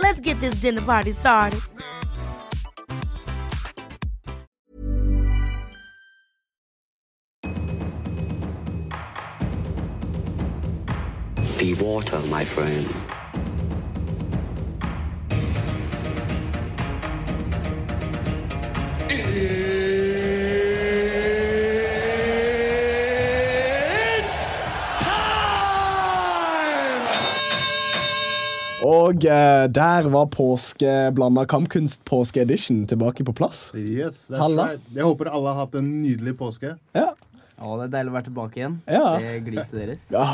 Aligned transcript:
Let's 0.00 0.18
get 0.18 0.40
this 0.40 0.58
dinner 0.60 0.80
party 0.80 1.12
started. 1.12 1.60
Be 11.58 11.74
water, 11.74 12.18
my 12.30 12.46
friend. 12.46 12.86
Og 29.00 29.24
uh, 29.24 29.64
der 29.72 30.08
var 30.12 30.30
påskeblanda 30.34 31.46
kampkunst 31.48 32.04
påskeedition 32.08 32.84
tilbake 32.90 33.24
på 33.24 33.34
plass. 33.36 33.70
Yes, 33.74 34.26
Halla. 34.28 34.72
right. 34.74 34.88
Jeg 34.94 35.06
håper 35.08 35.30
alle 35.32 35.54
har 35.54 35.64
hatt 35.64 35.76
en 35.80 35.90
nydelig 36.02 36.36
påske. 36.40 36.74
Ja. 36.96 37.12
Å, 37.60 37.76
det 37.76 37.90
er 37.90 37.94
deilig 37.98 38.12
å 38.12 38.16
være 38.16 38.28
tilbake 38.30 38.60
igjen. 38.60 38.80
Ja. 38.88 39.06
Det 39.20 39.38
gliset 39.46 39.76
deres. 39.76 40.04
Ja, 40.12 40.26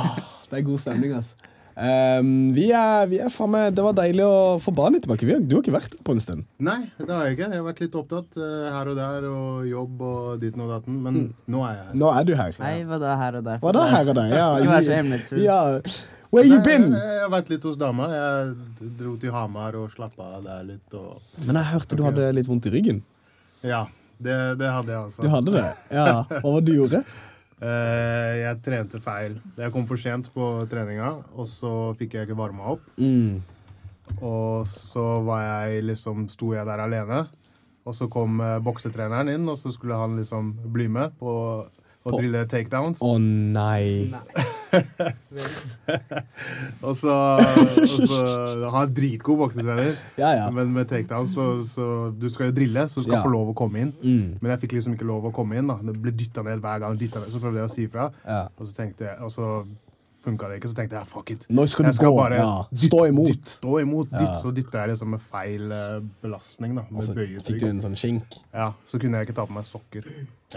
det 0.50 0.60
er 0.60 0.66
god 0.66 0.82
stemning, 0.82 1.14
altså. 1.18 1.52
Um, 1.76 2.54
vi 2.56 2.70
er, 2.72 3.02
vi 3.04 3.18
er 3.20 3.28
faen 3.28 3.52
Det 3.76 3.82
var 3.84 3.92
deilig 3.98 4.24
å 4.24 4.56
få 4.64 4.72
barnet 4.72 5.02
tilbake. 5.04 5.26
Vi 5.28 5.34
har, 5.34 5.42
du 5.44 5.58
har 5.58 5.64
ikke 5.64 5.74
vært 5.74 5.92
der 5.92 6.04
på 6.06 6.14
en 6.16 6.22
stund. 6.24 6.46
Nei, 6.56 6.78
det 6.96 7.10
har 7.10 7.26
jeg 7.26 7.36
ikke. 7.36 7.50
Jeg 7.50 7.60
har 7.60 7.66
vært 7.66 7.82
litt 7.84 7.98
opptatt 8.00 8.38
uh, 8.40 8.70
her 8.72 8.92
og 8.92 8.96
der 8.96 9.26
og 9.28 9.66
jobb 9.68 10.04
og 10.08 10.30
ditten 10.40 10.64
og 10.64 10.72
datten, 10.72 10.96
men 11.04 11.18
nå 11.44 11.64
er 11.68 11.74
jeg 11.74 11.88
her. 11.90 11.98
Nå 12.00 12.12
er 12.14 12.28
du 12.28 12.32
her. 12.38 12.60
Nei, 12.64 12.74
hva 12.88 13.00
da 13.02 13.16
her 13.20 13.40
og 13.42 13.48
der? 13.50 13.60
Hva 13.60 13.74
da, 13.76 13.86
her 13.92 14.12
og 14.14 14.20
der? 14.22 14.36
Ja, 14.38 14.46
ja. 15.50 15.60
Where 16.36 16.44
you 16.44 16.58
been? 16.60 16.90
Jeg, 16.92 17.12
jeg 17.16 17.20
har 17.22 17.30
vært 17.32 17.46
litt 17.48 17.62
hos 17.64 17.76
dama. 17.80 18.06
Jeg 18.12 18.90
dro 18.98 19.14
til 19.20 19.32
Hamar 19.32 19.76
og 19.80 19.86
slappa 19.88 20.34
av 20.36 20.42
der 20.44 20.66
litt. 20.68 20.96
Og 20.96 21.46
Men 21.46 21.56
jeg 21.62 21.70
hørte 21.70 21.96
du 21.96 22.02
hadde 22.04 22.26
litt 22.36 22.50
vondt 22.50 22.68
i 22.68 22.72
ryggen. 22.74 23.00
ja, 23.64 23.86
det, 24.20 24.36
det 24.60 24.68
hadde 24.68 24.92
jeg 24.92 25.00
altså. 25.00 25.24
Du 25.24 25.32
hadde 25.32 25.54
det? 25.56 25.64
Ja. 25.96 26.04
Hva 26.28 26.44
var 26.44 26.60
det 26.60 26.68
du 26.68 26.76
gjorde? 26.76 27.00
Uh, 27.56 28.32
jeg 28.44 28.60
trente 28.66 29.00
feil. 29.00 29.38
Jeg 29.56 29.72
kom 29.72 29.88
for 29.88 30.00
sent 30.00 30.28
på 30.34 30.50
treninga, 30.68 31.14
og 31.32 31.48
så 31.48 31.72
fikk 31.96 32.18
jeg 32.18 32.28
ikke 32.28 32.38
varma 32.38 32.74
opp. 32.76 32.84
Mm. 33.00 33.40
Og 34.20 34.68
så 34.70 35.06
var 35.26 35.42
jeg 35.46 35.86
liksom, 35.88 36.28
sto 36.32 36.52
jeg 36.52 36.68
der 36.68 36.84
alene. 36.84 37.24
Og 37.86 37.96
så 37.96 38.10
kom 38.12 38.42
uh, 38.44 38.58
boksetreneren 38.60 39.32
inn, 39.32 39.48
og 39.48 39.56
så 39.60 39.72
skulle 39.72 39.96
han 39.96 40.20
liksom 40.20 40.52
bli 40.74 40.90
med 40.92 41.16
på 41.16 41.32
På- 42.12 42.18
drille 42.20 42.44
takedowns. 42.46 42.98
Å 43.02 43.16
nei. 43.20 44.12
Og 46.82 46.96
så, 46.98 47.12
og 47.38 48.08
så 48.10 48.18
Han 48.74 48.80
er 48.82 48.90
dritgod 48.96 49.38
boksetrener, 49.40 49.92
Ja, 50.18 50.32
ja. 50.36 50.48
men 50.54 50.72
med 50.74 50.88
takedowns 50.90 51.32
så, 51.36 51.46
så 51.70 51.86
Du 52.18 52.28
skal 52.32 52.50
jo 52.50 52.56
drille, 52.58 52.86
så 52.90 53.00
du 53.00 53.06
skal 53.06 53.18
Ja. 53.20 53.24
få 53.24 53.32
lov 53.32 53.52
å 53.52 53.56
komme 53.56 53.80
inn. 53.86 53.92
Mm. 54.02 54.36
Men 54.42 54.50
jeg 54.54 54.60
fikk 54.66 54.76
liksom 54.78 54.96
ikke 54.96 55.08
lov 55.08 55.24
å 55.30 55.32
komme 55.34 55.56
inn. 55.60 55.66
da 55.70 55.78
Det 55.82 55.96
ble 56.02 56.12
dytta 56.12 56.42
ned 56.46 56.60
hver 56.64 56.78
gang. 56.84 56.96
ned, 56.98 57.30
Så 57.32 57.40
prøvde 57.40 57.62
jeg 57.62 57.70
å 57.70 57.74
si 57.74 57.86
ifra, 57.86 58.10
Ja. 58.26 58.42
og 58.58 58.66
så 58.66 58.72
tenkte 58.74 59.06
jeg 59.10 59.16
Og 59.22 59.30
så 59.30 59.64
funka 60.26 60.50
det 60.50 60.58
ikke. 60.60 60.70
Så 60.72 60.78
tenkte 60.80 60.98
jeg 60.98 61.08
fuck 61.10 61.30
it. 61.34 61.46
Nå 61.48 61.64
skal 61.70 61.86
du 61.86 61.90
Jeg 61.92 61.98
skal 62.00 62.12
gå. 62.12 62.18
bare 62.20 62.40
Ja. 62.42 62.50
Stå 62.86 63.00
imot. 63.08 63.30
Dytt, 63.32 63.54
stå 63.56 63.78
imot. 63.82 64.12
Ja. 64.12 64.18
Dytt, 64.24 64.36
så 64.42 64.52
dytta 64.54 64.82
jeg 64.84 64.92
liksom 64.92 65.14
med 65.16 65.24
feil 65.24 65.72
eh, 65.72 65.96
belastning. 66.22 66.76
da 66.76 66.84
Med 66.90 67.02
Og 67.02 67.42
fikk 67.46 67.60
du 67.62 67.66
en 67.70 67.80
sånn 67.86 67.96
skink. 67.96 68.38
Ja, 68.52 68.72
så 68.90 69.00
kunne 69.00 69.18
jeg 69.22 69.28
ikke 69.28 69.38
ta 69.40 69.46
på 69.48 69.56
meg 69.56 69.64
sokker 69.68 70.04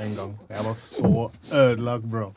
en 0.03 0.15
gang. 0.19 0.35
Jeg 0.49 0.65
var 0.65 0.77
så 0.83 1.31
ødelagt, 1.53 2.09
bro. 2.09 2.31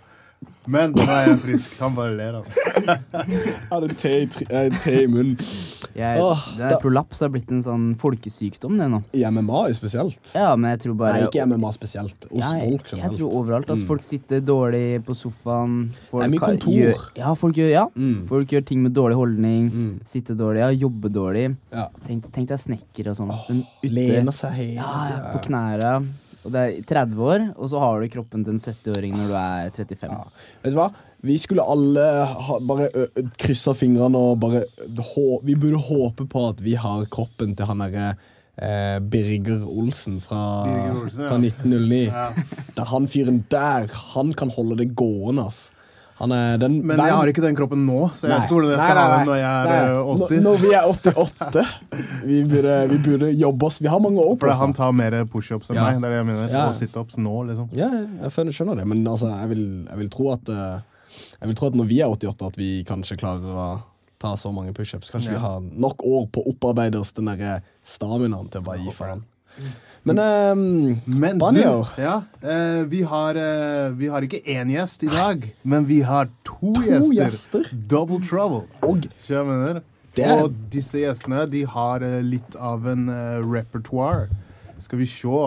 Men 0.66 0.92
nå 0.94 1.02
er 1.02 1.24
jeg 1.26 1.38
frisk. 1.42 1.72
Kan 1.78 1.94
bare 1.96 2.12
le, 2.14 2.26
det 2.32 2.42
Jeg 2.86 3.54
hadde 3.70 3.94
te 3.98 4.10
i, 4.22 4.26
tri- 4.30 4.46
eh, 4.48 4.68
te 4.78 4.92
i 5.02 5.06
munnen. 5.10 5.36
Jeg, 5.92 6.20
Åh, 6.22 6.44
den 6.54 6.58
da- 6.62 6.68
der 6.70 6.78
prolaps 6.80 7.20
har 7.20 7.28
blitt 7.34 7.50
en 7.52 7.60
sånn 7.66 7.88
folkesykdom, 8.00 8.78
det 8.78 8.86
nå. 8.88 9.00
I 9.12 9.24
MMA 9.28 9.64
er 9.68 9.74
spesielt. 9.76 10.30
Ja, 10.34 10.54
men 10.56 10.70
jeg 10.70 10.80
tror 10.86 10.94
bare 10.96 11.18
Nei, 11.18 11.26
ikke 11.26 11.42
MMA 11.50 11.72
spesielt. 11.74 12.14
Hos 12.30 12.38
Ja, 12.40 12.52
jeg- 12.54 12.70
folk 12.70 12.86
Jeg 12.86 13.00
generelt. 13.00 13.18
tror 13.18 13.32
overalt. 13.42 13.66
Altså, 13.70 13.82
Mm. 13.84 13.88
Folk 13.88 14.02
sitter 14.02 14.40
dårlig 14.40 15.04
på 15.04 15.14
sofaen. 15.18 15.90
Folk 16.10 16.22
Det 16.22 16.28
er 16.28 16.30
mye 16.30 16.40
har- 16.40 16.48
kontor. 16.56 16.72
Gjør, 16.72 17.08
ja, 17.16 17.34
folk 17.34 17.54
gjør, 17.56 17.70
ja. 17.70 17.86
Mm. 17.96 18.26
folk 18.28 18.48
gjør 18.48 18.64
ting 18.64 18.82
med 18.82 18.94
dårlig 18.94 19.14
holdning. 19.16 19.70
Mm. 19.72 20.00
Sitte 20.06 20.36
dårlig, 20.36 20.58
ja, 20.58 20.70
jobbe 20.88 21.10
dårlig. 21.12 21.56
Ja. 21.72 21.88
Tenk, 22.06 22.30
tenk 22.32 22.48
deg 22.48 22.58
snekker 22.58 23.08
og 23.10 23.16
sånn. 23.16 23.46
Den 23.48 23.66
ute- 23.82 23.92
Lener 23.92 24.32
seg 24.32 24.52
helt. 24.52 24.74
ja, 24.76 25.08
ja, 25.10 25.32
på 25.38 25.42
knæra. 25.44 26.06
Og 26.42 26.50
det 26.54 26.62
er 26.62 26.84
30 26.90 27.22
år, 27.22 27.46
og 27.54 27.70
så 27.70 27.80
har 27.82 28.02
du 28.02 28.10
kroppen 28.10 28.42
til 28.44 28.56
en 28.56 28.62
70-åring 28.62 29.14
når 29.14 29.30
du 29.30 29.36
er 29.38 29.72
35. 29.76 30.10
Ja. 30.10 30.46
Vet 30.64 30.74
du 30.74 30.78
hva? 30.80 30.90
Vi 31.22 31.36
skulle 31.38 31.62
alle 31.62 32.04
ha, 32.26 32.58
bare 32.66 32.88
kryssa 33.38 33.76
fingrene 33.78 34.18
og 34.18 34.40
bare 34.42 34.64
hå, 35.12 35.26
Vi 35.46 35.54
burde 35.54 35.78
håpe 35.86 36.26
på 36.26 36.46
at 36.48 36.62
vi 36.64 36.74
har 36.74 37.04
kroppen 37.14 37.54
til 37.54 37.68
han 37.70 37.84
derre 37.84 38.08
eh, 38.58 38.98
Birger 38.98 39.62
Olsen 39.68 40.18
fra, 40.24 40.40
Birger 40.66 40.98
Olsen, 41.04 41.22
ja. 41.22 41.30
fra 41.30 41.38
1909. 41.38 42.00
Ja. 42.10 42.26
er 42.74 42.90
han 42.90 43.06
fyren 43.06 43.44
der, 43.52 43.86
han 44.16 44.34
kan 44.34 44.50
holde 44.50 44.80
det 44.82 44.90
gående, 44.98 45.46
ass. 45.46 45.68
Er 46.22 46.58
den 46.62 46.76
Men 46.86 46.96
jeg 47.02 47.10
har 47.18 47.26
ikke 47.26 47.42
den 47.42 47.56
kroppen 47.58 47.80
nå, 47.84 47.96
så 48.14 48.28
jeg 48.28 48.30
vet 48.30 48.44
ikke 48.46 48.54
hvordan 48.54 48.70
jeg 48.70 48.78
skal 48.78 48.98
ha 49.00 49.06
den 49.16 49.26
når 49.26 49.38
jeg 49.40 49.50
er 49.50 49.64
Nei. 49.66 49.78
eh, 49.90 50.28
80. 50.28 50.42
Når, 50.44 50.58
vi 50.62 50.70
er 50.78 50.84
88. 50.86 51.64
Vi 52.30 52.36
burde, 52.52 52.76
vi 52.92 52.98
burde 53.08 53.30
jobbe 53.34 53.66
oss 53.66 53.78
Vi 53.82 53.88
har 53.90 53.98
mange 54.04 54.20
år 54.22 54.36
på 54.38 54.46
oss. 54.52 54.58
han 54.62 54.72
tar 54.72 54.92
mer 54.92 55.16
pushups 55.26 55.70
enn 55.70 55.76
Ja. 55.80 55.88
meg. 55.90 55.98
Det 56.00 56.06
er 56.06 56.10
det 56.14 56.20
jeg 56.20 56.26
mener. 56.30 56.48
Ja. 56.52 56.68
Og 56.68 56.74
situps 56.78 57.18
nå, 57.18 57.34
liksom. 57.48 57.68
Ja, 57.74 57.88
jeg 57.90 58.30
skjønner- 58.30 58.54
skjønner 58.54 58.76
det, 58.76 58.86
men 58.86 59.02
altså, 59.04 59.32
jeg 59.40 59.48
vil, 59.50 59.64
jeg 59.90 59.98
vil 59.98 60.08
tro 60.14 60.30
at 60.32 60.48
eh, 60.48 60.80
Jeg 61.40 61.48
vil 61.50 61.54
tro 61.58 61.66
at 61.66 61.74
når 61.74 61.86
vi 61.90 61.98
er 62.00 62.08
88, 62.08 62.46
at 62.46 62.56
vi 62.56 62.84
kanskje 62.88 63.18
klarer 63.18 63.42
å 63.52 63.82
ta 64.22 64.36
så 64.38 64.52
mange 64.54 64.72
pushups. 64.72 65.10
Kanskje 65.10 65.32
Ja. 65.32 65.38
vi 65.38 65.44
har 65.44 65.60
nok 65.60 65.98
år 66.06 66.28
på 66.30 66.40
å 66.46 66.54
opparbeide 66.54 67.00
oss 67.00 67.10
den 67.12 67.26
derre 67.26 67.62
staminaen 67.84 68.48
til 68.48 68.60
å 68.62 68.64
bare 68.64 68.78
gi 68.78 68.90
faen. 68.94 69.24
Men 70.02 70.18
ehm, 70.18 71.00
Men 71.06 71.38
Banjo. 71.38 71.84
ja, 71.98 72.22
uh, 72.42 72.82
vi, 72.90 73.02
har, 73.06 73.38
uh, 73.38 73.94
vi 73.94 74.08
har 74.10 74.24
ikke 74.26 74.42
én 74.50 74.70
gjest 74.72 75.04
i 75.06 75.10
dag, 75.12 75.44
men 75.62 75.86
vi 75.86 76.00
har 76.02 76.30
to, 76.42 76.72
to 76.74 76.82
gjester. 76.82 77.12
gjester. 77.20 77.68
Double 77.90 78.18
trouble. 78.26 78.64
Og 78.82 79.06
Og 80.42 80.56
disse 80.72 81.04
gjestene 81.04 81.44
de 81.50 81.62
har 81.70 82.02
uh, 82.02 82.18
litt 82.26 82.56
av 82.58 82.88
en 82.90 83.06
repertoire. 83.46 84.26
Skal 84.82 84.98
vi 85.04 85.06
se. 85.06 85.44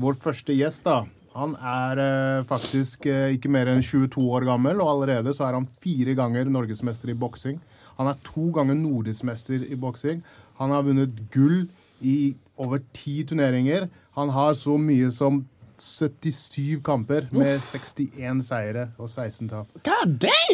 Vår 0.00 0.14
første 0.22 0.54
gjest, 0.54 0.84
da. 0.86 1.02
Han 1.34 1.52
er 1.62 2.42
faktisk 2.48 3.04
ikke 3.06 3.50
mer 3.52 3.68
enn 3.70 3.82
22 3.86 4.22
år 4.34 4.46
gammel, 4.48 4.80
og 4.82 4.88
allerede 4.96 5.34
så 5.34 5.44
er 5.46 5.54
han 5.58 5.68
fire 5.82 6.16
ganger 6.18 6.48
norgesmester 6.50 7.12
i 7.12 7.14
boksing. 7.18 7.60
Han 8.00 8.10
er 8.10 8.18
to 8.26 8.48
ganger 8.54 8.74
nordismester 8.78 9.62
i 9.62 9.78
boksing. 9.78 10.24
Han 10.58 10.74
har 10.74 10.86
vunnet 10.86 11.20
gull 11.34 11.68
i 12.00 12.34
over 12.60 12.82
ti 12.96 13.22
turneringer. 13.24 13.88
Han 14.18 14.30
har 14.34 14.54
så 14.58 14.76
mye 14.80 15.10
som 15.14 15.42
77 15.80 16.80
kamper 16.84 17.26
med 17.32 17.56
61 17.62 18.42
seire 18.44 18.88
og 19.00 19.08
16 19.08 19.48
tap. 19.50 19.70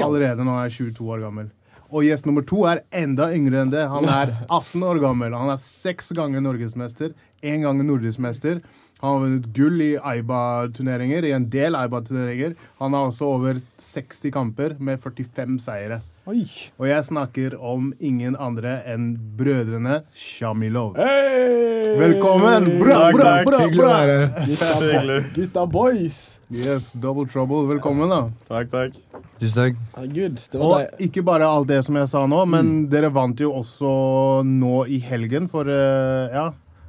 Allerede 0.05 0.45
nå 0.47 0.55
er 0.61 0.69
jeg 0.69 0.93
22 0.95 1.09
år 1.17 1.25
gammel. 1.27 1.49
Og 1.87 2.03
gjest 2.03 2.27
nummer 2.27 2.43
to 2.47 2.65
er 2.67 2.81
enda 2.95 3.29
yngre 3.35 3.61
enn 3.63 3.71
det. 3.71 3.85
Han 3.91 4.07
er 4.11 4.33
18 4.51 4.83
år 4.87 5.01
gammel. 5.03 5.35
Han 5.39 5.51
er 5.53 5.61
seks 5.63 6.11
ganger 6.19 6.43
norgesmester, 6.43 7.13
én 7.43 7.63
gang 7.63 7.79
norgesmester. 7.87 8.61
Han 9.03 9.13
har 9.13 9.23
vunnet 9.27 9.49
gull 9.55 9.83
i 9.85 9.93
Aiba-turneringer, 10.01 11.27
i 11.29 11.35
en 11.37 11.47
del 11.53 11.77
Aiba-turneringer. 11.79 12.55
Han 12.81 12.95
har 12.97 13.11
også 13.11 13.29
over 13.29 13.61
60 13.83 14.31
kamper 14.35 14.75
med 14.81 14.99
45 15.03 15.59
seire. 15.63 16.01
Oi. 16.27 16.43
Og 16.81 16.89
jeg 16.89 17.05
snakker 17.07 17.55
om 17.63 17.93
ingen 18.03 18.35
andre 18.43 18.81
enn 18.91 19.13
brødrene 19.39 20.01
Shamilov. 20.17 20.97
Hey! 20.99 21.93
Velkommen! 22.01 22.67
Bra, 22.81 22.97
Takk, 23.13 23.15
bra, 23.15 23.29
takk. 23.37 23.77
bra, 23.77 23.93
bra. 24.09 24.47
Gutta, 24.49 25.19
gutta 25.37 25.67
boys. 25.71 26.17
Yes, 26.51 26.89
double 26.99 27.29
trouble. 27.31 27.63
Velkommen, 27.71 28.11
da. 28.11 28.19
Takk, 28.51 28.73
takk. 28.75 28.99
Tusen 29.39 29.61
takk. 29.61 29.79
Herregud, 29.95 30.43
Og 30.59 30.75
deg. 30.81 30.99
ikke 31.07 31.23
bare 31.27 31.47
alt 31.47 31.71
det 31.71 31.79
som 31.87 31.95
jeg 32.01 32.11
sa 32.11 32.25
nå, 32.27 32.43
men 32.51 32.75
dere 32.91 33.13
vant 33.15 33.39
jo 33.43 33.53
også 33.61 34.43
nå 34.47 34.83
i 34.91 34.99
helgen. 35.07 35.47
For, 35.53 35.71
eh, 35.71 36.35
ja, 36.35 36.49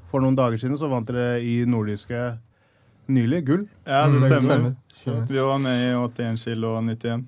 for 0.09 0.25
noen 0.25 0.35
dager 0.37 0.57
siden 0.57 0.81
så 0.81 0.89
vant 0.89 1.05
dere 1.13 1.37
i 1.45 1.59
nordiske 1.69 2.25
nylig 3.13 3.43
gull. 3.45 3.67
Ja, 3.85 4.07
det 4.09 4.17
Mm, 4.17 4.41
stemmer. 4.41 4.75
Vi 5.29 5.37
var 5.39 5.59
med 5.61 5.77
i 5.77 5.93
81 5.93 6.43
kilo 6.43 6.73
og 6.79 6.83
91. 6.89 7.23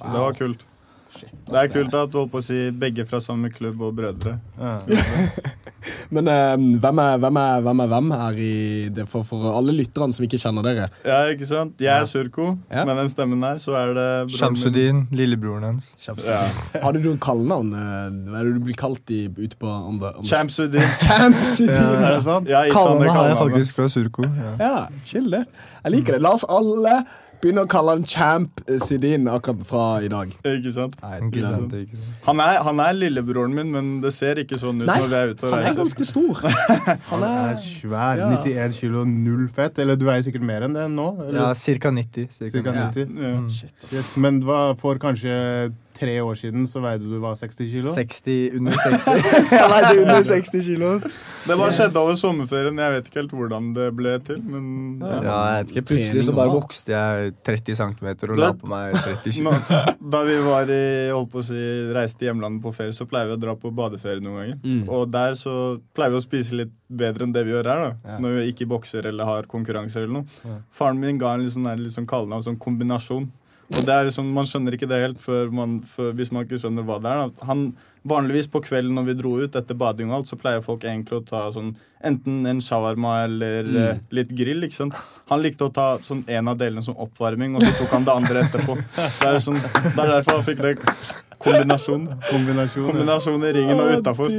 Wow. 0.00 0.12
det 0.12 0.20
var 0.24 0.32
kult. 0.40 0.64
Shit, 1.10 1.32
ass, 1.32 1.50
Det 1.50 1.58
er 1.64 1.70
kult 1.74 1.94
at 1.98 2.10
du 2.12 2.18
holdt 2.20 2.30
på 2.32 2.38
å 2.38 2.44
si 2.46 2.58
begge 2.70 3.04
fra 3.10 3.18
samme 3.24 3.50
klubb 3.50 3.80
og 3.82 3.96
brødre. 3.98 4.36
Ja. 4.60 4.76
Men 6.14 6.28
eh, 6.28 6.54
hvem, 6.82 6.98
er, 7.00 7.16
hvem, 7.22 7.36
er, 7.40 7.60
hvem 7.64 7.80
er 7.82 7.88
hvem 7.90 8.10
her 8.12 8.38
i 8.44 8.50
det 8.94 9.06
for, 9.08 9.24
for 9.26 9.46
alle 9.56 9.72
lytterne 9.74 10.12
som 10.14 10.26
ikke 10.26 10.38
kjenner 10.42 10.66
dere? 10.66 10.88
Ja, 11.06 11.20
ikke 11.32 11.46
sant? 11.48 11.80
Jeg 11.80 11.90
er 11.94 12.04
Surko, 12.08 12.50
Ja. 12.70 12.84
med 12.88 12.98
den 13.00 13.08
stemmen 13.12 13.42
her, 13.46 13.56
så 13.62 13.74
er 13.78 13.94
det 13.96 14.08
Shamsudin, 14.36 15.06
lillebroren 15.16 15.64
hans. 15.70 15.88
Ja. 16.04 16.42
Har 16.84 16.92
du 16.94 17.00
noen 17.04 17.18
kallenavn? 17.22 17.72
eh, 17.72 18.10
Hva 18.28 18.42
er 18.42 18.50
det 18.50 18.54
du 18.58 18.66
blir 18.68 18.78
kalt 18.78 19.14
i, 19.16 19.22
ute 19.38 19.56
på 19.60 19.70
andre, 19.70 20.12
andre 20.20 20.28
Shamsuddin. 20.30 20.84
Champs! 21.06 21.56
Er 21.64 22.18
det 22.18 22.22
sant? 22.28 22.50
Kallenavnet 22.50 23.16
har 23.16 23.32
jeg 23.32 23.40
faktisk 23.40 23.80
fra 23.80 23.88
Surko. 23.96 24.28
Ja. 24.28 24.52
Ja, 24.60 24.76
chill 25.08 25.30
det. 25.32 25.46
Jeg 25.84 25.96
liker 25.96 26.18
det. 26.18 26.22
La 26.26 26.34
oss 26.36 26.44
alle 26.50 27.00
begynne 27.40 27.64
å 27.64 27.68
kalle 27.70 27.96
han 27.96 28.06
Champ 28.08 28.60
Sydin 28.84 29.28
akkurat 29.30 29.66
fra 29.68 29.84
i 30.04 30.10
dag. 30.12 30.32
Ikke 30.44 30.72
sant? 30.74 30.96
Nei, 31.02 31.18
Ikke 31.28 31.44
sant, 31.44 31.74
ikke 31.74 31.98
sant. 31.98 32.22
Han 32.28 32.42
er, 32.44 32.60
han 32.66 32.82
er 32.84 32.96
lillebroren 32.98 33.54
min, 33.56 33.72
men 33.74 33.92
det 34.04 34.12
ser 34.16 34.40
ikke 34.42 34.58
sånn 34.60 34.84
ut 34.84 34.90
Nei, 34.90 34.98
når 35.02 35.12
vi 35.12 35.18
er 35.20 35.34
ute 35.34 35.46
og 35.46 35.54
reiser. 35.54 35.66
Han 35.66 35.72
er 35.72 35.80
ganske 35.80 36.08
stor. 36.08 36.42
Han 37.10 37.26
er 37.26 37.40
er 37.50 37.60
svær. 37.62 38.20
Ja. 38.20 38.30
91 38.36 38.78
kilo, 38.80 39.04
null 39.08 39.46
fett. 39.54 39.78
Eller 39.82 39.98
du 39.98 40.06
veier 40.08 40.24
sikkert 40.26 40.46
mer 40.46 40.66
enn 40.66 40.76
det 40.76 40.86
nå? 40.92 41.08
Ja, 41.30 41.50
ca. 41.50 41.52
cirka 41.58 41.92
90. 41.94 42.30
Cirka 42.36 42.56
Cirka 42.58 42.74
90. 42.76 43.14
90. 43.14 43.22
Ja. 43.24 43.36
Mm. 43.36 43.50
Shit. 43.54 44.16
Men 44.20 44.42
hva, 44.46 44.60
får 44.80 45.00
kanskje 45.02 45.36
tre 45.96 46.14
år 46.22 46.36
siden 46.38 46.66
så 46.70 46.80
veide 46.84 47.08
du 47.08 47.16
hva, 47.22 47.32
60 47.38 47.68
kilo? 47.72 47.92
60, 47.94 48.56
under 48.58 48.76
60. 48.78 49.28
Jeg 49.60 49.70
veide 49.72 49.92
under 50.04 50.22
60 50.28 50.64
kilo. 50.66 50.90
Det 51.46 51.56
bare 51.56 51.72
skjedde 51.74 52.00
over 52.02 52.18
sommerferien. 52.20 52.78
Jeg 52.78 52.94
vet 52.96 53.08
ikke 53.10 53.20
helt 53.22 53.34
hvordan 53.36 53.70
det 53.76 53.88
ble 53.96 54.14
til, 54.26 54.40
men 54.44 54.64
Ja, 55.00 55.20
ja. 55.24 55.36
jeg 55.56 55.66
vet 55.66 55.72
ikke. 55.74 55.84
Plutselig 55.90 56.24
så 56.28 56.34
bare 56.36 56.52
vokste 56.54 56.92
jeg 56.94 57.32
30 57.48 57.78
cm 57.80 58.08
og 58.30 58.36
la 58.40 58.50
på 58.60 58.70
meg 58.70 58.96
30 59.00 59.36
kilo. 59.38 59.54
Da 60.14 60.20
vi 60.26 60.36
var 60.42 60.70
i, 60.74 60.82
holdt 61.14 61.30
på 61.32 61.40
å 61.42 61.46
si, 61.46 61.60
reiste 61.94 62.24
i 62.24 62.28
hjemlandet 62.30 62.62
på 62.64 62.72
ferie, 62.74 62.94
så 62.96 63.06
pleier 63.08 63.30
vi 63.30 63.36
å 63.38 63.40
dra 63.40 63.54
på 63.58 63.70
badeferie 63.74 64.22
noen 64.24 64.40
ganger. 64.40 64.60
Mm. 64.64 64.82
Og 64.90 65.08
der 65.12 65.36
så 65.38 65.54
pleier 65.96 66.14
vi 66.16 66.20
å 66.20 66.24
spise 66.24 66.58
litt 66.58 66.72
bedre 66.90 67.26
enn 67.28 67.34
det 67.34 67.44
vi 67.46 67.52
gjør 67.54 67.68
her. 67.70 67.84
da 67.86 68.14
Ja. 68.14 68.18
Når 68.22 68.38
vi 68.40 68.46
ikke 68.52 68.66
bokser 68.70 69.06
eller 69.06 69.24
har 69.28 69.46
konkurranser 69.50 70.02
eller 70.04 70.20
noe. 70.20 70.40
Ja. 70.44 70.56
Faren 70.74 70.98
min 71.00 71.18
ga 71.20 71.34
en 71.36 71.44
litt 71.44 71.54
sånn, 71.54 71.68
litt 71.78 71.94
sånn 71.94 72.08
kallenavn, 72.10 72.42
sånn 72.46 72.58
kombinasjon. 72.60 73.28
Og 73.70 73.84
det 73.86 73.92
er 73.94 74.08
liksom, 74.08 74.26
Man 74.34 74.46
skjønner 74.50 74.74
ikke 74.74 74.88
det 74.90 74.98
helt 75.04 75.20
før 75.22 75.50
man, 75.54 75.76
før, 75.86 76.10
hvis 76.18 76.32
man 76.34 76.42
ikke 76.46 76.58
skjønner 76.58 76.82
hva 76.88 76.96
det 77.04 77.10
er. 77.12 77.30
Han, 77.46 77.68
Vanligvis 78.10 78.46
på 78.48 78.62
kvelden 78.64 78.94
når 78.96 79.04
vi 79.10 79.14
dro 79.18 79.30
ut 79.42 79.56
etter 79.58 79.76
bading, 79.76 80.08
og 80.08 80.14
alt, 80.22 80.28
så 80.30 80.36
pleier 80.40 80.62
folk 80.64 80.86
egentlig 80.88 81.18
å 81.18 81.24
ta 81.28 81.42
sånn 81.52 81.74
enten 82.08 82.46
en 82.48 82.62
shawarma 82.64 83.10
eller 83.26 83.66
eh, 83.76 83.98
litt 84.16 84.30
grill. 84.32 84.64
ikke 84.64 84.78
sant? 84.78 84.94
Han 85.28 85.42
likte 85.44 85.66
å 85.66 85.72
ta 85.76 85.98
sånn 86.00 86.22
en 86.32 86.48
av 86.48 86.56
delene 86.56 86.80
som 86.86 86.96
oppvarming, 86.96 87.58
og 87.58 87.60
så 87.66 87.74
tok 87.76 87.92
han 87.98 88.06
det 88.08 88.14
andre 88.14 88.46
etterpå. 88.46 88.78
Det 88.96 89.28
er, 89.28 89.36
sånn, 89.44 89.60
det 89.60 90.00
er 90.00 90.12
derfor 90.14 90.38
han 90.38 90.46
fikk 90.48 90.62
det 90.64 90.72
kombinasjon. 91.44 92.06
Kombinasjon. 92.30 92.86
Kombinasjon 92.88 93.44
i 93.44 93.52
ringen 93.58 93.84
og 93.84 93.92
utafor. 94.00 94.32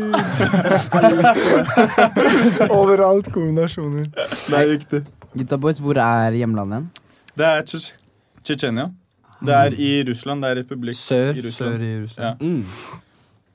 Overalt 2.81 3.29
kombinasjoner. 3.33 4.09
Det 4.15 4.57
er 4.57 4.69
viktig. 4.73 5.03
Gutta 5.37 5.57
boys, 5.61 5.79
hvor 5.85 6.01
er 6.01 6.33
hjemlandet 6.41 6.81
hen? 6.81 6.89
Det 7.37 7.45
er 7.47 7.61
Tsjetsj- 7.69 7.93
Tsjetsjenia. 8.41 8.89
Det 9.45 9.53
er 9.57 9.77
i 9.77 9.91
Russland. 10.09 10.43
Det 10.43 10.49
er 10.51 10.55
republikk 10.63 10.95
Sør, 10.97 11.33
i 11.35 11.45
Russland. 11.47 11.77
sør 11.77 11.85
i 11.87 11.93
Russland. 12.03 12.25
Ja. 12.41 12.47
Mm. 12.47 12.65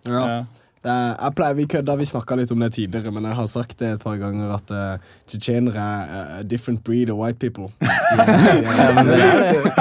Ja. 0.06 0.28
Ja. 0.36 0.44
Jeg 0.86 1.32
pleier, 1.34 1.54
vi 1.58 1.64
kødda, 1.66 1.96
vi 1.98 2.04
snakka 2.06 2.36
litt 2.38 2.50
om 2.54 2.60
det 2.62 2.68
tidligere, 2.76 3.10
men 3.10 3.24
jeg 3.26 3.34
har 3.34 3.46
sagt 3.50 3.72
det 3.80 3.88
et 3.96 4.02
par 4.04 4.20
ganger 4.20 4.52
at 4.54 4.70
uh, 4.70 4.98
tsjetsjenere 5.26 5.74
er 5.82 6.36
a 6.38 6.42
different 6.46 6.84
breed 6.86 7.10
of 7.10 7.18
white 7.18 7.40
people. 7.42 7.66
De 7.82 7.88
er, 8.22 9.00
de 9.02 9.16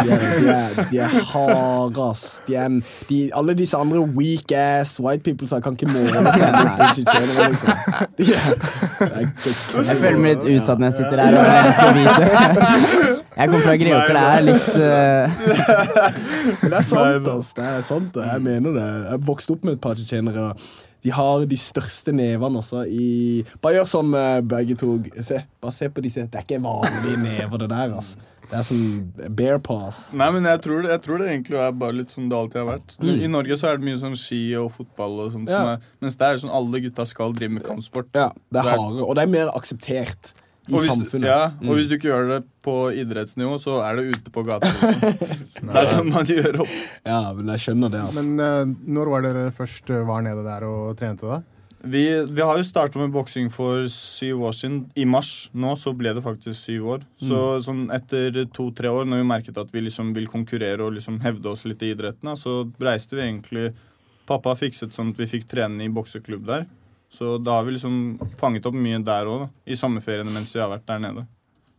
de 0.01 0.15
de 0.41 0.87
de 0.89 1.03
harde, 1.29 2.01
ass. 2.09 2.41
De 2.47 2.55
er, 2.57 2.79
de, 3.09 3.19
alle 3.37 3.53
disse 3.53 3.77
andre 3.77 4.01
weak 4.01 4.49
ass 4.57 4.95
white 4.99 5.21
people 5.23 5.47
så 5.47 5.59
jeg 5.59 5.63
kan 5.67 5.77
ikke 5.77 5.91
måle 5.93 6.25
seg 6.33 6.57
med 6.57 6.89
tsjetsjenere, 6.97 7.49
liksom. 7.53 7.69
De 8.17 8.31
jeg, 8.31 8.57
det 8.99 9.11
er, 9.13 9.85
Jeg 9.85 10.01
føler 10.01 10.17
meg 10.25 10.33
litt 10.33 10.49
utsatt 10.57 10.81
når 10.81 10.89
jeg 10.89 10.97
sitter 11.03 11.15
der. 11.21 11.37
og 11.37 11.45
har 11.45 13.13
Jeg 13.35 13.49
kommer 13.51 13.65
fra 13.65 13.75
Greåker, 13.75 14.15
det 14.15 14.25
er 14.31 14.43
litt 14.47 14.67
uh... 14.79 15.39
Det 16.65 16.73
er 16.73 16.85
sant, 16.87 17.27
ass. 17.33 17.49
Det 17.57 17.65
er 17.67 17.81
sant, 17.83 18.11
det. 18.15 18.25
Jeg 18.31 18.43
mener 18.45 18.75
det. 18.77 18.85
Jeg 19.09 19.23
vokste 19.27 19.55
opp 19.57 19.65
med 19.67 19.75
et 19.75 19.81
par 19.83 19.97
tsjetsjenere. 19.99 20.53
De 21.05 21.11
har 21.13 21.43
de 21.45 21.57
største 21.59 22.13
nevene 22.15 22.61
også 22.63 22.85
i 22.89 23.43
Bare 23.61 23.75
gjør 23.77 23.89
som 23.91 24.15
eh, 24.17 24.39
begge 24.41 24.77
to. 24.79 24.95
Se, 25.21 25.41
bare 25.61 25.75
se 25.75 25.89
på 25.93 26.01
disse. 26.05 26.23
Det 26.31 26.39
er 26.39 26.47
ikke 26.47 26.61
vanlige 26.63 27.19
never, 27.21 27.59
det 27.61 27.67
der, 27.73 27.93
ass. 27.99 28.15
Det 28.45 28.55
er 28.59 28.65
sånn 28.65 28.87
bear 29.37 29.59
pass. 29.65 29.99
Nei, 30.17 30.27
men 30.35 30.45
jeg 30.45 30.61
tror, 30.61 30.85
jeg 30.87 31.01
tror 31.01 31.21
det 31.21 31.27
egentlig 31.31 31.59
er 31.65 31.75
bare 31.81 31.97
litt 31.99 32.13
som 32.13 32.27
det 32.29 32.37
alltid 32.39 32.61
har 32.61 32.67
vært. 32.71 32.95
I 33.25 33.29
Norge 33.33 33.57
så 33.57 33.71
er 33.71 33.79
det 33.81 33.87
mye 33.89 33.99
sånn 34.01 34.15
ski 34.21 34.41
og 34.61 34.69
fotball, 34.75 35.15
og 35.25 35.31
sånt, 35.33 35.49
som 35.49 35.69
Ja. 35.71 35.75
er, 35.79 35.87
mens 36.05 36.15
der 36.21 36.27
er 36.31 36.37
det 36.37 36.43
sånn 36.45 36.53
alle 36.61 36.81
gutta 36.85 37.05
skal 37.09 37.33
drive 37.37 37.55
med 37.57 37.65
kampsport. 37.65 38.09
Ja, 38.15 38.27
det 38.53 38.61
er 38.63 38.69
Det 38.69 38.75
er- 38.77 39.03
og 39.09 39.15
det 39.17 39.23
er 39.25 39.31
mer 39.33 39.49
akseptert 39.57 40.33
i 40.67 40.73
Og 40.73 40.79
hvis, 40.81 40.89
samfunnet. 40.91 41.27
ja, 41.29 41.51
Mm. 41.61 41.69
og 41.69 41.75
hvis 41.77 41.87
du 41.89 41.95
ikke 41.97 42.09
gjør 42.11 42.29
det 42.33 42.39
på 42.65 42.75
idrettsnivå, 42.97 43.57
så 43.61 43.79
er 43.85 43.95
det 43.99 44.15
ute 44.15 44.31
på 44.33 44.43
gata. 44.47 44.67
Liksom. 44.69 45.65
Det 45.65 45.75
er 45.81 45.89
sånn 45.91 46.09
man 46.13 46.25
gjør 46.25 46.61
opp. 46.65 46.75
Ja, 47.05 47.19
men 47.37 47.51
jeg 47.53 47.59
skjønner 47.65 47.91
det, 47.93 48.01
altså. 48.07 48.23
Men 48.23 48.39
uh, 48.39 48.75
når 48.97 49.11
var 49.13 49.21
dere 49.27 49.43
først 49.53 49.89
eh, 49.93 50.01
var 50.07 50.21
nede 50.25 50.43
der 50.45 50.65
og 50.69 50.95
trente, 50.97 51.25
da? 51.29 51.41
Vi, 51.85 52.01
vi 52.33 52.41
har 52.41 52.57
jo 52.57 52.65
starta 52.65 52.97
med 52.97 53.11
boksing 53.13 53.51
for 53.53 53.83
syv 53.93 54.39
år 54.47 54.55
siden. 54.57 54.79
I 54.97 55.03
mars 55.05 55.51
nå 55.53 55.75
så 55.77 55.91
ble 55.93 56.15
det 56.17 56.23
faktisk 56.25 56.57
syv 56.57 56.87
år. 56.95 57.03
Så 57.21 57.41
sånn 57.61 57.83
etter 57.93 58.39
to-tre 58.49 58.89
år, 58.89 59.05
når 59.05 59.21
vi 59.21 59.27
merket 59.29 59.59
at 59.61 59.69
vi 59.69 59.83
liksom 59.85 60.09
vil 60.15 60.25
konkurrere 60.31 60.81
og 60.81 60.95
liksom 60.97 61.19
hevde 61.21 61.51
oss 61.51 61.61
litt 61.69 61.83
i 61.85 61.91
idretten, 61.93 62.31
så 62.41 62.63
reiste 62.81 63.13
vi 63.19 63.21
egentlig 63.27 63.67
Pappa 64.25 64.55
fikset 64.57 64.95
sånn 64.97 65.11
at 65.13 65.19
vi 65.21 65.27
fikk 65.29 65.43
trene 65.51 65.85
i 65.85 65.91
bokseklubb 65.93 66.47
der. 66.49 66.65
Så 67.15 67.37
da 67.39 67.59
har 67.59 67.67
vi 67.67 67.77
liksom 67.77 67.95
fanget 68.39 68.67
opp 68.67 68.75
mye 68.75 68.99
der 69.05 69.29
òg, 69.31 69.47
i 69.65 69.77
sommerferiene 69.79 70.33
mens 70.33 70.53
vi 70.55 70.61
har 70.63 70.71
vært 70.73 70.87
der 70.89 71.01
nede. 71.07 71.25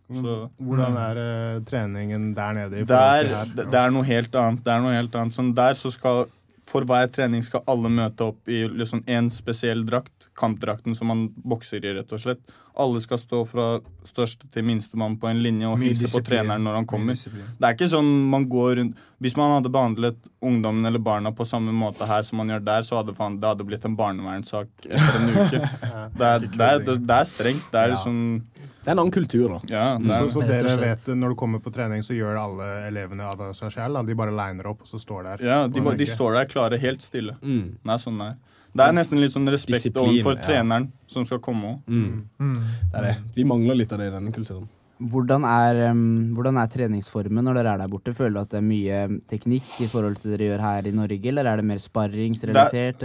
Så 0.06 0.34
Hvordan 0.62 0.96
er 1.02 1.18
uh, 1.18 1.62
treningen 1.66 2.28
der 2.36 2.52
nede? 2.54 2.80
i 2.80 2.86
det 2.86 2.96
er, 2.96 3.30
er 3.66 3.94
noe 3.94 4.06
helt 4.06 4.34
annet. 4.38 4.62
Det 4.62 4.72
er 4.72 4.84
noe 4.84 4.94
helt 4.94 5.14
annet. 5.18 5.34
Sånn 5.34 5.54
der 5.56 5.78
så 5.78 5.90
skal 5.94 6.26
For 6.66 6.82
hver 6.82 7.10
trening 7.14 7.44
skal 7.46 7.62
alle 7.70 7.90
møte 7.90 8.26
opp 8.26 8.48
i 8.50 8.64
liksom 8.66 9.04
en 9.06 9.28
spesiell 9.30 9.84
drakt. 9.86 10.25
Kampdrakten 10.36 10.94
som 10.94 11.08
man 11.08 11.26
bokser 11.48 11.80
i, 11.84 11.94
rett 11.96 12.10
og 12.12 12.20
slett. 12.20 12.42
Alle 12.76 13.00
skal 13.00 13.16
stå 13.18 13.38
fra 13.48 13.66
største 14.04 14.50
til 14.52 14.66
minstemann 14.68 15.14
på 15.20 15.30
en 15.30 15.38
linje 15.40 15.68
og 15.70 15.80
hilse 15.80 16.10
på 16.12 16.20
treneren 16.26 16.64
når 16.66 16.74
han 16.82 16.86
kommer. 16.88 17.16
Det 17.16 17.64
er 17.64 17.72
ikke 17.76 17.88
sånn 17.88 18.10
man 18.30 18.44
går 18.52 18.74
rundt 18.82 18.98
Hvis 19.24 19.32
man 19.38 19.54
hadde 19.54 19.70
behandlet 19.72 20.26
ungdommen 20.44 20.84
eller 20.84 21.00
barna 21.00 21.30
på 21.32 21.46
samme 21.48 21.72
måte 21.72 22.04
her 22.04 22.20
som 22.28 22.36
man 22.42 22.50
gjør 22.52 22.64
der, 22.66 22.82
så 22.84 22.98
hadde 22.98 23.14
faen- 23.16 23.38
det 23.40 23.48
hadde 23.48 23.64
blitt 23.64 23.86
en 23.88 23.94
barnevernssak 23.96 24.68
etter 24.84 25.16
en 25.22 25.30
uke. 25.32 25.60
Det 26.20 26.26
er, 26.26 26.44
det 26.52 26.66
er, 26.66 26.82
det 27.00 27.16
er 27.16 27.24
strengt. 27.28 27.64
Det 27.72 27.80
er 27.80 27.94
liksom 27.94 28.18
Det 28.52 28.90
er 28.90 28.92
en 28.92 29.00
annen 29.02 29.12
kultur, 29.12 29.54
da. 29.56 29.60
Ja, 29.72 29.86
Så, 30.20 30.28
så 30.36 30.44
dere 30.46 30.76
vet 30.80 31.08
når 31.16 31.32
du 31.32 31.36
kommer 31.40 31.64
på 31.64 31.72
trening, 31.72 32.04
så 32.04 32.12
gjør 32.16 32.36
alle 32.44 32.68
elevene 32.90 33.24
av 33.24 33.40
seg 33.56 33.72
selv? 33.72 33.96
da? 33.96 34.02
De 34.06 34.14
bare 34.20 34.36
liner 34.36 34.68
opp, 34.68 34.84
og 34.84 34.88
så 34.92 35.00
står 35.00 35.30
der? 35.30 35.46
ja 35.48 35.62
de, 35.66 35.80
de 35.96 36.06
står 36.12 36.36
der 36.36 36.52
klare, 36.52 36.78
helt 36.84 37.00
stille. 37.04 37.38
Mm. 37.42 37.78
Er 37.88 38.04
sånn 38.04 38.20
nei. 38.20 38.34
er. 38.36 38.55
Det 38.76 38.86
er 38.86 38.96
nesten 38.96 39.22
litt 39.22 39.34
sånn 39.34 39.48
respekt 39.52 39.86
Disiplin, 39.86 40.10
overfor 40.12 40.38
ja. 40.38 40.46
treneren 40.46 40.90
som 41.10 41.26
skal 41.28 41.42
komme 41.44 41.74
òg. 41.74 41.84
Mm. 41.90 42.24
Mm. 42.40 42.56
Det 42.92 42.98
er 43.00 43.06
det. 43.10 43.14
Vi 43.36 43.46
mangler 43.48 43.78
litt 43.78 43.92
av 43.94 44.02
det 44.02 44.10
i 44.10 44.16
denne 44.18 44.34
kulturen. 44.34 44.66
hvordan, 44.96 45.44
er, 45.44 45.90
um, 45.92 46.32
hvordan 46.32 46.56
er 46.56 46.70
treningsformen 46.72 47.44
når 47.44 47.58
dere 47.58 47.72
er 47.74 47.80
der 47.82 47.90
borte? 47.92 48.14
Føler 48.16 48.32
du 48.32 48.40
at 48.40 48.54
det 48.54 48.60
er 48.62 48.64
mye 48.64 49.00
teknikk 49.28 49.74
i 49.84 49.88
forhold 49.92 50.16
til 50.20 50.32
det 50.32 50.38
dere 50.38 50.48
gjør 50.48 50.62
her 50.64 50.88
i 50.88 50.92
Norge, 50.96 51.28
eller 51.32 51.50
er 51.50 51.60
det 51.60 51.66
mer 51.68 51.82
sparringsrelatert. 51.82 53.04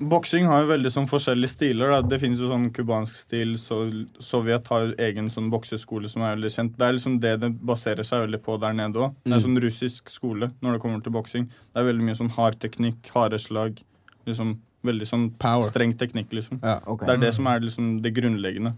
Boksing 0.00 0.48
har 0.48 0.62
jo 0.64 0.70
veldig 0.70 0.92
sånn 0.94 1.08
forskjellige 1.10 1.52
stiler. 1.52 1.92
Da. 1.92 2.00
Det 2.08 2.20
finnes 2.22 2.40
jo 2.40 2.48
sånn 2.52 2.70
cubansk 2.76 3.18
stil. 3.20 3.56
Så 3.60 3.82
Sovjet 4.30 4.72
har 4.72 4.86
jo 4.86 4.94
egen 5.08 5.28
sånn 5.32 5.50
bokseskole 5.52 6.08
som 6.12 6.24
er 6.24 6.38
veldig 6.38 6.52
kjent. 6.56 6.78
Det 6.78 6.88
er 6.88 6.96
liksom 6.96 7.18
det 7.24 7.34
det 7.44 7.52
baserer 7.72 8.06
seg 8.06 8.24
veldig 8.24 8.40
på 8.46 8.56
der 8.62 8.76
nede 8.80 9.04
òg. 9.04 9.18
Det 9.26 9.36
er 9.36 9.44
sånn 9.44 9.60
russisk 9.66 10.08
skole 10.12 10.52
når 10.64 10.78
det 10.78 10.84
kommer 10.86 11.04
til 11.04 11.16
boksing. 11.16 11.50
Det 11.52 11.82
er 11.82 11.90
veldig 11.90 12.08
mye 12.08 12.16
sånn 12.16 12.32
hard 12.38 12.56
teknikk, 12.64 13.12
harde 13.12 13.40
slag. 13.42 13.84
Liksom 14.26 14.56
veldig 14.86 15.06
sånn 15.10 15.26
Power. 15.42 15.66
streng 15.68 15.92
teknikk, 15.98 16.32
liksom. 16.32 16.60
Ja. 16.62 16.78
Okay. 16.86 17.06
Det 17.08 17.14
er 17.18 17.22
det 17.26 17.34
som 17.36 17.46
er 17.50 17.60
liksom 17.60 17.90
det 18.02 18.14
grunnleggende. 18.16 18.74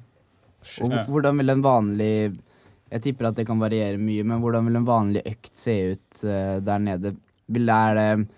Og 0.83 0.91
Ja. 0.93 1.05
hvordan 1.07 1.39
vil 1.39 1.51
en 1.51 1.63
vanlig 1.63 2.39
Jeg 2.91 3.03
tipper 3.05 3.27
at 3.29 3.35
det 3.37 3.45
kan 3.47 3.59
variere 3.61 3.99
mye, 4.01 4.25
men 4.25 4.41
hvordan 4.41 4.65
vil 4.65 4.77
en 4.77 4.87
vanlig 4.87 5.23
økt 5.29 5.51
se 5.53 5.75
ut 5.93 6.23
uh, 6.25 6.59
der 6.65 6.79
nede? 6.81 7.11
Vil, 7.53 7.69
er 7.69 7.95
det 7.95 8.29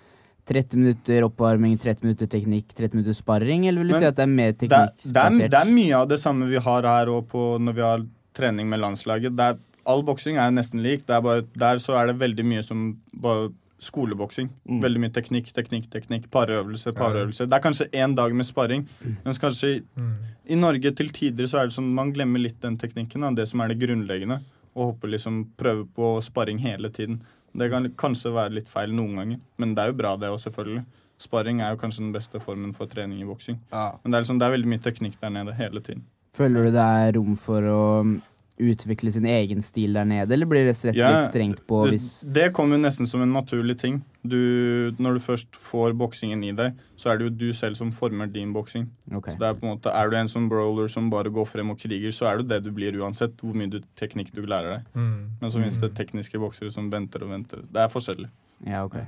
30 0.50 0.76
minutter 0.80 1.22
oppvarming, 1.22 1.76
30 1.78 2.02
minutter 2.02 2.26
teknikk, 2.26 2.74
30 2.74 2.94
minutter 2.98 3.14
sparring, 3.14 3.68
eller 3.68 3.78
vil 3.84 3.92
du 3.92 3.94
Men 3.94 4.00
si 4.02 4.06
at 4.08 4.16
det 4.16 4.24
er 4.24 4.32
mer 4.32 4.52
Det, 4.52 4.72
er- 4.72 4.90
det, 5.04 5.16
er, 5.16 5.48
det 5.54 5.60
er 5.60 5.70
mye 5.70 5.94
av 6.00 6.08
det 6.10 6.18
samme 6.18 6.48
vi 6.50 6.58
har 6.58 6.82
her 6.82 7.08
og 7.14 7.28
på 7.30 7.44
når 7.62 7.74
vi 7.78 7.80
har 7.86 8.02
trening 8.34 8.66
med 8.68 8.80
landslaget. 8.82 9.36
Det 9.36 9.46
er, 9.52 9.58
all 9.86 10.02
boksing 10.02 10.36
er 10.36 10.50
nesten 10.50 10.82
lik. 10.82 11.06
Det 11.06 11.22
bare, 11.22 11.42
der 11.56 11.78
så 11.78 11.94
er 12.02 12.10
det 12.10 12.18
veldig 12.18 12.44
mye 12.44 12.64
som 12.66 12.96
bare 13.14 13.52
skoleboksing. 13.80 14.50
Mm. 14.68 14.80
Veldig 14.84 15.00
mye 15.00 15.12
teknikk, 15.14 15.50
teknikk, 15.56 15.88
teknikk. 15.92 16.28
Parøvelser, 16.30 16.92
parøvelser. 16.96 17.48
Det 17.50 17.56
er 17.58 17.64
kanskje 17.64 17.88
én 17.96 18.14
dag 18.16 18.34
med 18.36 18.46
sparring, 18.46 18.86
mens 19.24 19.38
kanskje 19.40 19.82
Mm. 19.96 20.14
i 20.48 20.54
Norge 20.54 20.94
til 20.96 21.08
tider 21.08 21.44
så 21.46 21.58
er 21.60 21.66
det 21.68 21.74
sånn 21.76 21.92
man 21.94 22.12
glemmer 22.12 22.38
litt 22.40 22.60
den 22.60 22.76
teknikken, 22.76 23.20
da, 23.20 23.30
det 23.30 23.48
som 23.48 23.60
er 23.60 23.68
det 23.68 23.78
grunnleggende. 23.80 24.40
Og 24.76 24.94
håper 24.94 25.08
liksom 25.10 25.46
prøver 25.58 25.84
på 25.96 26.22
sparring 26.22 26.58
hele 26.58 26.88
tiden. 26.90 27.22
Det 27.56 27.70
kan 27.70 27.88
kanskje 27.98 28.30
være 28.32 28.54
litt 28.54 28.68
feil 28.68 28.92
noen 28.94 29.16
ganger, 29.16 29.40
men 29.58 29.74
det 29.74 29.82
er 29.82 29.86
jo 29.90 29.98
bra, 29.98 30.16
det 30.16 30.28
òg, 30.30 30.38
selvfølgelig. 30.38 30.84
Sparring 31.18 31.60
er 31.60 31.74
jo 31.74 31.80
kanskje 31.82 31.98
den 32.04 32.12
beste 32.14 32.40
formen 32.40 32.72
for 32.74 32.86
trening 32.86 33.20
i 33.20 33.24
boksing. 33.26 33.58
Ja. 33.72 33.90
Men 34.04 34.12
det 34.12 34.16
er, 34.18 34.22
liksom, 34.22 34.38
det 34.38 34.46
er 34.46 34.54
veldig 34.56 34.70
mye 34.70 34.78
teknikk 34.84 35.18
der 35.20 35.30
nede 35.30 35.54
hele 35.58 35.80
tiden. 35.80 36.04
Føler 36.32 36.64
du 36.64 36.70
det 36.70 36.86
er 36.86 37.12
rom 37.18 37.34
for 37.36 37.60
å 37.60 38.20
utvikle 38.60 39.12
sin 39.14 39.26
egen 39.28 39.62
stil 39.64 39.96
der 39.96 40.06
nede, 40.08 40.34
eller 40.36 40.48
blir 40.48 40.66
det 40.68 40.74
rett 40.76 40.98
Ja, 40.98 41.10
litt 41.14 41.30
strengt 41.30 41.62
på 41.68 41.82
Det, 41.86 41.96
hvis 41.96 42.08
det 42.36 42.50
kommer 42.56 42.78
jo 42.78 42.84
nesten 42.84 43.08
som 43.08 43.22
en 43.24 43.32
naturlig 43.34 43.78
ting. 43.80 44.00
Du, 44.20 44.92
når 45.00 45.16
du 45.16 45.20
først 45.24 45.56
får 45.56 45.94
boksingen 45.96 46.42
i 46.44 46.52
deg, 46.56 46.76
så 47.00 47.12
er 47.12 47.20
det 47.20 47.28
jo 47.28 47.36
du 47.40 47.46
selv 47.56 47.78
som 47.78 47.92
former 47.96 48.28
din 48.28 48.52
boksing. 48.52 48.88
Okay. 49.08 49.32
Så 49.32 49.40
det 49.40 49.48
Er 49.48 49.60
på 49.60 49.66
en 49.66 49.72
måte, 49.74 49.94
er 49.96 50.10
du 50.10 50.16
en 50.18 50.28
som 50.28 50.48
brawler 50.50 50.92
som 50.92 51.08
bare 51.12 51.32
går 51.32 51.48
frem 51.48 51.72
og 51.72 51.80
kriger, 51.80 52.12
så 52.12 52.28
er 52.28 52.40
du 52.40 52.50
det 52.50 52.62
du 52.66 52.70
blir 52.76 52.98
uansett 53.00 53.40
hvor 53.40 53.56
mye 53.56 53.70
du, 53.72 53.80
teknikk 53.96 54.34
du 54.36 54.42
lærer 54.44 54.78
deg. 54.80 54.90
Mm. 54.94 55.40
Men 55.40 55.50
så 55.50 55.62
finnes 55.62 55.80
det 55.80 55.94
tekniske 55.96 56.42
boksere 56.42 56.74
som 56.74 56.92
venter 56.92 57.24
og 57.24 57.32
venter. 57.32 57.64
Det 57.64 57.80
er 57.80 57.88
forskjellig. 57.92 58.28
Ja, 58.66 58.84
ok. 58.84 59.00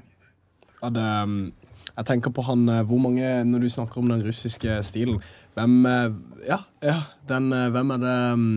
Ja, 0.82 0.90
det, 0.90 1.02
um, 1.22 1.52
jeg 1.92 2.08
tenker 2.08 2.32
på 2.34 2.44
han 2.46 2.64
eh, 2.68 2.84
Hvor 2.88 3.00
mange, 3.02 3.26
når 3.44 3.66
du 3.66 3.68
snakker 3.70 4.00
om 4.00 4.08
den 4.12 4.24
russiske 4.26 4.78
stilen 4.86 5.20
Hvem 5.54 5.86
eh, 5.86 6.08
Ja, 6.48 6.58
ja 6.82 6.96
den, 7.28 7.52
eh, 7.52 7.68
hvem 7.74 7.92
er 7.96 8.02
det 8.02 8.16
um, 8.32 8.48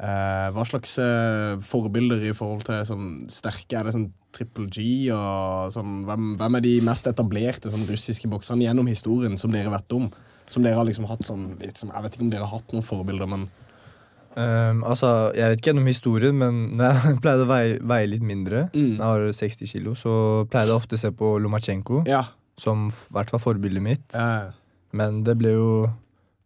Hva 0.00 0.64
slags 0.64 0.94
eh, 0.98 1.58
forbilder 1.60 2.22
i 2.24 2.32
forhold 2.32 2.62
til 2.64 2.80
sånn 2.88 3.08
sterke 3.28 3.76
Er 3.76 3.84
det 3.84 3.92
sånn 3.92 4.06
Triple 4.32 4.66
G 4.72 5.10
og 5.12 5.72
sånn 5.74 6.04
hvem, 6.06 6.36
hvem 6.40 6.56
er 6.56 6.60
de 6.64 6.80
mest 6.86 7.04
etablerte 7.10 7.68
sånn 7.72 7.84
russiske 7.88 8.28
bokserne 8.30 8.62
gjennom 8.64 8.86
historien 8.88 9.36
som 9.36 9.50
dere 9.52 9.68
vet 9.74 9.92
om? 9.92 10.06
Som 10.50 10.62
dere 10.64 10.78
har 10.78 10.86
liksom 10.88 11.04
hatt 11.10 11.26
sånn 11.26 11.58
litt 11.60 11.76
som, 11.76 11.90
Jeg 11.92 12.02
vet 12.06 12.14
ikke 12.16 12.24
om 12.24 12.30
dere 12.30 12.46
har 12.46 12.54
hatt 12.58 12.72
noen 12.72 12.86
forbilder, 12.86 13.28
men 13.28 13.48
Um, 14.36 14.84
altså, 14.86 15.32
Jeg 15.34 15.50
vet 15.50 15.58
ikke 15.58 15.72
gjennom 15.72 15.88
historien, 15.90 16.36
men 16.38 16.58
når 16.78 17.00
jeg 17.02 17.16
pleide 17.20 17.42
å 17.42 17.48
veie, 17.50 17.78
veie 17.82 18.06
litt 18.06 18.22
mindre, 18.22 18.70
Mm. 18.72 18.92
jeg 18.94 19.02
har 19.02 19.24
60 19.34 19.66
kilo, 19.66 19.94
så 19.98 20.46
pleide 20.48 20.70
jeg 20.70 20.76
ofte 20.78 20.94
å 20.94 21.00
se 21.02 21.10
på 21.10 21.32
Lomachenko 21.42 22.04
Ja. 22.06 22.22
som 22.56 22.86
i 22.92 23.12
hvert 23.12 23.28
fall 23.34 23.40
forbildet 23.42 23.82
mitt. 23.82 24.14
eh, 24.14 24.52
Men 24.94 25.24
det 25.24 25.36
ble 25.36 25.50
jo 25.50 25.90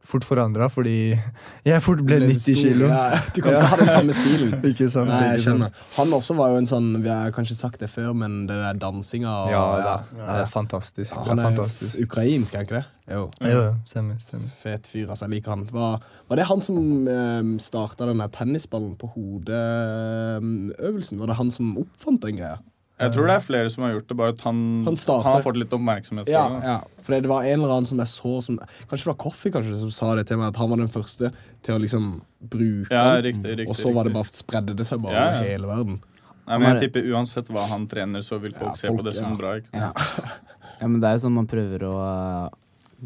fort 0.05 0.25
forandra 0.27 0.69
fordi 0.73 1.19
jeg 1.65 1.83
fort 1.85 2.01
ble 2.05 2.19
90 2.23 2.55
kilo. 2.61 2.87
Ja, 2.91 3.19
du 3.35 3.41
kan 3.43 3.53
ikke 3.57 3.69
ha 3.73 3.77
den 3.81 3.89
samme 3.93 4.13
stilen. 4.17 4.51
Ikke 4.71 4.89
sant? 4.93 5.09
Nei, 5.11 5.23
jeg 5.33 5.41
skjønner. 5.47 5.71
Han 5.97 6.09
også 6.17 6.33
var 6.39 6.49
jo 6.53 6.57
en 6.63 6.69
sånn 6.69 6.89
Vi 7.05 7.11
har 7.11 7.31
kanskje 7.35 7.57
sagt 7.59 7.79
det 7.83 7.91
før, 7.93 8.11
men 8.17 8.31
det 8.49 8.57
der 8.61 8.75
dansinga 8.81 9.33
Ja, 9.53 9.65
ja. 9.81 9.97
det 10.19 10.35
er 10.43 10.47
fantastisk. 10.53 11.13
Han 11.29 11.39
er 11.39 11.43
fantastisk. 11.51 11.93
ukrainsk, 12.05 12.53
er 12.55 12.61
ikke 12.69 12.79
det? 12.81 12.87
Jo. 13.05 13.23
Jo, 13.45 13.49
jo, 13.53 13.75
stemmer. 13.89 14.17
stemmer. 14.21 14.49
Fet 14.63 14.87
fyr, 14.89 15.09
altså. 15.11 15.25
Jeg 15.27 15.33
liker 15.37 15.51
han. 15.53 15.63
Var, 15.73 15.93
var 16.31 16.37
det 16.41 16.47
han 16.49 16.61
som 16.65 16.77
um, 17.09 17.59
starta 17.61 18.03
den 18.09 18.21
tennisballen 18.33 18.95
på 19.01 19.07
hodet-øvelsen? 19.17 21.19
Var 21.21 21.27
det 21.33 21.39
han 21.41 21.51
som 21.53 21.67
oppfant 21.85 22.21
den 22.25 22.37
greia? 22.41 22.59
Jeg 22.95 23.11
tror 23.11 23.27
det 23.27 23.35
er 23.35 23.43
flere 23.43 23.71
som 23.73 23.83
har 23.83 23.97
gjort 23.97 24.07
det, 24.11 24.17
bare 24.19 24.33
at 24.37 24.43
han, 24.47 24.59
Han 24.87 24.95
han, 24.95 25.23
har 25.27 25.43
fått 25.43 25.57
litt 25.59 25.73
oppmerksomhet. 25.75 26.29
Ja, 26.31 26.45
for 26.47 26.55
det. 26.55 26.69
ja. 26.71 27.03
For 27.05 27.17
det 27.25 27.31
var 27.31 27.43
en 27.43 27.59
eller 27.59 27.75
annen 27.75 27.89
som 27.91 27.99
jeg 28.01 28.11
så 28.13 28.35
som 28.47 28.59
Kanskje 28.63 29.03
det 29.03 29.11
var 29.11 29.19
Coffee 29.25 29.53
kanskje, 29.53 29.75
som 29.81 29.91
sa 29.93 30.13
det 30.15 30.29
til 30.31 30.39
meg, 30.41 30.53
at 30.55 30.61
han 30.63 30.71
var 30.71 30.81
den 30.81 30.93
første 30.93 31.33
til 31.67 31.75
å 31.75 31.83
liksom 31.83 32.07
bruke 32.39 32.95
Ja, 32.95 33.19
riktig, 33.25 33.59
riktig, 33.59 33.69
og 33.73 33.79
så 33.81 33.91
var 33.97 34.07
det 34.07 34.15
bare 34.15 34.31
spredde 34.31 34.77
det 34.79 34.87
seg 34.87 35.03
bare 35.03 35.17
Ja, 35.17 35.25
ja. 35.25 35.41
over 35.41 35.51
hele 35.51 35.73
verden. 35.73 36.01
Nei, 36.45 36.59
men 36.61 36.67
jeg 36.69 36.87
tipper 36.87 37.11
uansett 37.17 37.51
hva 37.53 37.67
han 37.71 37.87
trener, 37.91 38.23
så 38.25 38.39
vil 38.39 38.53
folk, 38.55 38.75
Ja, 38.75 38.79
se 38.79 38.91
folk, 38.91 39.01
på 39.01 39.09
det 39.09 39.15
som 39.17 39.31
ja. 39.33 39.37
bra. 39.41 39.55
Ikke? 39.59 39.73
sant? 39.73 40.03
Ja. 40.21 40.57
ja, 40.81 40.89
men 40.89 40.99
det 41.01 41.11
er 41.11 41.19
jo 41.19 41.23
sånn 41.25 41.39
man 41.39 41.49
prøver 41.51 41.87
å 41.89 41.95
uh, 41.99 42.59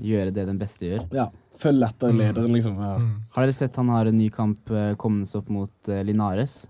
gjøre 0.04 0.34
det 0.34 0.48
den 0.50 0.58
beste 0.60 0.90
gjør. 0.90 1.04
Ja. 1.14 1.28
Følg 1.58 1.86
etter 1.88 2.12
lederen, 2.14 2.52
liksom. 2.54 2.76
Ja. 2.82 2.96
Mm. 3.02 3.14
Har 3.34 3.46
dere 3.46 3.56
sett 3.56 3.78
han 3.78 3.88
har 3.94 4.10
en 4.10 4.18
ny 4.18 4.28
kamp 4.34 4.74
uh, 4.74 4.92
kommende 5.00 5.40
opp 5.40 5.48
mot 5.54 5.90
uh, 5.90 6.02
Linares? 6.06 6.66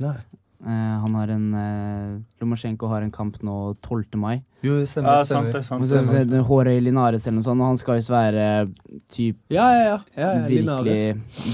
Nei. 0.00 0.18
Eh, 0.60 0.96
han 1.02 1.14
har 1.14 1.30
en 1.32 1.54
uh, 1.54 2.20
Lomachenko 2.40 2.88
har 2.90 3.02
en 3.02 3.10
kamp 3.10 3.38
nå 3.42 3.74
12. 3.80 4.18
mai. 4.20 4.42
Jo, 4.60 4.74
det 4.76 4.90
stemmer. 4.90 5.22
Ja, 5.22 5.24
sant 5.24 5.48
det. 5.54 5.62
sant 5.64 5.86
det. 5.88 6.02
stemmer. 6.04 6.42
Hårøy 6.44 6.82
Linares 6.84 7.24
eller 7.24 7.38
noe 7.38 7.46
sånt, 7.46 7.64
og 7.64 7.70
han 7.70 7.80
skal 7.80 7.96
visst 7.96 8.12
være 8.12 8.44
typ 9.08 9.38
Ja, 9.54 9.70
ja, 9.72 9.86
ja. 9.86 9.96
ja, 10.18 10.28
ja 10.36 10.44
virkelig, 10.50 10.98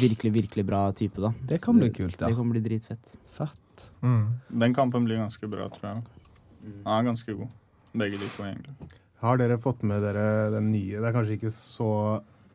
virkelig, 0.01 0.33
virkelig 0.41 0.67
bra 0.67 0.83
type, 0.99 1.23
da. 1.23 1.31
Det 1.53 1.61
kan 1.63 1.79
bli 1.79 1.93
kult, 1.95 2.19
ja. 2.19 2.27
Det 2.27 2.35
kan 2.35 2.51
bli 2.51 2.65
dritfett. 2.65 3.17
Fett. 3.37 3.89
Mm. 4.03 4.25
Den 4.65 4.75
kampen 4.75 5.07
blir 5.07 5.23
ganske 5.23 5.51
bra, 5.55 5.71
tror 5.71 5.93
jeg. 5.93 6.05
Han 6.83 6.99
er 6.99 7.11
ganske 7.13 7.39
god. 7.39 7.55
Begge 7.97 8.19
de 8.19 8.35
to, 8.35 8.43
egentlig. 8.43 8.91
Har 9.23 9.39
dere 9.39 9.63
fått 9.63 9.87
med 9.87 10.03
dere 10.03 10.51
den 10.57 10.73
nye? 10.75 10.99
Det 10.99 11.07
er 11.07 11.15
kanskje 11.15 11.39
ikke 11.39 11.53
så 11.55 11.91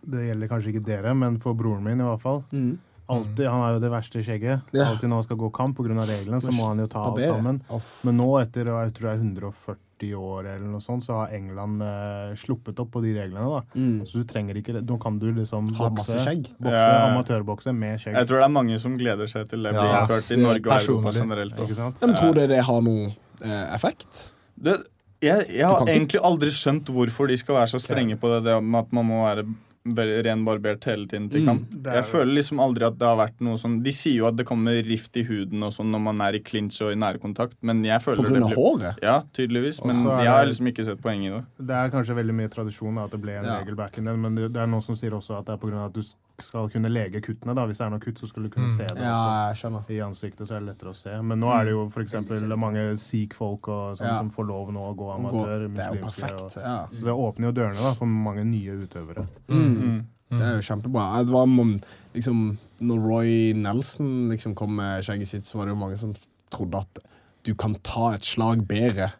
Det 0.01 0.27
gjelder 0.27 0.49
kanskje 0.49 0.73
ikke 0.73 0.83
dere, 0.85 1.13
men 1.15 1.39
for 1.39 1.55
broren 1.55 1.85
min 1.85 2.01
i 2.01 2.05
hvert 2.09 2.21
fall. 2.21 2.43
Mm. 2.51 2.75
Alltid, 3.11 3.45
Han 3.51 3.61
har 3.65 3.75
jo 3.75 3.79
det 3.83 3.91
verste 3.91 4.23
skjegget. 4.23 4.61
Ja. 4.75 4.87
Alltid 4.89 5.09
når 5.11 5.21
han 5.21 5.27
skal 5.27 5.39
gå 5.41 5.49
kamp 5.55 5.77
pga. 5.77 5.95
reglene, 6.07 6.41
så 6.41 6.51
må 6.55 6.67
han 6.69 6.79
jo 6.83 6.87
ta 6.91 7.05
alt 7.09 7.23
sammen. 7.25 7.61
Men 8.07 8.17
nå, 8.17 8.27
etter 8.41 8.69
jeg 8.71 8.93
tror 8.97 9.09
det 9.09 9.15
er 9.15 9.23
140 9.25 10.13
år 10.17 10.47
eller 10.55 10.65
noe 10.65 10.81
sånt, 10.81 11.05
så 11.05 11.19
har 11.19 11.33
England 11.37 11.83
eh, 11.85 12.31
sluppet 12.41 12.79
opp 12.81 12.89
på 12.95 13.01
de 13.03 13.11
reglene. 13.19 13.45
da. 13.45 13.61
Mm. 13.75 13.99
Så 14.09 14.21
du 14.21 14.29
trenger 14.29 14.57
ikke 14.57 14.73
det. 14.77 14.85
Nå 14.89 14.97
kan 15.01 15.19
du 15.21 15.27
liksom 15.35 15.69
Ha 15.77 15.89
bokse, 15.89 16.15
masse 16.15 16.23
skjegg. 16.25 16.47
bokse 16.57 16.79
Ja. 16.87 17.11
amatørbokse 17.11 17.73
med 17.75 17.99
skjegg. 18.01 18.15
Jeg 18.17 18.27
tror 18.31 18.41
det 18.41 18.47
er 18.47 18.55
mange 18.55 18.79
som 18.81 18.97
gleder 18.97 19.29
seg 19.29 19.49
til 19.51 19.61
det 19.63 19.75
blir 19.75 19.83
Ja, 19.91 20.01
innført 20.01 20.31
i 20.31 20.39
Norge 20.41 20.65
og 20.71 20.89
Europa 20.89 21.11
generelt. 21.19 21.59
Ikke 21.67 21.75
sant? 21.77 22.01
Men 22.01 22.15
tror 22.17 22.33
dere 22.33 22.47
det 22.55 22.63
har 22.65 22.81
noen 22.81 23.13
eh, 23.43 23.75
effekt? 23.75 24.31
Det, 24.57 24.79
jeg, 25.21 25.45
jeg 25.53 25.67
har 25.69 25.85
egentlig 25.85 26.21
aldri 26.25 26.49
skjønt 26.49 26.89
hvorfor 26.89 27.29
de 27.29 27.37
skal 27.37 27.59
være 27.59 27.69
så 27.75 27.79
strenge 27.81 28.17
på 28.17 28.29
det, 28.33 28.39
det 28.49 28.55
med 28.63 28.79
at 28.87 28.91
man 28.97 29.05
må 29.05 29.21
være 29.21 29.45
renbarbert 29.85 30.83
hele 30.85 31.07
tiden 31.07 31.29
til 31.31 31.41
Mm, 31.41 31.45
kamp. 31.47 31.87
er 31.87 31.93
Jeg 31.95 32.05
føler 32.05 32.33
liksom 32.35 32.59
aldri 32.59 32.85
at 32.85 32.97
det 32.97 33.07
har 33.07 33.17
vært 33.17 33.39
noe 33.41 33.57
sånn 33.57 33.81
De 33.83 33.91
sier 33.91 34.15
jo 34.17 34.27
at 34.27 34.35
det 34.35 34.45
kommer 34.45 34.81
rift 34.85 35.15
i 35.17 35.23
huden 35.23 35.63
og 35.63 35.71
sånn 35.73 35.91
når 35.91 36.01
man 36.01 36.21
er 36.21 36.33
i 36.35 36.39
clinch 36.39 36.81
og 36.81 36.91
i 36.91 36.95
nærkontakt, 36.95 37.55
men 37.61 37.83
jeg 37.83 37.99
På 38.01 38.11
føler 38.15 38.23
grunn 38.23 38.33
det 38.33 38.43
av 38.43 38.49
blir 38.49 38.57
håret? 38.57 38.95
Ja, 39.01 39.23
tydeligvis. 39.33 39.83
Men 39.85 39.95
jeg 40.05 40.27
har 40.29 40.45
liksom 40.45 40.67
ikke 40.71 40.85
sett 40.85 41.01
poenget 41.01 41.31
i 41.31 41.35
det. 41.37 41.45
Det 41.67 41.75
er 41.75 41.89
kanskje 41.89 42.15
veldig 42.15 42.33
mye 42.35 42.49
tradisjon 42.49 42.95
da, 42.95 43.03
at 43.05 43.11
det 43.11 43.21
ble 43.21 43.31
en 43.39 43.45
Ja. 43.45 43.59
regel 43.59 43.75
back 43.75 43.97
in 43.97 44.03
den, 44.03 44.21
men 44.21 44.35
det, 44.35 44.53
det 44.53 44.61
er 44.61 44.67
noen 44.67 44.81
som 44.83 44.95
sier 44.95 45.11
også 45.11 45.39
at 45.39 45.45
det 45.45 45.53
er 45.53 45.57
pga. 45.57 45.85
at 45.85 45.93
du 45.93 46.01
skal 46.43 46.69
kunne 46.69 46.89
lege 46.89 47.21
kuttene. 47.21 47.55
da. 47.55 47.65
Hvis 47.65 47.77
det 47.77 47.85
er 47.85 47.89
noe 47.89 47.99
kutt, 47.99 48.15
så 48.19 48.27
skal 48.27 48.43
du 48.43 48.49
kunne 48.49 48.67
Mm. 48.69 48.77
se 48.77 48.87
det. 48.87 48.97
Ja. 49.01 49.53
I 49.89 49.99
ansiktet 50.05 50.47
så 50.47 50.55
er 50.55 50.59
det 50.59 50.69
lettere 50.77 50.89
å 50.91 50.95
se. 50.95 51.21
Men 51.21 51.39
nå 51.39 51.49
er 51.53 51.65
det 51.65 51.71
jo 51.71 51.85
f.eks. 51.89 52.13
mange 52.57 52.97
sikh-folk 52.97 53.61
sånn 53.97 53.99
Ja. 54.07 54.17
som 54.19 54.29
får 54.31 54.47
lov 54.47 54.71
nå 54.73 54.79
å 54.91 54.95
gå 54.95 55.15
amatør. 55.15 55.73
Det 55.73 55.79
er 55.85 55.95
jo 55.95 56.01
perfekt. 56.01 56.41
Og, 56.41 56.51
Ja. 56.61 56.87
så 56.91 57.03
det 57.03 57.13
åpner 57.13 57.45
jo 57.47 57.51
dørene 57.51 57.75
da, 57.81 57.93
for 57.93 58.05
mange 58.05 58.43
nye 58.45 58.85
utøvere. 58.87 59.27
Mm. 59.49 60.05
Det 60.31 60.39
er 60.41 60.55
jo 60.55 60.61
kjempebra. 60.61 61.25
Det 61.25 61.31
var, 61.31 61.43
om- 61.43 61.81
liksom, 62.15 62.57
når 62.81 62.99
Roy 63.05 63.53
Nelson 63.53 64.29
liksom 64.29 64.55
kom 64.55 64.75
med 64.75 65.03
skjegget 65.03 65.27
sitt, 65.27 65.43
så 65.43 65.55
var 65.57 65.65
det 65.65 65.71
jo 65.75 65.79
mange 65.85 65.97
som 65.97 66.13
trodde 66.49 66.75
at 66.79 66.99
du 67.43 67.53
kan 67.55 67.73
ta 67.83 68.11
et 68.11 68.21
slag 68.21 68.65
bedre 68.67 69.11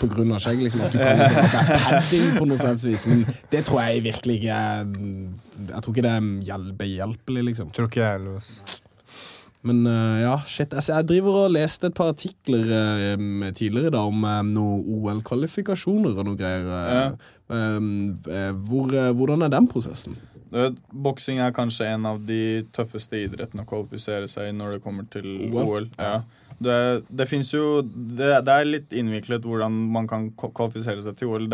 på 0.00 0.08
grunn 0.12 0.32
av 0.36 0.42
skjegg. 0.44 0.60
Liksom, 0.66 0.82
at 0.86 0.92
du 0.94 0.98
kan 1.00 1.18
liksom, 1.22 1.48
det 1.52 1.60
er 1.60 1.84
padding 1.84 2.26
på 2.38 2.48
noe 2.50 2.58
sens 2.60 2.84
vis. 2.86 3.06
Men 3.10 3.24
det 3.52 3.64
tror 3.68 3.80
jeg 3.86 4.04
virkelig 4.06 4.36
ikke 4.40 4.58
Jeg 4.58 5.82
tror 5.82 5.94
ikke 5.96 6.04
det 6.06 6.12
er 6.16 6.28
hjel- 6.50 6.74
behjelpelig, 6.78 7.44
liksom. 7.52 7.72
Tror 7.76 7.88
ikke 7.90 8.02
jeg 8.04 8.18
heller. 8.20 8.52
Men 9.68 9.80
uh, 9.90 10.20
ja, 10.22 10.36
shit. 10.46 10.70
Altså, 10.72 10.94
jeg 11.00 11.08
driver 11.10 11.40
og 11.44 11.50
leste 11.56 11.88
et 11.90 11.96
par 11.98 12.12
artikler 12.12 12.68
uh, 12.70 13.48
tidligere 13.58 13.90
da 13.96 14.04
om 14.06 14.22
uh, 14.24 14.38
noen 14.46 14.84
OL-kvalifikasjoner 14.86 16.14
og 16.22 16.28
noe 16.30 16.38
greier. 16.38 16.70
eh. 16.70 17.34
Um, 17.48 18.18
eh, 18.28 18.50
hvor, 18.68 18.90
hvordan 19.16 19.42
er 19.46 19.48
den 19.54 19.64
prosessen? 19.72 20.18
Boksing 20.92 21.38
er 21.40 21.54
kanskje 21.56 21.86
en 21.94 22.04
av 22.08 22.18
de 22.28 22.66
tøffeste 22.76 23.16
idrettene 23.24 23.64
å 23.64 23.68
kvalifisere 23.68 24.28
seg 24.28 24.50
i 24.50 24.52
når 24.56 24.74
det 24.76 24.82
kommer 24.84 25.06
til 25.08 25.26
OL? 25.48 25.62
OL. 25.64 25.86
Ja. 25.96 26.18
Det, 26.60 27.04
det 27.14 27.28
fins 27.30 27.52
jo 27.54 27.82
det, 27.82 28.44
det 28.44 28.54
er 28.54 28.64
litt 28.66 28.90
innviklet 28.90 29.44
hvordan 29.46 29.70
man 29.94 30.08
kan 30.10 30.30
kvalifisere 30.32 31.02
seg 31.04 31.16
til 31.20 31.28
OL. 31.28 31.46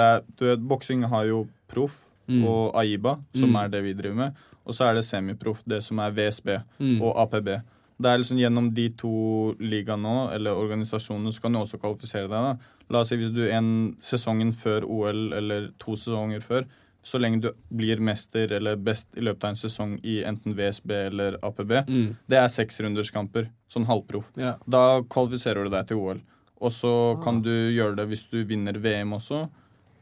Boksing 0.64 1.04
har 1.12 1.26
jo 1.30 1.46
proff 1.68 2.00
Mm. 2.26 2.40
og 2.48 2.72
AIBA, 2.80 3.18
som 3.36 3.50
Mm. 3.50 3.56
er 3.64 3.68
det 3.68 3.82
vi 3.84 3.92
driver 3.92 4.14
med. 4.16 4.34
Og 4.66 4.72
så 4.72 4.86
er 4.88 4.94
det 4.94 5.04
semiproff, 5.04 5.62
det 5.68 5.82
som 5.84 5.98
er 5.98 6.10
VSB 6.10 6.62
Mm. 6.80 7.02
og 7.02 7.16
APB. 7.18 7.60
Det 8.00 8.06
er 8.10 8.16
liksom 8.18 8.38
Gjennom 8.38 8.72
de 8.74 8.88
to 8.88 9.54
ligaene 9.60 10.32
eller 10.32 10.52
organisasjonene, 10.56 11.28
så 11.30 11.42
kan 11.42 11.52
du 11.52 11.58
også 11.58 11.78
kvalifisere 11.78 12.22
deg. 12.22 12.30
da. 12.30 12.56
La 12.88 13.00
oss 13.00 13.10
si 13.10 13.16
hvis 13.16 13.30
du 13.34 13.46
en 13.46 13.94
sesongen 14.00 14.52
før 14.52 14.84
OL, 14.88 15.34
eller 15.34 15.68
to 15.78 15.92
sesonger 15.92 16.40
før, 16.40 16.64
så 17.04 17.18
lenge 17.20 17.42
du 17.44 17.50
blir 17.70 18.00
mester 18.00 18.50
eller 18.56 18.76
best 18.80 19.06
i 19.16 19.20
løpet 19.20 19.44
av 19.44 19.50
en 19.52 19.58
sesong 19.60 19.98
i 20.02 20.22
enten 20.24 20.54
VSB 20.56 20.90
eller 21.06 21.36
APB, 21.44 21.72
Mm. 21.86 22.16
det 22.28 22.38
er 22.40 22.48
seksrunderskamper. 22.48 23.50
Sånn 23.68 23.84
halvproff. 23.86 24.30
Ja. 24.40 24.54
Da 24.66 25.02
kvalifiserer 25.02 25.64
du 25.64 25.70
deg 25.70 25.86
til 25.88 25.96
OL. 26.00 26.20
Og 26.64 26.70
så 26.72 27.20
kan 27.22 27.42
du 27.42 27.50
gjøre 27.50 27.96
det 27.96 28.08
hvis 28.08 28.24
du 28.30 28.42
vinner 28.48 28.72
VM 28.80 29.12
også. 29.12 29.48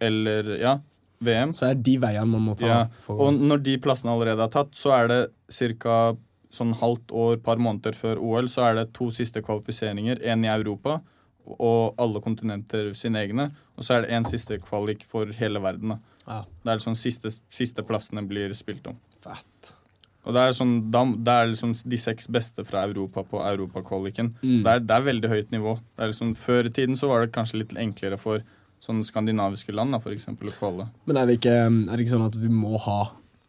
Eller 0.01 0.57
ja, 0.61 0.77
VM. 1.23 1.53
Så 1.55 1.71
er 1.71 1.75
de 1.75 1.97
veiene 2.03 2.27
man 2.27 2.43
må 2.47 2.57
ta. 2.59 2.67
Ja. 2.67 2.81
for 3.03 3.19
Og 3.19 3.35
når 3.39 3.63
de 3.63 3.77
plassene 3.79 4.13
allerede 4.15 4.43
er 4.47 4.53
tatt, 4.55 4.73
så 4.79 4.93
er 4.97 5.09
det 5.09 5.79
ca. 5.79 6.15
sånn 6.53 6.75
halvt 6.77 7.09
år, 7.17 7.37
par 7.43 7.57
måneder 7.57 7.95
før 7.97 8.19
OL, 8.21 8.45
så 8.47 8.67
er 8.71 8.75
det 8.75 8.93
to 8.93 9.07
siste 9.11 9.41
kvalifiseringer. 9.41 10.19
Én 10.23 10.45
i 10.45 10.51
Europa 10.53 11.01
og 11.59 11.95
alle 11.99 12.21
kontinenter 12.21 12.93
sine 12.95 13.23
egne. 13.25 13.51
Og 13.79 13.83
så 13.87 13.95
er 13.97 14.03
det 14.05 14.11
én 14.11 14.27
siste 14.29 14.59
kvalik 14.61 15.03
for 15.03 15.27
hele 15.27 15.59
verden. 15.61 15.89
da. 15.89 15.99
Ja. 16.27 16.43
Det 16.47 16.71
er 16.71 16.81
liksom 16.81 16.99
siste, 16.99 17.33
siste 17.53 17.85
plassene 17.87 18.25
blir 18.29 18.55
spilt 18.57 18.87
om. 18.91 18.99
Fett. 19.25 19.73
Og 20.23 20.37
det 20.37 20.43
er, 20.43 20.53
sånn, 20.55 20.75
det 20.93 21.33
er 21.33 21.49
liksom 21.51 21.73
de 21.75 21.99
seks 21.99 22.29
beste 22.31 22.63
fra 22.67 22.85
Europa 22.87 23.25
på 23.27 23.41
europakvaliken. 23.43 24.31
Mm. 24.39 24.53
Så 24.55 24.61
det 24.63 24.75
er, 24.75 24.85
det 24.87 24.97
er 24.97 25.07
veldig 25.09 25.31
høyt 25.33 25.55
nivå. 25.55 25.77
Det 25.99 26.13
liksom, 26.13 26.37
før 26.39 26.69
i 26.69 26.75
tiden 26.75 26.99
så 26.99 27.11
var 27.11 27.25
det 27.25 27.33
kanskje 27.35 27.65
litt 27.65 27.75
enklere 27.75 28.19
for 28.21 28.45
sånne 28.83 29.07
skandinaviske 29.07 29.75
land 29.75 29.95
da, 29.95 29.99
for 30.03 30.15
eksempel, 30.15 30.51
å 30.51 30.55
kvalle. 30.55 30.87
Men 31.11 31.19
er 31.19 31.29
det, 31.31 31.41
ikke, 31.41 31.57
er 31.67 31.91
det 31.91 32.05
ikke 32.05 32.15
sånn 32.15 32.29
at 32.29 32.39
du 32.39 32.49
må 32.55 32.79
ha 32.87 33.01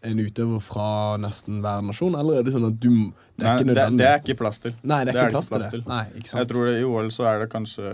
en 0.04 0.20
utøver 0.20 0.60
fra 0.64 0.88
nesten 1.22 1.62
hver 1.64 1.86
nasjon, 1.86 2.18
eller 2.20 2.42
er 2.42 2.46
det 2.46 2.54
sånn 2.56 2.68
at 2.68 2.76
du 2.82 2.90
Det 2.90 3.46
er 3.46 3.48
Nei, 3.48 3.54
ikke 3.56 3.70
det, 3.70 3.86
det 3.98 4.08
er 4.10 4.20
ikke 4.20 4.40
plass 4.42 4.60
til. 4.64 4.76
Nei, 4.82 5.00
det 5.08 5.14
er 5.14 5.30
ikke 5.30 5.38
plass 5.38 5.70
til. 5.72 5.86
Nei, 5.88 6.04
ikke. 6.20 6.34
Jeg 6.36 6.50
tror 6.52 6.68
det, 6.68 6.74
I 6.82 6.88
OL 6.90 7.10
så 7.14 7.30
er 7.30 7.44
det 7.44 7.50
kanskje 7.54 7.94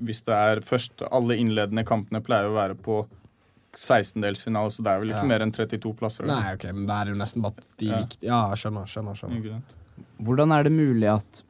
Hvis 0.00 0.22
det 0.24 0.34
er 0.34 0.62
først 0.64 1.04
Alle 1.10 1.36
innledende 1.36 1.84
kampene 1.86 2.22
pleier 2.24 2.48
å 2.48 2.56
være 2.56 2.78
på 2.80 3.02
16-delsfinale, 3.76 4.70
så 4.74 4.82
det 4.82 4.90
er 4.92 5.00
vel 5.00 5.10
ikke 5.12 5.22
Ja. 5.22 5.30
mer 5.30 5.40
enn 5.44 5.52
32 5.52 5.94
plasser. 5.96 6.24
eller? 6.24 6.40
Nei, 6.40 6.54
ok, 6.54 6.64
men 6.74 6.86
det 6.86 6.96
er 6.96 7.06
jo 7.12 7.18
nesten 7.18 7.42
bare 7.42 7.54
de 7.78 7.86
Ja. 7.86 7.98
viktige 8.02 8.26
Ja, 8.28 8.50
skjønner, 8.54 8.86
skjønner. 8.86 9.14
skjønner. 9.14 9.62
Hvordan 10.22 10.52
er 10.52 10.62
det 10.64 10.72
mulig 10.72 11.08
at 11.08 11.42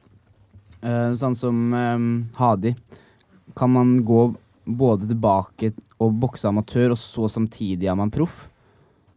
uh, 0.83 1.13
Sånn 1.15 1.35
som 1.35 1.73
um, 1.73 2.29
Hadi 2.35 2.75
Kan 3.55 3.69
man 3.71 4.03
gå 4.03 4.35
både 4.67 5.07
tilbake 5.07 5.73
og 5.99 6.19
bokse 6.19 6.45
amatør, 6.47 6.91
og 6.91 6.97
så 6.97 7.27
samtidig 7.29 7.85
er 7.89 7.95
man 7.95 8.09
proff? 8.11 8.47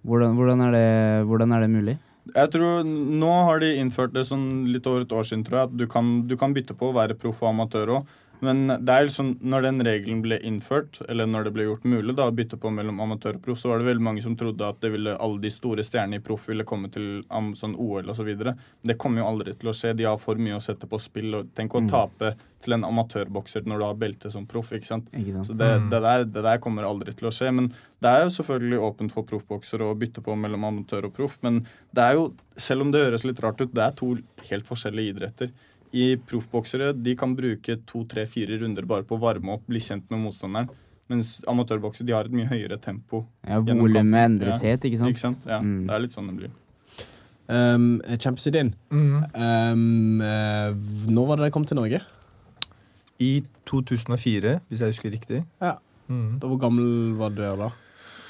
Hvordan, 0.04 0.34
hvordan, 0.36 0.60
er 0.68 0.72
det, 0.72 1.26
hvordan 1.26 1.52
er 1.54 1.60
det 1.60 1.70
mulig? 1.70 1.98
Jeg 2.34 2.50
tror 2.50 2.84
Nå 2.84 3.30
har 3.44 3.60
de 3.60 3.76
innført 3.78 4.12
det 4.12 4.26
sånn 4.26 4.66
litt 4.72 4.86
over 4.86 5.02
et 5.02 5.08
år 5.12 5.22
siden, 5.24 5.44
tror 5.44 5.58
jeg, 5.60 5.68
at 5.70 5.76
du 5.76 5.86
kan, 5.86 6.26
du 6.26 6.36
kan 6.36 6.52
bytte 6.54 6.74
på 6.76 6.90
å 6.90 6.94
være 6.94 7.14
proff 7.16 7.42
og 7.42 7.54
amatør 7.54 7.86
òg. 7.98 8.06
Men 8.44 8.60
det 8.84 8.92
er 8.94 9.06
liksom, 9.08 9.32
når 9.42 9.62
den 9.66 9.82
regelen 9.86 10.20
ble 10.24 10.38
innført, 10.44 11.00
eller 11.08 11.26
når 11.30 11.48
det 11.48 11.52
ble 11.56 11.66
gjort 11.68 11.84
mulig 11.88 12.14
da, 12.18 12.28
å 12.30 12.34
bytte 12.36 12.58
på 12.60 12.70
mellom 12.74 13.00
amatør 13.04 13.38
og 13.38 13.44
proff, 13.46 13.58
så 13.62 13.70
var 13.72 13.80
det 13.82 13.88
veldig 13.88 14.04
mange 14.04 14.22
som 14.24 14.36
trodde 14.38 14.68
at 14.68 14.80
det 14.84 14.90
ville, 14.94 15.16
alle 15.16 15.40
de 15.42 15.50
store 15.52 15.84
stjernene 15.86 16.20
i 16.20 16.24
proff 16.24 16.46
ville 16.50 16.66
komme 16.68 16.90
til 16.94 17.22
sånn 17.58 17.76
OL 17.80 18.10
osv. 18.12 18.30
Det 18.84 18.98
kommer 19.00 19.22
jo 19.24 19.28
aldri 19.32 19.54
til 19.58 19.72
å 19.72 19.76
skje. 19.76 19.94
De 19.96 20.06
har 20.08 20.20
for 20.20 20.36
mye 20.40 20.58
å 20.58 20.62
sette 20.64 20.86
på 20.90 21.00
spill. 21.00 21.34
og 21.40 21.50
Tenk 21.56 21.72
å 21.74 21.82
Mm. 21.84 21.90
tape 21.90 22.34
til 22.64 22.72
en 22.78 22.84
amatørbokser 22.88 23.66
når 23.68 23.78
du 23.78 23.84
har 23.84 23.94
belte 24.00 24.30
som 24.32 24.46
proff. 24.48 24.70
ikke 24.72 24.86
sant? 24.88 25.08
Ikke 25.12 25.32
sant? 25.34 25.46
Så 25.50 25.56
det, 25.58 25.90
det, 25.90 26.00
der, 26.00 26.24
det 26.24 26.42
der 26.46 26.58
kommer 26.64 26.86
aldri 26.88 27.12
til 27.12 27.28
å 27.28 27.32
skje. 27.34 27.50
Men 27.52 27.68
det 28.00 28.08
er 28.10 28.22
jo 28.24 28.32
selvfølgelig 28.32 28.80
åpent 28.80 29.12
for 29.12 29.22
proffboksere 29.28 29.84
å 29.84 29.96
bytte 29.98 30.22
på 30.24 30.36
mellom 30.36 30.64
amatør 30.64 31.04
og 31.10 31.14
proff. 31.14 31.36
Men 31.42 31.66
det 31.94 32.02
er 32.06 32.14
jo, 32.14 32.32
selv 32.56 32.82
om 32.86 32.90
det 32.94 33.04
høres 33.04 33.24
litt 33.28 33.40
rart 33.44 33.60
ut, 33.60 33.74
det 33.74 33.82
er 33.84 33.92
to 33.98 34.14
helt 34.48 34.64
forskjellige 34.68 35.12
idretter. 35.14 35.52
I 35.94 36.16
proffboksere 36.26 36.92
de 36.96 37.14
kan 37.18 37.36
bruke 37.38 37.76
to, 37.86 38.02
tre, 38.10 38.24
fire 38.26 38.58
runder 38.58 38.86
bare 38.90 39.06
på 39.06 39.14
å 39.14 39.22
varme 39.22 39.54
opp, 39.54 39.62
bli 39.70 39.78
kjent 39.82 40.08
med 40.10 40.24
motstanderen. 40.24 40.72
Mens 41.12 41.36
amatørboksere 41.50 42.08
de 42.08 42.14
har 42.16 42.26
et 42.26 42.34
mye 42.34 42.48
høyere 42.48 42.78
tempo. 42.82 43.26
Ja, 43.46 43.60
Volumet 43.60 44.24
endres 44.24 44.62
Ja. 44.62 44.70
helt, 44.72 44.86
ikke 44.88 44.98
sant? 44.98 45.10
Ikke 45.14 45.20
sant? 45.26 45.38
Ja, 45.46 45.60
Mm. 45.60 45.86
Det 45.86 45.94
er 45.94 46.00
litt 46.00 46.12
sånn 46.16 46.26
det 46.26 46.36
blir. 46.36 46.50
Um, 47.46 48.00
Champions 48.18 48.44
din. 48.50 48.74
Mhm. 48.90 49.24
Um, 49.36 50.20
uh, 50.20 50.72
når 51.12 51.26
var 51.28 51.36
det 51.36 51.42
dere 51.44 51.50
kom 51.52 51.64
til 51.64 51.76
Norge? 51.76 52.00
I 53.20 53.44
2004, 53.66 54.60
hvis 54.70 54.80
jeg 54.80 54.88
husker 54.94 55.10
riktig. 55.12 55.44
Ja. 55.60 55.76
Mm. 56.08 56.38
Da 56.40 56.48
Hvor 56.48 56.58
gammel 56.60 57.14
var 57.16 57.30
du 57.30 57.42
da? 57.42 57.70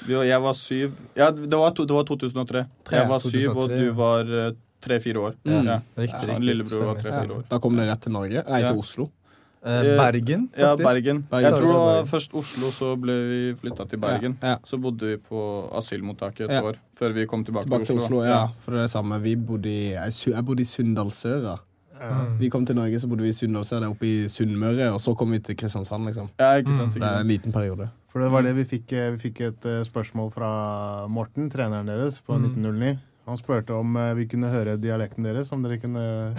Jeg 0.07 0.41
var 0.41 0.53
syv 0.53 0.91
Ja, 1.15 1.31
det 1.31 1.49
var, 1.51 1.71
to, 1.71 1.83
det 1.85 1.95
var 1.95 2.03
2003. 2.03 2.65
3, 2.85 2.97
Jeg 2.99 3.09
var 3.09 3.19
syv, 3.19 3.49
og 3.49 3.69
2003, 3.69 3.79
du 3.79 3.91
var 3.93 4.23
tre-fire 4.85 5.17
år. 5.27 5.35
Mm. 5.45 5.65
Ja. 5.65 5.79
Riktig, 5.97 6.29
riktig. 6.29 6.45
lillebror 6.49 6.85
var 6.93 7.01
tre-fire 7.03 7.37
år. 7.39 7.43
Da 7.49 7.59
kom 7.59 7.75
det 7.75 7.87
rett 7.89 8.01
til 8.05 8.13
Norge? 8.13 8.43
Nei, 8.47 8.61
Ja. 8.61 8.71
til 8.71 8.77
Oslo. 8.85 9.09
Eh, 9.65 9.79
Eh, 9.81 9.97
Bergen, 9.97 10.47
faktisk. 10.53 10.59
Ja, 10.61 10.75
Bergen. 10.77 11.21
Bergen. 11.29 11.43
Jeg 11.43 11.53
tror 11.57 11.67
det 11.73 11.79
var 11.81 12.03
først 12.05 12.33
Oslo, 12.37 12.67
så 12.69 12.91
ble 13.01 13.13
vi 13.29 13.53
flytta 13.57 13.87
til 13.89 13.97
Bergen. 13.99 14.37
Ja, 14.43 14.47
ja. 14.53 14.57
Så 14.63 14.77
bodde 14.79 15.01
vi 15.09 15.17
på 15.17 15.39
asylmottaket 15.73 16.45
et 16.45 16.51
Ja. 16.51 16.61
år 16.61 16.75
før 16.99 17.13
vi 17.15 17.25
kom 17.25 17.43
tilbake, 17.43 17.63
Tilbake 17.65 17.85
til 17.85 17.97
Oslo, 17.97 18.19
Oslo 18.21 18.23
ja. 18.29 18.47
For 18.61 18.71
det 18.71 18.77
er 18.79 18.83
det 18.83 18.91
samme. 18.91 19.19
Vi 19.23 19.35
bodde 19.35 19.65
i, 19.65 19.89
jeg, 19.97 20.45
bodde 20.45 20.61
i 20.61 20.69
Sunndalsøra. 20.69 21.57
Mm. 21.99 22.37
Vi 22.39 22.49
kom 22.49 22.65
til 22.65 22.75
Norge, 22.75 22.99
så 22.99 23.07
bodde 23.09 23.23
vi 23.23 23.29
i 23.29 23.31
Sunndalsøra, 23.31 23.89
oppe 23.89 24.05
i 24.05 24.27
Sunnmøre, 24.27 24.91
og 24.93 24.99
så 24.99 25.15
kom 25.17 25.31
vi 25.31 25.39
til 25.39 25.55
Kristiansand, 25.55 26.05
liksom. 26.05 26.29
Ja, 26.39 26.51
ikke 26.61 26.75
sant, 26.75 26.93
Mm. 26.93 26.99
Det 27.01 27.09
er 27.09 27.19
en 27.21 27.27
liten 27.27 27.51
periode. 27.51 27.89
For 28.11 28.19
det 28.21 28.31
var 28.31 28.41
det 28.43 28.53
vi 28.55 28.63
fikk. 28.65 28.93
eh, 28.93 29.11
Vi 29.11 29.17
fikk 29.31 29.41
et 29.41 29.65
eh, 29.65 29.83
spørsmål 29.83 30.31
fra 30.31 31.07
Morten, 31.07 31.49
treneren 31.49 31.87
deres, 31.87 32.21
på 32.21 32.37
Mm. 32.37 32.53
1909. 32.53 32.99
Han 33.25 33.37
spurte 33.39 33.73
om 33.73 33.95
eh, 33.97 34.11
vi 34.19 34.27
kunne 34.29 34.51
høre 34.53 34.75
dialekten 34.77 35.25
deres, 35.25 35.49
om 35.55 35.63
dere 35.65 35.79
kunne 35.81 36.01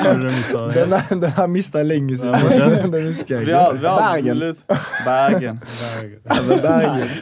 Har? 0.00 0.72
Den, 0.72 0.92
er, 0.96 1.10
den 1.20 1.34
har 1.36 1.48
mista 1.52 1.82
lenge 1.84 2.16
siden. 2.16 2.32
Den, 2.94 3.06
husker 3.10 3.34
jeg 3.34 3.50
ikke. 3.50 3.58
har, 3.58 3.74
Bergen. 4.14 4.38
Bergen. 5.04 5.60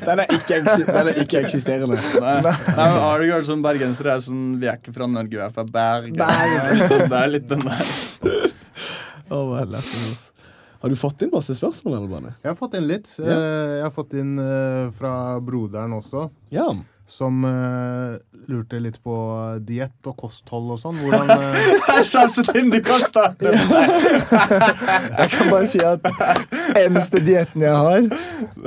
Den 0.06 0.22
er 0.22 0.30
ikke, 0.36 0.60
den 0.86 1.10
er 1.10 1.18
ikke 1.24 1.40
eksisterende. 1.42 1.98
Nei, 2.22 2.36
nei 2.46 2.54
men 2.76 3.00
har 3.02 3.18
du 3.18 3.26
ikke 3.26 3.40
hørt 3.40 3.48
sånn 3.50 3.64
bergensere 3.64 4.14
er 4.14 4.22
sånn 4.22 4.44
Vi 4.62 4.68
er 4.70 4.78
ikke 4.78 4.94
fra 4.94 5.08
Norge, 5.10 5.34
vi 5.34 5.42
er 5.42 5.54
fra 5.58 5.64
Bergen. 5.74 6.14
Bergen. 6.18 6.84
Det 7.10 7.18
er 7.24 7.32
litt 7.34 7.48
den 7.50 7.64
der. 7.66 7.94
Er 9.28 9.66
lættis. 9.74 10.28
Har 10.78 10.92
du 10.92 10.96
fått 10.96 11.24
inn 11.26 11.32
masse 11.34 11.56
spørsmål, 11.58 12.04
eller? 12.06 12.36
Jeg 12.44 12.52
har 12.52 12.58
fått 12.58 12.76
inn 12.78 12.86
litt. 12.86 13.10
Eh, 13.18 13.26
Jeg 13.80 13.82
har 13.82 13.90
fått 13.94 14.14
inn 14.14 14.36
eh, 14.38 14.92
fra 14.94 15.12
broderen 15.42 15.96
også, 15.98 16.28
Ja. 16.54 16.68
Som 17.08 17.40
uh, 17.44 18.18
lurte 18.52 18.76
litt 18.84 18.98
på 19.02 19.14
diett 19.64 20.04
og 20.10 20.16
kosthold 20.20 20.74
og 20.74 20.80
sånn. 20.82 20.98
Hvordan 21.00 21.40
sjansen 22.10 22.44
din 22.52 22.68
du 22.74 22.78
kan 22.84 23.00
starte! 23.00 23.54
Jeg 25.18 25.30
kan 25.32 25.50
bare 25.50 25.66
si 25.70 25.80
at 25.84 26.04
eneste 26.78 27.20
dietten 27.24 27.62
jeg 27.64 27.72
har, 27.74 28.04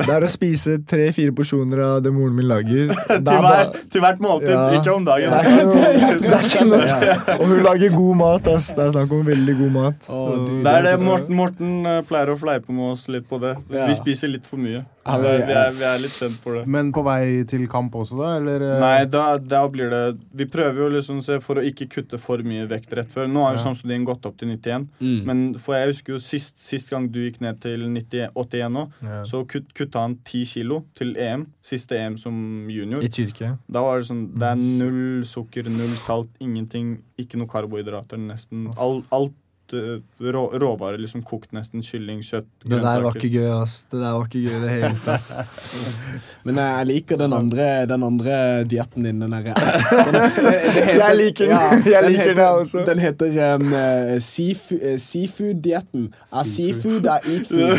det 0.02 0.08
er 0.12 0.26
å 0.26 0.30
spise 0.32 0.78
tre-fire 0.90 1.34
porsjoner 1.38 1.82
av 1.86 2.00
det 2.06 2.12
moren 2.16 2.36
min 2.38 2.48
lager. 2.50 2.92
Er 3.12 3.22
Til, 3.22 3.38
hver, 3.46 3.70
til 3.94 4.04
hvert 4.04 4.22
måltid, 4.24 4.52
Ja. 4.52 4.64
ikke 4.80 4.96
om 4.96 5.06
dagen. 5.08 5.32
Det 5.32 5.38
er 5.38 5.52
ikke 5.52 5.66
noe- 5.70 6.22
det 6.22 6.32
er 6.32 6.48
ikke 6.48 6.66
noe- 6.68 7.38
Og 7.38 7.46
hun 7.52 7.62
lager 7.66 7.94
god 7.96 8.16
mat. 8.22 8.48
ass. 8.56 8.72
Det 8.78 8.86
er 8.88 8.92
snakk 8.96 9.14
om 9.16 9.26
veldig 9.28 9.56
god 9.62 9.72
mat. 9.78 10.08
Du, 10.10 10.52
Det 10.66 10.74
er 10.74 10.88
det 10.90 10.96
Morten, 11.06 11.36
Morten 11.38 11.86
eh, 11.86 12.02
pleier 12.10 12.34
å 12.34 12.38
fleipe 12.40 12.74
med 12.74 12.92
oss 12.96 13.08
litt 13.12 13.28
på 13.30 13.40
det. 13.42 13.56
Ja. 13.72 13.88
Vi 13.92 13.96
spiser 14.00 14.32
litt 14.34 14.46
for 14.50 14.58
mye. 14.62 14.82
Ja, 15.06 15.18
vi 15.18 15.28
er, 15.30 15.72
vi 15.74 15.86
er 15.88 16.02
litt 16.04 16.14
kjent 16.18 16.38
for 16.44 16.60
det. 16.60 16.66
Men 16.70 16.92
på 16.94 17.02
vei 17.06 17.42
til 17.50 17.64
kamp 17.72 17.96
også, 17.98 18.20
da? 18.20 18.31
Eller? 18.38 18.62
eh, 18.62 18.80
Nei, 18.80 19.06
da, 19.06 19.38
da 19.38 19.68
blir 19.70 19.90
det 19.90 20.20
Vi 20.36 20.46
prøver 20.46 20.78
jo 20.86 20.90
liksom 20.96 21.22
se 21.24 21.40
for 21.40 21.56
å 21.56 21.64
ikke 21.66 21.88
kutte 21.90 22.20
for 22.20 22.38
mye 22.48 22.68
vekt 22.68 22.92
rett 22.98 23.10
før. 23.12 23.28
Nå 23.28 23.44
har 23.44 23.56
jo 23.56 23.60
Ja. 23.62 23.64
Samsudin 23.66 24.06
gått 24.06 24.26
opp 24.26 24.38
til 24.38 24.48
91, 24.50 24.88
Mm. 25.02 25.26
men 25.26 25.54
for 25.60 25.76
jeg 25.76 25.88
husker 25.94 26.14
jo 26.14 26.20
sist, 26.20 26.60
sist 26.62 26.90
gang 26.90 27.08
du 27.12 27.20
gikk 27.20 27.42
ned 27.42 27.60
til 27.62 27.80
90, 27.90 28.30
81 28.36 28.72
nå, 28.72 28.92
Ja. 29.04 29.22
så 29.24 29.46
kutt, 29.48 29.74
kutta 29.74 30.00
han 30.02 30.16
10 30.24 30.46
kilo 30.46 30.84
til 30.96 31.16
EM. 31.18 31.48
Siste 31.64 31.92
EM 32.00 32.18
som 32.18 32.68
junior. 32.70 33.04
I 33.04 33.08
Tyrkia. 33.10 33.58
Da 33.70 33.82
var 33.82 34.00
det 34.00 34.08
sånn 34.08 34.34
Det 34.38 34.44
er 34.52 34.56
null 34.56 35.24
sukker, 35.24 35.64
null 35.70 35.96
salt, 35.98 36.30
ingenting. 36.40 37.00
Ikke 37.20 37.38
noe 37.38 37.48
karbohydrater, 37.48 38.18
nesten. 38.18 38.74
All, 38.80 39.04
alt 39.12 39.34
eh, 39.74 40.00
rå, 40.34 40.44
råvarer, 40.62 40.98
liksom 41.02 41.22
kokt 41.28 41.52
nesten. 41.56 41.82
Kylling, 41.86 42.20
kjøtt, 42.24 42.48
Det 42.64 42.80
der 42.84 43.02
var 43.06 43.16
ikke 43.18 43.30
gøy, 43.34 43.48
ass. 43.62 43.86
Det 43.92 44.00
der 44.02 44.12
var 44.18 44.26
ikke 44.28 44.42
gøy 44.46 44.56
i 44.58 44.62
det 44.64 44.70
hele 44.76 44.98
tatt. 45.06 45.32
Men 46.46 46.58
jeg 46.62 46.88
liker 46.90 47.18
den 47.22 47.34
andre, 47.38 47.68
den 47.90 48.04
andre 48.04 48.36
dietten 48.66 49.04
din. 49.06 49.20
Den 49.22 49.32
derre 49.36 49.54
det- 49.56 50.74
det 50.76 50.86
Jeg 50.98 51.18
liker 51.20 51.46
den. 51.52 51.84
Jeg 51.94 52.04
den 52.04 52.12
liker 52.12 52.24
heter, 52.24 52.36
den 52.36 52.62
også. 52.66 52.86
Den 52.88 53.00
heter 53.00 53.56
um, 53.56 53.68
seafood- 54.26 54.98
seafood-dietten. 55.06 56.08
Er 56.34 56.44
seafood, 56.44 57.06
er 57.06 57.20
eat 57.30 57.48
food. 57.52 57.78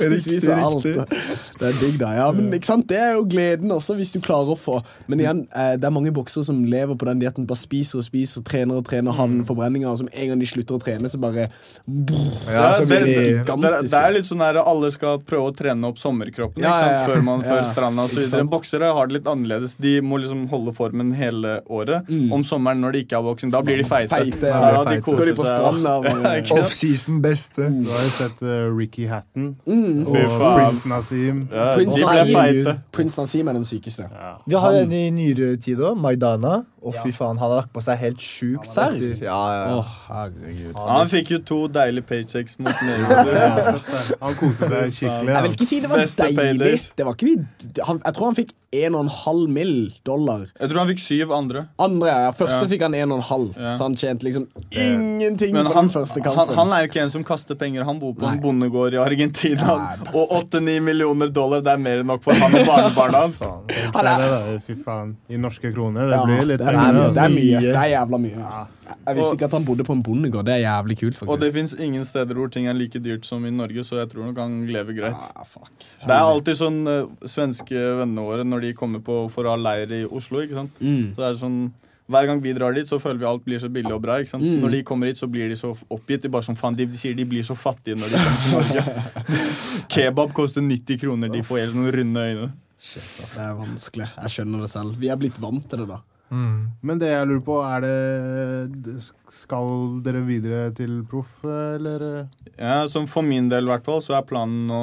Riktig 0.00 0.22
spiser 0.24 0.54
alt. 0.60 0.82
Det 0.84 1.68
er 1.68 1.78
digg, 1.80 1.98
da. 2.00 2.10
Ja, 2.18 2.30
men 2.34 2.50
ikke 2.54 2.66
sant? 2.68 2.88
Det 2.90 2.98
er 3.00 3.12
jo 3.16 3.24
gleden 3.30 3.70
også, 3.74 3.94
hvis 3.98 4.12
du 4.14 4.20
klarer 4.24 4.52
å 4.54 4.58
få 4.58 4.80
Men 5.10 5.20
igjen, 5.22 5.44
det 5.78 5.84
er 5.86 5.94
mange 5.94 6.12
boksere 6.14 6.44
som 6.46 6.62
lever 6.68 6.96
på 6.98 7.06
den 7.08 7.20
dietten. 7.22 7.46
Bare 7.48 7.58
spiser 7.60 8.00
og 8.00 8.06
spiser, 8.06 8.42
trener 8.46 8.80
og 8.80 8.84
trener. 8.88 9.05
Denne 9.06 9.14
havneforbrenninga, 9.16 9.88
og 9.94 10.02
som 10.02 10.08
en 10.12 10.28
gang 10.34 10.42
de 10.42 10.46
slutter 10.50 10.76
å 10.76 10.82
trene, 10.82 11.08
så 11.08 11.18
bare 11.22 11.46
Ja, 12.50 12.72
så 12.74 12.84
det, 12.84 12.86
blir 12.90 13.00
det, 13.00 13.06
de 13.06 13.14
det, 13.14 13.26
gigantiske. 13.46 13.82
det 13.92 14.00
er 14.02 14.14
litt 14.16 14.26
sånn 14.28 14.42
at 14.44 14.58
alle 14.60 14.90
skal 14.94 15.20
prøve 15.26 15.50
å 15.50 15.54
trene 15.56 15.86
opp 15.88 15.98
sommerkroppen 16.02 16.62
Ja, 16.62 16.72
ikke 16.72 16.82
sant? 16.82 16.92
ja, 16.92 17.00
ja. 17.00 17.06
før 17.10 17.22
man 17.28 17.44
før 17.46 17.56
Ja, 17.62 17.66
stranda 17.70 18.06
videre. 18.10 18.44
Boksere 18.50 18.90
har 18.96 19.06
det 19.10 19.16
litt 19.18 19.28
annerledes. 19.30 19.74
De 19.80 19.94
må 20.04 20.18
liksom 20.22 20.46
holde 20.50 20.72
formen 20.76 21.12
hele 21.16 21.60
året. 21.72 22.08
Mm. 22.10 22.32
Om 22.36 22.44
sommeren 22.46 22.80
når 22.84 22.96
de 22.96 23.02
ikke 23.06 23.18
er 23.20 23.24
boksing, 23.26 23.52
da 23.54 23.60
blir 23.64 23.80
de 23.82 23.86
feite. 23.88 24.10
Feite, 24.12 24.50
Ja, 24.50 24.72
ja. 24.76 24.82
de 24.88 25.00
koser 25.04 25.18
Går 25.22 25.30
de 25.30 25.36
på 25.38 25.46
seg. 25.46 25.56
Ja. 26.46 26.60
Offseason 26.60 27.20
beste. 27.24 27.68
Du 27.70 27.90
har 27.92 28.02
jo 28.06 28.12
sett 28.16 28.42
uh, 28.42 28.66
Ricky 28.76 29.06
Hatton 29.10 29.52
Mm. 29.66 30.06
og 30.06 30.16
Prins 30.16 30.84
Nazim. 30.90 31.42
Nassim. 31.52 32.32
feite. 32.34 32.76
Prince 32.92 33.18
Nassim 33.20 33.48
er 33.48 33.56
den 33.58 33.64
sykeste. 33.68 34.08
Ja. 34.10 34.32
Vi 34.46 34.54
har 34.58 34.78
en 34.82 34.92
i 34.96 35.04
nyere 35.14 35.54
tid 35.62 35.78
òg, 35.84 35.98
Maidana. 36.00 36.64
Å, 36.86 36.92
fy 37.02 37.10
faen, 37.14 37.34
han 37.40 37.50
har 37.50 37.62
lagt 37.62 37.72
på 37.74 37.82
seg 37.82 37.98
helt 37.98 38.22
sjukt. 38.22 38.68
Serr? 38.70 38.95
Etter- 38.96 39.22
Ja, 39.26 39.38
ja, 39.54 39.76
Å, 39.76 39.84
herregud. 40.08 40.80
Han 40.88 41.08
fikk 41.12 41.30
jo 41.36 41.38
to 41.52 41.58
deilige 41.68 42.06
paychecks 42.10 42.58
mot 42.58 42.74
Mayweather. 42.82 43.80
Han 44.24 44.34
koste 44.40 44.68
seg 44.72 44.92
skikkelig. 44.98 45.34
Jeg 45.36 45.42
vil 45.46 45.56
ikke 45.58 45.68
si 45.72 45.80
det 45.84 45.90
var 45.92 46.02
Beste 46.04 46.30
deilig. 46.40 46.72
Det 46.96 47.06
var 47.08 47.14
ikke 47.18 47.84
han, 47.86 48.00
jeg 48.04 48.14
tror 48.16 48.24
han 48.30 48.36
fikk 48.38 48.52
1,5 48.84 49.46
mill. 49.48 49.92
dollar. 50.04 50.46
Jeg 50.60 50.70
tror 50.70 50.78
han 50.82 50.88
fikk 50.92 51.00
syv 51.02 51.32
andre. 51.34 51.64
Andre, 51.82 52.06
ja. 52.08 52.30
Første 52.36 52.62
Ja. 52.62 52.68
fikk 52.70 52.82
han 52.86 52.94
1,5, 52.94 53.46
Ja. 53.56 53.72
så 53.76 53.82
han 53.88 53.94
tjente 53.96 54.22
liksom 54.26 54.46
ingenting 54.70 55.52
Men 55.52 55.66
på 55.66 55.72
han, 55.74 55.86
den 55.88 55.94
første 55.94 56.22
kampen. 56.22 56.54
han 56.54 56.72
er 56.72 56.84
jo 56.84 56.88
ikke 56.90 57.02
en 57.02 57.10
som 57.10 57.24
kaster 57.24 57.54
penger. 57.58 57.84
Han 57.84 57.98
bor 57.98 58.12
på 58.14 58.22
Nei. 58.22 58.34
en 58.36 58.40
bondegård 58.42 58.94
i 58.94 59.00
Argentina. 59.02 59.66
Ja, 59.66 59.96
Og 60.14 60.30
8-9 60.50 60.80
millioner 60.82 61.28
dollar, 61.32 61.60
det 61.60 61.72
er 61.72 61.78
mer 61.78 62.00
enn 62.02 62.06
nok 62.06 62.22
for 62.22 62.32
han 62.34 62.54
og 62.54 62.66
barnebarna 62.66 63.24
hans. 63.26 63.40
Fy 64.66 64.74
faen. 64.84 65.16
I 65.28 65.36
norske 65.40 65.72
kroner. 65.74 66.06
Det 66.10 66.16
Ja, 66.16 66.24
blir 66.24 66.46
litt 66.46 66.58
det, 66.58 66.68
er 66.68 66.72
mye, 66.76 66.92
altså. 66.92 67.14
det 67.14 67.22
er 67.24 67.34
mye. 67.34 67.60
Det 67.60 67.76
er 67.82 67.90
jævla 67.96 68.18
mye. 68.20 68.66
Jeg 69.06 69.16
visste 69.18 69.34
ikke 69.36 69.44
at 69.48 69.52
han 69.56 69.64
bodde 69.66 69.84
på 69.86 69.92
en 69.96 70.02
bondegård. 70.02 70.44
Det 70.46 70.54
er 70.54 70.62
jævlig 70.66 70.96
kult, 71.00 71.22
Og 71.28 71.40
det 71.40 71.52
faktisk. 71.52 71.54
fins 71.54 71.74
ingen 71.80 72.04
steder 72.04 72.34
hvor 72.38 72.50
ting 72.52 72.66
er 72.68 72.74
like 72.74 72.98
dyrt 73.02 73.24
som 73.26 73.44
i 73.46 73.50
Norge, 73.50 73.82
så 73.86 73.98
jeg 74.02 74.10
tror 74.12 74.26
nok 74.28 74.36
han 74.38 74.66
lever 74.70 74.94
greit. 74.94 75.14
Ah, 75.36 75.44
fuck. 75.44 75.70
Det 76.06 76.10
er 76.14 76.22
alltid 76.22 76.56
sånn 76.56 76.78
uh, 76.86 77.06
svenske 77.26 77.74
vennene 77.74 78.22
våre 78.22 78.44
når 78.46 78.60
de 78.60 78.65
kommer 78.74 79.02
på 79.04 79.26
for 79.32 79.46
å 79.46 79.54
ha 79.54 79.60
leir 79.60 79.92
i 79.92 80.04
Oslo. 80.06 80.42
ikke 80.42 80.58
sant? 80.58 80.80
Mm. 80.80 81.14
Så 81.14 81.22
er 81.22 81.34
det 81.34 81.42
sånn 81.42 81.60
hver 82.06 82.26
gang 82.28 82.38
vi 82.38 82.52
drar 82.54 82.74
dit, 82.74 82.86
så 82.86 83.00
føler 83.02 83.18
vi 83.18 83.26
alt 83.26 83.42
blir 83.42 83.58
så 83.58 83.68
billig 83.72 83.90
og 83.90 84.02
bra. 84.04 84.20
ikke 84.22 84.30
sant? 84.30 84.44
Mm. 84.46 84.60
Når 84.62 84.76
de 84.76 84.82
kommer 84.86 85.10
hit, 85.10 85.18
så 85.18 85.26
blir 85.30 85.50
de 85.50 85.56
så 85.58 85.72
oppgitt. 85.90 86.22
De 86.22 86.30
bare 86.30 86.46
sånn, 86.46 86.58
faen, 86.58 86.76
de 86.78 86.86
sier 86.94 87.16
de 87.18 87.26
blir 87.26 87.42
så 87.46 87.56
fattige 87.58 87.98
når 87.98 88.14
de 88.14 88.20
kommer 88.20 88.44
til 88.44 88.52
Norge. 88.54 89.40
Kebab 89.94 90.34
koster 90.36 90.62
90 90.62 91.00
kroner. 91.02 91.32
De 91.34 91.42
får 91.46 91.64
helt 91.64 91.78
noen 91.78 91.90
runde 91.96 92.26
øyne. 92.28 92.52
Shit, 92.78 93.08
altså, 93.18 93.32
det 93.32 93.46
er 93.48 93.56
vanskelig. 93.58 94.06
Jeg 94.20 94.34
skjønner 94.36 94.62
det 94.62 94.70
selv. 94.70 95.00
Vi 95.02 95.10
er 95.10 95.18
blitt 95.18 95.40
vant 95.42 95.66
til 95.66 95.82
det, 95.82 95.88
da. 95.96 95.98
Mm. 96.30 96.62
Men 96.86 97.02
det 97.02 97.10
jeg 97.10 97.26
lurer 97.30 97.42
på, 97.46 97.56
er 97.62 97.84
det 97.86 98.94
Skal 99.30 100.00
dere 100.02 100.24
videre 100.26 100.72
til 100.74 101.04
proff, 101.06 101.36
eller? 101.46 102.26
Ja, 102.56 102.80
som 102.90 103.06
For 103.10 103.22
min 103.22 103.50
del 103.50 103.66
i 103.66 103.70
hvert 103.70 103.86
fall, 103.86 104.02
så 104.02 104.16
er 104.18 104.26
planen 104.26 104.70
å 104.70 104.82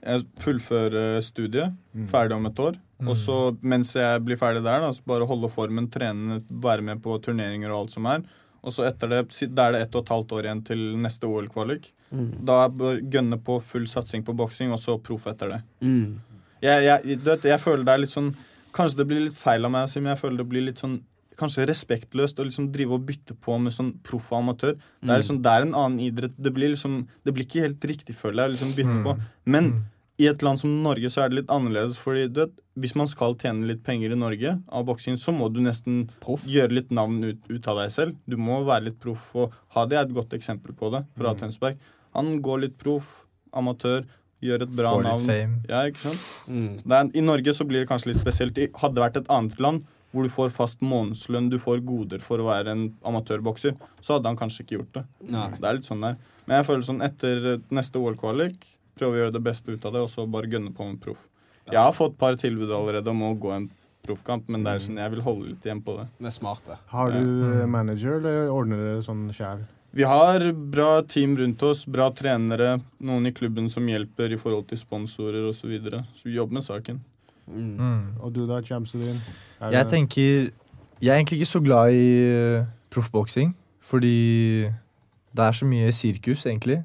jeg 0.00 0.26
fullfører 0.40 1.20
studiet. 1.24 1.76
Ferdig 2.10 2.36
om 2.36 2.48
et 2.48 2.62
år. 2.62 2.78
Og 3.08 3.16
så 3.16 3.36
mens 3.64 3.94
jeg 3.96 4.20
blir 4.26 4.36
ferdig 4.36 4.60
der, 4.64 4.82
da, 4.84 4.90
så 4.92 5.04
bare 5.08 5.28
holde 5.28 5.48
formen, 5.52 5.88
trene, 5.92 6.40
være 6.50 6.84
med 6.84 7.00
på 7.04 7.16
turneringer 7.24 7.72
og 7.72 7.84
alt 7.84 7.94
som 7.96 8.08
er. 8.10 8.26
Og 8.60 8.74
så 8.76 8.84
etter 8.90 9.08
det, 9.08 9.22
da 9.56 9.68
er 9.68 9.76
det 9.76 9.86
ett 9.86 9.96
og 9.96 10.04
et 10.04 10.12
halvt 10.12 10.34
år 10.36 10.48
igjen 10.48 10.62
til 10.68 10.82
neste 11.00 11.28
OL-kvalik. 11.28 11.88
Da 12.44 12.64
bør 12.68 12.98
gønne 13.00 13.38
på 13.40 13.60
full 13.62 13.86
satsing 13.88 14.24
på 14.26 14.34
boksing, 14.36 14.72
og 14.74 14.80
så 14.82 14.98
proff 14.98 15.28
etter 15.30 15.54
det. 15.54 15.60
Mm. 15.80 16.18
Jeg, 16.60 16.84
jeg, 16.84 17.20
vet, 17.24 17.46
jeg 17.52 17.62
føler 17.62 17.86
det 17.86 17.92
er 17.92 18.02
litt 18.02 18.12
sånn 18.12 18.34
Kanskje 18.70 19.00
det 19.00 19.04
blir 19.10 19.22
litt 19.24 19.38
feil 19.38 19.64
av 19.66 19.72
meg 19.74 19.94
men 19.96 20.12
jeg 20.12 20.18
føler 20.20 20.38
det 20.38 20.44
blir 20.46 20.62
litt 20.62 20.78
sånn 20.78 21.00
Kanskje 21.40 21.64
respektløst 21.70 22.38
å 22.42 22.44
liksom 22.46 22.68
drive 22.74 22.98
og 22.98 23.06
bytte 23.08 23.34
på 23.40 23.56
med 23.62 23.72
sånn 23.76 23.94
proff 24.06 24.28
og 24.34 24.42
amatør. 24.42 24.76
Det 25.00 25.14
er 25.14 25.22
liksom, 25.22 25.40
det 25.44 25.54
er 25.56 25.64
en 25.66 25.74
annen 25.74 26.02
idrett. 26.04 26.36
Det 26.36 26.52
blir 26.52 26.74
liksom 26.74 27.00
Det 27.24 27.32
blir 27.36 27.46
ikke 27.48 27.64
helt 27.64 27.88
riktig, 27.88 28.14
føler 28.18 28.44
jeg, 28.44 28.50
å 28.50 28.54
liksom 28.56 28.76
bytte 28.76 28.98
på. 29.06 29.16
Men 29.56 29.72
i 30.20 30.26
et 30.28 30.42
land 30.44 30.60
som 30.60 30.72
Norge 30.84 31.08
så 31.08 31.22
er 31.24 31.30
det 31.32 31.38
litt 31.40 31.52
annerledes. 31.54 31.96
Fordi 31.96 32.26
du 32.28 32.42
vet, 32.44 32.52
Hvis 32.80 32.94
man 32.96 33.08
skal 33.10 33.34
tjene 33.36 33.66
litt 33.68 33.82
penger 33.84 34.12
i 34.14 34.16
Norge 34.16 34.52
av 34.72 34.84
boksing, 34.88 35.16
så 35.20 35.32
må 35.36 35.48
du 35.52 35.58
nesten 35.60 36.08
Proff. 36.20 36.44
gjøre 36.48 36.72
litt 36.72 36.90
navn 36.90 37.18
ut, 37.24 37.40
ut 37.50 37.66
av 37.68 37.76
deg 37.82 37.90
selv. 37.90 38.16
Du 38.28 38.36
må 38.40 38.60
være 38.64 38.86
litt 38.90 39.00
proff. 39.00 39.26
Og 39.36 39.52
Hadi 39.74 39.96
er 39.96 40.06
et 40.06 40.14
godt 40.14 40.32
eksempel 40.32 40.72
på 40.76 40.88
det, 40.94 41.02
fra 41.18 41.34
Tønsberg. 41.34 41.76
Han 42.14 42.40
går 42.40 42.60
litt 42.66 42.78
proff, 42.78 43.26
amatør, 43.52 44.06
gjør 44.40 44.62
et 44.64 44.72
bra 44.72 44.94
Får 44.94 45.04
litt 45.04 45.26
fame. 45.28 45.58
Ja, 45.68 45.82
ikke 45.90 46.04
sant? 46.06 46.22
Mm. 46.48 46.70
Det 46.80 46.96
er, 47.00 47.10
I 47.20 47.24
Norge 47.26 47.52
så 47.52 47.66
blir 47.68 47.82
det 47.82 47.88
kanskje 47.90 48.12
litt 48.12 48.20
spesielt. 48.22 48.56
Hadde 48.80 48.96
det 48.96 49.04
vært 49.04 49.18
et 49.20 49.28
annet 49.28 49.60
land 49.60 49.84
hvor 50.10 50.26
du 50.26 50.32
får 50.32 50.52
fast 50.54 50.82
månedslønn, 50.82 51.50
du 51.52 51.58
får 51.62 51.82
goder 51.86 52.22
for 52.24 52.42
å 52.42 52.48
være 52.48 52.74
en 52.74 52.84
amatørbokser, 53.06 53.76
så 54.02 54.16
hadde 54.16 54.32
han 54.32 54.38
kanskje 54.38 54.64
ikke 54.64 54.78
gjort 54.80 55.00
det. 55.00 55.04
Nei. 55.30 55.48
Det 55.56 55.68
er 55.68 55.78
litt 55.78 55.90
sånn 55.90 56.06
der. 56.06 56.16
Men 56.46 56.58
jeg 56.58 56.66
føler 56.66 56.86
sånn 56.88 57.04
etter 57.06 57.50
eh, 57.52 57.66
neste 57.74 58.00
OL-kvalik, 58.00 58.56
prøve 58.98 59.16
å 59.16 59.20
gjøre 59.22 59.36
det 59.36 59.44
beste 59.46 59.70
ut 59.70 59.84
av 59.86 59.94
det, 59.94 60.06
og 60.06 60.10
så 60.10 60.26
bare 60.26 60.50
gønne 60.50 60.74
på 60.74 60.86
med 60.88 60.98
proff. 61.02 61.28
Jeg 61.70 61.78
har 61.78 61.94
fått 61.94 62.16
et 62.16 62.22
par 62.22 62.38
tilbud 62.40 62.72
allerede 62.74 63.12
om 63.12 63.22
å 63.22 63.36
gå 63.38 63.52
en 63.54 63.68
proffkamp, 64.06 64.48
men 64.50 64.64
det 64.64 64.72
er 64.72 64.82
sånn, 64.82 64.98
jeg 64.98 65.12
vil 65.14 65.22
holde 65.22 65.52
litt 65.52 65.66
igjen 65.68 65.82
på 65.86 65.94
det. 66.00 66.08
Det 66.18 66.30
er 66.32 66.34
smart, 66.34 66.64
det. 66.66 66.80
Har 66.90 67.12
du 67.14 67.20
eh, 67.20 67.68
manager, 67.70 68.16
eller 68.18 68.50
ordner 68.50 68.82
dere 68.82 69.04
sånn 69.06 69.28
sjæl? 69.36 69.62
Vi 69.94 70.06
har 70.06 70.44
bra 70.52 71.02
team 71.02 71.36
rundt 71.38 71.62
oss, 71.66 71.82
bra 71.86 72.12
trenere, 72.14 72.76
noen 73.02 73.26
i 73.26 73.32
klubben 73.34 73.66
som 73.70 73.88
hjelper 73.90 74.30
i 74.30 74.38
forhold 74.38 74.68
til 74.70 74.78
sponsorer 74.78 75.48
osv. 75.48 75.64
Så, 75.64 75.70
videre. 75.70 76.04
så 76.14 76.28
vi 76.28 76.36
jobber 76.36 76.60
med 76.60 76.66
saken. 76.66 77.00
Mm. 77.54 78.16
Og 78.20 78.34
du 78.34 78.46
da, 78.48 78.60
Chamsudin? 78.62 79.20
Jeg 79.60 79.86
tenker 79.88 80.50
Jeg 81.00 81.10
er 81.12 81.16
egentlig 81.16 81.40
ikke 81.40 81.46
så 81.50 81.60
glad 81.64 81.92
i 81.92 82.58
uh, 82.60 82.64
proffboksing, 82.92 83.54
fordi 83.80 84.64
det 85.36 85.44
er 85.46 85.52
så 85.52 85.66
mye 85.66 85.92
sirkus, 85.92 86.46
egentlig. 86.46 86.82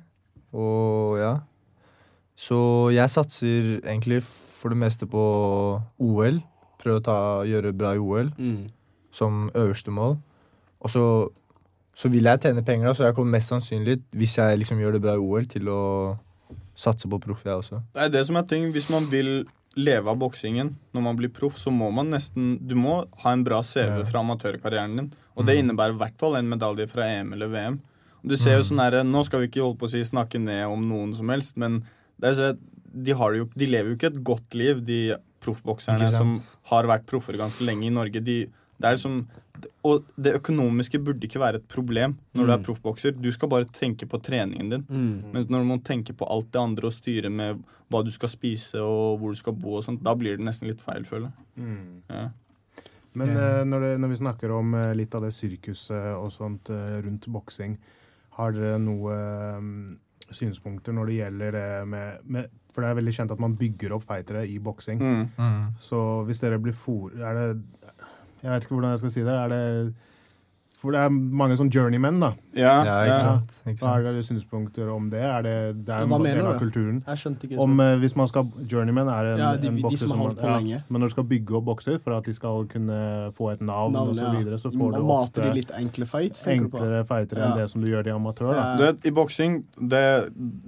Og 0.54 1.18
ja. 1.20 1.34
Så 2.36 2.90
jeg 2.94 3.10
satser 3.10 3.80
egentlig 3.84 4.22
for 4.24 4.70
det 4.70 4.78
meste 4.78 5.06
på 5.08 5.22
OL. 6.00 6.40
Prøve 6.84 7.00
å 7.00 7.04
ta, 7.04 7.18
gjøre 7.48 7.74
bra 7.74 7.94
i 7.96 8.00
OL 8.00 8.32
Mm. 8.38 8.68
som 9.12 9.50
øverste 9.56 9.92
mål. 9.92 10.18
Og 10.80 10.90
så, 10.90 11.28
så 11.96 12.10
vil 12.10 12.24
jeg 12.24 12.40
tjene 12.42 12.64
penger, 12.64 12.88
da, 12.88 12.94
så 12.94 13.04
jeg 13.06 13.16
kommer 13.16 13.32
mest 13.38 13.50
sannsynlig, 13.50 14.00
hvis 14.12 14.38
jeg 14.38 14.58
liksom 14.60 14.80
gjør 14.80 14.92
det 14.92 15.02
bra 15.02 15.14
i 15.16 15.18
OL, 15.24 15.46
til 15.46 15.68
å 15.70 16.18
satse 16.76 17.08
på 17.10 17.20
proff, 17.20 17.44
jeg 17.46 17.54
også. 17.56 17.82
Det 17.96 18.04
er 18.04 18.08
det 18.10 18.26
som 18.28 18.36
er 18.36 18.42
ting. 18.48 18.72
Hvis 18.72 18.90
man 18.90 19.08
vil 19.12 19.46
leve 19.76 20.12
av 20.12 20.20
boksingen 20.20 20.74
når 20.96 21.04
man 21.04 21.18
blir 21.20 21.32
proff, 21.36 21.58
så 21.60 21.72
må 21.74 21.90
man 21.94 22.14
nesten 22.14 22.56
Du 22.64 22.76
må 22.80 23.02
ha 23.24 23.34
en 23.36 23.44
bra 23.44 23.62
CV 23.64 24.06
fra 24.08 24.24
amatørkarrieren 24.24 24.96
din. 25.00 25.12
Og 25.36 25.48
det 25.48 25.58
innebærer 25.60 25.96
i 25.96 26.00
hvert 26.00 26.18
fall 26.20 26.38
en 26.40 26.50
medalje 26.50 26.88
fra 26.92 27.10
EM 27.12 27.34
eller 27.36 27.52
VM. 27.52 27.80
Du 28.26 28.34
ser 28.40 28.58
jo 28.58 28.66
sånn 28.66 28.82
her, 28.82 29.02
Nå 29.06 29.22
skal 29.28 29.44
vi 29.44 29.52
ikke 29.52 29.62
holde 29.62 29.80
på 29.82 29.90
å 29.90 29.92
si 29.92 30.02
snakke 30.08 30.40
ned 30.42 30.66
om 30.72 30.88
noen 30.90 31.12
som 31.18 31.30
helst, 31.30 31.58
men 31.62 31.84
det 32.22 32.32
er 32.32 32.38
så, 32.38 32.52
de, 32.96 33.14
har 33.20 33.36
jo, 33.36 33.50
de 33.54 33.68
lever 33.70 33.92
jo 33.92 33.98
ikke 34.00 34.12
et 34.14 34.22
godt 34.32 34.56
liv, 34.58 34.80
de 34.88 35.00
proffbokserne 35.44 36.08
som 36.14 36.38
har 36.72 36.88
vært 36.90 37.06
proffer 37.10 37.38
ganske 37.38 37.62
lenge 37.68 37.86
i 37.90 37.94
Norge. 37.94 38.24
De, 38.26 38.38
det 38.50 38.88
er 38.88 38.98
liksom, 38.98 39.26
og 39.86 40.06
det 40.18 40.34
økonomiske 40.40 41.00
burde 41.06 41.28
ikke 41.28 41.42
være 41.42 41.62
et 41.62 41.68
problem 41.70 42.16
når 42.34 42.48
du 42.48 42.54
er 42.56 42.64
proffbokser. 42.66 43.14
Du 43.22 43.30
skal 43.34 43.52
bare 43.52 43.68
tenke 43.70 44.08
på 44.10 44.20
treningen 44.24 44.72
din. 44.72 44.86
Mm. 44.90 45.34
Men 45.34 45.46
når 45.52 45.62
du 45.62 45.70
må 45.70 45.78
tenke 45.86 46.16
på 46.18 46.28
alt 46.32 46.50
det 46.54 46.62
andre 46.62 46.90
og 46.90 46.96
styre 46.96 47.30
med 47.30 47.62
hva 47.94 48.02
du 48.06 48.10
skal 48.14 48.32
spise 48.32 48.82
og 48.82 49.20
hvor 49.22 49.36
du 49.36 49.40
skal 49.40 49.54
bo, 49.54 49.78
og 49.78 49.86
sånt, 49.86 50.02
da 50.06 50.16
blir 50.18 50.40
det 50.40 50.48
nesten 50.48 50.72
litt 50.72 50.82
feil, 50.82 51.06
føler 51.06 51.30
jeg. 51.30 51.68
Mm. 51.68 52.02
Ja. 52.10 52.26
Men 53.16 53.32
yeah. 53.32 53.62
når, 53.68 53.86
det, 53.86 53.92
når 54.04 54.12
vi 54.12 54.22
snakker 54.24 54.56
om 54.58 54.74
eh, 54.76 54.96
litt 54.98 55.14
av 55.16 55.24
det 55.24 55.32
sirkuset 55.36 56.16
og 56.18 56.34
sånt 56.34 56.74
eh, 56.74 56.98
rundt 57.06 57.30
boksing, 57.32 57.78
har 58.36 58.56
dere 58.56 58.82
noe 58.84 59.16
eh, 59.16 59.70
synspunkter 60.36 60.96
når 60.98 61.12
det 61.12 61.20
gjelder 61.22 61.56
det 61.56 61.70
med, 61.88 62.26
med 62.26 62.62
For 62.74 62.84
det 62.84 62.90
er 62.90 62.98
veldig 62.98 63.14
kjent 63.16 63.32
at 63.32 63.44
man 63.44 63.56
bygger 63.56 63.94
opp 63.96 64.04
fightere 64.10 64.44
i 64.50 64.58
boksing. 64.60 65.00
Mm. 65.00 65.76
Så 65.80 66.00
hvis 66.28 66.42
dere 66.44 66.60
blir 66.60 66.76
for... 66.76 67.14
Er 67.16 67.38
det 67.38 67.85
Jeg 68.46 68.52
vet 68.54 68.68
ikke 68.68 68.76
hvordan 68.78 68.92
jeg 68.94 69.00
skal 69.06 69.16
si 69.18 69.24
det. 69.26 69.40
Er 69.46 69.50
det 69.56 69.94
For 70.86 70.94
det 70.94 71.00
er 71.02 71.10
mange 71.10 71.56
sånn 71.58 71.70
journeymen, 71.74 72.20
da. 72.22 72.28
Ja, 72.54 72.74
Ja, 72.86 72.96
ikke 73.08 73.22
sant? 73.24 73.54
Ikke 73.72 73.80
Hva 73.80 73.94
er 73.96 74.04
sant? 74.04 74.06
dere 74.06 74.26
synspunkter 74.28 74.90
om 74.94 75.08
det? 75.10 75.22
Er 75.24 75.42
det, 75.42 75.54
det 75.88 75.94
er 75.96 76.04
en 76.06 76.26
del 76.28 76.46
av 76.46 76.60
kulturen. 76.62 77.00
Jeg 77.08 77.18
skjønte 77.22 77.48
ikke 77.48 77.58
Om 77.64 77.80
eh, 77.82 77.94
hvis 78.04 78.14
man 78.20 78.28
skal 78.30 78.52
Journeyman 78.70 79.08
er 79.10 79.30
en, 79.32 79.40
Ja, 79.40 79.48
de- 79.58 79.68
en 79.72 79.80
de 79.80 79.82
bokser 79.82 80.12
som 80.12 80.20
har 80.20 80.28
holdt 80.28 80.42
på 80.44 80.52
ja, 80.52 80.58
lenge. 80.60 80.82
Men 80.92 81.02
når 81.02 81.08
du 81.10 81.16
skal 81.16 81.24
bygge 81.32 81.56
opp 81.58 81.66
bokser 81.72 81.98
for 82.04 82.14
at 82.20 82.28
de 82.30 82.34
skal 82.38 82.68
kunne 82.70 83.00
få 83.40 83.50
et 83.56 83.62
navn, 83.66 83.96
og 83.96 84.14
så 84.20 84.30
videre, 84.36 84.60
så 84.62 84.70
får 84.76 84.94
du 85.00 85.10
ofte 85.16 85.42
de 85.48 85.54
litt 85.58 85.72
enkle 85.80 86.06
fights, 86.06 86.46
enklere 86.54 87.02
fightere 87.08 87.40
Ja. 87.40 87.48
enn 87.50 87.58
det 87.64 87.70
som 87.72 87.82
du 87.82 87.88
gjør 87.90 88.06
i 88.12 88.14
amatør. 88.14 88.54
Da. 88.54 88.68
Du 88.78 88.84
vet, 88.84 89.06
I 89.10 89.16
boksing, 89.16 89.58
det, 89.96 90.06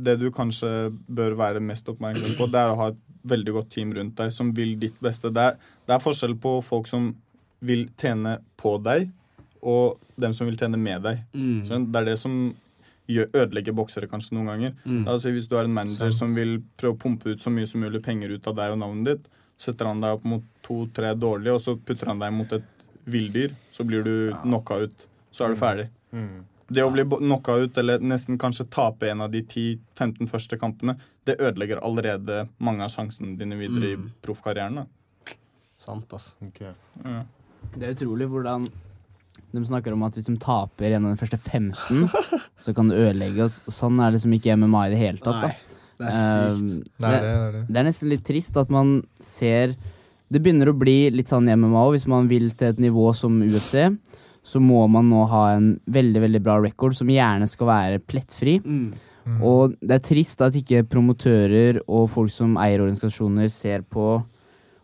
det 0.08 0.18
du 0.24 0.32
kanskje 0.32 0.74
bør 1.12 1.36
være 1.38 1.60
mest 1.62 1.86
oppmerksom 1.94 2.34
på, 2.40 2.50
det 2.50 2.64
er 2.64 2.74
å 2.74 2.80
ha 2.82 2.88
et 2.96 2.98
veldig 3.28 3.54
godt 3.54 3.70
team 3.70 3.94
rundt 3.94 4.16
deg 4.16 4.32
som 4.34 4.52
vil 4.56 4.78
ditt 4.80 4.98
beste. 5.04 5.30
Det 5.30 5.46
er, 5.52 5.62
det 5.86 5.94
er 5.94 6.00
forskjell 6.00 6.40
på 6.42 6.58
folk 6.64 6.88
som 6.88 7.12
vil 7.62 7.88
tjene 7.98 8.38
på 8.58 8.76
deg, 8.84 9.10
og 9.62 9.98
dem 10.22 10.34
som 10.34 10.48
vil 10.48 10.58
tjene 10.58 10.78
med 10.78 11.02
deg. 11.04 11.24
Mm. 11.34 11.66
Sånn, 11.68 11.88
det 11.92 12.02
er 12.02 12.06
det 12.12 12.18
som 12.22 12.36
gjør, 13.08 13.30
ødelegger 13.34 13.74
boksere 13.78 14.08
kanskje 14.12 14.36
noen 14.36 14.50
ganger. 14.52 14.76
Mm. 14.86 15.08
Altså, 15.08 15.32
hvis 15.32 15.48
du 15.50 15.56
har 15.56 15.66
en 15.68 15.74
manager 15.74 16.12
som 16.12 16.36
vil 16.36 16.60
prøve 16.78 16.96
å 16.98 17.00
pumpe 17.02 17.32
ut 17.34 17.42
så 17.44 17.50
mye 17.54 17.68
som 17.68 17.82
mulig 17.82 18.04
penger 18.06 18.36
ut 18.36 18.48
av 18.48 18.56
deg 18.60 18.76
og 18.76 18.82
navnet 18.84 19.10
ditt, 19.14 19.30
setter 19.58 19.90
han 19.90 20.02
deg 20.04 20.18
opp 20.20 20.26
mot 20.30 20.44
to-tre 20.62 21.14
dårlige, 21.18 21.56
og 21.58 21.62
så 21.64 21.78
putter 21.80 22.12
han 22.12 22.20
deg 22.22 22.34
mot 22.36 22.52
et 22.54 22.68
villdyr, 23.08 23.56
så 23.74 23.86
blir 23.88 24.04
du 24.06 24.14
knocka 24.44 24.82
ut. 24.84 25.08
Så 25.32 25.46
er 25.48 25.56
du 25.56 25.60
ferdig. 25.60 25.88
Mm. 26.12 26.44
Det 26.68 26.84
å 26.84 26.92
bli 26.92 27.06
knocka 27.08 27.56
ut, 27.64 27.78
eller 27.80 28.04
nesten 28.04 28.38
kanskje 28.38 28.66
tape 28.70 29.08
en 29.10 29.22
av 29.24 29.32
de 29.32 29.42
10-15 29.42 30.28
første 30.28 30.60
kampene, 30.60 30.98
det 31.26 31.38
ødelegger 31.40 31.80
allerede 31.80 32.48
mange 32.60 32.84
av 32.84 32.92
sjansene 32.92 33.38
dine 33.40 33.56
videre 33.56 33.96
Mm. 33.96 34.06
i 34.08 34.12
proffkarrieren. 34.26 34.86
Sant, 35.80 36.14
ass. 36.14 36.36
Ok. 36.42 36.60
Ja. 37.06 37.24
Det 37.76 37.88
er 37.88 37.96
utrolig 37.96 38.28
hvordan 38.32 38.68
de 39.52 39.64
snakker 39.66 39.96
om 39.96 40.04
at 40.06 40.18
hvis 40.18 40.28
de 40.28 40.36
taper 40.42 40.92
gjennom 40.92 41.12
den 41.12 41.18
de 41.18 41.22
første 41.22 41.40
15, 41.40 42.08
så 42.64 42.74
kan 42.76 42.92
det 42.92 43.00
ødelegge 43.00 43.46
oss. 43.48 43.62
Og 43.68 43.76
sånn 43.76 44.00
er 44.04 44.14
liksom 44.16 44.36
ikke 44.38 44.58
MMA 44.60 44.84
i 44.88 44.94
det 44.94 45.00
hele 45.02 45.24
tatt. 45.24 45.46
Nei, 45.48 45.80
det 45.98 46.12
er 46.12 46.58
sykt. 46.60 46.74
Um, 46.74 46.84
Det 46.98 47.08
er 47.08 47.16
det. 47.16 47.22
det, 47.22 47.34
er 47.34 47.56
det. 47.56 47.64
Det 47.70 47.82
er 47.82 47.88
nesten 47.90 48.12
litt 48.12 48.26
trist 48.28 48.60
at 48.60 48.74
man 48.74 49.00
ser 49.24 49.78
Det 50.28 50.42
begynner 50.44 50.68
å 50.68 50.76
bli 50.76 51.08
litt 51.16 51.30
sånn 51.32 51.48
i 51.48 51.56
MMA 51.56 51.86
òg. 51.86 51.94
Hvis 51.96 52.08
man 52.12 52.28
vil 52.28 52.50
til 52.60 52.74
et 52.74 52.82
nivå 52.84 53.14
som 53.16 53.40
UFC, 53.46 53.88
så 54.44 54.60
må 54.60 54.82
man 54.92 55.08
nå 55.08 55.22
ha 55.32 55.44
en 55.56 55.70
veldig 55.88 56.24
veldig 56.26 56.42
bra 56.44 56.58
record 56.60 56.96
som 56.98 57.08
gjerne 57.08 57.48
skal 57.48 57.70
være 57.70 58.02
plettfri. 58.04 58.58
Mm. 58.60 58.90
Mm. 59.28 59.38
Og 59.44 59.78
det 59.80 59.96
er 59.98 60.04
trist 60.04 60.44
at 60.44 60.56
ikke 60.56 60.86
promotører 60.88 61.82
og 61.88 62.10
folk 62.12 62.32
som 62.32 62.60
eier 62.60 62.84
organisasjoner 62.84 63.48
ser 63.52 63.88
på 63.88 64.18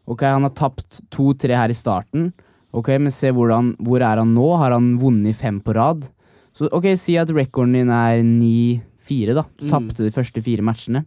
Ok, 0.04 0.26
han 0.28 0.44
har 0.44 0.52
tapt 0.52 0.98
to-tre 1.16 1.56
her 1.56 1.72
i 1.72 1.78
starten. 1.80 2.26
Ok, 2.74 2.88
Men 3.00 3.12
se 3.12 3.30
hvordan, 3.32 3.76
hvor 3.78 4.02
er 4.02 4.18
han 4.18 4.34
nå? 4.34 4.48
Har 4.58 4.72
han 4.72 4.98
vunnet 4.98 5.36
fem 5.36 5.60
på 5.62 5.76
rad? 5.76 6.08
Så 6.54 6.68
ok, 6.72 6.88
si 6.98 7.16
at 7.18 7.30
recorden 7.34 7.74
din 7.74 7.90
er 7.90 8.22
9-4, 8.24 9.34
da. 9.36 9.44
Du 9.58 9.66
Mm. 9.66 9.70
tapte 9.72 10.04
de 10.04 10.12
første 10.12 10.42
fire 10.42 10.62
matchene. 10.62 11.06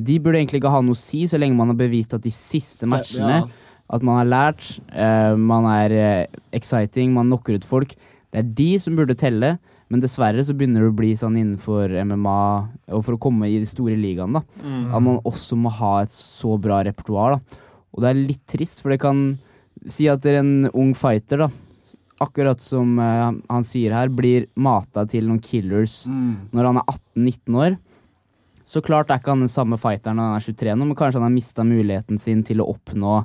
De 0.00 0.18
burde 0.18 0.38
egentlig 0.38 0.60
ikke 0.62 0.70
ha 0.70 0.80
noe 0.80 0.94
å 0.94 0.96
si, 0.96 1.24
så 1.26 1.38
lenge 1.38 1.56
man 1.56 1.68
har 1.68 1.76
bevist 1.76 2.14
at 2.14 2.22
de 2.22 2.30
siste 2.30 2.86
matchene 2.86 3.40
Ja. 3.42 3.46
At 3.90 4.02
man 4.02 4.18
har 4.18 4.52
lært, 4.52 4.80
uh, 4.92 5.34
man 5.34 5.64
er 5.64 5.90
uh, 6.20 6.26
exciting, 6.52 7.12
man 7.14 7.30
knocker 7.30 7.54
ut 7.54 7.64
folk. 7.64 7.94
Det 8.30 8.38
er 8.38 8.42
de 8.54 8.78
som 8.78 8.94
burde 8.94 9.16
telle, 9.16 9.58
men 9.88 10.00
dessverre 10.02 10.44
så 10.44 10.52
begynner 10.52 10.80
det 10.84 10.90
å 10.92 10.96
bli 10.96 11.14
sånn 11.16 11.38
innenfor 11.38 11.88
MMA, 12.04 12.68
og 12.92 13.02
for 13.06 13.16
å 13.16 13.18
komme 13.18 13.48
i 13.48 13.58
de 13.58 13.64
store 13.64 13.96
ligaene, 13.96 14.34
da, 14.34 14.42
Mm. 14.62 14.94
at 14.94 15.02
man 15.02 15.20
også 15.24 15.56
må 15.56 15.70
ha 15.72 16.00
et 16.02 16.10
så 16.10 16.60
bra 16.60 16.82
repertoar, 16.84 17.38
da. 17.38 17.56
Og 17.94 18.02
det 18.02 18.10
er 18.10 18.26
litt 18.28 18.46
trist, 18.46 18.82
for 18.82 18.90
det 18.90 19.00
kan 19.00 19.38
si 19.86 20.08
at 20.10 20.22
det 20.24 20.34
er 20.34 20.40
en 20.42 20.70
ung 20.74 20.94
fighter, 20.98 21.44
da, 21.44 21.48
akkurat 22.20 22.60
som 22.60 22.96
uh, 22.98 23.30
han 23.48 23.64
sier 23.66 23.92
her, 23.94 24.08
blir 24.10 24.48
mata 24.58 25.04
til 25.06 25.28
noen 25.28 25.40
killers 25.44 26.06
Mm. 26.10 26.48
når 26.52 26.64
han 26.72 26.80
er 26.80 26.88
18-19 26.90 27.58
år. 27.62 27.76
Så 28.68 28.82
klart 28.84 29.08
er 29.10 29.20
ikke 29.20 29.32
han 29.32 29.44
den 29.46 29.48
samme 29.48 29.78
fighteren 29.80 30.18
når 30.18 30.32
han 30.32 30.36
er 30.40 30.44
23 30.44 30.74
nå, 30.76 30.84
men 30.90 30.96
kanskje 30.98 31.20
han 31.22 31.28
har 31.30 31.36
mista 31.36 31.64
muligheten 31.64 32.18
sin 32.20 32.42
til 32.44 32.60
å 32.60 32.66
oppnå 32.74 33.20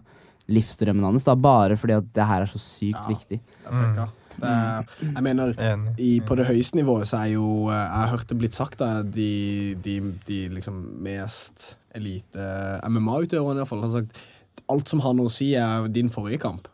livsdrømmen 0.53 1.03
hans, 1.07 1.23
da, 1.27 1.35
bare 1.35 1.75
fordi 1.79 1.95
at 1.97 2.11
det 2.15 2.27
her 2.27 2.41
er 2.45 2.51
så 2.51 2.59
sykt 2.61 2.99
Ja. 2.99 3.07
viktig. 3.09 3.39
Er 3.71 4.09
er, 4.41 4.85
jeg 4.99 5.23
mener 5.23 5.53
i, 6.01 6.19
på 6.25 6.35
det 6.35 6.47
høyeste 6.47 6.75
nivået 6.75 7.05
så 7.07 7.19
er 7.21 7.33
jo 7.35 7.69
eh, 7.69 7.75
Jeg 7.77 7.99
har 8.01 8.09
hørt 8.15 8.27
det 8.27 8.37
blitt 8.41 8.55
sagt 8.57 8.79
da 8.79 9.03
de, 9.03 9.75
de, 9.83 9.99
de 10.27 10.39
liksom 10.49 10.79
mest 11.05 11.77
elite 11.95 12.47
MMA-utøverne 12.89 13.61
iallfall 13.61 13.83
har 13.85 13.93
sagt 13.93 14.17
alt 14.69 14.87
som 14.87 14.99
har 15.03 15.13
noe 15.17 15.29
å 15.29 15.33
si, 15.33 15.53
er 15.59 15.87
din 15.87 16.09
forrige 16.09 16.39
kamp. 16.43 16.67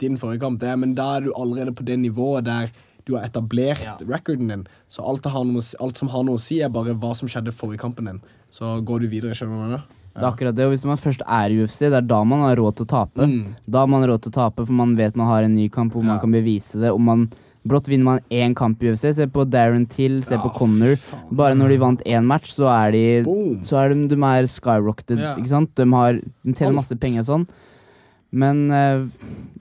Din 0.00 0.16
forrige 0.18 0.40
kamp, 0.40 0.60
det 0.60 0.78
Men 0.78 0.94
da 0.94 1.16
er 1.16 1.26
du 1.26 1.32
allerede 1.32 1.74
på 1.74 1.84
det 1.84 1.98
nivået 2.00 2.44
der 2.44 2.70
du 3.04 3.16
har 3.16 3.26
etablert 3.26 3.84
Ja. 3.84 3.96
recorden 4.00 4.48
din. 4.48 4.66
Så 4.88 5.02
alt, 5.06 5.24
noe, 5.24 5.60
alt 5.80 5.96
som 5.96 6.08
har 6.08 6.22
noe 6.24 6.36
å 6.36 6.40
si, 6.40 6.62
er 6.62 6.70
bare 6.70 6.94
hva 6.94 7.14
som 7.14 7.28
skjedde 7.28 7.52
forrige 7.52 7.80
kampen 7.80 8.06
din. 8.06 8.20
Så 8.50 8.80
går 8.84 9.00
du 9.00 9.08
videre, 9.08 9.34
skjønner 9.34 9.68
du 9.68 9.76
det? 9.76 9.82
Ja. 10.14 10.20
Det 10.20 10.22
er 10.22 10.30
akkurat 10.30 10.54
det, 10.54 10.64
og 10.64 10.72
Hvis 10.72 10.84
man 10.84 10.96
først 10.96 11.22
er 11.26 11.50
i 11.50 11.58
UFC, 11.58 11.80
det 11.90 11.92
er 11.98 12.00
da 12.06 12.22
man 12.24 12.40
har 12.40 12.56
råd 12.56 12.76
til 12.76 12.86
å 12.86 12.88
tape. 12.88 13.26
Mm. 13.26 13.54
Da 13.68 13.80
har 13.80 13.86
man 13.88 14.02
råd 14.06 14.22
til 14.22 14.30
å 14.30 14.34
tape, 14.34 14.64
for 14.64 14.72
man 14.72 14.94
vet 14.96 15.16
man 15.16 15.26
har 15.26 15.42
en 15.42 15.54
ny 15.54 15.68
kamp 15.68 15.92
hvor 15.92 16.04
man 16.04 16.20
kan 16.20 16.30
bevise 16.30 16.78
det. 16.80 16.92
Og 16.92 17.00
man, 17.00 17.30
brått 17.64 17.88
vinner 17.88 18.04
man 18.04 18.20
én 18.30 18.54
kamp 18.56 18.82
i 18.84 18.90
UFC. 18.92 19.08
Se 19.16 19.26
på 19.32 19.44
Darren 19.48 19.86
Till, 19.90 20.20
se 20.24 20.36
på 20.36 20.50
Ja, 20.50 20.56
Connor. 20.58 20.96
Bare 21.32 21.56
når 21.56 21.68
de 21.74 21.78
vant 21.82 22.02
én 22.04 22.24
match, 22.28 22.52
så 22.56 22.68
er 22.68 22.92
de 22.92 23.04
Boom. 23.26 23.62
Så 23.64 23.78
er 23.80 23.94
de, 23.94 24.08
de 24.12 24.18
er 24.20 24.48
skyrocketed, 24.50 25.18
Ja. 25.22 25.34
ikke 25.36 25.48
sant? 25.52 25.72
De, 25.74 25.86
har, 25.92 26.20
de 26.20 26.52
tjener 26.52 26.74
Alt. 26.74 26.80
masse 26.82 26.98
penger 27.00 27.24
og 27.24 27.30
sånn. 27.30 27.46
Men 28.34 28.64
uh, 28.74 29.06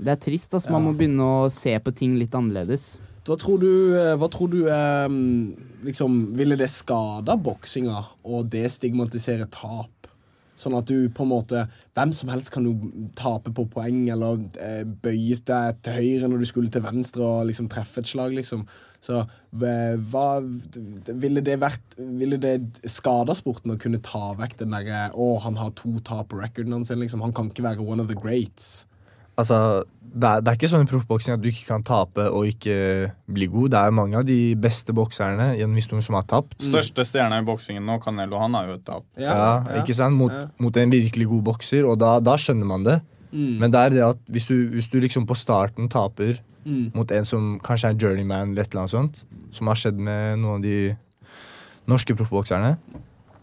det 0.01 0.15
er 0.15 0.21
trist, 0.21 0.53
altså. 0.57 0.71
Man 0.73 0.87
må 0.87 0.93
begynne 0.97 1.21
å 1.21 1.49
se 1.53 1.77
på 1.79 1.93
ting 1.95 2.15
litt 2.19 2.33
annerledes. 2.35 2.95
Hva 3.23 3.37
tror 3.39 3.59
du, 3.61 3.69
eh, 3.95 4.15
hva 4.19 4.27
tror 4.27 4.49
du 4.51 4.65
um, 4.67 5.53
liksom, 5.87 6.35
Ville 6.35 6.57
det 6.59 6.67
skada 6.73 7.37
boksinga 7.39 8.01
å 8.27 8.41
destigmatisere 8.43 9.45
tap? 9.47 9.92
Sånn 10.59 10.75
at 10.77 10.85
du 10.85 11.09
på 11.09 11.25
en 11.25 11.31
måte 11.31 11.63
Hvem 11.97 12.11
som 12.13 12.29
helst 12.29 12.51
kan 12.53 12.65
jo 12.67 12.75
tape 13.17 13.49
på 13.55 13.65
poeng 13.73 14.03
eller 14.13 14.43
eh, 14.61 14.83
bøyes 14.85 15.41
deg 15.47 15.79
til 15.85 15.97
høyre 15.97 16.29
når 16.29 16.43
du 16.43 16.49
skulle 16.49 16.73
til 16.73 16.83
venstre 16.85 17.25
og 17.25 17.47
liksom 17.49 17.69
treffe 17.73 18.03
et 18.03 18.09
slag, 18.09 18.35
liksom. 18.37 18.65
Så 19.03 19.23
eh, 19.23 19.95
hva 20.11 20.27
Ville 21.09 21.43
det 21.45 21.57
vært 21.61 21.97
Ville 21.97 22.39
det 22.41 22.57
skada 22.89 23.35
sporten 23.37 23.73
å 23.73 23.79
kunne 23.81 24.01
ta 24.05 24.31
vekk 24.39 24.59
den 24.61 24.77
derre 24.77 25.09
Å, 25.13 25.29
han 25.43 25.59
har 25.59 25.73
to 25.79 25.97
tap 26.05 26.31
på 26.31 26.41
recorden 26.41 26.77
hans, 26.77 26.93
liksom. 26.93 27.25
Han 27.25 27.35
kan 27.35 27.49
ikke 27.51 27.65
være 27.65 27.85
one 27.85 28.03
of 28.03 28.11
the 28.11 28.17
greats. 28.17 28.85
Altså, 29.39 29.57
det 30.13 30.29
er, 30.29 30.41
det 30.45 30.51
er 30.51 30.57
ikke 30.59 30.69
sånn 30.69 30.83
i 30.85 30.89
proffboksing 30.91 31.33
at 31.33 31.41
du 31.41 31.47
ikke 31.49 31.65
kan 31.71 31.83
tape 31.83 32.27
og 32.29 32.45
ikke 32.45 32.75
bli 33.33 33.47
god. 33.49 33.71
Det 33.73 33.79
er 33.79 33.95
mange 33.97 34.19
av 34.19 34.25
de 34.27 34.37
beste 34.61 34.93
bokserne 34.93 35.47
gjennom 35.57 35.79
historien 35.79 36.05
som 36.05 36.15
har 36.19 36.27
tapt. 36.29 36.53
Største 36.61 37.05
stjerna 37.09 37.39
i 37.41 37.45
boksingen 37.47 37.83
nå, 37.89 37.95
Canelo, 38.03 38.37
han 38.37 38.53
har 38.53 38.67
jo 38.69 38.75
et 38.77 38.85
tap. 38.85 39.03
Ja, 39.17 39.63
ikke 39.81 39.95
sant? 39.97 40.15
Mot, 40.19 40.31
Ja. 40.31 40.47
mot 40.61 40.77
en 40.77 40.93
virkelig 40.93 41.27
god 41.31 41.43
bokser, 41.49 41.87
og 41.89 41.97
da, 41.99 42.19
da 42.19 42.35
skjønner 42.37 42.65
man 42.69 42.83
det. 42.85 42.99
Mm. 43.33 43.57
Men 43.59 43.71
det 43.73 43.79
er 43.79 43.89
det 43.89 44.03
at 44.05 44.19
hvis 44.29 44.45
du, 44.45 44.55
hvis 44.75 44.87
du 44.93 44.99
liksom 45.01 45.25
på 45.25 45.35
starten 45.35 45.89
taper 45.89 46.39
Mm. 46.63 46.91
mot 46.95 47.09
en 47.11 47.25
som 47.25 47.59
kanskje 47.59 47.89
er 47.89 47.97
journeyman 47.99 48.51
eller 48.53 48.61
et 48.63 48.69
eller 48.71 48.85
annet 48.85 48.91
sånt, 48.93 49.17
som 49.51 49.67
har 49.67 49.75
skjedd 49.75 49.97
med 49.99 50.37
noen 50.39 50.55
av 50.55 50.61
de 50.61 50.95
norske 51.91 52.15
proffbokserne, 52.15 52.77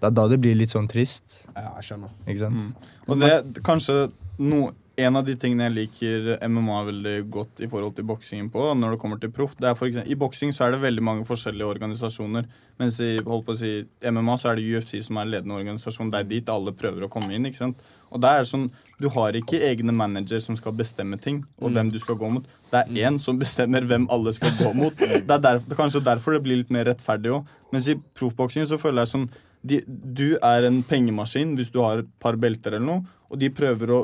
det 0.00 0.06
er 0.09 0.14
da 0.16 0.24
det 0.28 0.38
blir 0.40 0.56
litt 0.56 0.70
sånn 0.72 0.88
trist. 0.88 1.24
Ja, 1.54 1.74
jeg 1.76 1.85
skjønner. 1.90 2.09
Ikke 2.26 2.38
sant? 2.38 2.54
Mm. 2.56 2.72
Og 3.09 3.20
det 3.20 3.62
kanskje 3.66 3.96
no, 4.38 4.70
en 5.00 5.18
av 5.18 5.24
de 5.26 5.34
tingene 5.38 5.66
jeg 5.68 5.76
liker 5.76 6.26
MMA 6.50 6.80
veldig 6.88 7.14
godt 7.32 7.62
i 7.64 7.68
forhold 7.70 7.94
til 7.96 8.06
boksingen 8.08 8.50
på, 8.52 8.64
når 8.76 8.94
det 8.94 9.00
kommer 9.02 9.20
til 9.20 9.32
proff, 9.34 9.54
det 9.58 9.70
er 9.70 9.76
for 9.78 9.88
eksempel, 9.88 10.10
I 10.12 10.18
boksing 10.18 10.52
så 10.56 10.66
er 10.66 10.74
det 10.74 10.82
veldig 10.84 11.04
mange 11.04 11.26
forskjellige 11.28 11.68
organisasjoner, 11.74 12.48
mens 12.80 12.98
i 13.04 13.12
holdt 13.26 13.46
på 13.46 13.56
å 13.56 13.60
si, 13.60 13.72
MMA 14.06 14.36
så 14.40 14.50
er 14.50 14.60
det 14.60 14.68
UFC 14.70 15.00
som 15.06 15.20
er 15.20 15.28
ledende 15.30 15.56
organisasjon. 15.58 16.12
Det 16.12 16.20
er 16.20 16.30
dit 16.30 16.52
alle 16.52 16.74
prøver 16.76 17.06
å 17.06 17.10
komme 17.12 17.34
inn. 17.36 17.48
ikke 17.48 17.60
sant? 17.60 17.82
Og 18.10 18.22
det 18.22 18.30
er 18.30 18.48
sånn, 18.48 18.70
Du 19.00 19.08
har 19.08 19.32
ikke 19.32 19.56
egne 19.64 19.94
manager 19.96 20.42
som 20.44 20.56
skal 20.58 20.74
bestemme 20.76 21.16
ting, 21.16 21.38
og 21.56 21.72
hvem 21.72 21.88
du 21.88 21.98
skal 21.98 22.18
gå 22.20 22.28
mot. 22.28 22.44
Det 22.68 22.82
er 22.82 23.06
én 23.08 23.16
som 23.18 23.38
bestemmer 23.40 23.86
hvem 23.88 24.04
alle 24.12 24.34
skal 24.36 24.52
gå 24.58 24.74
mot. 24.76 24.92
Det 24.92 25.22
er, 25.24 25.40
derfor, 25.40 25.70
er 25.70 25.78
kanskje 25.78 26.02
derfor 26.04 26.36
det 26.36 26.42
blir 26.44 26.60
litt 26.60 26.74
mer 26.74 26.84
rettferdig 26.84 27.32
òg. 27.32 27.46
Mens 27.72 27.88
i 27.88 27.96
proffboksing 27.96 28.68
så 28.68 28.76
føler 28.76 29.06
jeg 29.06 29.12
sånn 29.14 29.30
de, 29.64 29.80
Du 29.88 30.36
er 30.36 30.68
en 30.68 30.82
pengemaskin 30.84 31.56
hvis 31.56 31.72
du 31.72 31.80
har 31.80 32.02
et 32.02 32.12
par 32.20 32.36
belter 32.36 32.76
eller 32.76 32.86
noe, 32.86 33.16
og 33.30 33.40
de 33.40 33.48
prøver 33.56 33.94
å 33.94 34.02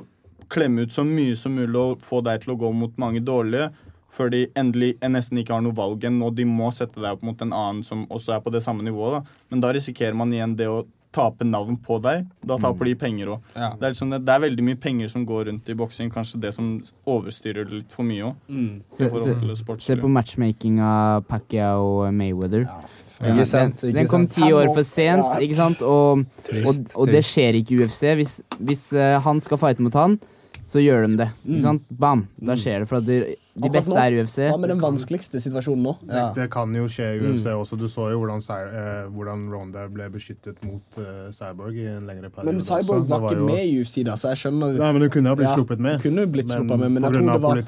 klemme 0.52 0.87
ut 0.87 0.94
så 0.94 1.04
mye 1.06 1.37
som 1.38 1.56
mulig 1.56 1.80
og 1.80 2.04
få 2.06 2.22
deg 2.26 2.44
til 2.44 2.54
å 2.54 2.61
gå 2.61 2.72
mot 2.72 2.98
mange 3.00 3.22
dårlige, 3.24 3.70
før 4.16 4.30
de 4.32 4.46
endelig 4.56 4.94
nesten 5.12 5.42
ikke 5.42 5.56
har 5.56 5.64
noe 5.64 5.76
valg 5.76 6.04
enn 6.09 6.22
og 6.24 6.37
de 6.38 6.46
må 6.48 6.70
sette 6.72 7.00
deg 7.02 7.18
opp 7.18 7.24
mot 7.26 7.42
en 7.44 7.52
annen 7.52 7.82
som 7.85 8.06
også 8.09 8.37
er 8.37 8.44
på 8.44 8.52
det 8.54 8.62
samme 8.64 8.87
nivået. 8.87 9.18
da. 9.18 9.40
Men 9.52 9.64
da 9.64 9.72
risikerer 9.76 10.16
man 10.16 10.32
igjen 10.32 10.56
det 10.56 10.70
å 10.72 10.85
tape 11.16 11.46
navn 11.48 11.78
på 11.80 11.98
deg. 12.04 12.26
Da 12.44 12.59
taper 12.61 12.90
de 12.90 12.94
penger 13.00 13.32
òg. 13.35 13.48
Ja. 13.56 13.70
Det, 13.80 13.92
liksom 13.94 14.12
det, 14.12 14.20
er 14.32 14.42
veldig 14.42 14.66
mye 14.66 14.78
penger 14.80 15.09
som 15.12 15.24
går 15.28 15.46
rundt 15.50 15.70
i 15.72 15.76
boksing. 15.78 16.11
Kanskje 16.12 16.40
det 16.42 16.52
som 16.56 16.74
overstyrer 17.09 17.68
det 17.68 17.80
litt 17.82 17.96
for 17.96 18.06
mye 18.09 18.28
òg. 18.30 18.42
Mm. 18.52 18.70
Se, 18.92 19.09
se, 19.09 19.56
se 19.87 19.98
på 20.00 20.12
matchmaking 20.12 20.80
av 20.85 21.24
Pacquiao 21.30 21.87
og 21.87 22.14
Mayweather. 22.16 22.66
Ja, 22.68 22.80
fy. 22.85 23.06
Den, 23.16 23.32
Ikke 23.32 23.48
sant, 23.48 23.80
den, 23.80 23.88
ikke 23.88 23.98
den 23.98 24.09
kom 24.12 24.24
ti 24.28 24.48
år 24.52 24.66
for 24.76 24.85
sent, 24.85 25.38
ikke 25.40 25.56
sant? 25.56 25.80
Og, 25.80 26.26
og, 26.52 26.80
og 27.00 27.09
det 27.09 27.22
skjer 27.24 27.56
ikke 27.62 27.72
i 27.72 27.87
UFC. 27.87 28.02
Hvis, 28.18 28.35
hvis 28.61 28.82
uh, 28.92 29.16
han 29.24 29.40
skal 29.40 29.61
fighte 29.62 29.85
mot 29.85 29.96
han, 29.96 30.18
så 30.66 30.81
gjør 30.83 31.07
de 31.07 31.16
det. 31.22 31.29
Mm. 31.44 31.50
Ikke 31.55 31.62
sant? 31.62 31.83
Bam! 31.90 32.26
Da 32.42 32.57
skjer 32.59 32.81
det. 32.83 32.88
For 32.90 32.98
at 32.98 33.07
de, 33.07 33.16
de 33.57 33.68
beste 33.70 33.92
nå, 33.94 33.96
er 34.02 34.16
UFC. 34.24 34.38
Hva 34.50 34.57
med 34.59 34.68
den 34.72 34.81
vanskeligste 34.83 35.38
situasjonen 35.40 35.85
nå? 35.87 35.92
Det, 36.11 36.22
det 36.40 36.46
kan 36.50 36.72
jo 36.74 36.88
skje 36.90 37.07
i 37.14 37.20
UFC 37.22 37.46
Mm. 37.46 37.61
også. 37.62 37.79
Du 37.79 37.87
så 37.88 38.09
jo 38.11 38.18
hvordan, 38.20 38.42
eh, 38.66 39.07
hvordan 39.14 39.44
Ronda 39.52 39.85
ble 39.88 40.09
beskyttet 40.11 40.59
mot 40.66 40.98
eh, 40.98 41.31
Cyborg 41.33 41.79
i 41.79 41.87
en 41.87 42.07
lengre 42.11 42.31
periode. 42.35 42.57
Men. 42.57 42.64
Cyborg 42.66 43.07
var 43.09 43.22
ikke 43.29 43.38
jo- 43.38 43.46
med 43.46 43.62
i 43.62 43.79
UFC, 43.81 44.02
da, 44.05 44.16
så 44.18 44.33
jeg 44.35 44.42
skjønner 44.42 44.74
Nei, 44.81 44.90
men 44.92 45.02
hun 45.07 45.11
kunne 45.11 45.29
ha 45.31 45.35
blitt 45.38 45.48
Ja, 45.48 45.55
sluppet 45.55 45.79
med. 45.87 46.02
kunne 46.02 46.26
blitt 46.35 46.50
sluppet 46.50 46.79
med, 46.83 46.90
men 46.96 47.02
jeg 47.02 47.12
tror 47.12 47.33
det 47.33 47.42
var- 47.46 47.62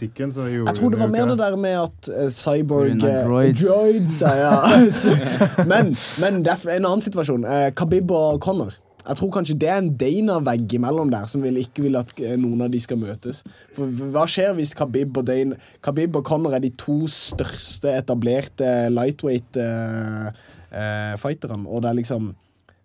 Jeg 0.68 0.74
tror 0.80 0.90
det 0.90 0.98
var 0.98 1.08
mer 1.14 1.26
det 1.26 1.38
der 1.38 1.56
med 1.56 1.78
at 1.84 2.08
uh, 2.11 2.28
Cyborg 2.34 2.98
grunn 2.98 3.02
av 3.02 3.08
eh, 3.08 3.24
droids. 3.28 3.62
droids 3.62 4.20
ja, 4.20 4.34
ja. 4.34 5.64
Men, 5.70 5.96
men 6.18 6.42
det 6.42 6.52
er 6.52 6.76
en 6.76 6.84
annen 6.84 7.02
situasjon. 7.04 7.44
Uh, 7.46 7.70
Khabib 7.78 8.11
og 8.11 8.40
Connor. 8.40 8.74
Jeg 9.09 9.16
tror 9.16 9.31
kanskje 9.33 9.55
det 9.57 9.68
er 9.73 9.79
en 9.81 9.97
Dana-vegg 9.97 10.68
imellom 10.77 11.09
der 11.12 11.27
som 11.31 11.42
vil, 11.44 11.57
ikke 11.62 11.83
vil 11.87 11.97
at 12.01 12.11
eh, 12.21 12.37
noen 12.40 12.62
av 12.66 12.71
de 12.73 12.81
skal 12.83 12.99
møtes. 13.01 13.37
For 13.77 13.85
Hva 14.12 14.25
skjer 14.29 14.53
hvis 14.59 14.77
Khabib 14.77 15.16
og, 15.16 15.25
Dana, 15.31 15.55
Khabib 15.85 16.11
og 16.21 16.25
Connor 16.29 16.53
er 16.57 16.62
de 16.64 16.73
to 16.77 16.97
største 17.12 17.88
etablerte 17.97 18.68
lightweight-fighterne, 18.92 21.64
og 21.64 21.79
det 21.83 21.88
er 21.90 22.01
liksom 22.03 22.25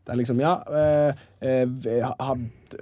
Det 0.03 0.11
er 0.11 0.19
liksom, 0.19 0.39
ja 0.43 0.53
eh, 0.67 1.11
eh, 1.47 1.67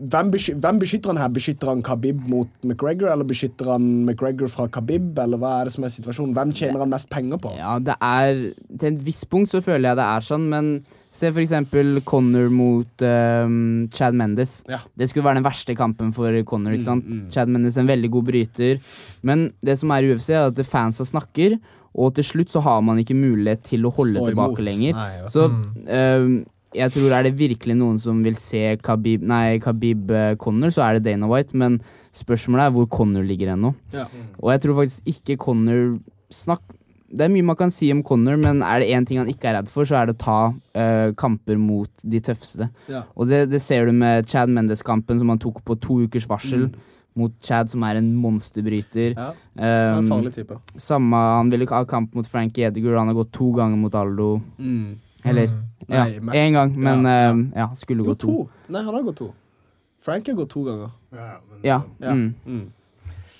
hvem, 0.02 0.28
hvem 0.32 0.78
beskytter 0.82 1.10
han 1.12 1.22
her? 1.22 1.30
Beskytter 1.30 1.68
han 1.70 1.84
Khabib 1.86 2.18
mot 2.26 2.50
McGregor, 2.64 3.12
eller 3.14 3.26
beskytter 3.30 3.66
han 3.74 4.06
McGregor 4.06 4.48
fra 4.50 4.68
Khabib, 4.68 5.20
eller 5.20 5.38
hva 5.38 5.60
er 5.60 5.64
det 5.66 5.74
som 5.76 5.84
er 5.86 5.90
situasjonen? 5.94 6.34
Hvem 6.34 6.52
tjener 6.58 6.80
han 6.82 6.90
mest 6.90 7.10
penger 7.14 7.38
på? 7.38 7.50
Ja, 7.58 7.78
det 7.78 7.94
er 8.02 8.54
Til 8.80 8.94
et 8.94 9.06
visst 9.06 9.30
punkt 9.30 9.52
så 9.54 9.62
føler 9.62 9.90
jeg 9.90 9.96
det 10.02 10.08
er 10.08 10.20
sånn, 10.26 10.50
men 10.50 10.84
se 11.12 11.28
for 11.34 11.42
eksempel 11.44 12.00
Connor 12.08 12.50
mot 12.50 13.02
um, 13.04 13.88
Chad 13.94 14.16
Mendes. 14.16 14.62
Ja. 14.72 14.80
Det 14.98 15.10
skulle 15.12 15.26
være 15.28 15.42
den 15.42 15.44
verste 15.48 15.76
kampen 15.76 16.14
for 16.16 16.32
Connor, 16.48 16.72
ikke 16.78 16.88
sant? 16.88 17.04
mm. 17.08 17.26
Chad 17.34 17.52
Mendes 17.52 17.76
er 17.78 17.82
en 17.84 17.92
veldig 17.92 18.12
god 18.14 18.30
bryter, 18.30 18.80
men 19.28 19.50
det 19.62 19.78
som 19.82 19.92
er 19.92 20.08
i 20.08 20.14
UFC, 20.16 20.30
er 20.32 20.48
at 20.48 20.62
fansa 20.66 21.04
snakker, 21.06 21.58
og 21.92 22.14
til 22.16 22.24
slutt 22.24 22.50
så 22.54 22.62
har 22.64 22.80
man 22.82 22.98
ikke 23.04 23.18
mulighet 23.20 23.66
til 23.68 23.84
å 23.84 23.92
holde 23.92 24.16
Stå 24.22 24.30
tilbake 24.32 24.56
imot. 24.56 24.66
lenger. 24.70 24.94
Nei. 24.96 25.30
Så 25.34 25.50
Mm. 25.52 25.88
ehm, 25.92 26.46
jeg 26.74 26.92
tror 26.96 27.12
er 27.12 27.24
det 27.28 27.36
virkelig 27.36 27.76
noen 27.76 28.00
som 28.00 28.24
vil 28.24 28.36
se 28.40 28.78
Khabib 28.82 29.22
Nei, 29.28 29.60
Khabib 29.60 30.10
uh, 30.10 30.36
Connor, 30.40 30.72
så 30.72 30.86
er 30.88 30.94
det 31.00 31.04
Dana 31.12 31.28
White, 31.28 31.52
men 31.54 31.82
spørsmålet 32.16 32.70
er 32.70 32.72
hvor 32.72 32.88
Connor 32.90 33.24
ligger 33.28 33.52
ennå. 33.58 33.74
Ja. 33.92 34.06
Og 34.40 34.52
jeg 34.54 34.62
tror 34.64 34.80
faktisk 34.80 35.04
ikke 35.12 35.38
Connor 35.38 36.00
snakk 36.32 36.62
Det 37.14 37.26
er 37.26 37.30
mye 37.34 37.44
man 37.44 37.56
kan 37.60 37.72
si 37.72 37.92
om 37.92 38.02
Connor, 38.04 38.38
men 38.40 38.62
er 38.64 38.80
det 38.80 38.88
én 38.96 39.06
ting 39.06 39.18
han 39.20 39.28
ikke 39.28 39.50
er 39.50 39.58
redd 39.60 39.68
for, 39.70 39.84
så 39.84 39.98
er 40.02 40.06
det 40.08 40.16
å 40.16 40.22
ta 40.24 40.54
uh, 40.54 41.12
kamper 41.20 41.58
mot 41.60 41.90
de 42.04 42.20
tøffeste. 42.24 42.70
Ja. 42.88 43.04
Og 43.18 43.28
det, 43.28 43.50
det 43.52 43.60
ser 43.62 43.86
du 43.86 43.92
med 43.92 44.30
Chad 44.32 44.50
Mendes-kampen 44.50 45.20
som 45.20 45.30
han 45.30 45.40
tok 45.40 45.60
på 45.68 45.76
to 45.84 46.00
ukers 46.06 46.28
varsel. 46.30 46.70
Mot 47.20 47.34
Chad, 47.44 47.68
som 47.70 47.84
er 47.84 47.98
en 48.00 48.14
monsterbryter. 48.16 49.12
Mm. 49.12 49.20
Ja, 49.20 49.34
er 49.60 49.90
en 49.98 50.06
Um, 50.06 50.10
farlig 50.14 50.32
type. 50.34 50.56
samme, 50.80 51.18
han 51.18 51.50
ville 51.52 51.68
ha 51.68 51.84
kamp 51.84 52.14
mot 52.16 52.26
Frankie 52.28 52.64
Edgar, 52.70 52.96
han 52.98 53.08
har 53.12 53.14
gått 53.18 53.34
to 53.36 53.52
ganger 53.58 53.76
mot 53.78 53.94
Aldo. 53.94 54.42
Mm. 54.58 54.96
Eller 55.26 55.48
Mm. 55.48 55.60
ja, 55.90 56.04
Nei, 56.06 56.20
men- 56.20 56.36
én 56.36 56.54
gang, 56.54 56.72
men 56.80 57.04
Ja, 57.04 57.10
ja. 57.26 57.32
um, 57.32 57.54
ja, 57.56 57.68
skulle 57.76 58.04
gå 58.04 58.16
to. 58.18 58.28
to. 58.28 58.50
Nei, 58.70 58.82
han 58.84 58.94
har 58.96 59.04
gått 59.04 59.18
to. 59.18 59.34
Frank 60.02 60.26
har 60.28 60.34
gått 60.36 60.50
to 60.50 60.64
ganger. 60.64 60.92
Ja, 61.12 61.38
men, 61.52 61.60
Ja. 61.64 61.82
Ja. 62.00 62.12
Mm. 62.14 62.34
Mm. 62.48 62.72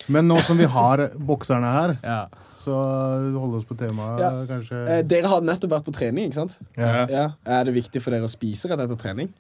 men 0.10 0.28
nå 0.28 0.36
som 0.44 0.58
vi 0.58 0.66
har 0.66 1.08
bokserne 1.18 1.72
her, 1.72 1.98
Ja. 2.04 2.28
Så 2.62 2.76
holde 3.36 3.58
oss 3.62 3.66
på 3.70 3.76
temaet, 3.80 4.20
Ja. 4.22 4.32
kanskje. 4.50 4.82
Eh, 4.88 5.02
dere 5.04 5.28
har 5.32 5.42
nettopp 5.42 5.72
vært 5.74 5.86
på 5.90 5.94
trening, 5.98 6.30
ikke 6.30 6.40
sant? 6.42 6.58
Ja. 6.78 7.06
Ja. 7.10 7.26
Er 7.46 7.66
det 7.66 7.74
viktig 7.76 8.02
for 8.02 8.12
dere 8.16 8.28
å 8.30 8.32
spise 8.32 8.70
rett 8.72 8.80
etter 8.86 9.00
trening? 9.02 9.34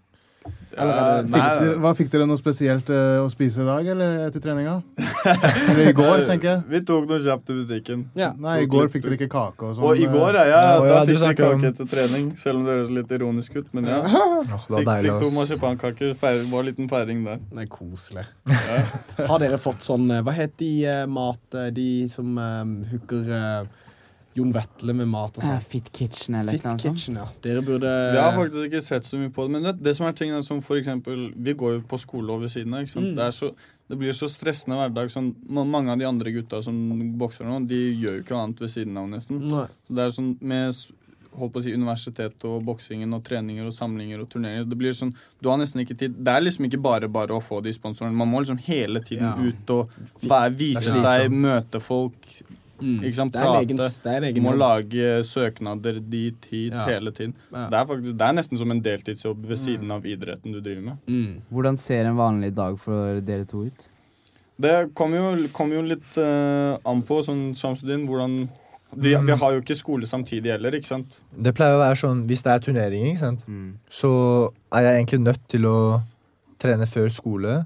Eller 0.71 0.93
er 0.95 1.25
Fikk 1.27 1.33
dere, 1.35 1.73
hva 1.83 1.91
Fikk 1.97 2.09
dere 2.13 2.25
noe 2.29 2.39
spesielt 2.39 2.89
eh, 2.93 3.17
å 3.21 3.27
spise 3.31 3.61
i 3.61 3.65
dag, 3.67 3.87
eller 3.93 4.21
etter 4.29 4.41
treninga? 4.43 4.77
eller 4.95 5.89
i 5.89 5.93
går, 5.95 6.23
tenker 6.29 6.47
jeg. 6.47 6.61
Vi 6.71 6.81
tok 6.87 7.09
noe 7.09 7.19
kjapt 7.21 7.51
i 7.51 7.57
butikken. 7.59 8.05
Ja. 8.17 8.31
Nei, 8.39 8.61
i 8.63 8.69
går 8.71 8.87
fikk 8.93 9.03
dere 9.05 9.17
ikke 9.19 9.27
kake 9.33 9.67
og 9.67 9.75
sånn. 9.77 9.85
Og 9.89 9.99
i 9.99 10.07
eh, 10.07 10.13
går, 10.13 10.39
ja, 10.39 10.45
ja, 10.47 10.61
Ja, 10.61 10.77
da 10.79 10.87
ja, 10.93 11.01
fikk 11.03 11.11
vi 11.11 11.17
snakker 11.25 11.47
om- 11.49 11.59
kake 11.61 11.73
etter 11.73 11.91
trening. 11.91 12.31
Selv 12.41 12.61
om 12.61 12.65
det 12.65 12.73
høres 12.77 12.93
litt 12.95 13.11
ironisk 13.19 13.59
ut, 13.59 13.67
men 13.75 13.89
ja. 13.91 13.99
Fikk, 14.07 14.87
deilig, 14.87 15.11
fikk 15.11 15.25
to 15.25 15.33
marsipankaker. 15.35 16.15
Feir, 16.23 16.41
var 16.53 16.63
en 16.63 16.71
liten 16.71 16.89
feiring 16.91 17.25
der. 17.27 17.43
Det 17.51 17.65
er 17.67 17.69
koselig. 17.75 18.25
Har 19.29 19.43
dere 19.43 19.59
fått 19.61 19.83
sånn 19.85 20.07
Hva 20.23 20.33
heter 20.39 20.57
de 20.63 20.97
mat... 21.11 21.59
De 21.75 21.89
som 22.09 22.37
um, 22.37 22.71
hooker 22.89 23.27
eh, 23.35 23.80
Jon 24.37 24.53
Vetle 24.55 24.95
med 24.95 25.09
mat 25.11 25.35
og 25.35 25.43
sånn. 25.43 25.59
Uh, 25.59 25.65
Fit 25.73 25.89
Kitchen 25.91 26.37
eller 26.39 26.55
Fit 26.55 26.63
noe. 26.67 26.79
Kitchen, 26.79 27.19
ja. 27.19 27.25
Dere 27.43 27.63
burde 27.65 27.91
Vi 28.13 28.21
har 28.21 28.37
faktisk 28.37 28.69
ikke 28.69 28.83
sett 28.85 29.09
så 29.09 29.19
mye 29.19 29.33
på 29.35 29.47
det. 29.47 29.55
Men 29.57 29.67
det, 29.67 29.75
det 29.83 29.95
som 29.97 30.07
er 30.07 30.15
ting 30.15 30.31
er 30.31 30.45
som 30.47 30.61
for 30.63 30.79
eksempel 30.79 31.29
Vi 31.35 31.55
går 31.59 31.77
jo 31.77 31.83
på 31.91 31.99
skole 31.99 32.31
over 32.31 32.51
siden 32.51 32.77
av. 32.77 32.87
Mm. 32.87 33.11
Det, 33.17 33.27
så, 33.35 33.51
det 33.91 33.99
blir 33.99 34.15
så 34.15 34.29
stressende 34.31 34.79
hverdag. 34.79 35.11
Sånn, 35.11 35.33
mange 35.51 35.91
av 35.91 35.99
de 35.99 36.07
andre 36.07 36.31
gutta 36.37 36.61
som 36.63 36.79
bokser 37.19 37.49
nå, 37.49 37.59
de 37.67 37.81
gjør 37.89 38.21
jo 38.21 38.23
ikke 38.23 38.39
annet 38.39 38.63
ved 38.63 38.71
siden 38.71 38.99
av, 39.01 39.11
nesten. 39.11 39.43
Nei. 39.51 39.67
Så 39.87 39.99
det 39.99 40.07
er 40.07 40.15
sånn 40.15 40.33
med 40.39 40.79
holdt 41.37 41.53
på 41.55 41.61
å 41.61 41.63
si 41.63 41.73
universitet 41.75 42.45
og 42.47 42.63
boksingen 42.67 43.15
og 43.15 43.23
treninger 43.27 43.67
og 43.67 43.75
samlinger 43.75 44.23
og 44.23 44.29
turneringer. 44.31 44.67
Det 44.67 44.77
blir 44.79 44.95
sånn, 44.95 45.13
du 45.39 45.47
har 45.51 45.59
nesten 45.61 45.83
ikke 45.83 45.97
tid. 45.99 46.17
Det 46.19 46.33
er 46.33 46.43
liksom 46.43 46.67
ikke 46.67 46.81
bare 46.83 47.09
bare 47.11 47.37
å 47.37 47.43
få 47.43 47.61
de 47.63 47.71
sponsorene. 47.75 48.15
Man 48.17 48.31
må 48.31 48.41
liksom 48.43 48.59
hele 48.65 49.03
tiden 49.03 49.29
Ja. 49.29 49.35
ut 49.39 49.69
og 49.75 49.93
være, 50.21 50.55
vise 50.59 50.91
seg, 50.91 51.31
møte 51.31 51.79
folk. 51.83 52.17
Mm. 52.81 52.99
Ikke 53.05 53.15
sant? 53.15 53.33
Det 53.33 53.41
er 53.41 53.57
egen, 53.61 53.77
Prate. 53.77 54.01
det 54.03 54.13
er 54.17 54.27
egen 54.31 54.43
må 54.43 54.53
lage 54.57 55.23
søknader 55.27 55.99
dit, 56.09 56.45
hit, 56.51 56.73
Ja. 56.73 56.85
hele 56.89 57.11
tiden. 57.15 57.33
Ja. 57.51 57.67
Det, 57.69 57.79
er 57.79 57.85
faktisk, 57.93 58.17
det 58.17 58.27
er 58.27 58.33
nesten 58.33 58.57
som 58.57 58.71
en 58.71 58.81
deltidsjobb 58.81 59.45
ved 59.47 59.57
siden 59.57 59.91
av 59.91 60.05
idretten 60.05 60.51
du 60.53 60.59
driver 60.61 60.81
med. 60.81 60.97
Mm. 61.07 61.41
Hvordan 61.51 61.77
ser 61.77 62.05
en 62.09 62.17
vanlig 62.17 62.53
dag 62.55 62.79
for 62.79 63.21
dere 63.21 63.45
to 63.45 63.65
ut? 63.69 63.87
Det 64.61 64.93
kommer 64.93 65.17
jo, 65.17 65.47
kom 65.53 65.71
jo 65.73 65.81
litt 65.81 66.17
uh, 66.21 66.77
an 66.85 67.01
på, 67.07 67.21
sånn 67.25 67.53
Shamsudin, 67.57 68.03
hvordan 68.09 68.43
de, 68.91 69.13
Mm. 69.15 69.25
Vi 69.25 69.31
har 69.39 69.51
jo 69.53 69.61
ikke 69.61 69.75
skole 69.79 70.05
samtidig 70.05 70.51
heller, 70.51 70.75
ikke 70.75 70.89
sant? 70.89 71.21
Det 71.31 71.53
pleier 71.55 71.77
å 71.77 71.79
være 71.79 71.95
sånn 71.95 72.25
hvis 72.27 72.41
det 72.43 72.51
er 72.51 72.59
turnering, 72.59 73.05
ikke 73.13 73.19
sant? 73.23 73.45
Mm. 73.47 73.77
så 73.89 74.51
er 74.75 74.81
jeg 74.83 74.97
egentlig 74.99 75.19
nødt 75.23 75.45
til 75.47 75.63
å 75.69 75.77
trene 76.59 76.85
før 76.85 77.07
skole. 77.09 77.65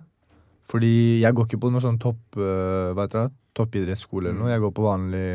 Fordi 0.69 1.21
jeg 1.21 1.33
går 1.33 1.45
ikke 1.47 1.59
på 1.61 1.71
noe 1.73 1.81
sånn 1.81 1.97
topp, 2.01 2.21
Uh, 2.37 2.93
hva 2.93 3.05
heter 3.07 3.25
det? 3.25 3.33
Toppidrettsskole 3.55 4.29
eller 4.29 4.39
noe. 4.39 4.53
Jeg 4.53 4.63
går 4.63 4.73
på 4.75 4.85
vanlig 4.85 5.27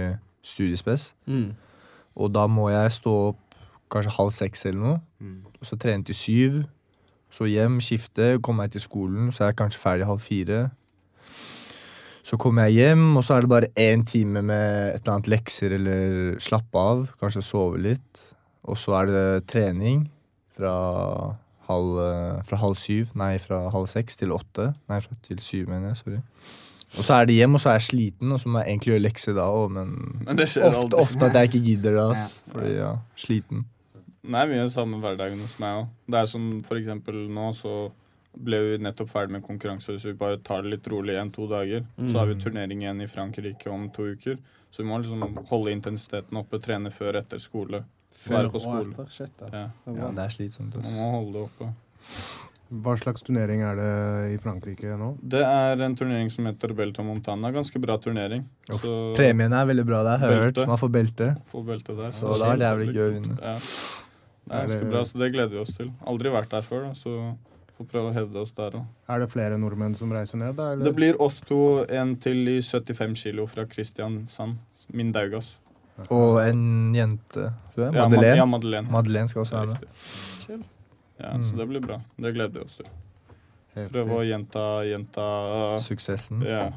studiespes. 0.47 1.13
Mm. 1.27 1.53
Og 2.21 2.35
da 2.35 2.47
må 2.51 2.69
jeg 2.73 2.93
stå 2.99 3.15
opp 3.31 3.47
kanskje 3.91 4.17
halv 4.17 4.35
seks 4.35 4.67
eller 4.71 4.81
noe. 4.81 4.99
Mm. 5.19 5.41
Og 5.61 5.67
så 5.67 5.79
trene 5.81 6.07
til 6.07 6.17
syv. 6.17 6.61
Så 7.31 7.47
hjem, 7.47 7.79
skifte, 7.85 8.37
komme 8.43 8.65
meg 8.65 8.75
til 8.75 8.83
skolen. 8.83 9.31
Så 9.33 9.45
er 9.45 9.53
jeg 9.53 9.61
kanskje 9.61 9.83
ferdig 9.83 10.09
halv 10.09 10.23
fire. 10.23 10.69
Så 12.27 12.37
kommer 12.39 12.69
jeg 12.69 12.77
hjem, 12.85 13.05
og 13.17 13.25
så 13.25 13.37
er 13.37 13.45
det 13.45 13.51
bare 13.51 13.71
én 13.81 14.03
time 14.07 14.43
med 14.45 14.95
et 14.95 15.01
eller 15.01 15.17
annet 15.17 15.31
lekser 15.33 15.73
eller 15.75 16.41
slappe 16.43 16.79
av. 16.79 17.07
Kanskje 17.23 17.43
sove 17.47 17.81
litt. 17.81 18.25
Og 18.69 18.77
så 18.79 18.99
er 19.01 19.09
det 19.09 19.47
trening 19.51 20.05
fra 20.55 20.75
halv, 21.71 22.01
eh, 22.05 22.43
fra 22.47 22.59
halv 22.61 22.77
syv. 22.77 23.15
Nei, 23.19 23.39
fra 23.39 23.69
halv 23.73 23.89
seks 23.91 24.21
til 24.21 24.35
åtte. 24.37 24.73
Nei, 24.91 25.01
fra 25.01 25.17
til 25.27 25.41
syv, 25.43 25.71
mener 25.71 25.93
jeg. 25.93 25.97
Sorry. 26.03 26.21
Og 26.99 27.05
så 27.07 27.21
er 27.21 27.27
det 27.31 27.35
hjem, 27.37 27.55
og 27.55 27.61
så 27.63 27.71
er 27.71 27.77
jeg 27.79 27.87
sliten, 27.87 28.33
og 28.35 28.41
så 28.43 28.49
må 28.51 28.59
jeg 28.63 28.73
egentlig 28.75 28.91
gjøre 28.95 29.05
lekser 29.05 29.35
da 29.37 29.45
òg, 29.55 29.69
men 29.77 29.93
Men 30.27 30.37
det 30.41 30.49
skjer 30.51 30.67
ofte, 30.75 30.97
ofte 30.99 31.29
at 31.29 31.37
jeg 31.39 31.51
ikke 31.51 31.63
gidder 31.69 31.93
det, 31.99 32.07
ass. 32.17 32.43
Fordi, 32.51 32.73
ja, 32.77 32.93
sliten. 33.17 33.65
Det 34.21 34.35
er 34.37 34.51
mye 34.51 34.67
samme 34.71 34.99
hverdagen 35.01 35.41
hos 35.41 35.55
meg 35.63 35.79
òg. 35.85 35.89
Det 36.11 36.19
er 36.21 36.27
som 36.27 36.49
for 36.67 36.81
eksempel 36.81 37.29
nå, 37.31 37.53
så 37.55 37.91
ble 38.37 38.59
vi 38.63 38.83
nettopp 38.83 39.11
ferdig 39.11 39.33
med 39.37 39.43
konkurranse. 39.47 39.95
Hvis 39.95 40.05
vi 40.07 40.13
bare 40.19 40.39
tar 40.43 40.63
det 40.63 40.71
litt 40.75 40.89
rolig 40.91 41.15
igjen 41.15 41.33
to 41.35 41.47
dager, 41.51 41.87
så 42.11 42.19
har 42.19 42.27
vi 42.27 42.35
turnering 42.43 42.83
igjen 42.83 43.01
i 43.03 43.09
Frankrike 43.11 43.71
om 43.71 43.89
to 43.95 44.11
uker. 44.11 44.39
Så 44.71 44.83
vi 44.85 44.89
må 44.89 44.99
liksom 45.03 45.25
holde 45.51 45.73
intensiteten 45.75 46.39
oppe, 46.39 46.61
trene 46.63 46.91
før 46.95 47.19
etter 47.23 47.39
skole. 47.43 47.85
Være 48.29 48.51
på 48.51 48.59
og 48.61 48.63
skole. 48.63 48.91
etter. 48.93 49.09
Shit, 49.11 49.33
ja. 49.41 49.49
Ja. 49.87 49.95
Ja, 49.97 50.11
det 50.15 50.25
er 50.27 50.29
slitsomt. 50.37 50.77
Man 50.83 50.95
må 50.95 51.11
holde 51.17 51.33
det 51.33 51.43
oppe. 51.49 51.73
Hva 52.71 52.93
slags 52.95 53.25
turnering 53.27 53.65
er 53.67 53.79
det 53.81 53.87
i 54.31 54.37
Frankrike 54.39 54.95
nå? 54.99 55.09
Det 55.33 55.41
er 55.43 55.81
en 55.83 55.95
turnering 55.99 56.29
som 56.31 56.47
heter 56.47 56.71
Belta 56.79 57.03
Montana. 57.03 57.51
Ganske 57.51 57.81
bra 57.83 57.97
turnering. 57.99 58.45
Så 58.69 58.93
Premien 59.17 59.51
er 59.59 59.67
veldig 59.67 59.85
bra, 59.89 60.05
der, 60.07 60.21
har 60.23 60.35
jeg 60.37 60.45
hørt. 60.45 60.61
Man 60.71 60.79
får 60.79 60.93
belte. 60.95 61.31
Får 61.51 61.65
belte 61.67 61.97
der. 61.99 62.15
Så 62.15 62.37
da 62.39 62.53
er 62.53 62.61
det 62.61 62.69
jævlig 62.69 62.95
gøy 62.95 63.03
å 63.03 63.13
vinne. 63.17 63.39
Ja. 63.43 63.57
Det 63.59 64.55
er 64.55 64.63
Er 64.63 64.71
ganske 64.71 64.91
bra, 64.93 65.03
så 65.07 65.19
det 65.19 65.33
gleder 65.35 65.53
vi 65.57 65.63
oss 65.65 65.75
til. 65.77 65.91
Aldri 66.11 66.31
vært 66.35 66.55
der 66.55 66.63
før, 66.67 66.87
da, 66.89 66.95
så 66.95 67.17
får 67.79 67.91
prøve 67.91 68.11
å 68.13 68.15
hevde 68.15 68.41
oss 68.45 68.55
der 68.55 68.79
òg. 68.79 68.89
Er 69.11 69.23
det 69.25 69.31
flere 69.35 69.59
nordmenn 69.59 69.99
som 69.99 70.15
reiser 70.15 70.39
ned, 70.39 70.55
da? 70.59 70.73
Eller? 70.77 70.87
Det 70.87 70.95
blir 70.95 71.19
oss 71.23 71.41
to, 71.47 71.61
en 71.91 72.15
til 72.23 72.55
i 72.55 72.59
75 72.63 73.19
kilo 73.19 73.47
fra 73.51 73.67
Kristiansand. 73.71 74.63
Min 74.95 75.11
Daugas. 75.15 75.57
Og 76.09 76.41
en 76.43 76.95
jente. 76.95 77.51
Du 77.75 77.83
er, 77.85 77.91
Madeleine. 77.95 78.37
Ja, 78.39 78.47
Madeleine. 78.47 78.91
Madeleine 78.91 79.31
skal 79.31 79.43
også 79.45 79.59
være 79.59 79.75
med. 79.75 80.71
Ja, 81.21 81.35
Mm. 81.37 81.45
så 81.45 81.57
det 81.57 81.69
blir 81.69 81.81
bra. 81.85 82.01
Det 82.17 82.33
gleder 82.35 82.53
vi 82.55 82.61
oss 82.65 82.77
til. 82.81 82.87
Prøve 83.93 84.17
å 84.19 84.25
gjenta, 84.27 84.63
gjenta 84.89 85.27
Suksessen. 85.85 86.43
Ja. 86.43 86.73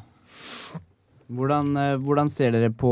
Hvordan, 1.34 1.71
eh, 1.79 1.95
hvordan 2.03 2.29
ser 2.29 2.51
dere 2.51 2.69
på 2.69 2.89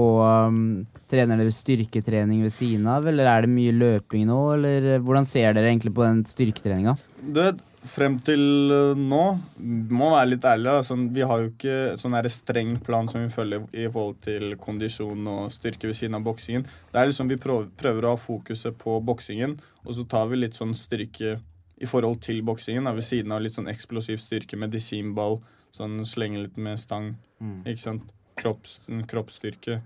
um, 0.48 0.86
Trener 1.12 1.38
dere 1.38 1.52
styrketrening 1.54 2.42
ved 2.42 2.54
siden 2.56 2.88
av, 2.88 3.06
eller 3.06 3.28
er 3.28 3.42
det 3.46 3.52
mye 3.52 3.74
løping 3.76 4.26
nå? 4.30 4.38
Eller 4.56 4.88
eh, 4.96 5.00
hvordan 5.04 5.28
ser 5.28 5.54
dere 5.54 5.70
egentlig 5.70 5.94
på 5.94 6.06
den 6.08 6.24
styrketreninga? 6.26 6.96
Du 7.22 7.42
vet, 7.42 7.60
frem 7.88 8.18
til 8.26 8.42
uh, 8.72 8.98
nå, 8.98 9.22
må 9.90 10.10
være 10.14 10.30
litt 10.32 10.46
ærlig, 10.46 10.74
sånn, 10.86 11.08
vi 11.16 11.24
har 11.26 11.42
jo 11.42 11.52
ikke 11.52 11.78
sånn 12.02 12.16
her 12.18 12.28
streng 12.32 12.76
plan 12.86 13.10
som 13.10 13.24
vi 13.24 13.32
følger 13.34 13.66
i 13.74 13.88
forhold 13.88 14.20
til 14.26 14.56
kondisjon 14.62 15.30
og 15.32 15.54
styrke 15.54 15.90
ved 15.90 15.98
siden 15.98 16.20
av 16.20 16.26
boksingen. 16.28 16.68
Det 16.92 17.02
er 17.02 17.10
liksom 17.10 17.32
Vi 17.32 17.40
prøver, 17.42 18.06
å 18.06 18.14
ha 18.14 18.20
fokuset 18.20 18.78
på 18.82 19.00
boksingen, 19.06 19.58
og 19.86 19.98
så 19.98 20.06
tar 20.10 20.30
vi 20.30 20.44
litt 20.44 20.58
sånn 20.58 20.76
styrke 20.78 21.40
i 21.82 21.90
forhold 21.90 22.22
til 22.22 22.44
boksingen. 22.46 22.90
Ved 22.94 23.08
siden 23.08 23.34
av 23.34 23.42
litt 23.42 23.58
sånn 23.58 23.72
eksplosiv 23.72 24.22
styrke, 24.22 24.60
medisinball, 24.60 25.40
sånn 25.74 26.04
slenge 26.06 26.46
litt 26.46 26.60
med 26.62 26.80
stang. 26.80 27.16
Ikke 27.66 27.82
sant? 27.82 28.06
Kropps, 28.38 28.80
kroppsstyrke. 29.10 29.82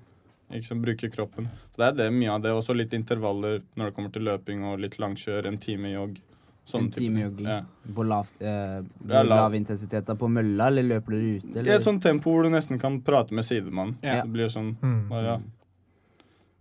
Ikke 0.51 0.67
sant? 0.67 0.83
Bruke 0.83 1.09
kroppen. 1.13 1.47
Så 1.73 1.81
det 1.81 1.87
er 1.87 1.99
det, 2.01 2.09
mye 2.13 2.33
av 2.33 2.43
det. 2.43 2.53
Også 2.53 2.75
litt 2.75 2.93
intervaller 2.97 3.61
når 3.75 3.89
det 3.89 3.95
kommer 3.95 4.11
til 4.13 4.27
løping 4.27 4.65
og 4.67 4.81
litt 4.83 4.99
langkjør, 5.01 5.47
en 5.47 5.61
time 5.61 5.93
jogg. 5.93 6.19
Sånne 6.65 6.85
En 6.87 6.91
time 6.91 7.13
ting. 7.13 7.23
jogging 7.23 7.45
Ja. 7.47 7.61
på 7.93 8.03
lavt, 8.07 8.41
eh, 8.41 8.47
Ja, 8.47 9.21
lav- 9.23 9.27
lav 9.29 9.53
intensitet 9.53 10.05
da, 10.05 10.15
på 10.15 10.27
mølla, 10.27 10.67
eller 10.67 10.83
løper 10.83 11.11
dere 11.11 11.35
ute? 11.39 11.55
I 11.55 11.59
Eller? 11.59 11.75
et 11.75 11.83
sånt 11.83 12.01
tempo 12.01 12.31
hvor 12.31 12.43
du 12.43 12.49
nesten 12.49 12.79
kan 12.81 13.01
prate 13.01 13.31
med 13.31 13.43
sidemannen. 13.45 13.95
Ja. 14.01 14.21
Det 14.23 14.31
blir 14.33 14.47
sånn 14.49 14.75
Mm. 14.81 15.07
bare, 15.09 15.23
ja. 15.23 15.37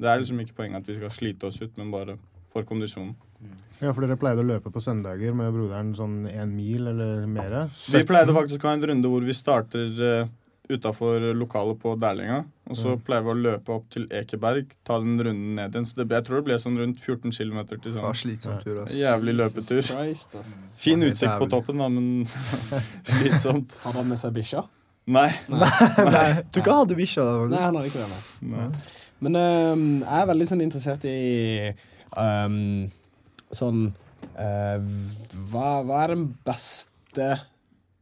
Det 0.01 0.07
er 0.09 0.19
liksom 0.21 0.41
ikke 0.41 0.55
poenget 0.55 0.77
at 0.77 0.87
vi 0.87 0.97
skal 0.97 1.09
slite 1.11 1.45
oss 1.45 1.63
ut, 1.63 1.77
men 1.79 1.91
bare 1.91 2.19
for 2.53 2.63
kondisjonen. 2.65 3.15
Ja, 3.81 3.93
for 3.93 4.03
dere 4.07 4.17
pleide 4.17 4.39
å 4.41 4.47
løpe 4.47 4.71
på 4.73 4.81
søndager 4.81 5.35
med 5.35 5.53
broderen 5.53 5.95
sånn 5.97 6.27
én 6.31 6.53
mil 6.55 6.87
eller 6.87 7.27
mer? 7.27 7.71
Vi 7.91 8.05
pleide 8.05 8.29
faktisk 8.35 8.59
å 8.61 8.69
ha 8.69 8.73
en 8.75 8.83
runde 8.83 9.05
hvor 9.09 9.25
vi 9.25 9.33
starter 9.33 10.23
uh, 10.23 10.29
utafor 10.73 11.21
lokalet 11.37 11.77
på 11.83 11.93
Dælinga. 12.01 12.45
Og 12.71 12.77
så 12.77 12.95
Mm. 12.95 13.01
pleier 13.05 13.23
vi 13.23 13.31
å 13.31 13.37
løpe 13.37 13.69
opp 13.75 13.91
til 13.93 14.07
Ekeberg, 14.09 14.71
ta 14.85 14.99
den 14.99 15.19
runden 15.21 15.55
ned 15.57 15.73
igjen. 15.75 15.85
Så 15.87 15.95
det, 15.99 16.09
jeg 16.09 16.25
tror 16.25 16.37
det 16.41 16.45
ble 16.47 16.55
sånn 16.59 16.79
rundt 16.81 17.01
14 17.05 17.31
km 17.33 17.61
til 17.83 17.93
sånn 17.93 18.15
slitsom 18.17 18.63
tur, 18.63 18.83
ass. 18.85 18.93
jævlig 18.97 19.35
løpetur. 19.37 19.83
Christ, 19.85 20.35
altså. 20.35 20.55
Fin 20.77 21.01
utsikt 21.03 21.39
på 21.39 21.49
toppen, 21.51 21.79
da, 21.79 21.89
men 21.89 22.25
slitsomt. 23.05 23.77
Hadde 23.85 23.97
han 24.01 24.09
med 24.09 24.19
seg 24.19 24.33
bikkja? 24.33 24.65
Nei. 25.07 25.29
Nei, 25.53 25.69
Nei. 26.09 26.29
Du 26.51 26.61
ikke 26.63 26.73
hadde 26.79 26.97
bikkja 26.97 27.25
da. 27.29 27.47
Nei, 27.53 27.61
han 27.67 27.75
hadde 27.77 27.91
ikke 27.91 28.05
det. 28.07 28.23
nei. 28.49 28.57
Nei. 28.57 28.69
Men 29.21 29.37
um, 29.37 29.85
jeg 30.01 30.23
er 30.23 30.27
veldig 30.33 30.47
sånn 30.51 30.63
interessert 30.65 31.05
i 31.09 31.75
um, 32.17 32.57
sånn 33.55 33.85
uh, 34.35 34.79
hva, 35.53 35.69
hva 35.87 36.01
er 36.07 36.15
den 36.17 36.25
beste 36.45 37.29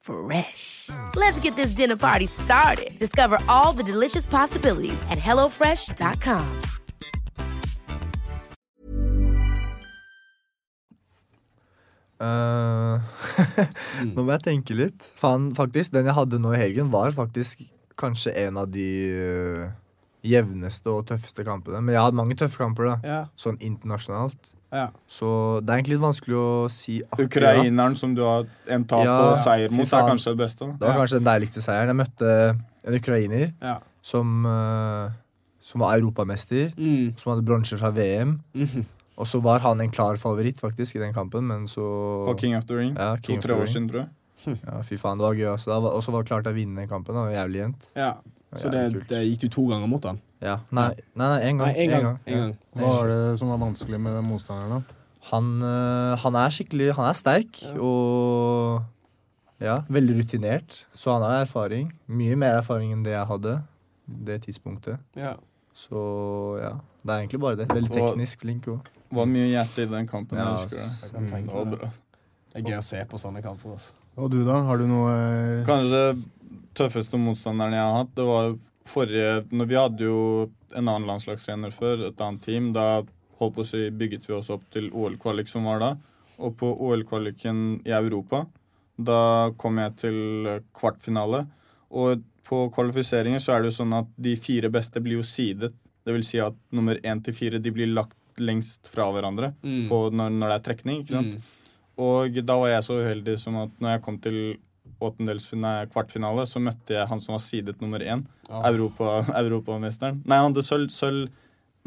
Fresh. 0.00 0.88
Let's 1.14 1.38
get 1.40 1.56
this 1.56 1.72
dinner 1.72 1.96
party 1.96 2.26
started. 2.26 2.98
Discover 2.98 3.38
all 3.48 3.72
the 3.72 3.82
delicious 3.82 4.26
possibilities 4.26 5.00
at 5.10 5.18
hellofresh.com. 5.18 6.60
Uh, 12.20 13.00
Nå 14.14 14.24
må 14.24 14.34
jeg 14.34 14.44
tenke 14.44 14.76
litt. 14.76 15.04
Fan, 15.16 15.50
faktisk, 15.56 15.94
Den 15.96 16.10
jeg 16.10 16.16
hadde 16.18 16.40
nå 16.40 16.52
i 16.52 16.60
helgen, 16.60 16.90
var 16.92 17.14
faktisk 17.16 17.62
kanskje 18.00 18.34
en 18.46 18.60
av 18.60 18.68
de 18.72 18.88
uh, 19.12 19.70
jevneste 20.24 20.92
og 20.92 21.06
tøffeste 21.08 21.44
kampene. 21.48 21.80
Men 21.80 21.94
jeg 21.94 22.00
har 22.02 22.10
hatt 22.10 22.20
mange 22.20 22.36
tøffe 22.36 22.60
kamper, 22.60 22.92
da. 22.92 22.96
Ja. 23.04 23.20
Sånn 23.40 23.60
internasjonalt. 23.64 24.36
Ja. 24.72 24.86
Så 25.10 25.28
det 25.64 25.72
er 25.72 25.80
egentlig 25.80 25.96
litt 25.96 26.04
vanskelig 26.04 26.36
å 26.38 26.50
si 26.70 27.00
akkurat. 27.02 27.26
Ukraineren 27.26 27.96
som 27.98 28.14
du 28.14 28.22
har 28.22 28.46
en 28.70 28.84
tap 28.84 29.04
Ja, 29.04 29.16
og 29.30 29.36
seier 29.42 29.70
mot, 29.74 29.86
er 29.86 30.06
kanskje 30.06 30.34
det 30.36 30.38
beste. 30.44 30.68
Det 30.78 30.86
var 30.86 31.00
kanskje 31.00 31.18
den 31.18 31.26
deiligste 31.26 31.64
seieren. 31.64 31.90
Jeg 31.90 31.98
møtte 32.02 32.36
en 32.86 32.94
ukrainer 33.00 33.52
Ja. 33.62 33.78
som, 34.02 34.46
eh, 34.46 35.10
som 35.62 35.80
var 35.80 35.98
europamester. 35.98 36.72
Mm. 36.78 37.18
Som 37.18 37.32
hadde 37.34 37.44
bronse 37.44 37.76
fra 37.78 37.90
VM. 37.90 38.40
Mm. 38.54 38.86
Og 39.18 39.26
så 39.26 39.42
var 39.42 39.58
han 39.60 39.80
en 39.80 39.90
klar 39.90 40.16
favoritt 40.16 40.56
faktisk 40.60 40.96
i 40.96 40.98
den 41.00 41.12
kampen, 41.12 41.44
men 41.46 41.66
så 41.68 41.82
På 42.26 42.38
King 42.40 42.56
of 42.56 42.64
the 42.66 42.74
Ring. 42.76 42.94
Ja, 42.96 43.16
To-tre 43.16 43.52
år 43.54 43.66
siden, 43.66 43.90
tror 43.90 44.06
jeg. 44.06 44.08
Ja, 44.64 44.80
fy 44.82 44.96
faen, 44.96 45.18
det 45.18 45.26
var 45.26 45.34
gøy. 45.34 45.50
Altså. 45.52 45.74
Og 45.82 46.02
så 46.02 46.10
var 46.12 46.22
det 46.22 46.30
klart 46.30 46.46
å 46.48 46.54
vinne 46.54 46.76
den 46.76 46.88
kampen. 46.88 47.12
Det 47.14 47.26
var 47.26 47.34
jævlig 47.34 47.60
jevnt. 47.64 47.82
ja. 47.96 48.14
Så 48.56 48.68
det, 48.68 49.06
det 49.06 49.18
gikk 49.28 49.40
du 49.44 49.48
to 49.48 49.62
ganger 49.68 49.86
mot 49.86 50.02
han? 50.04 50.16
Ja. 50.40 50.56
Nei, 50.72 50.88
nei, 51.14 51.26
nei, 51.26 51.40
en 51.48 51.60
gang. 51.60 51.68
Nei, 51.68 51.84
en 51.84 51.90
gang. 51.90 52.06
En 52.24 52.32
En 52.32 52.40
gang. 52.44 52.54
Hva 52.80 52.94
var 52.96 53.10
det 53.12 53.38
som 53.40 53.52
var 53.52 53.60
vanskelig 53.60 54.00
med 54.00 54.16
den 54.16 54.24
motstanderen? 54.24 54.80
da? 54.80 54.98
Han, 55.30 55.50
øh, 55.62 56.16
han 56.22 56.34
er 56.40 56.54
skikkelig 56.56 56.94
Han 56.96 57.10
er 57.10 57.18
sterk 57.18 57.58
og 57.76 58.80
ja, 59.60 59.82
veldig 59.92 60.16
rutinert. 60.22 60.86
Så 60.96 61.12
han 61.12 61.22
har 61.22 61.42
erfaring. 61.42 61.90
Mye 62.08 62.36
mer 62.40 62.62
erfaring 62.62 62.94
enn 62.94 63.04
det 63.04 63.12
jeg 63.12 63.26
hadde 63.28 63.58
det 64.08 64.38
tidspunktet. 64.46 64.96
Ja. 65.16 65.34
Så 65.76 66.00
ja. 66.62 66.78
Det 67.04 67.12
er 67.12 67.22
egentlig 67.22 67.40
bare 67.40 67.56
det. 67.56 67.68
Veldig 67.72 67.92
teknisk 67.92 68.40
flink 68.40 68.64
Det 68.64 69.16
var 69.16 69.28
mye 69.28 69.46
hjerte 69.48 69.84
i 69.84 69.88
den 69.88 70.08
kampen. 70.08 70.38
Ja, 70.38 70.50
jeg 70.50 70.64
husker 70.64 70.76
det. 70.80 71.12
Jeg 71.20 71.30
tenke 71.30 71.52
var 71.54 71.76
det. 71.76 71.90
Det 72.50 72.60
er 72.60 72.66
gøy 72.72 72.78
å 72.80 72.84
se 72.84 73.04
på 73.08 73.20
sånne 73.20 73.42
kamper. 73.44 73.76
Altså. 73.76 73.92
Og 74.16 74.32
du, 74.32 74.40
da? 74.44 74.58
Har 74.66 74.80
du 74.80 74.88
noe 74.90 75.12
eh, 75.14 75.60
Kanskje 75.68 76.02
tøffeste 76.76 77.20
motstanderen 77.20 77.76
jeg 77.76 77.84
har 77.84 77.96
hatt, 78.00 78.10
det 78.16 78.26
var 78.26 78.50
forrige 78.90 79.44
når 79.54 79.68
Vi 79.70 79.78
hadde 79.78 80.06
jo 80.06 80.20
en 80.76 80.86
annen 80.88 81.06
landslagstrener 81.08 81.72
før, 81.74 82.06
et 82.10 82.20
annet 82.22 82.42
team. 82.46 82.72
Da 82.76 83.02
holdt 83.40 83.54
på 83.56 83.64
å 83.64 83.68
si, 83.70 83.86
bygget 83.90 84.26
vi 84.28 84.34
oss 84.36 84.50
opp 84.52 84.66
til 84.74 84.90
OL-kvalik 84.92 85.48
som 85.50 85.64
var 85.68 85.80
da. 85.82 85.92
Og 86.40 86.56
på 86.60 86.70
OL-kvaliken 86.88 87.80
i 87.88 87.92
Europa, 87.96 88.44
da 89.00 89.50
kom 89.60 89.78
jeg 89.80 89.96
til 90.02 90.18
kvartfinale. 90.76 91.46
Og 91.90 92.22
på 92.46 92.64
kvalifiseringer 92.74 93.40
så 93.42 93.54
er 93.54 93.62
det 93.64 93.70
jo 93.72 93.78
sånn 93.82 93.94
at 93.98 94.08
de 94.20 94.34
fire 94.40 94.70
beste 94.72 95.00
blir 95.04 95.20
jo 95.20 95.26
sidet. 95.26 95.72
Det 96.04 96.14
vil 96.16 96.24
si 96.26 96.40
at 96.42 96.56
nummer 96.74 96.98
én 97.04 97.20
til 97.24 97.34
fire 97.36 97.60
de 97.62 97.70
blir 97.74 97.90
lagt 97.92 98.16
lengst 98.40 98.88
fra 98.88 99.10
hverandre 99.12 99.52
Mm. 99.62 99.88
på 99.90 99.98
når, 100.12 100.30
når 100.32 100.48
det 100.48 100.56
er 100.56 100.64
trekning. 100.68 101.00
ikke 101.04 101.16
sant? 101.18 101.34
Mm. 101.34 101.42
Og 102.00 102.38
da 102.46 102.56
var 102.56 102.68
jeg 102.72 102.84
så 102.86 102.96
uheldig 103.02 103.38
som 103.38 103.56
at 103.60 103.70
når 103.80 103.90
jeg 103.96 104.02
kom 104.02 104.18
til 104.18 104.38
kvartfinale, 105.00 106.46
så 106.46 106.62
møtte 106.62 106.94
jeg 106.94 107.08
han 107.10 107.20
som 107.20 107.34
var 107.36 107.42
sidet 107.44 107.80
nummer 107.80 108.00
én. 108.00 108.26
ja. 108.48 108.62
Europa, 108.70 109.24
europamesteren. 109.40 110.22
Nei, 110.24 110.36
han 110.36 110.52
hadde 110.52 110.66
sølv, 110.66 110.90
sølv 110.94 111.28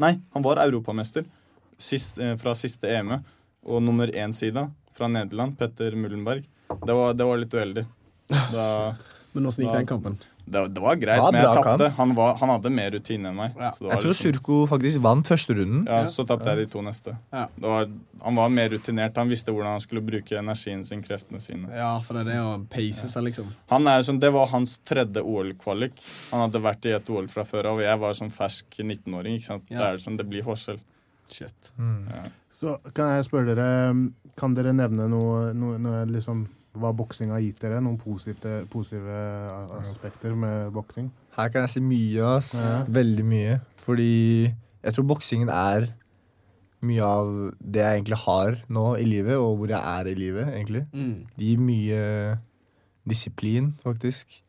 Nei, 0.02 0.16
han 0.34 0.42
var 0.42 0.58
europamester 0.58 1.22
sist, 1.78 2.18
eh, 2.18 2.34
fra 2.36 2.54
siste 2.58 2.90
EM-et. 2.90 3.22
Og 3.64 3.80
nummer 3.82 4.10
én-sida 4.10 4.66
fra 4.92 5.06
Nederland, 5.08 5.54
Petter 5.58 5.94
Mullenberg. 5.96 6.44
Det 6.68 6.92
var, 6.92 7.14
det 7.14 7.24
var 7.24 7.38
litt 7.38 7.54
uheldig. 7.54 7.86
Da, 8.28 8.66
Men 9.32 9.46
åssen 9.46 9.64
gikk 9.64 9.76
den 9.78 9.86
kampen? 9.88 10.18
Det, 10.44 10.60
det 10.74 10.82
var 10.82 10.96
greit, 11.00 11.16
Ja, 11.16 11.30
men 11.32 11.40
jeg 11.40 11.64
tapte. 11.64 11.88
Han, 11.96 12.10
han 12.16 12.50
hadde 12.52 12.70
mer 12.70 12.90
rutine 12.92 13.30
enn 13.30 13.36
meg. 13.38 13.54
Ja. 13.56 13.70
så 13.72 13.84
det 13.86 13.90
Jeg 13.94 14.02
tror 14.02 14.12
liksom- 14.12 14.34
Surko 14.34 14.58
faktisk 14.68 15.00
vant 15.00 15.26
første 15.26 15.54
runden. 15.56 15.86
ja, 15.88 16.04
Så 16.04 16.26
tapte 16.28 16.44
jeg 16.52 16.56
de 16.58 16.66
to 16.66 16.82
neste. 16.84 17.16
Ja. 17.32 17.46
Det 17.56 17.62
var, 17.64 17.88
han 18.22 18.34
var 18.34 18.48
mer 18.50 18.68
rutinert. 18.68 19.16
Han 19.16 19.28
visste 19.30 19.52
hvordan 19.52 19.72
han 19.72 19.80
skulle 19.80 20.02
bruke 20.04 20.36
energien 20.36 20.84
sin, 20.84 21.02
kreftene 21.02 21.40
sine. 21.40 21.68
Ja, 21.72 21.98
for 22.00 22.14
det 22.14 22.26
er 22.26 22.30
det 22.32 22.40
å 22.44 22.68
pace 22.68 23.08
seg, 23.08 23.24
liksom. 23.24 23.52
Han 23.70 23.86
er 23.88 24.02
sånn, 24.02 24.20
Det 24.20 24.32
var 24.32 24.46
hans 24.48 24.78
tredje 24.84 25.22
OL-kvalik. 25.24 25.92
Han 26.30 26.40
hadde 26.50 26.60
vært 26.62 26.86
i 26.86 26.94
et 26.94 27.08
OL 27.10 27.26
fra 27.28 27.44
før 27.44 27.64
av, 27.72 27.78
og 27.78 27.82
jeg 27.82 27.98
var 27.98 28.12
sånn 28.12 28.30
fersk 28.32 28.66
19-åring. 28.84 29.36
ikke 29.38 29.46
sant? 29.46 29.64
Ja. 29.70 29.78
Det 29.78 29.86
er 29.94 29.96
sånn, 30.04 30.16
det 30.18 30.28
blir 30.28 30.42
forskjell. 30.42 30.78
Shit. 31.30 31.72
Mm. 31.78 32.30
Så 32.52 32.78
kan 32.94 33.16
jeg 33.16 33.24
spørre 33.24 33.54
dere 33.56 34.10
Kan 34.36 34.54
dere 34.54 34.72
nevne 34.74 35.08
noe, 35.08 35.52
noe, 35.54 35.78
noe 35.78 36.04
liksom 36.06 36.48
hva 36.74 36.90
boksing 36.96 37.30
har 37.34 37.42
gitt 37.42 37.60
dere? 37.62 37.80
Noen 37.82 37.98
positive, 38.00 38.64
positive 38.70 39.18
aspekter 39.78 40.34
med 40.38 40.72
boksing? 40.74 41.10
Her 41.36 41.50
kan 41.50 41.66
jeg 41.66 41.74
si 41.74 41.82
mye, 41.84 42.24
ass. 42.36 42.54
Ja. 42.58 42.80
Veldig 42.88 43.26
mye. 43.26 43.58
Fordi 43.80 44.14
jeg 44.48 44.96
tror 44.96 45.06
boksingen 45.14 45.50
er 45.52 45.88
mye 46.84 47.04
av 47.06 47.30
det 47.58 47.80
jeg 47.80 48.00
egentlig 48.00 48.20
har 48.26 48.58
nå 48.72 48.86
i 49.00 49.06
livet, 49.08 49.38
og 49.40 49.56
hvor 49.58 49.72
jeg 49.72 49.80
er 49.80 50.10
i 50.10 50.18
livet, 50.18 50.50
egentlig. 50.52 50.84
Mm. 50.92 51.26
Det 51.38 51.48
gir 51.48 51.62
mye 51.64 52.02
disiplin, 53.08 53.72
faktisk. 53.84 54.40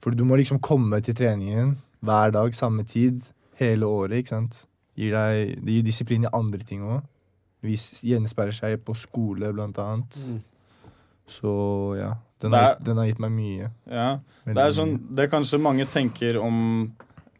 For 0.00 0.16
du 0.16 0.24
må 0.24 0.38
liksom 0.40 0.60
komme 0.64 1.00
til 1.04 1.16
treningen 1.16 1.76
hver 2.00 2.32
dag, 2.32 2.54
samme 2.56 2.86
tid, 2.88 3.20
hele 3.60 3.86
året, 3.86 4.22
ikke 4.22 4.34
sant. 4.36 4.62
Gir 4.96 5.14
deg, 5.16 5.56
det 5.64 5.76
gir 5.76 5.88
disiplin 5.88 6.24
i 6.24 6.32
andre 6.32 6.64
ting 6.66 6.84
òg. 6.84 7.02
Gjenspeiler 7.60 8.56
seg 8.56 8.80
på 8.84 8.96
skole, 8.96 9.52
blant 9.52 9.78
annet. 9.82 10.16
Mm. 10.16 10.38
Så 11.30 11.52
ja. 11.98 12.14
Den 12.40 12.56
er, 12.56 12.64
har, 12.64 12.82
den 12.84 12.96
har 12.96 13.08
gitt 13.10 13.20
meg 13.20 13.32
mye. 13.36 13.70
Ja, 13.90 14.10
Veldig 14.46 14.56
Det 14.56 14.64
er 14.64 14.74
sånn, 14.74 14.92
det 15.16 15.26
kanskje 15.28 15.60
mange 15.60 15.84
tenker 15.92 16.38
om 16.40 16.56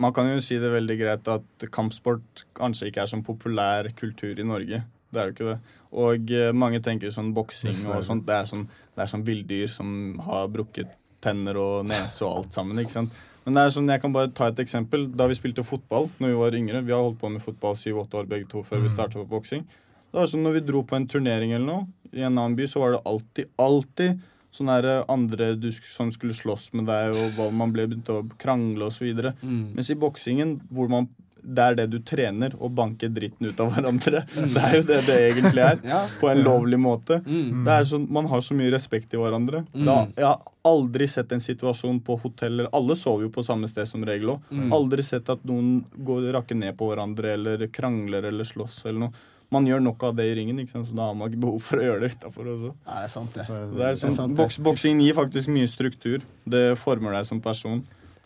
Man 0.01 0.13
kan 0.17 0.29
jo 0.29 0.41
si 0.45 0.57
det 0.61 0.71
veldig 0.73 0.97
greit 0.97 1.27
at 1.29 1.65
kampsport 1.73 2.45
kanskje 2.57 2.89
ikke 2.89 3.03
er 3.03 3.11
sånn 3.11 3.25
populær 3.25 3.89
kultur 3.97 4.39
i 4.41 4.47
Norge. 4.49 4.79
Det 5.13 5.21
er 5.21 5.27
jo 5.29 5.35
ikke 5.35 5.49
det. 5.51 5.75
Og 6.01 6.31
eh, 6.33 6.53
mange 6.57 6.81
tenker 6.81 7.13
sånn 7.13 7.35
boksing 7.37 7.83
og 7.91 8.01
sånt. 8.07 8.25
Det 8.25 8.33
er 8.33 8.49
sånn, 8.49 8.63
det 8.97 9.05
er 9.05 9.11
sånn 9.11 9.27
villdyr 9.27 9.69
som 9.69 9.91
har 10.25 10.49
brukket 10.55 10.95
tenner 11.21 11.59
og 11.61 11.85
nese 11.91 12.25
og 12.25 12.31
alt 12.31 12.57
sammen. 12.57 12.81
ikke 12.81 12.97
sant? 12.97 13.21
Men 13.45 13.57
det 13.57 13.67
er 13.67 13.75
sånn, 13.75 13.93
jeg 13.93 14.03
kan 14.03 14.17
bare 14.17 14.33
ta 14.37 14.49
et 14.49 14.65
eksempel. 14.65 15.05
Da 15.17 15.29
vi 15.29 15.37
spilte 15.37 15.67
fotball 15.67 16.09
når 16.17 16.33
vi 16.33 16.41
var 16.41 16.57
yngre 16.57 16.83
Vi 16.87 16.97
har 16.97 17.05
holdt 17.05 17.21
på 17.21 17.31
med 17.33 17.45
fotball 17.45 17.77
syv-åtte 17.77 18.23
år 18.23 18.29
begge 18.31 18.49
to 18.49 18.65
før 18.65 18.85
vi 18.85 18.93
starta 18.93 19.21
på 19.21 19.29
boksing. 19.29 19.67
Det 20.11 20.19
var 20.19 20.29
sånn 20.31 20.45
når 20.47 20.59
vi 20.59 20.67
dro 20.73 20.83
på 20.87 20.99
en 20.99 21.07
turnering 21.11 21.55
eller 21.55 21.67
noe 21.67 22.17
I 22.17 22.27
en 22.27 22.35
annen 22.35 22.59
by 22.59 22.67
så 22.67 22.83
var 22.83 22.97
det 22.97 23.03
alltid, 23.07 23.51
alltid 23.63 24.21
sånne 24.51 24.77
her 24.77 24.89
eh, 24.91 25.05
andre 25.13 25.53
du, 25.55 25.71
som 25.73 26.11
skulle 26.15 26.35
slåss 26.35 26.73
med 26.75 26.89
deg, 26.91 27.15
og 27.15 27.37
hva 27.37 27.51
man 27.55 27.71
ble 27.75 27.87
begynt 27.87 28.11
å 28.11 28.25
krangle 28.41 28.89
osv. 28.91 29.07
Mm. 29.43 29.77
Mens 29.77 29.93
i 29.95 29.99
boksingen, 29.99 30.59
hvor 30.75 30.91
man 30.91 31.07
det 31.41 31.65
er 31.65 31.77
det 31.79 31.87
du 31.93 31.99
trener, 32.05 32.55
å 32.61 32.69
banke 32.73 33.09
dritten 33.13 33.49
ut 33.49 33.61
av 33.63 33.71
hverandre. 33.73 34.23
Det 34.35 34.61
er 34.61 34.75
jo 34.77 34.83
det 34.91 34.99
det 35.07 35.19
egentlig 35.31 35.65
er. 35.65 35.79
Ja. 35.91 36.03
På 36.21 36.29
en 36.31 36.43
lovlig 36.45 36.79
måte. 36.79 37.21
Mm. 37.25 37.65
Det 37.67 37.73
er 37.73 37.87
sånn, 37.89 38.05
Man 38.13 38.29
har 38.31 38.43
så 38.45 38.55
mye 38.55 38.71
respekt 38.75 39.15
i 39.15 39.19
hverandre. 39.19 39.63
Mm. 39.73 39.87
Da, 39.87 39.97
jeg 40.19 40.27
har 40.27 40.53
aldri 40.69 41.09
sett 41.09 41.33
en 41.33 41.43
situasjon 41.43 42.03
på 42.05 42.19
hoteller 42.21 42.69
Alle 42.77 42.95
sover 42.99 43.25
jo 43.27 43.33
på 43.33 43.45
samme 43.47 43.71
sted 43.71 43.89
som 43.89 44.05
regel 44.07 44.35
òg. 44.35 44.53
Mm. 44.53 44.69
Aldri 44.77 45.07
sett 45.07 45.31
at 45.33 45.43
noen 45.49 45.81
går 45.97 46.29
rakker 46.37 46.59
ned 46.59 46.77
på 46.79 46.91
hverandre 46.91 47.35
eller 47.39 47.67
krangler 47.73 48.29
eller 48.31 48.47
slåss 48.47 48.83
eller 48.91 49.07
noe. 49.07 49.27
Man 49.51 49.67
gjør 49.67 49.81
nok 49.83 50.03
av 50.07 50.15
det 50.17 50.27
i 50.31 50.35
ringen, 50.39 50.59
ikke 50.63 50.71
sant? 50.77 50.87
så 50.87 50.95
da 50.95 51.09
har 51.09 51.15
man 51.19 51.31
ikke 51.31 51.41
behov 51.43 51.61
for 51.67 51.81
å 51.81 51.83
gjøre 51.89 52.01
det 52.05 52.13
utafor 52.15 52.47
også. 52.53 52.69
Ja, 52.87 52.95
det 53.01 53.05
er 53.05 53.13
sant, 53.15 53.33
det. 53.35 53.47
Det 53.49 53.57
er 53.57 53.73
Det 53.81 53.87
er 53.89 53.97
sånn, 53.99 54.13
sant, 54.15 54.31
det. 54.35 54.37
boks, 54.39 54.59
boksing 54.63 55.01
gir 55.03 55.15
faktisk 55.19 55.49
mye 55.51 55.67
struktur. 55.67 56.23
Det 56.47 56.65
former 56.79 57.17
deg 57.19 57.27
som 57.27 57.41
person. 57.43 57.81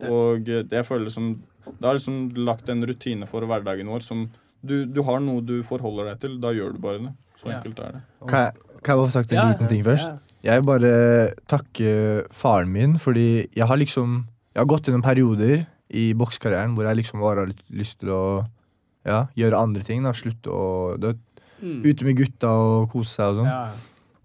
Og 0.04 0.44
det 0.44 0.68
jeg 0.72 0.84
føler 0.84 1.08
som 1.10 1.30
Det 1.64 1.86
har 1.86 1.94
liksom 1.96 2.34
lagt 2.44 2.68
en 2.68 2.82
rutine 2.84 3.24
for 3.26 3.40
hverdagen 3.48 3.88
vår 3.88 4.02
som 4.04 4.26
du, 4.64 4.84
du 4.84 5.00
har 5.02 5.20
noe 5.20 5.40
du 5.40 5.62
forholder 5.64 6.10
deg 6.12 6.20
til. 6.20 6.34
Da 6.40 6.50
gjør 6.52 6.74
du 6.74 6.78
bare 6.84 6.98
det. 7.00 7.12
Så 7.40 7.48
enkelt 7.52 7.78
er 7.80 7.92
det. 7.96 8.02
Kan 8.28 8.44
jeg, 8.44 8.52
kan 8.84 8.92
jeg 8.92 8.98
bare 9.00 9.08
få 9.08 9.14
sagt 9.16 9.32
en 9.32 9.38
Ja, 9.38 9.46
liten 9.52 9.68
ting 9.72 9.84
først? 9.86 10.04
ja. 10.04 10.18
Jeg 10.44 10.60
vil 10.60 10.66
bare 10.68 10.90
takke 11.48 11.92
faren 12.36 12.68
min, 12.68 12.98
fordi 13.00 13.46
jeg 13.56 13.64
har 13.66 13.76
liksom 13.80 14.26
Jeg 14.54 14.60
har 14.60 14.66
gått 14.68 14.84
gjennom 14.86 15.02
perioder 15.02 15.64
i 15.90 16.12
boksekarrieren 16.12 16.74
hvor 16.76 16.84
jeg 16.84 16.96
liksom 17.00 17.20
bare 17.24 17.46
har 17.46 17.54
lyst 17.72 17.98
til 18.00 18.10
å 18.12 18.20
ja, 19.04 19.26
gjøre 19.36 19.58
andre 19.60 19.82
ting. 19.82 20.02
da, 20.02 20.12
Slutte 20.12 20.50
å 20.50 20.98
du 21.00 21.14
Mm. 21.62 21.82
Ute 21.86 22.04
med 22.04 22.16
gutta 22.18 22.48
og 22.50 22.90
kose 22.90 23.08
seg 23.14 23.26
og 23.30 23.36
sånn. 23.38 23.46
Ja. 23.46 23.70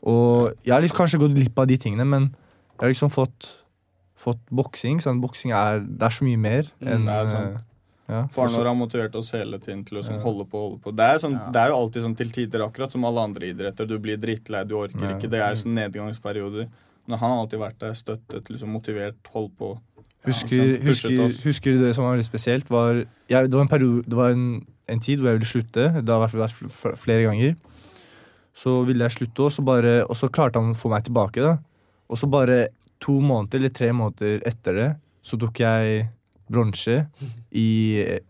Og 0.04 0.56
jeg 0.66 0.74
har 0.74 0.82
litt, 0.82 0.92
kanskje 0.98 1.20
gått 1.22 1.36
glipp 1.36 1.58
av 1.62 1.68
de 1.68 1.78
tingene, 1.78 2.04
men 2.06 2.22
jeg 2.34 2.80
har 2.82 2.90
liksom 2.90 3.12
fått, 3.14 3.48
fått 4.18 4.42
boksing. 4.52 5.00
Sånn, 5.00 5.22
boksing 5.22 5.54
er, 5.56 5.80
det 5.80 6.02
er 6.04 6.10
så 6.10 6.26
mye 6.26 6.38
mer 6.42 6.64
Mm, 6.82 6.88
enn 6.92 7.06
det 7.06 7.14
er 7.16 7.28
sant. 7.28 7.56
eh, 7.56 7.62
ja. 8.10 8.28
Faren 8.34 8.56
vår 8.58 8.66
har 8.66 8.76
motivert 8.76 9.16
oss 9.16 9.32
hele 9.32 9.60
tiden 9.60 9.86
til 9.86 9.98
å 9.98 10.02
liksom, 10.02 10.16
Ja. 10.18 10.24
holde 10.26 10.46
på. 10.50 10.58
holde 10.58 10.82
på. 10.82 10.96
Det 10.96 11.06
er, 11.06 11.18
sånn, 11.20 11.34
Ja. 11.38 11.52
det 11.52 11.62
er 11.62 11.68
jo 11.70 11.76
alltid 11.76 12.04
sånn 12.04 12.18
til 12.18 12.30
tider, 12.32 12.60
akkurat 12.68 12.92
som 12.92 13.06
alle 13.06 13.20
andre 13.22 13.54
idretter. 13.54 13.88
Du 13.88 14.00
blir 14.00 14.18
drittlei, 14.18 14.68
du 14.68 14.76
orker 14.76 15.00
Ja. 15.12 15.16
ikke. 15.18 15.30
Det 15.30 15.40
er 15.40 15.54
sånn 15.56 15.76
nedgangsperioder. 15.76 16.68
Men 17.08 17.20
han 17.20 17.30
har 17.32 17.46
alltid 17.46 17.60
vært 17.60 17.80
der, 17.80 17.94
støttet, 17.94 18.50
liksom 18.50 18.70
motivert, 18.74 19.16
holdt 19.34 19.56
på. 19.58 19.80
Husker, 20.28 20.58
ja, 20.76 20.80
husker, 20.84 21.48
husker 21.48 21.72
du 21.78 21.84
det 21.86 21.94
som 21.96 22.04
var 22.04 22.18
veldig 22.18 22.26
spesielt? 22.28 22.70
Var, 22.70 23.06
jeg, 23.32 23.48
det 23.50 23.56
var 23.56 23.62
en 23.66 23.72
periode 23.72 24.04
Det 24.10 24.18
var 24.20 24.34
en, 24.36 24.66
en 24.92 25.00
tid 25.00 25.20
hvor 25.22 25.30
jeg 25.32 25.40
ville 25.40 25.48
slutte. 25.54 25.86
Det 26.04 26.10
har 26.12 26.26
vært 26.28 26.52
fl- 26.58 26.72
fl- 26.74 26.98
flere 27.00 27.24
ganger. 27.30 27.56
Så 28.60 28.82
ville 28.84 29.06
jeg 29.08 29.16
slutte, 29.16 29.46
og 29.48 29.54
så, 29.56 29.64
bare, 29.64 29.94
og 30.10 30.18
så 30.20 30.28
klarte 30.28 30.60
han 30.60 30.74
å 30.74 30.78
få 30.78 30.92
meg 30.92 31.06
tilbake. 31.08 31.40
da 31.46 31.56
Og 32.12 32.20
så 32.20 32.28
bare 32.28 32.68
to 33.00 33.20
måneder 33.24 33.62
eller 33.62 33.72
tre 33.72 33.94
måneder 33.96 34.42
etter 34.50 34.76
det, 34.76 34.90
så 35.24 35.38
tok 35.40 35.62
jeg 35.64 36.10
bronse 36.52 37.06
i 37.56 37.68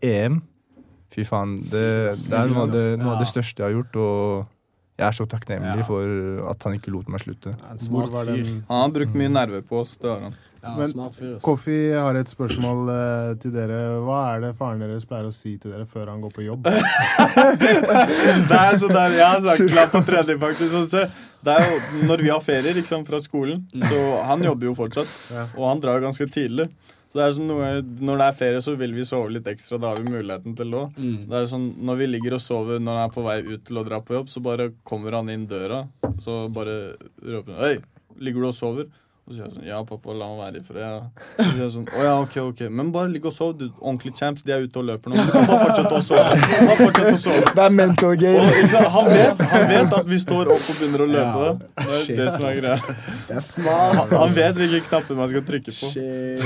EM. 0.04 0.38
Fy 1.10 1.24
faen. 1.26 1.56
Det, 1.58 2.14
det 2.30 2.36
er 2.38 2.52
noe 2.52 2.62
av 2.68 2.70
det, 2.70 2.84
noe 3.00 3.16
av 3.16 3.22
det 3.24 3.30
største 3.32 3.64
jeg 3.64 3.66
har 3.66 3.74
gjort, 3.80 3.96
og 3.98 4.46
jeg 5.00 5.06
er 5.08 5.16
så 5.16 5.24
takknemlig 5.32 5.80
Ja. 5.80 5.86
for 5.88 6.50
at 6.52 6.62
han 6.68 6.76
ikke 6.76 6.92
lot 6.92 7.08
meg 7.08 7.22
slutte. 7.24 7.54
En 7.70 7.78
smart 7.80 8.12
fyr. 8.12 8.30
den 8.36 8.64
Han 8.68 8.82
har 8.84 8.90
brukt 8.98 9.14
mye 9.16 9.30
nerver 9.32 9.62
på 9.64 9.80
oss, 9.80 9.96
det 9.96 10.10
har 10.12 10.20
han. 10.28 10.34
Ja, 10.62 10.74
Men- 10.76 10.90
smart 10.90 11.14
fyr. 11.16 11.38
Kofi 11.40 11.76
har 11.96 12.14
et 12.20 12.28
spørsmål 12.28 12.90
eh, 12.92 13.34
til 13.40 13.50
dere. 13.54 13.78
Hva 14.04 14.18
er 14.36 14.40
det 14.44 14.50
faren 14.58 14.82
deres 14.84 15.06
pleier 15.08 15.24
å 15.30 15.32
si 15.32 15.54
til 15.56 15.72
dere 15.72 15.86
før 15.88 16.10
han 16.12 16.20
går 16.20 16.34
på 16.36 16.44
jobb? 16.44 16.68
Det 18.50 18.58
er 18.58 18.76
så 18.76 18.88
der, 18.92 19.14
Jeg 19.16 19.26
har 19.26 19.40
sagt 19.40 19.70
klapp 19.72 19.92
på 19.94 20.02
tredje, 20.04 20.36
faktisk. 20.42 20.76
Sånn. 20.92 21.10
Det 21.40 21.54
er 21.56 21.64
jo 21.70 22.04
når 22.10 22.22
vi 22.26 22.28
har 22.34 22.40
ferier 22.44 22.76
liksom, 22.76 23.06
fra 23.08 23.20
skolen, 23.24 23.62
så 23.88 24.00
han 24.28 24.44
jobber 24.44 24.68
jo 24.68 24.74
fortsatt. 24.76 25.08
Ja. 25.32 25.46
Og 25.56 25.68
han 25.70 25.80
drar 25.80 26.02
ganske 26.04 26.28
tidlig. 26.28 26.68
Så 27.10 27.18
det 27.18 27.24
er 27.24 27.32
sånn 27.34 27.48
noe, 27.50 27.68
Når 27.82 28.20
det 28.20 28.26
er 28.28 28.38
ferie, 28.38 28.62
så 28.62 28.76
vil 28.78 28.94
vi 28.94 29.06
sove 29.08 29.32
litt 29.34 29.48
ekstra. 29.50 29.80
Da 29.82 29.90
har 29.90 29.98
vi 30.02 30.12
muligheten 30.12 30.54
til 30.56 30.70
det 30.70 30.78
òg. 30.78 30.98
Mm. 30.98 31.16
Det 31.26 31.38
er 31.40 31.48
sånn, 31.50 31.68
Når 31.82 31.98
vi 31.98 32.06
ligger 32.06 32.36
og 32.38 32.44
sover 32.44 32.78
når 32.78 33.00
han 33.00 33.08
er 33.08 33.14
på 33.16 33.24
vei 33.26 33.38
ut 33.48 33.64
til 33.66 33.80
å 33.80 33.86
dra 33.86 33.98
på 34.00 34.14
jobb, 34.14 34.30
så 34.30 34.42
bare 34.44 34.70
kommer 34.86 35.18
han 35.18 35.32
inn 35.32 35.48
døra. 35.50 35.82
Så 36.22 36.44
bare 36.54 36.96
roper 37.18 37.56
han 37.56 37.62
'Hei, 37.64 37.76
ligger 38.20 38.46
du 38.46 38.48
og 38.52 38.54
sover?' 38.54 38.90
Og 39.28 39.34
så 39.34 39.36
sier 39.36 39.44
jeg 39.44 39.52
sånn 39.54 39.66
'Ja, 39.68 39.78
pappa, 39.86 40.12
la 40.16 40.26
meg 40.26 40.38
være 40.40 40.56
i 40.58 40.64
fred'. 40.66 41.02
Og 41.04 41.10
Så 41.38 41.50
sier 41.54 41.62
jeg 41.62 41.70
sånn 41.74 41.86
'Å 41.86 42.02
ja, 42.02 42.14
ok, 42.20 42.36
ok. 42.50 42.60
Men 42.70 42.90
bare 42.90 43.08
ligg 43.12 43.26
og 43.26 43.32
sov, 43.32 43.52
du. 43.58 43.68
Ordentlige 43.80 44.16
champs, 44.18 44.42
de 44.42 44.52
er 44.52 44.64
ute 44.66 44.76
og 44.80 44.86
løper 44.88 45.10
nå. 45.12 45.14
Du 45.22 45.30
kan 45.30 45.46
bare 45.46 45.60
fortsette 45.66 45.94
å 45.94 46.02
sove. 46.02 46.32
Bare 46.66 46.76
fortsette 46.80 47.12
å 47.14 47.20
sove. 47.24 47.44
Det 47.54 47.62
er 47.66 47.70
mental 47.70 48.10
Og, 48.10 48.18
game. 48.18 48.48
ikke 48.58 48.68
sant? 48.72 48.88
Han, 48.96 49.06
vet, 49.12 49.38
han 49.52 49.66
vet 49.68 49.94
at 50.00 50.06
vi 50.10 50.18
står 50.18 50.50
opp 50.56 50.64
og 50.72 50.74
begynner 50.80 51.00
å 51.04 51.08
løpe. 51.10 51.44
Ja. 51.46 51.54
Det 51.54 51.94
er 51.94 52.04
Shit, 52.04 52.16
det 52.16 52.30
som 52.32 52.44
er 52.44 52.54
greia. 52.58 52.78
Det 53.28 53.36
er 53.36 53.40
smart. 53.40 54.10
Han 54.10 54.24
ass. 54.28 54.34
vet 54.40 54.54
hvilke 54.64 54.80
knapper 54.88 55.14
man 55.20 55.28
skal 55.28 55.42
trykke 55.42 55.72
på. 55.78 55.86
Shit. 55.94 56.42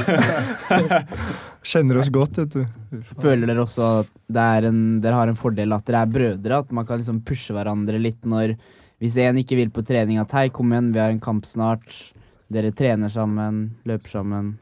Kjenner 1.64 2.01
oss 2.03 2.11
godt, 2.12 2.37
vet 2.43 2.53
du. 2.59 3.01
Føler 3.22 3.49
dere 3.49 3.64
også 3.64 3.87
at 4.03 4.11
det 4.35 4.45
er 4.59 4.68
en, 4.68 4.81
dere 5.05 5.16
har 5.16 5.29
en 5.33 5.39
fordel 5.39 5.72
at 5.72 5.85
dere 5.89 6.03
er 6.05 6.11
brødre? 6.12 6.59
At 6.64 6.72
man 6.77 6.85
kan 6.89 7.01
liksom 7.01 7.22
pushe 7.25 7.55
hverandre 7.57 8.01
litt 8.03 8.20
når 8.29 8.57
Hvis 9.03 9.16
en 9.20 9.37
ikke 9.37 9.57
vil 9.59 9.70
på 9.75 9.83
trening, 9.85 10.16
at 10.22 10.31
hei, 10.33 10.49
kom 10.55 10.70
igjen, 10.72 10.93
vi 10.95 11.01
har 11.03 11.11
en 11.12 11.18
kamp 11.20 11.45
snart. 11.45 12.12
Dere 12.53 12.72
trener 12.72 13.09
sammen, 13.09 13.76
løper 13.88 14.09
sammen. 14.09 14.59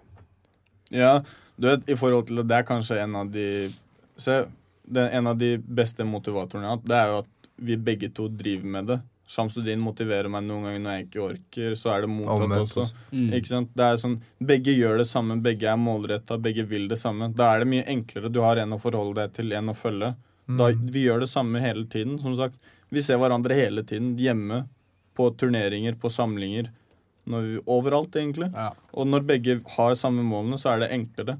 Ja, 0.90 1.22
du 1.56 1.66
vet, 1.68 1.88
i 1.90 1.96
forhold 1.96 2.26
til 2.28 2.36
det, 2.36 2.48
det 2.50 2.56
er 2.60 2.66
kanskje 2.68 3.00
en 3.02 3.16
av 3.16 3.30
de 3.32 3.46
Se, 4.22 4.44
det 4.86 5.00
er 5.08 5.16
en 5.18 5.26
av 5.26 5.38
de 5.40 5.56
beste 5.58 6.04
motivatorene 6.04 6.66
jeg 6.66 6.70
har 6.70 6.76
hatt, 6.76 6.84
det 6.90 6.96
er 6.98 7.08
jo 7.10 7.16
at 7.22 7.48
vi 7.64 7.76
begge 7.80 8.10
to 8.14 8.26
driver 8.28 8.68
med 8.74 8.86
det. 8.90 8.98
Shamsudin 9.32 9.80
motiverer 9.80 10.28
meg 10.30 10.44
noen 10.44 10.66
ganger 10.66 10.82
når 10.84 10.92
jeg 10.98 11.06
ikke 11.06 11.22
orker, 11.24 11.74
så 11.80 11.90
er 11.94 12.04
det 12.04 12.10
motsatt 12.12 12.44
Omvendt 12.44 12.66
også. 12.66 12.84
også. 12.84 13.06
Mm. 13.16 13.30
Ikke 13.38 13.48
sant? 13.50 13.70
Det 13.78 13.86
er 13.86 13.96
sånn, 14.02 14.16
Begge 14.52 14.74
gjør 14.76 14.98
det 15.00 15.06
samme, 15.08 15.38
begge 15.42 15.70
er 15.72 15.80
målretta, 15.80 16.36
begge 16.44 16.66
vil 16.68 16.86
det 16.92 16.98
samme. 17.00 17.30
Da 17.34 17.48
er 17.54 17.64
det 17.64 17.70
mye 17.72 17.86
enklere. 17.88 18.30
Du 18.34 18.40
har 18.44 18.60
en 18.60 18.76
å 18.76 18.80
forholde 18.82 19.22
deg 19.22 19.32
til, 19.40 19.52
en 19.56 19.72
å 19.72 19.74
følge. 19.78 20.12
Da, 20.46 20.68
Mm. 20.68 20.90
vi 20.92 21.04
gjør 21.06 21.20
det 21.24 21.30
samme 21.32 21.60
hele 21.64 21.86
tiden. 21.86 22.18
Som 22.20 22.36
sagt, 22.36 22.54
vi 22.90 23.00
ser 23.00 23.16
hverandre 23.16 23.54
hele 23.56 23.82
tiden. 23.82 24.18
Hjemme, 24.18 24.66
på 25.16 25.30
turneringer, 25.38 25.94
på 25.96 26.10
samlinger. 26.12 26.68
Når 27.30 27.40
vi, 27.46 27.58
overalt, 27.70 28.16
egentlig. 28.18 28.48
Ja. 28.54 28.72
Og 28.98 29.06
når 29.06 29.22
begge 29.28 29.60
har 29.76 29.94
samme 29.98 30.24
målene, 30.26 30.58
så 30.58 30.72
er 30.74 30.82
det 30.82 30.88
enklere. 30.96 31.36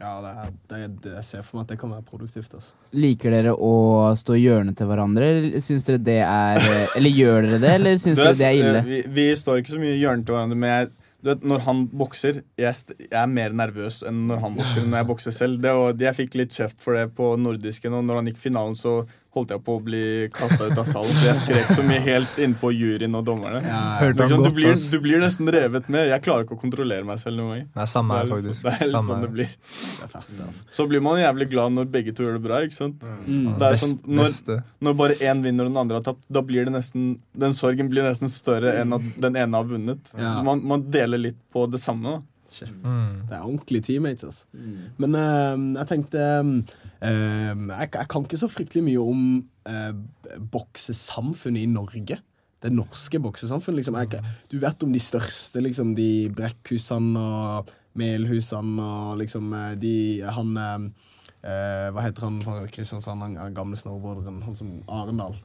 Ja, 0.00 0.14
det 0.24 0.30
er, 0.30 0.52
det, 0.70 0.78
det, 1.04 1.10
jeg 1.18 1.24
ser 1.28 1.42
for 1.44 1.58
meg 1.58 1.66
at 1.66 1.72
det 1.74 1.78
kan 1.82 1.90
være 1.92 2.06
produktivt. 2.08 2.54
Altså. 2.56 2.70
Liker 2.96 3.34
dere 3.34 3.52
å 3.52 3.72
stå 4.16 4.38
i 4.38 4.44
hjørnet 4.46 4.78
til 4.78 4.88
hverandre, 4.88 5.26
syns 5.60 5.84
dere 5.90 6.00
det 6.06 6.14
er 6.24 6.62
Eller 6.96 7.12
gjør 7.12 7.44
dere 7.50 7.58
det, 7.60 7.72
eller 7.76 7.98
syns 8.00 8.16
dere 8.22 8.38
det 8.38 8.46
er 8.48 8.56
ille? 8.62 8.80
eh, 8.80 8.88
Vi, 8.88 9.02
vi 9.18 9.26
står 9.36 9.60
ikke 9.60 9.74
så 9.74 9.82
mye 9.82 9.92
i 9.98 10.00
hjørnet 10.00 10.24
til 10.24 10.38
hverandre, 10.38 10.56
men 10.62 10.72
jeg, 10.72 10.88
du 11.20 11.28
vet, 11.34 11.44
når 11.52 11.66
han 11.66 11.82
bokser 12.00 12.38
jeg, 12.56 12.80
jeg 13.10 13.18
er 13.20 13.28
mer 13.34 13.52
nervøs 13.60 14.00
enn 14.08 14.22
når 14.30 14.40
han 14.46 14.56
bokser. 14.56 14.86
Når 14.88 15.02
jeg 15.02 15.08
bokser 15.12 15.36
selv 15.36 15.60
det 15.66 15.74
var, 15.82 16.00
Jeg 16.06 16.16
fikk 16.22 16.38
litt 16.40 16.56
kjeft 16.56 16.80
for 16.80 16.96
det 16.96 17.10
på 17.20 17.34
nordisken, 17.36 17.98
og 18.00 18.06
når 18.08 18.22
han 18.22 18.30
gikk 18.32 18.40
finalen, 18.46 18.78
så 18.80 19.02
holdt 19.36 19.52
jeg 19.54 19.62
på 19.62 19.74
å 19.78 19.80
bli 19.86 20.00
kasta 20.34 20.66
ut 20.66 20.78
av 20.80 20.86
salen. 20.88 21.12
For 21.14 21.26
jeg 21.28 21.38
skrek 21.38 21.68
så 21.76 21.84
mye 21.86 22.00
helt 22.02 22.38
innpå 22.42 22.72
juryen 22.74 23.14
og 23.14 23.24
dommerne. 23.28 23.60
Hørte 23.62 24.06
han 24.06 24.16
Liksom, 24.18 24.40
du, 24.42 24.48
godt, 24.48 24.56
blir, 24.56 24.74
du 24.90 24.96
blir 25.04 25.20
nesten 25.22 25.50
revet 25.54 25.86
med. 25.92 26.08
Jeg 26.10 26.24
klarer 26.24 26.46
ikke 26.48 26.56
å 26.56 26.60
kontrollere 26.64 27.06
meg 27.06 27.20
selv 27.22 27.38
noen 27.38 27.50
ganger. 27.52 27.68
Nei, 27.78 27.86
samme 27.92 28.16
her, 28.18 28.26
er 28.26 28.32
faktisk. 28.34 28.58
sånn- 28.58 28.66
det 28.66 28.74
er 28.74 28.90
litt 28.90 28.96
Samme 28.96 29.12
sånn 29.12 29.22
det 29.26 29.30
blir. 29.36 29.52
Det 29.54 30.02
er 30.08 30.12
fett, 30.16 30.32
altså. 30.48 30.64
Så 30.80 30.88
blir 30.90 31.04
man 31.06 31.20
jævlig 31.22 31.48
glad 31.54 31.76
når 31.78 31.90
begge 31.94 32.14
to 32.16 32.26
gjør 32.26 32.38
det 32.40 32.42
bra. 32.48 32.58
ikke 32.66 32.78
sant? 32.80 33.06
Mm. 33.26 33.46
Det 33.60 33.68
er 33.70 33.78
sånn, 33.84 33.94
når, 34.20 34.64
når 34.88 34.98
bare 35.04 35.18
én 35.30 35.42
vinner 35.46 35.68
og 35.68 35.72
den 35.74 35.80
andre 35.84 36.00
har 36.00 36.08
tapt, 36.10 36.24
da 36.28 36.42
blir 36.42 36.64
det 36.66 36.74
nesten 36.74 37.20
Den 37.46 37.54
sorgen 37.54 37.88
blir 37.92 38.02
nesten 38.06 38.28
større 38.28 38.74
enn 38.82 38.92
at 38.98 39.02
den 39.22 39.36
ene 39.38 39.54
har 39.62 39.64
vunnet. 39.70 40.10
Ja. 40.18 40.40
Man, 40.42 40.64
man 40.66 40.82
deler 40.90 41.18
litt 41.22 41.38
på 41.54 41.68
det 41.70 41.78
samme. 41.80 42.18
da. 42.18 42.22
Shit. 42.50 42.72
Mm. 42.82 43.26
Det 43.28 43.36
er 43.36 43.44
ordentlige 43.46 43.86
teammates. 43.86 44.24
Altså. 44.24 44.46
Men 44.98 45.14
uh, 45.14 45.78
jeg 45.78 45.90
tenkte 45.92 46.24
eh, 46.24 47.52
jeg, 47.54 47.90
jeg 47.94 48.08
kan 48.10 48.26
ikke 48.26 48.40
så 48.40 48.50
fryktelig 48.50 48.82
mye 48.88 49.04
om 49.04 49.22
uh, 49.70 49.92
boksesamfunnet 50.52 51.62
i 51.64 51.70
Norge. 51.70 52.18
Det 52.60 52.72
norske 52.74 53.20
boksesamfunnet. 53.22 53.80
Liksom. 53.80 54.00
Jeg, 54.02 54.24
du 54.52 54.58
vet 54.60 54.82
om 54.84 54.92
de 54.92 55.00
største, 55.00 55.62
liksom, 55.64 55.94
de 55.96 56.28
Brekkhusene 56.36 57.20
og 57.20 57.70
Melhusene 57.98 58.82
og 58.86 59.18
liksom 59.18 59.52
eh, 59.56 59.72
de 59.80 59.94
Han 60.22 60.56
eh, 60.60 60.82
eh, 61.42 61.86
Hva 61.90 62.04
heter 62.06 62.26
han 62.28 62.40
fra 62.44 62.60
Kristiansand, 62.70 63.24
han 63.24 63.56
gamle 63.56 63.78
snowboarderen? 63.78 64.42
Han 64.46 64.58
som 64.58 64.76
Arendal. 64.86 65.38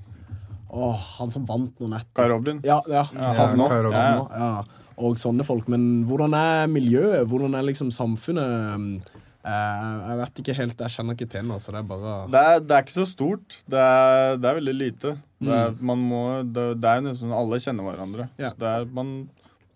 Åh, 0.75 1.05
han 1.19 1.31
som 1.31 1.45
vant 1.47 1.77
noe 1.79 1.89
nettopp. 1.93 2.17
Kai 2.19 2.29
Robin. 2.29 2.59
Ja, 2.65 2.81
ja. 2.91 3.05
Ja, 3.15 3.31
Havnå. 3.37 3.69
Kai 3.71 3.83
Robin. 3.85 3.99
Ja, 4.01 4.25
ja. 4.35 4.84
Og 4.97 5.17
sånne 5.19 5.43
folk. 5.43 5.67
Men 5.71 6.05
hvordan 6.07 6.33
er 6.37 6.67
miljøet? 6.71 7.25
Hvordan 7.27 7.55
er 7.57 7.65
liksom 7.67 7.89
samfunnet? 7.91 9.11
Eh, 9.45 9.87
jeg 10.09 10.17
vet 10.21 10.39
ikke 10.41 10.55
helt, 10.57 10.79
jeg 10.81 10.93
kjenner 10.95 11.13
ikke 11.17 11.27
til 11.29 11.43
noe, 11.45 11.59
så 11.61 11.73
det 11.75 11.81
er 11.83 11.89
bare 11.89 12.13
Det 12.33 12.39
er, 12.41 12.61
det 12.65 12.71
er 12.77 12.85
ikke 12.85 12.95
så 12.95 13.05
stort. 13.05 13.57
Det 13.69 13.77
er, 13.81 14.37
det 14.41 14.49
er 14.49 14.57
veldig 14.61 14.73
lite. 14.79 15.11
Det 15.45 15.51
er, 15.53 15.75
man 15.85 15.99
må, 16.01 16.21
det, 16.47 16.63
det 16.81 16.89
er 16.95 17.03
nesten 17.05 17.33
Alle 17.35 17.59
kjenner 17.61 17.85
hverandre. 17.85 18.29
Ja. 18.41 18.49
Så 18.49 18.61
det 18.63 18.71
er, 18.71 18.87
man 18.97 19.11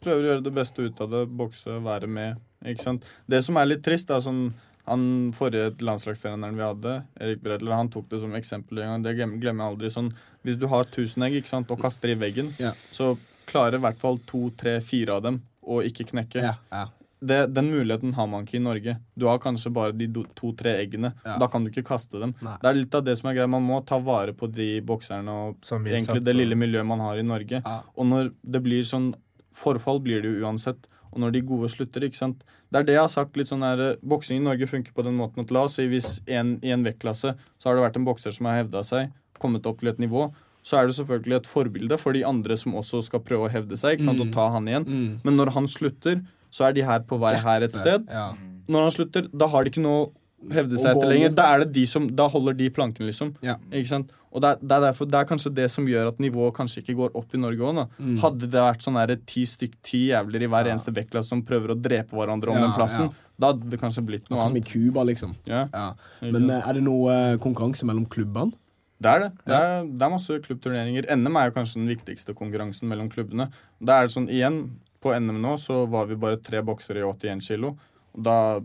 prøver 0.01 0.23
å 0.23 0.29
gjøre 0.31 0.45
det 0.47 0.55
beste 0.55 0.87
ut 0.87 1.03
av 1.03 1.11
det, 1.13 1.21
bokse, 1.37 1.75
være 1.85 2.09
med. 2.09 2.39
Ikke 2.65 2.87
sant? 2.87 3.05
Det 3.29 3.43
som 3.45 3.59
er 3.61 3.69
litt 3.69 3.83
trist, 3.85 4.09
er 4.11 4.23
sånn 4.23 4.49
Han 4.89 5.03
forrige 5.37 5.75
landslagstreneren 5.85 6.55
vi 6.57 6.63
hadde, 6.65 6.93
Erik 7.21 7.43
Bredler, 7.43 7.75
han 7.77 7.91
tok 7.93 8.07
det 8.09 8.23
som 8.23 8.31
eksempel. 8.33 8.79
Det 9.05 9.11
glemmer 9.19 9.43
jeg 9.45 9.67
aldri. 9.67 9.91
Sånn, 9.93 10.07
hvis 10.41 10.57
du 10.57 10.65
har 10.71 10.87
1000 10.89 11.27
egg 11.27 11.35
ikke 11.43 11.51
sant, 11.51 11.69
og 11.69 11.77
kaster 11.83 12.09
i 12.09 12.15
veggen, 12.17 12.55
Ja. 12.57 12.71
så 12.95 13.11
klarer 13.49 13.79
i 13.79 13.83
hvert 13.83 13.99
fall 14.01 14.21
to, 14.29 14.47
tre, 14.59 14.77
fire 14.85 15.17
av 15.17 15.25
dem 15.25 15.41
å 15.69 15.81
ikke 15.85 16.07
knekke. 16.13 16.41
Ja, 16.45 16.55
ja. 16.73 16.87
Det, 17.19 17.49
den 17.51 17.67
muligheten 17.67 18.13
har 18.15 18.29
man 18.31 18.45
ikke 18.45 18.55
i 18.55 18.63
Norge. 18.63 18.93
Du 19.19 19.25
har 19.27 19.41
kanskje 19.43 19.71
bare 19.75 19.91
de 19.91 20.07
to-tre 20.39 20.77
eggene. 20.79 21.11
Ja. 21.25 21.35
Da 21.41 21.49
kan 21.51 21.65
du 21.65 21.71
ikke 21.71 21.83
kaste 21.89 22.21
dem. 22.21 22.31
Nei. 22.45 22.53
Det 22.61 22.69
er 22.69 22.77
litt 22.77 22.95
av 22.95 23.03
det 23.03 23.17
som 23.19 23.27
er 23.27 23.35
greia. 23.35 23.49
Man 23.51 23.65
må 23.67 23.81
ta 23.87 23.99
vare 23.99 24.31
på 24.37 24.47
de 24.47 24.69
bokserne 24.87 25.33
og 25.33 25.57
egentlig 25.67 26.05
satt, 26.07 26.23
det 26.29 26.37
lille 26.37 26.55
miljøet 26.55 26.87
man 26.87 27.03
har 27.03 27.19
i 27.19 27.25
Norge. 27.27 27.59
Ja. 27.59 27.75
Og 27.99 28.07
når 28.07 28.31
det 28.41 28.63
blir 28.63 28.87
sånn 28.87 29.11
Forfall 29.59 29.99
blir 30.05 30.21
det 30.23 30.29
jo 30.29 30.45
uansett. 30.47 30.85
Og 31.09 31.19
når 31.23 31.33
de 31.33 31.41
gode 31.49 31.67
slutter, 31.73 32.05
ikke 32.05 32.19
sant. 32.19 32.43
Det 32.69 32.79
er 32.79 32.85
det 32.87 32.95
jeg 32.95 33.01
har 33.01 33.11
sagt. 33.11 33.37
litt 33.37 33.49
sånn 33.49 33.65
her, 33.65 33.97
Boksing 34.05 34.39
i 34.39 34.45
Norge 34.45 34.69
funker 34.69 34.93
på 34.95 35.03
den 35.03 35.17
måten 35.17 35.43
at 35.43 35.51
la 35.51 35.65
oss 35.67 35.79
si 35.79 35.87
hvis 35.89 36.19
en, 36.29 36.57
i 36.63 36.71
en 36.71 36.85
vektklasse 36.85 37.33
så 37.33 37.69
har 37.69 37.75
det 37.75 37.87
vært 37.87 37.97
en 37.99 38.05
bokser 38.07 38.35
som 38.35 38.47
har 38.47 38.61
hevda 38.61 38.85
seg, 38.85 39.09
kommet 39.41 39.65
opp 39.67 39.81
til 39.81 39.89
et 39.91 39.99
nivå, 39.99 40.27
så 40.65 40.79
er 40.79 40.89
det 40.89 40.95
selvfølgelig 40.99 41.39
et 41.39 41.49
forbilde 41.49 41.97
for 42.01 42.15
de 42.17 42.25
andre 42.27 42.57
som 42.59 42.75
også 42.79 43.01
skal 43.05 43.23
prøve 43.25 43.47
å 43.47 43.51
hevde 43.53 43.77
seg 43.79 44.03
sant, 44.03 44.21
og 44.21 44.31
ta 44.35 44.49
han 44.53 44.67
igjen. 44.69 44.85
Mm. 44.85 45.09
Men 45.25 45.39
når 45.39 45.53
han 45.55 45.69
slutter, 45.71 46.21
så 46.51 46.69
er 46.69 46.77
de 46.77 46.85
her 46.85 47.03
på 47.07 47.19
vei 47.21 47.35
her 47.39 47.65
et 47.65 47.77
sted. 47.77 48.07
Ja. 48.11 48.31
Når 48.69 48.87
han 48.87 48.95
slutter, 48.95 49.29
da 49.33 49.47
har 49.49 49.65
de 49.65 49.73
ikke 49.73 49.83
noe 49.85 50.09
å 50.09 50.53
hevde 50.53 50.79
seg 50.79 50.93
etter 50.93 51.09
lenger. 51.09 51.33
Da 51.35 51.47
er 51.53 51.63
det 51.63 51.73
de 51.75 51.83
som, 51.89 52.07
da 52.15 52.27
holder 52.31 52.57
de 52.59 52.69
planken, 52.73 53.07
liksom. 53.09 53.33
Ja. 53.45 53.57
Ikke 53.71 53.91
sant? 53.91 54.13
Og 54.29 54.43
det 54.43 54.51
er, 54.51 54.59
det, 54.61 54.75
er 54.75 54.83
derfor, 54.85 55.09
det 55.09 55.17
er 55.17 55.27
kanskje 55.29 55.51
det 55.57 55.65
som 55.73 55.87
gjør 55.89 56.11
at 56.11 56.19
nivået 56.21 56.53
kanskje 56.57 56.83
ikke 56.83 56.95
går 56.99 57.15
opp 57.17 57.33
i 57.33 57.41
Norge 57.41 57.65
òg. 57.65 57.79
Mm. 57.97 58.13
Hadde 58.21 58.49
det 58.53 58.61
vært 58.61 58.85
sånn 58.85 58.99
her 58.99 59.15
ti 59.29 59.45
stykk, 59.49 59.79
ti 59.85 60.03
jævler 60.11 60.45
i 60.45 60.49
hver 60.53 60.69
eneste 60.69 60.93
vektklasse 60.93 61.33
som 61.33 61.41
prøver 61.45 61.73
å 61.73 61.77
drepe 61.79 62.17
hverandre 62.17 62.53
om 62.53 62.59
Ja, 62.59 62.67
den 62.67 62.75
plassen, 62.77 63.09
ja. 63.09 63.31
da 63.41 63.51
hadde 63.53 63.71
det 63.73 63.81
kanskje 63.81 64.05
blitt 64.05 64.29
noe 64.29 64.37
Akkurat 64.37 64.51
som 64.51 64.59
i 64.59 64.61
annet. 64.61 64.71
Cuba, 64.73 65.05
liksom. 65.09 65.35
Ja, 65.49 65.63
Ja. 65.73 65.87
Men 66.21 66.45
eh, 66.45 66.61
er 66.61 66.77
det 66.77 66.85
noe 66.85 67.15
eh, 67.15 67.37
konkurranse 67.41 67.89
mellom 67.89 68.05
klubbene? 68.05 68.53
Det 68.99 69.07
er 69.13 69.19
det. 69.23 69.29
Det 69.47 69.55
er, 69.55 69.85
det 69.87 70.03
er 70.05 70.11
masse 70.11 70.39
klubbturneringer. 70.43 71.05
NM 71.15 71.37
er 71.39 71.49
jo 71.49 71.55
kanskje 71.55 71.79
den 71.79 71.87
viktigste 71.91 72.33
konkurransen 72.35 72.89
mellom 72.91 73.07
klubbene. 73.11 73.49
Da 73.79 73.99
er 74.01 74.09
det 74.09 74.15
sånn, 74.15 74.27
igjen, 74.31 74.57
på 74.99 75.13
NM 75.15 75.37
nå 75.39 75.53
så 75.61 75.85
var 75.87 76.09
vi 76.09 76.17
bare 76.19 76.41
tre 76.43 76.59
boksere 76.67 76.99
i 76.99 77.07
81 77.07 77.45
kilo. 77.47 77.77
Da 78.11 78.59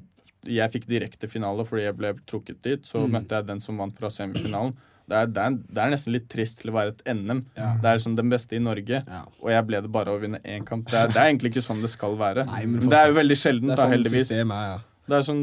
jeg 0.44 0.72
fikk 0.74 0.88
direkte 0.90 1.28
finale 1.30 1.64
fordi 1.64 1.86
jeg 1.86 1.96
ble 1.96 2.10
trukket 2.28 2.58
dit, 2.66 2.82
så 2.84 3.06
møtte 3.08 3.38
jeg 3.38 3.46
den 3.48 3.62
som 3.62 3.78
vant 3.80 3.94
fra 3.96 4.10
semifinalen. 4.12 4.74
Det 5.04 5.16
er, 5.20 5.26
det, 5.28 5.42
er, 5.44 5.56
det 5.76 5.80
er 5.84 5.90
nesten 5.92 6.14
litt 6.16 6.26
trist 6.32 6.58
til 6.62 6.70
å 6.72 6.74
være 6.78 6.94
et 6.94 7.02
NM. 7.12 7.44
Ja. 7.58 7.70
Det 7.80 7.90
er 7.92 7.98
som 8.00 8.14
den 8.16 8.30
beste 8.32 8.56
i 8.56 8.60
Norge, 8.64 9.02
Ja. 9.04 9.20
og 9.40 9.50
jeg 9.52 9.66
ble 9.68 9.80
det 9.84 9.90
bare 9.92 10.14
å 10.16 10.20
vinne 10.20 10.40
én 10.48 10.64
kamp. 10.66 10.88
Det 10.90 10.96
er, 10.96 11.10
det 11.12 11.20
er 11.20 11.28
egentlig 11.30 11.52
ikke 11.52 11.62
sånn 11.66 11.82
det 11.84 11.90
skal 11.92 12.16
være. 12.20 12.46
Nei, 12.48 12.62
men 12.72 12.88
det 12.88 12.98
er 12.98 13.10
jo 13.12 13.16
veldig 13.20 13.36
sjeldent, 13.36 13.74
da, 13.74 13.76
sånn 13.82 13.92
heldigvis. 13.92 14.26
systemet 14.32 14.66
ja. 14.70 14.78
Det 15.04 15.18
er 15.18 15.26
sånn 15.26 15.42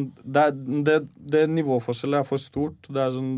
det 1.31 1.43
nivåforskjellet 1.53 2.23
er 2.23 2.27
for 2.27 2.41
stort. 2.41 2.89
Det 2.89 3.01
er 3.03 3.13
sånn 3.13 3.33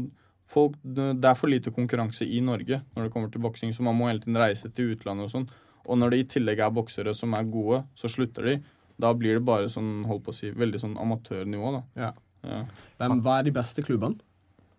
folk, 0.53 0.77
Det 0.83 1.25
er 1.29 1.37
for 1.39 1.51
lite 1.51 1.73
konkurranse 1.73 2.25
i 2.25 2.39
Norge 2.43 2.81
når 2.95 3.07
det 3.07 3.13
kommer 3.13 3.31
til 3.33 3.41
boksing, 3.43 3.73
så 3.73 3.85
man 3.85 3.97
må 3.97 4.09
hele 4.11 4.23
tiden 4.23 4.39
reise 4.39 4.69
til 4.69 4.93
utlandet 4.93 5.27
og 5.27 5.33
sånn. 5.33 5.47
Og 5.83 5.97
når 5.99 6.13
det 6.13 6.19
i 6.19 6.27
tillegg 6.37 6.61
er 6.63 6.71
boksere 6.73 7.13
som 7.17 7.33
er 7.35 7.49
gode, 7.51 7.83
så 7.99 8.11
slutter 8.11 8.47
de. 8.47 8.59
Da 9.01 9.11
blir 9.17 9.39
det 9.39 9.45
bare 9.45 9.71
sånn, 9.71 10.05
holdt 10.07 10.23
på 10.27 10.31
å 10.31 10.37
si, 10.37 10.51
veldig 10.55 10.79
sånn 10.79 10.99
amatørnivå, 11.01 11.73
da. 11.79 11.81
Ja. 12.05 12.11
Ja. 12.43 12.61
Hvem, 12.99 13.21
hva 13.23 13.39
er 13.39 13.47
de 13.47 13.53
beste 13.55 13.83
klubbene? 13.85 14.19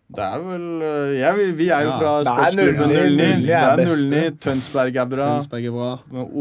Det 0.05 0.21
er 0.21 0.41
vel 0.45 0.65
ja, 1.17 1.31
vi, 1.33 1.45
Vi 1.57 1.67
er 1.73 1.87
jo 1.87 1.93
fra 1.97 2.11
er 2.19 2.27
sportsklubben 2.27 2.91
09. 2.91 2.97
09. 3.09 3.29
09 3.41 3.47
Det 3.47 3.55
er 3.57 3.79
er 3.81 4.03
09. 4.11 4.35
Tønsberg 4.43 4.99
er 5.01 5.07
bra. 5.09 5.29
Tønsberg 5.33 5.65
er 5.65 5.73
bra. 5.73 5.87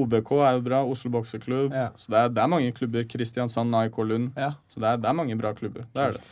OBK 0.02 0.32
er 0.36 0.58
jo 0.58 0.64
bra. 0.66 0.80
Oslo 0.84 1.12
bokseklubb. 1.14 1.72
Ja. 1.72 1.86
Så 1.96 2.12
det 2.12 2.20
er, 2.20 2.34
det 2.36 2.42
er 2.44 2.50
mange 2.52 2.74
klubber. 2.76 3.06
Kristiansand, 3.08 3.72
AIK 3.80 3.96
Lund. 4.04 4.32
Ja. 4.36 4.50
Så 4.68 4.84
det 4.84 4.90
er, 4.90 5.00
det 5.00 5.08
er 5.08 5.16
mange 5.16 5.38
bra 5.40 5.54
klubber. 5.56 5.88
Det 5.96 6.04
er 6.04 6.18
det. 6.18 6.28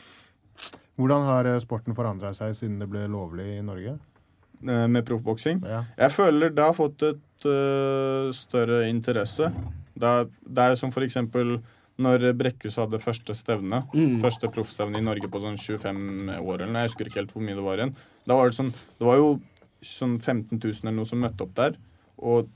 Hvordan 1.03 1.27
har 1.27 1.49
eh, 1.51 1.59
sporten 1.63 1.97
forandra 1.99 2.31
seg 2.39 2.55
siden 2.55 2.79
det 2.83 2.89
ble 2.93 3.05
lovlig 3.11 3.59
i 3.59 3.63
Norge? 3.67 3.99
Eh, 4.63 4.87
Med 4.87 5.05
proffboksing. 5.09 5.63
Ja. 5.67 5.83
Jeg 5.99 6.15
føler 6.15 6.55
det 6.55 6.63
har 6.63 6.75
fått 6.79 7.03
et 7.03 7.47
uh, 7.51 8.31
større 8.31 8.85
interesse. 8.89 9.49
Det 9.99 10.07
er, 10.09 10.29
det 10.47 10.63
er 10.71 10.77
som 10.79 10.93
for 10.95 11.03
eksempel 11.03 11.57
når 12.03 12.29
Brekkhus 12.39 12.79
hadde 12.81 12.99
første 13.03 13.35
stevne, 13.37 13.83
Mm. 13.93 14.21
første 14.23 14.49
proffstevne 14.51 14.99
i 14.99 15.05
Norge 15.05 15.29
på 15.29 15.39
sånn 15.43 15.59
25 15.61 16.31
år, 16.41 16.63
eller 16.63 16.73
noe, 16.73 16.81
jeg 16.87 16.89
husker 16.93 17.07
ikke 17.11 17.21
helt 17.21 17.35
hvor 17.35 17.45
mye 17.45 17.55
det 17.59 17.63
var 17.67 17.77
igjen. 17.83 17.93
Da 18.27 18.39
var 18.39 18.49
det 18.49 18.57
sånn, 18.57 18.71
det 18.99 19.07
var 19.07 19.19
jo 19.21 19.29
sånn 19.85 20.17
15 20.19 20.57
000 20.63 20.73
eller 20.87 20.97
noe 20.97 21.11
som 21.11 21.21
møtte 21.21 21.45
opp 21.45 21.53
der, 21.59 21.77
og 22.23 22.49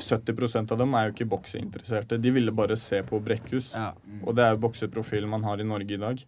70% 0.00 0.72
av 0.74 0.78
dem 0.80 0.94
er 0.98 1.06
jo 1.08 1.14
ikke 1.14 1.28
bokseinteresserte. 1.36 2.18
De 2.20 2.30
ville 2.34 2.52
bare 2.56 2.76
se 2.76 3.02
på 3.06 3.20
Brekkhus, 3.22 3.70
Ja. 3.76 3.92
og 4.24 4.34
det 4.36 4.44
er 4.44 4.56
jo 4.56 4.62
bokseprofilen 4.66 5.28
man 5.28 5.44
har 5.44 5.60
i 5.60 5.64
Norge 5.70 5.94
i 5.94 6.00
dag. 6.00 6.20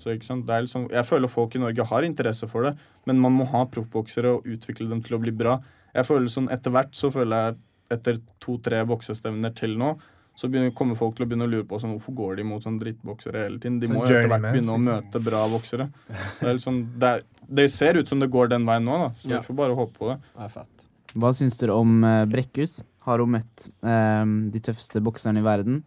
Så 0.00 0.14
ikke 0.14 0.24
sant? 0.26 0.46
Det 0.48 0.54
er 0.56 0.64
liksom, 0.64 0.86
jeg 0.92 1.04
føler 1.08 1.28
folk 1.28 1.54
i 1.56 1.60
Norge 1.62 1.84
har 1.90 2.06
interesse 2.06 2.48
for 2.48 2.68
det, 2.68 2.74
men 3.08 3.20
man 3.20 3.34
må 3.36 3.44
ha 3.52 3.66
proffboksere 3.68 4.36
og 4.38 4.46
utvikle 4.48 4.88
dem 4.88 5.02
til 5.04 5.18
å 5.18 5.20
bli 5.22 5.34
bra. 5.36 5.58
Jeg 5.94 6.06
føler 6.08 6.30
sånn 6.32 6.48
Etter 6.54 6.72
hvert 6.72 6.94
så 6.96 7.10
føler 7.12 7.44
jeg 7.50 7.60
etter 7.90 8.20
to-tre 8.40 8.84
boksestevner 8.86 9.52
til 9.58 9.72
nå, 9.78 9.96
så 10.38 10.48
begynner, 10.48 10.70
kommer 10.72 10.96
folk 10.96 11.16
til 11.18 11.26
å 11.26 11.28
begynne 11.28 11.44
å 11.48 11.50
lure 11.50 11.66
på 11.68 11.76
sånn, 11.82 11.96
hvorfor 11.96 12.14
går 12.16 12.36
de 12.38 12.44
mot 12.48 12.62
sånn 12.64 12.78
drittboksere 12.80 13.42
hele 13.44 13.58
tiden. 13.60 13.80
De 13.82 13.88
må 13.90 14.04
jo 14.06 14.14
etter 14.14 14.30
hvert 14.30 14.46
begynne 14.46 14.76
å 14.76 14.80
møte 14.80 15.20
bra 15.26 15.40
boksere. 15.52 15.88
Det, 16.40 16.46
er 16.52 16.60
sånn, 16.62 16.78
det, 17.02 17.10
er, 17.10 17.48
det 17.60 17.66
ser 17.74 17.98
ut 17.98 18.08
som 18.08 18.22
det 18.22 18.30
går 18.32 18.52
den 18.54 18.64
veien 18.68 18.86
nå, 18.86 18.94
da, 19.02 19.08
så 19.20 19.28
Ja. 19.34 19.40
vi 19.40 19.50
får 19.50 19.58
bare 19.58 19.76
håpe 19.76 19.98
på 19.98 20.12
det. 20.12 20.16
Det 20.38 20.46
er 20.46 20.54
fett. 20.54 20.86
Hva 21.18 21.32
syns 21.34 21.58
dere 21.60 21.74
om 21.76 21.98
eh, 22.06 22.22
Brekkhus? 22.30 22.78
Har 23.04 23.18
hun 23.20 23.34
møtt 23.34 23.66
eh, 23.82 24.24
de 24.54 24.62
tøffeste 24.70 25.02
bokserne 25.04 25.42
i 25.42 25.44
verden? 25.44 25.82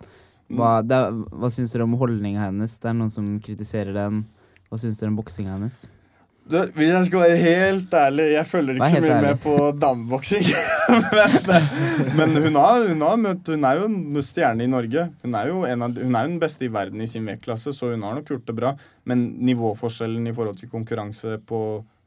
Hva, 0.57 0.77
det 0.85 0.99
hva 1.31 1.49
syns 1.53 1.73
dere 1.73 1.87
om 1.87 1.97
holdninga 1.99 2.47
hennes? 2.47 2.77
Det 2.79 2.91
er 2.91 2.95
noen 2.97 3.11
som 3.13 3.27
kritiserer 3.43 3.95
den. 3.95 4.23
Hva 4.69 4.79
syns 4.81 5.01
dere 5.01 5.13
om 5.13 5.19
boksinga 5.19 5.57
hennes? 5.57 5.83
Du, 6.43 6.57
hvis 6.75 6.89
jeg 6.91 7.07
skal 7.07 7.21
være 7.23 7.35
helt 7.39 7.93
ærlig, 7.95 8.23
jeg 8.33 8.47
følger 8.49 8.75
ikke 8.75 8.87
så 8.91 8.99
mye 8.99 9.11
ærlig. 9.15 9.27
med 9.29 9.37
på 9.45 9.53
dameboksing. 9.79 10.49
men 12.17 12.33
men 12.33 12.35
hun, 12.35 12.57
har, 12.59 12.87
hun, 12.89 13.05
har 13.05 13.21
møtt, 13.21 13.51
hun 13.53 13.63
er 13.69 13.79
jo 13.79 13.85
en 13.87 14.25
stjerne 14.27 14.65
i 14.65 14.67
Norge. 14.67 15.05
Hun 15.23 15.37
er 15.39 15.53
jo 15.53 15.61
en 15.69 15.87
av, 15.87 15.95
hun 16.03 16.17
er 16.19 16.27
jo 16.27 16.33
den 16.33 16.41
beste 16.43 16.67
i 16.67 16.71
verden 16.73 17.05
i 17.05 17.07
sin 17.07 17.29
vektklasse, 17.31 17.71
så 17.71 17.93
hun 17.93 18.03
har 18.03 18.19
nok 18.19 18.33
gjort 18.33 18.45
det 18.49 18.57
bra. 18.59 18.73
Men 19.07 19.23
nivåforskjellen 19.47 20.27
i 20.27 20.35
forhold 20.35 20.59
til 20.59 20.71
konkurranse 20.73 21.37
på, 21.47 21.61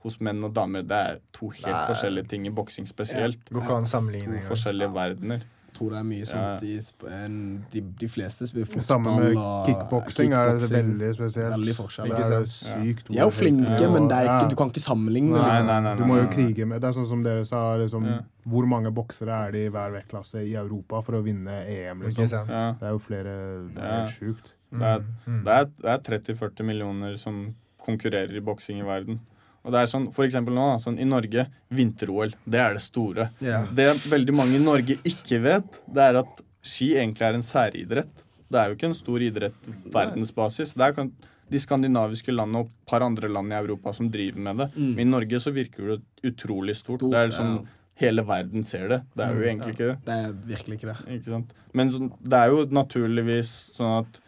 hos 0.04 0.20
menn 0.20 0.44
og 0.44 0.52
damer, 0.54 0.84
det 0.86 1.00
er 1.00 1.20
to 1.34 1.48
helt 1.54 1.72
Nei. 1.72 1.86
forskjellige 1.88 2.28
ting 2.34 2.44
i 2.46 2.52
boksing 2.54 2.84
spesielt. 2.86 3.40
Å 3.48 3.56
To 3.56 4.50
forskjellige 4.52 4.92
verdener. 4.94 5.48
Tror 5.76 5.90
det 5.92 5.98
er 5.98 6.04
mye 6.08 6.24
sånt 6.24 6.62
i 6.64 6.74
en- 7.12 7.64
de, 7.72 7.80
de 8.00 8.08
fleste 8.08 8.46
spiller 8.48 8.64
fotball 8.66 8.82
Sammen 8.86 9.18
med 9.20 9.36
kickboksing 9.66 10.32
er 10.32 10.54
det 10.56 10.70
veldig 10.72 11.10
spesielt. 11.14 11.52
Veldig 11.52 11.74
forskjell. 11.76 12.08
Det 12.08 12.24
er 12.24 12.38
jo 12.38 12.46
sykt 12.48 13.10
De 13.10 13.18
er 13.18 13.24
jo 13.26 13.30
flinke, 13.30 13.80
Ja. 13.82 13.90
men 13.92 14.08
det 14.08 14.16
er 14.16 14.30
ikke, 14.38 14.48
du 14.50 14.56
kan 14.56 14.70
ikke 14.72 14.80
sammenligne. 14.86 15.30
Nei, 15.36 15.42
liksom. 15.50 15.66
nei, 15.66 15.80
nei, 15.82 15.94
Du 15.96 16.04
må 16.08 16.16
jo 16.22 16.26
krige 16.32 16.66
med 16.66 16.80
Det 16.80 16.88
er 16.88 16.92
sånn 17.00 17.08
som 17.08 17.22
dere 17.22 17.44
sa, 17.44 17.76
liksom, 17.76 18.06
Ja. 18.06 18.18
hvor 18.48 18.66
mange 18.66 18.90
boksere 18.94 19.28
er 19.48 19.52
det 19.52 19.66
i 19.66 19.68
hver 19.70 19.92
vektklasse 19.92 20.40
i 20.46 20.54
Europa 20.54 21.02
for 21.02 21.12
å 21.20 21.22
vinne 21.22 21.60
EM, 21.68 22.00
liksom? 22.02 22.48
Ja. 22.48 22.72
Det 22.72 22.82
er 22.88 22.92
jo 22.92 22.98
flere 22.98 23.68
Det 23.74 23.82
er 23.82 23.86
Ja. 23.86 24.00
helt 24.06 24.10
sjukt. 24.16 24.52
Det 24.72 24.82
er, 24.82 25.04
Mm. 25.28 25.46
er, 25.46 25.66
er 25.84 25.98
30-40 25.98 26.64
millioner 26.64 27.16
som 27.18 27.54
konkurrerer 27.86 28.34
i 28.36 28.40
boksing 28.40 28.80
i 28.80 28.82
verden. 28.84 29.20
Og 29.66 29.74
det 29.74 29.82
er 29.82 29.90
sånn, 29.90 30.10
for 30.14 30.22
eksempel 30.26 30.54
nå, 30.54 30.64
sånn 30.78 30.98
i 31.02 31.06
Norge, 31.08 31.48
vinter-OL, 31.74 32.36
det 32.46 32.60
er 32.62 32.76
det 32.78 32.82
store. 32.84 33.30
Yeah. 33.42 33.66
Det 33.74 33.88
veldig 34.06 34.34
mange 34.38 34.60
i 34.60 34.62
Norge 34.62 34.94
ikke 35.08 35.40
vet, 35.42 35.80
det 35.90 36.04
er 36.04 36.20
at 36.22 36.42
ski 36.66 36.92
egentlig 37.00 37.26
er 37.26 37.38
en 37.38 37.46
særidrett. 37.46 38.22
Det 38.46 38.60
er 38.60 38.70
jo 38.70 38.76
ikke 38.76 38.90
en 38.92 38.94
stor 38.94 39.24
idrett 39.26 39.70
verdensbasis. 39.94 40.76
Det 40.78 40.86
er 40.86 40.94
kan, 40.94 41.10
de 41.50 41.62
skandinaviske 41.62 42.34
landene 42.34 42.62
og 42.62 42.70
et 42.70 42.76
par 42.90 43.02
andre 43.06 43.30
land 43.30 43.50
i 43.54 43.58
Europa 43.58 43.92
som 43.94 44.10
driver 44.12 44.44
med 44.46 44.62
det. 44.62 44.68
Men 44.76 45.02
i 45.02 45.08
Norge 45.08 45.40
så 45.42 45.50
virker 45.54 45.96
det 45.96 46.30
utrolig 46.30 46.76
stort. 46.78 47.02
Stort, 47.02 47.10
det 47.12 47.24
er 47.24 47.32
liksom, 47.32 47.58
ja. 47.58 47.82
Hele 47.96 48.22
verden 48.28 48.64
ser 48.68 48.90
det. 48.92 49.00
Det 49.16 49.24
er 49.24 49.38
jo 49.38 49.44
egentlig 49.48 49.72
ikke 49.72 49.86
det. 49.88 49.96
Det 50.04 50.14
er 50.20 50.32
virkelig 50.50 50.76
ikke 50.76 50.88
det. 50.90 50.96
Ikke 51.16 51.30
sant? 51.32 51.52
Men 51.72 51.90
så, 51.90 52.00
det 52.20 52.40
er 52.42 52.50
jo 52.52 52.64
naturligvis 52.76 53.52
sånn 53.72 53.94
at 54.02 54.18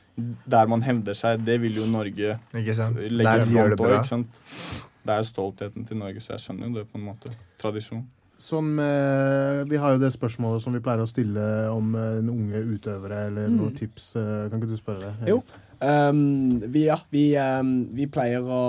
der 0.51 0.70
man 0.72 0.82
hevder 0.82 1.14
seg, 1.14 1.45
det 1.47 1.59
vil 1.62 1.76
jo 1.78 1.84
Norge 1.86 2.39
legge 2.57 2.78
det 3.45 3.76
på. 3.78 3.91
Ikke 3.93 4.09
sant? 4.09 4.41
Det 5.09 5.14
er 5.14 5.22
jo 5.24 5.28
stoltheten 5.30 5.86
til 5.88 5.96
Norge, 5.96 6.20
så 6.20 6.34
jeg 6.34 6.42
skjønner 6.44 6.68
jo 6.68 6.74
det 6.82 6.86
på 6.90 6.98
en 7.00 7.06
måte. 7.09 7.30
Tradisjon. 7.62 8.02
Sånn 8.38 8.68
med, 8.76 9.64
vi 9.70 9.78
har 9.80 9.96
jo 9.96 10.02
det 10.02 10.12
spørsmålet 10.14 10.62
som 10.62 10.74
vi 10.76 10.82
pleier 10.84 11.00
å 11.02 11.09
stille 11.09 11.46
om 11.72 11.96
en 11.98 12.28
unge 12.30 12.61
utøvere, 12.76 13.24
eller 13.30 13.48
noen 13.50 13.72
tips. 13.74 14.12
eh, 14.20 14.44
Kan 14.52 14.61
ikke 14.61 14.68
du 14.70 14.76
spørre 14.78 15.09
det? 15.09 15.32
Jo. 15.32 15.40
Um, 15.80 16.61
vi, 16.74 16.84
ja, 16.86 16.98
vi, 17.14 17.24
um, 17.38 17.72
vi 17.94 18.06
pleier 18.11 18.42
å 18.46 18.61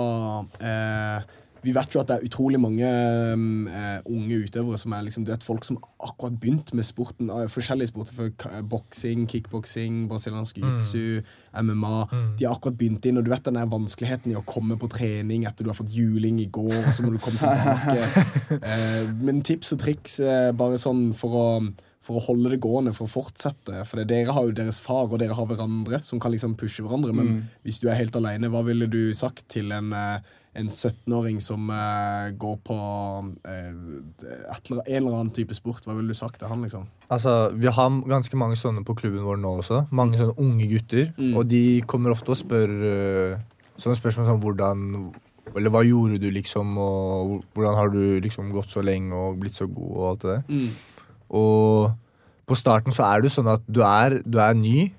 eh, 0.62 1.28
Vi 1.62 1.72
vet 1.76 1.92
jo 1.94 2.00
at 2.00 2.08
det 2.08 2.16
er 2.18 2.26
utrolig 2.28 2.60
mange 2.60 2.86
um, 3.34 3.66
eh, 3.68 3.98
unge 4.08 4.38
utøvere 4.46 4.78
som 4.80 4.94
er 4.96 5.02
liksom, 5.06 5.24
du 5.26 5.32
vet, 5.32 5.44
folk 5.44 5.64
som 5.66 5.78
akkurat 6.00 6.38
begynt 6.40 6.72
med 6.74 6.86
sporten. 6.88 7.28
eh, 7.30 7.48
forskjellige 7.52 7.90
sporter. 7.92 8.14
For 8.16 8.62
boksing, 8.70 9.26
kickboksing, 9.30 10.06
brasiliansk 10.08 10.56
jiu-jitsu, 10.62 11.22
MMA. 11.60 11.94
De 12.38 12.46
har 12.46 12.54
akkurat 12.56 12.78
begynt 12.80 13.04
inn, 13.06 13.18
og 13.20 13.24
du 13.26 13.30
vet 13.30 13.44
den 13.44 13.58
der 13.60 13.66
vanskeligheten 13.70 14.32
i 14.32 14.38
å 14.38 14.44
komme 14.46 14.78
på 14.80 14.88
trening 14.90 15.44
etter 15.48 15.64
du 15.66 15.70
har 15.70 15.78
fått 15.78 15.92
juling 15.92 16.40
i 16.40 16.48
går, 16.52 16.72
og 16.86 16.94
så 16.96 17.04
må 17.04 17.12
du 17.12 17.20
komme 17.22 17.40
tilbake. 17.40 18.58
uh, 18.64 19.12
men 19.26 19.42
tips 19.46 19.74
og 19.76 19.84
triks 19.84 20.20
uh, 20.24 20.50
bare 20.56 20.80
sånn 20.80 21.10
for 21.18 21.36
å 21.36 21.46
for 22.00 22.16
å 22.16 22.22
holde 22.24 22.48
det 22.54 22.62
gående, 22.64 22.94
for 22.96 23.04
å 23.04 23.12
fortsette. 23.12 23.82
For 23.86 24.00
det, 24.00 24.06
dere 24.08 24.32
har 24.32 24.46
jo 24.48 24.54
deres 24.56 24.78
far, 24.80 25.04
og 25.12 25.18
dere 25.20 25.36
har 25.36 25.46
hverandre 25.46 25.98
som 26.02 26.18
kan 26.18 26.32
liksom 26.32 26.54
pushe 26.58 26.80
hverandre. 26.82 27.12
Men 27.14 27.26
Mm. 27.28 27.42
hvis 27.62 27.78
du 27.78 27.88
er 27.90 27.98
helt 27.98 28.16
alene, 28.16 28.48
hva 28.48 28.64
ville 28.64 28.88
du 28.88 29.12
sagt 29.14 29.44
til 29.52 29.70
en, 29.70 29.92
eh, 29.92 30.18
en 30.58 30.66
17-åring 30.66 31.38
som 31.42 31.68
uh, 31.70 32.30
går 32.34 32.56
på 32.66 32.76
uh, 32.76 33.44
en 33.46 34.82
eller 34.84 35.12
annen 35.12 35.30
type 35.34 35.54
sport? 35.54 35.84
Hva 35.86 35.94
ville 35.94 36.10
du 36.10 36.18
sagt 36.18 36.40
til 36.40 36.50
han, 36.50 36.64
liksom? 36.66 36.88
Altså, 37.10 37.52
Vi 37.54 37.70
har 37.70 37.96
ganske 38.10 38.36
mange 38.38 38.58
sånne 38.58 38.82
på 38.86 38.96
klubben 38.98 39.22
vår 39.26 39.38
nå 39.38 39.56
også. 39.62 39.84
Mange 39.94 40.18
sånne 40.18 40.36
unge 40.42 40.66
gutter. 40.72 41.12
Mm. 41.16 41.32
Og 41.38 41.46
de 41.50 41.64
kommer 41.86 42.14
ofte 42.14 42.34
og 42.34 42.40
spør 42.40 42.76
uh, 42.82 43.40
sånne 43.80 43.98
spørsmål 43.98 44.30
som 44.30 44.42
hvordan 44.42 44.86
Eller 45.56 45.72
hva 45.72 45.80
gjorde 45.82 46.20
du, 46.22 46.28
liksom? 46.30 46.76
Og 46.78 47.40
hvordan 47.54 47.74
har 47.78 47.90
du 47.90 48.20
liksom 48.22 48.52
gått 48.54 48.70
så 48.70 48.82
lenge 48.86 49.14
og 49.14 49.40
blitt 49.40 49.56
så 49.56 49.66
god, 49.66 49.90
og 49.96 50.08
alt 50.10 50.22
det 50.22 50.36
der. 50.36 50.70
Og 51.30 51.90
på 52.50 52.58
starten 52.58 52.94
så 52.94 53.06
er 53.06 53.20
det 53.20 53.30
jo 53.30 53.36
sånn 53.38 53.50
at 53.50 53.62
du 53.70 53.80
er, 53.86 54.20
du 54.26 54.38
er 54.42 54.54
ny, 54.58 54.90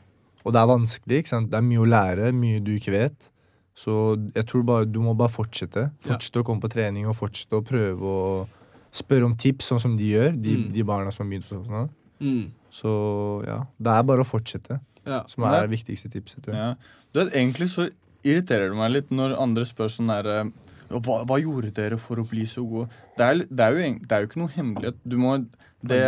og 0.46 0.54
det 0.56 0.62
er 0.62 0.70
vanskelig. 0.72 1.22
ikke 1.22 1.32
sant? 1.32 1.52
Det 1.52 1.60
er 1.60 1.66
mye 1.68 1.84
å 1.84 1.88
lære, 1.88 2.32
mye 2.36 2.62
du 2.64 2.74
ikke 2.76 2.94
vet. 2.96 3.31
Så 3.76 4.18
jeg 4.36 4.46
tror 4.50 4.64
bare 4.68 4.86
du 4.86 5.00
må 5.00 5.14
bare 5.18 5.30
fortsette. 5.32 5.92
Fortsette 6.04 6.42
å 6.42 6.46
komme 6.46 6.62
på 6.62 6.70
trening 6.70 7.08
og 7.08 7.16
fortsette 7.16 7.56
å 7.58 7.64
prøve 7.66 8.02
å 8.02 8.48
spørre 8.92 9.26
om 9.26 9.36
tips, 9.40 9.70
sånn 9.72 9.80
som 9.80 9.96
de 9.96 10.10
gjør. 10.12 10.34
De, 10.42 10.58
Mm. 10.58 10.72
de 10.74 10.84
barna 10.84 11.12
som 11.12 11.30
begynte 11.30 11.56
hos 11.56 11.68
oss. 11.70 11.90
Mm. 12.20 12.52
Så 12.72 13.46
ja, 13.48 13.66
det 13.80 13.88
er 13.92 14.04
bare 14.04 14.22
å 14.22 14.28
fortsette 14.28 14.80
Ja. 15.08 15.24
som 15.28 15.44
er 15.44 15.68
det 15.68 15.80
viktigste 15.80 16.10
tipset. 16.12 16.46
Ja. 16.48 16.76
Du 17.14 17.20
vet, 17.24 17.34
Egentlig 17.34 17.70
så 17.70 17.90
irriterer 18.24 18.70
det 18.70 18.78
meg 18.78 18.92
litt 18.92 19.10
når 19.10 19.38
andre 19.40 19.64
spør 19.66 19.90
sånn 19.90 20.08
der 20.08 20.28
eh, 20.28 20.52
hva, 21.00 21.22
hva 21.28 21.38
gjorde 21.40 21.72
dere 21.76 22.00
for 22.02 22.22
å 22.22 22.28
bli 22.28 22.44
så 22.50 22.64
gode? 22.68 22.90
Det 23.18 23.28
er, 23.28 23.46
det 23.48 23.68
er, 23.68 23.78
jo, 23.78 23.94
det 24.04 24.18
er 24.18 24.26
jo 24.26 24.32
ikke 24.32 24.42
noe 24.42 24.56
hemmelighet. 24.56 25.00
Du 25.08 25.16
må, 25.22 25.38
det, 25.88 26.02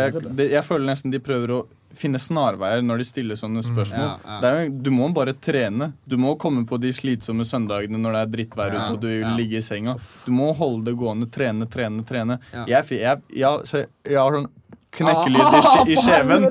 jeg 0.52 0.64
føler 0.66 0.92
nesten 0.92 1.14
de 1.14 1.22
prøver 1.24 1.56
å 1.56 1.62
finne 1.98 2.18
snarveier 2.18 2.82
når 2.84 3.02
de 3.02 3.06
stiller 3.08 3.38
sånne 3.38 3.62
spørsmål. 3.64 4.06
Ja, 4.06 4.16
ja. 4.26 4.38
Det 4.42 4.50
er 4.50 4.72
du 4.86 4.90
må 4.94 5.08
bare 5.14 5.34
trene. 5.38 5.92
Du 6.10 6.16
må 6.20 6.34
komme 6.40 6.64
på 6.68 6.78
de 6.82 6.90
slitsomme 6.94 7.46
søndagene 7.48 8.00
når 8.00 8.16
det 8.16 8.22
er 8.22 8.32
drittvær 8.34 8.74
ute 8.74 8.88
og 8.96 9.00
du 9.02 9.08
vil 9.08 9.26
ja. 9.26 9.34
ligge 9.38 9.60
i 9.60 9.64
senga. 9.64 9.96
Du 10.26 10.32
må 10.34 10.50
holde 10.58 10.88
det 10.90 10.96
gående. 11.00 11.30
Trene, 11.34 11.68
trene, 11.70 12.04
trene. 12.08 12.40
Ja. 12.52 12.66
Jeg, 12.76 12.98
jeg, 12.98 13.24
jeg, 13.44 13.70
så 13.70 13.84
jeg 13.84 14.20
har 14.20 14.38
sånn 14.40 14.50
knekkelyd 14.98 15.56
i, 15.58 15.92
i 15.92 15.96
kjeven. 16.06 16.46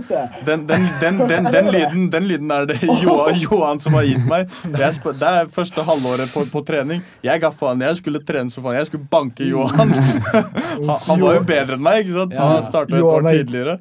Den, 0.45 0.65
den, 0.69 0.87
den, 1.01 1.17
den, 1.27 1.49
den, 1.51 1.69
lyden, 1.75 2.07
den 2.13 2.27
lyden 2.29 2.51
er 2.55 2.67
det 2.69 2.79
Johan, 3.03 3.39
Johan 3.41 3.83
som 3.83 3.97
har 3.99 4.07
gitt 4.07 4.25
meg. 4.29 4.49
Jeg 4.73 4.99
det 5.19 5.29
er 5.29 5.51
første 5.53 5.83
halvåret 5.87 6.31
på, 6.33 6.45
på 6.51 6.63
trening. 6.67 7.03
Jeg 7.25 7.43
ga 7.43 7.51
faen. 7.55 7.81
Jeg 7.85 7.99
skulle 8.01 8.23
trene 8.27 8.53
så 8.53 8.63
faen. 8.63 8.77
Jeg 8.79 8.89
skulle 8.91 9.07
banke 9.11 9.47
Johan. 9.47 9.93
Han, 10.73 10.89
han 11.07 11.21
var 11.21 11.35
jo 11.37 11.43
bedre 11.47 11.77
enn 11.77 11.83
meg. 11.85 12.01
ikke 12.03 12.15
sant? 12.17 12.33
Han 12.37 12.63
starta 12.65 12.93
et 12.95 12.99
Johan 12.99 13.23
år 13.25 13.29
er- 13.29 13.39
tidligere. 13.43 13.77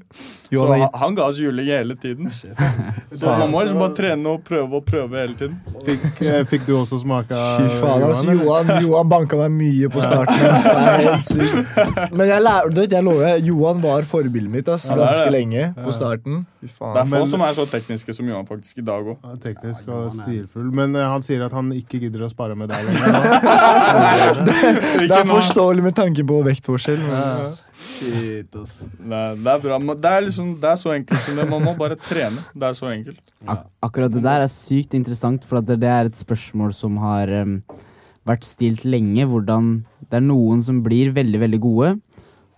Så 0.53 0.67
han, 0.69 0.83
han 1.01 1.15
ga 1.17 1.25
oss 1.31 1.39
juling 1.41 1.65
hele 1.73 1.95
tiden. 1.97 2.27
Så 2.31 3.25
man 3.25 3.49
må 3.51 3.63
liksom 3.63 3.79
bare 3.81 3.95
trene 3.97 4.35
og 4.35 4.43
prøve 4.45 4.77
og 4.77 4.85
prøve 4.85 5.17
hele 5.23 5.33
tiden. 5.39 5.55
Fikk, 5.87 6.03
eh, 6.29 6.43
fikk 6.51 6.67
du 6.69 6.75
også 6.77 6.99
smake 7.01 7.33
av 7.33 7.63
eller? 7.63 8.35
Johan, 8.37 8.73
Johan 8.85 9.09
banka 9.09 9.39
meg 9.41 9.55
mye 9.57 9.89
på 9.95 10.03
starten. 10.05 10.37
Men 12.13 12.27
jeg, 12.29 12.45
lærte, 12.45 12.85
jeg 12.93 13.07
lover, 13.07 13.41
Johan 13.49 13.81
var 13.85 14.05
forbildet 14.13 14.52
mitt 14.53 14.69
ass, 14.69 14.87
Ja, 14.89 14.95
det 14.97 15.07
ganske 15.09 15.25
det. 15.27 15.33
lenge 15.35 15.65
på 15.77 15.95
starten. 15.97 16.37
Faen, 16.63 16.95
Det 16.95 17.01
er 17.03 17.09
få 17.09 17.11
Men- 17.11 17.27
som 17.33 17.41
er 17.49 17.53
så 17.57 17.67
tekniske 17.73 18.15
som 18.15 18.29
Johan 18.29 18.47
faktisk 18.47 18.79
i 18.79 18.85
dag 18.87 19.05
òg. 19.05 19.17
Ja, 19.25 19.35
Teknisk 19.43 19.89
og 19.89 20.13
stilfull. 20.13 20.71
Men 20.73 20.95
uh, 20.97 21.09
han 21.11 21.23
sier 21.23 21.45
at 21.45 21.53
han 21.53 21.73
ikke 21.73 22.01
gidder 22.05 22.27
å 22.27 22.31
spare 22.31 22.55
med 22.57 22.69
deg 22.73 22.85
lenger. 22.87 24.47
Det 25.09 25.11
er 25.11 25.29
forståelig 25.29 25.83
med 25.83 25.95
tanke 25.99 26.25
på 26.27 26.43
vektforskjell. 26.47 27.03
Men, 27.09 27.55
Shit, 27.83 28.55
ass. 28.55 28.77
Nei, 29.03 29.23
det 29.43 29.51
er 29.57 29.63
bra. 29.65 29.79
Det 29.99 30.11
er, 30.11 30.21
liksom, 30.29 30.53
det 30.63 30.69
er 30.71 30.79
så 30.79 30.93
enkelt 30.95 31.25
som 31.25 31.39
det. 31.39 31.49
Man 31.51 31.65
må 31.67 31.73
bare 31.79 31.97
trene. 31.99 32.45
Det 32.55 32.69
er 32.69 32.77
så 32.79 32.91
enkelt. 32.93 33.19
Ak 33.43 33.65
akkurat 33.83 34.13
det 34.15 34.23
der 34.23 34.45
er 34.45 34.51
sykt 34.53 34.95
interessant, 34.95 35.43
for 35.49 35.59
at 35.59 35.67
det 35.67 35.81
det 35.83 35.91
er 35.91 36.11
et 36.11 36.19
spørsmål 36.19 36.71
som 36.79 37.01
har 37.03 37.33
um, 37.43 37.57
vært 38.29 38.47
stilt 38.47 38.85
lenge. 38.87 39.27
Hvordan 39.27 39.73
det 40.07 40.21
er 40.21 40.27
noen 40.29 40.63
som 40.63 40.79
blir 40.85 41.11
veldig, 41.17 41.41
veldig 41.43 41.61
gode, 41.65 41.91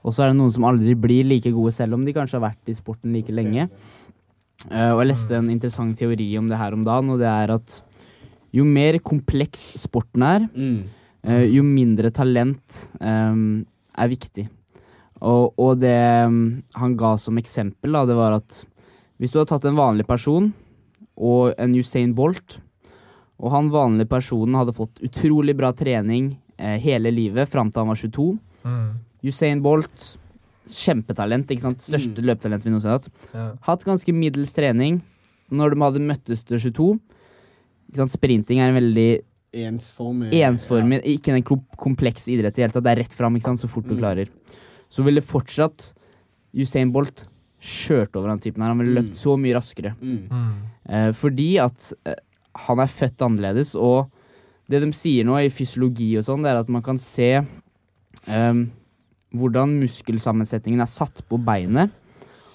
og 0.05 0.12
så 0.12 0.24
er 0.24 0.32
det 0.32 0.38
noen 0.38 0.52
som 0.52 0.66
aldri 0.68 0.94
blir 1.00 1.24
like 1.24 1.50
gode, 1.55 1.72
selv 1.72 1.96
om 1.96 2.05
de 2.05 2.12
kanskje 2.12 2.36
har 2.38 2.50
vært 2.50 2.68
i 2.68 2.76
sporten 2.76 3.14
like 3.16 3.32
lenge. 3.32 3.68
Uh, 4.70 4.92
og 4.94 5.00
jeg 5.02 5.09
leste 5.11 5.38
en 5.38 5.48
interessant 5.52 5.96
teori 5.98 6.28
om 6.38 6.48
det 6.50 6.59
her 6.61 6.76
om 6.76 6.84
dagen, 6.86 7.11
og 7.14 7.22
det 7.22 7.28
er 7.30 7.55
at 7.57 7.78
jo 8.55 8.64
mer 8.68 8.98
kompleks 9.02 9.72
sporten 9.82 10.22
er, 10.22 10.44
Mm. 10.55 10.84
uh, 11.26 11.44
jo 11.48 11.64
mindre 11.66 12.12
talent 12.14 12.84
um, 13.00 13.64
er 13.96 14.09
viktig. 14.12 14.46
Og, 15.24 15.55
og 15.59 15.80
det 15.80 15.96
um, 16.26 16.62
han 16.76 16.96
ga 17.00 17.16
som 17.18 17.38
eksempel, 17.40 17.92
da, 17.96 18.05
det 18.07 18.16
var 18.18 18.36
at 18.36 18.61
hvis 19.18 19.32
du 19.32 19.38
har 19.40 19.48
tatt 19.48 19.64
en 19.64 19.78
vanlig 19.78 20.07
person 20.07 20.52
og 21.16 21.55
en 21.59 21.74
Usain 21.78 22.12
Bolt, 22.14 22.59
og 23.40 23.50
han 23.50 23.70
vanlige 23.72 24.11
personen 24.11 24.55
hadde 24.59 24.74
fått 24.76 25.00
utrolig 25.02 25.57
bra 25.59 25.72
trening 25.74 26.36
eh, 26.57 26.76
hele 26.82 27.11
livet 27.11 27.48
fram 27.50 27.70
til 27.70 27.82
han 27.82 27.90
var 27.90 27.98
22 27.98 28.26
mm, 28.62 28.88
Usain 29.25 29.62
Bolt, 29.64 30.16
kjempetalent, 30.68 31.51
ikke 31.53 31.61
sant? 31.64 31.79
Største 31.85 32.18
Mm. 32.20 32.25
løpetalent 32.31 32.64
vi 32.64 32.70
noensinne 32.70 32.93
har 32.93 32.99
hatt. 32.99 33.09
ja. 33.35 33.53
Hatt 33.62 33.85
ganske 33.85 34.12
middels 34.14 34.53
trening. 34.53 35.03
Når 35.53 35.75
de 35.75 35.81
hadde 35.81 36.01
møttes 36.01 36.45
til 36.45 36.59
22 36.59 37.01
ikke 37.91 37.97
sant? 37.97 38.11
Sprinting 38.11 38.59
er 38.61 38.68
en 38.70 38.75
veldig 38.81 39.22
Ensformig. 39.55 40.33
ensformig, 40.33 41.03
ikke 41.05 41.35
en 41.35 41.43
kompleks 41.77 42.27
idrett 42.29 42.57
i 42.59 42.62
det 42.62 42.64
hele 42.64 42.72
tatt. 42.72 42.83
Det 42.85 42.93
er 42.99 43.03
rett 43.03 43.12
fram, 43.14 43.35
ikke 43.37 43.45
sant? 43.45 43.61
så 43.61 43.68
fort 43.68 43.85
du 43.87 43.95
Mm. 43.95 44.01
klarer. 44.01 44.29
Så 44.91 45.05
ville 45.05 45.20
fortsatt 45.20 45.93
Usain 46.57 46.91
Bolt 46.93 47.27
kjørt 47.61 48.16
over 48.16 48.29
han 48.29 48.39
typen 48.41 48.62
her. 48.62 48.68
Han 48.68 48.79
ville 48.79 49.01
Mm. 49.01 49.05
løpt 49.11 49.14
så 49.14 49.39
mye 49.39 49.55
raskere. 49.55 49.95
Mm. 50.01 50.29
Mm. 50.29 50.53
Eh, 50.89 51.12
fordi 51.12 51.59
at 51.59 51.93
eh, 52.07 52.14
han 52.57 52.79
er 52.81 52.87
født 52.87 53.18
annerledes, 53.18 53.75
og 53.75 54.11
det 54.68 54.81
de 54.83 54.91
sier 54.93 55.25
nå 55.25 55.37
i 55.45 55.49
fysiologi 55.51 56.16
og 56.16 56.25
sånn, 56.25 56.43
det 56.43 56.51
er 56.53 56.57
at 56.61 56.68
man 56.68 56.83
kan 56.83 56.99
se 56.99 57.47
em, 58.27 58.70
hvordan 59.35 59.74
muskelsammensetningen 59.82 60.80
er 60.85 60.91
satt 60.91 61.22
på 61.28 61.39
beinet. 61.45 61.91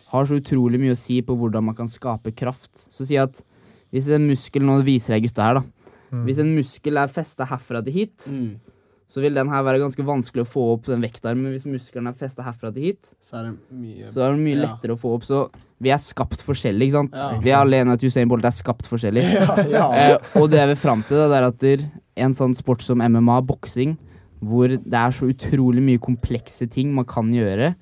Har 0.10 0.26
så 0.26 0.40
utrolig 0.40 0.80
mye 0.82 0.96
å 0.96 0.98
si 0.98 1.20
på 1.22 1.36
hvordan 1.38 1.68
man 1.70 1.76
kan 1.78 1.88
skape 1.92 2.32
kraft. 2.36 2.72
Så 2.90 3.06
si 3.06 3.18
at 3.22 3.44
hvis 3.94 4.08
en 4.14 4.28
muskel 4.30 4.64
Nå 4.66 4.80
viser 4.86 5.16
jeg 5.18 5.28
gutta 5.30 5.46
her, 5.50 5.60
da. 5.60 5.64
Mm. 6.10 6.24
Hvis 6.26 6.40
en 6.42 6.56
muskel 6.56 6.98
er 6.98 7.12
festa 7.14 7.46
herfra 7.46 7.84
til 7.86 7.94
hit, 7.94 8.26
Mm. 8.30 8.56
så 9.10 9.22
vil 9.22 9.34
den 9.34 9.50
her 9.50 9.64
være 9.66 9.80
ganske 9.82 10.04
vanskelig 10.06 10.44
å 10.46 10.50
få 10.50 10.64
opp 10.74 10.86
den 10.86 11.02
vektarmen. 11.02 11.52
Hvis 11.54 11.66
muskelen 11.66 12.08
er 12.08 12.14
festa 12.14 12.44
herfra 12.46 12.72
til 12.74 12.84
hit, 12.84 13.14
Så 13.22 13.38
er 13.40 13.44
det 13.50 13.58
mye 13.74 14.06
så 14.06 14.22
er 14.26 14.34
det 14.36 14.40
mye 14.46 14.56
Ja. 14.58 14.66
lettere 14.68 14.94
å 14.94 15.00
få 15.00 15.14
opp. 15.16 15.24
Så 15.26 15.50
vi 15.82 15.90
er 15.90 15.98
skapt 15.98 16.42
forskjellig, 16.42 16.90
ikke 16.90 16.92
sant? 16.92 17.12
Ja. 17.14 17.40
Vi 17.40 17.50
er 17.50 17.58
alle 17.58 17.78
enige 17.82 17.94
at 17.94 18.04
Usain 18.04 18.28
Bolt 18.28 18.46
er 18.46 18.52
skapt 18.52 18.86
forskjellig. 18.90 19.24
Ja, 19.34 19.56
ja. 19.70 19.92
Eh, 19.94 20.18
og 20.42 20.50
det 20.50 20.58
jeg 20.60 20.68
vil 20.70 20.76
fram 20.78 21.04
til, 21.04 21.18
det 21.18 21.38
er 21.38 21.44
at 21.48 21.58
der, 21.60 21.78
en 22.18 22.34
sånn 22.34 22.56
sport 22.56 22.82
som 22.82 22.98
MMA, 23.02 23.42
boksing, 23.46 23.98
hvor 24.40 24.72
det 24.72 24.96
er 25.00 25.12
så 25.16 25.28
utrolig 25.30 25.82
mye 25.84 26.02
komplekse 26.02 26.68
ting 26.72 26.94
man 26.96 27.08
kan 27.10 27.30
gjøre, 27.34 27.74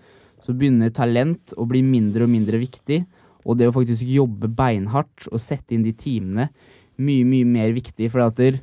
så 0.43 0.53
begynner 0.57 0.93
talent 0.95 1.53
å 1.57 1.65
bli 1.69 1.83
mindre 1.85 2.25
og 2.25 2.31
mindre 2.33 2.59
viktig. 2.61 3.03
Og 3.47 3.57
det 3.59 3.69
å 3.69 3.75
faktisk 3.75 4.03
jobbe 4.09 4.49
beinhardt 4.51 5.27
og 5.31 5.39
sette 5.39 5.75
inn 5.75 5.85
de 5.85 5.93
timene, 5.95 6.49
mye, 6.97 7.23
mye 7.27 7.45
mer 7.47 7.71
viktig. 7.75 8.09
For 8.11 8.25
at 8.25 8.35
der, 8.39 8.59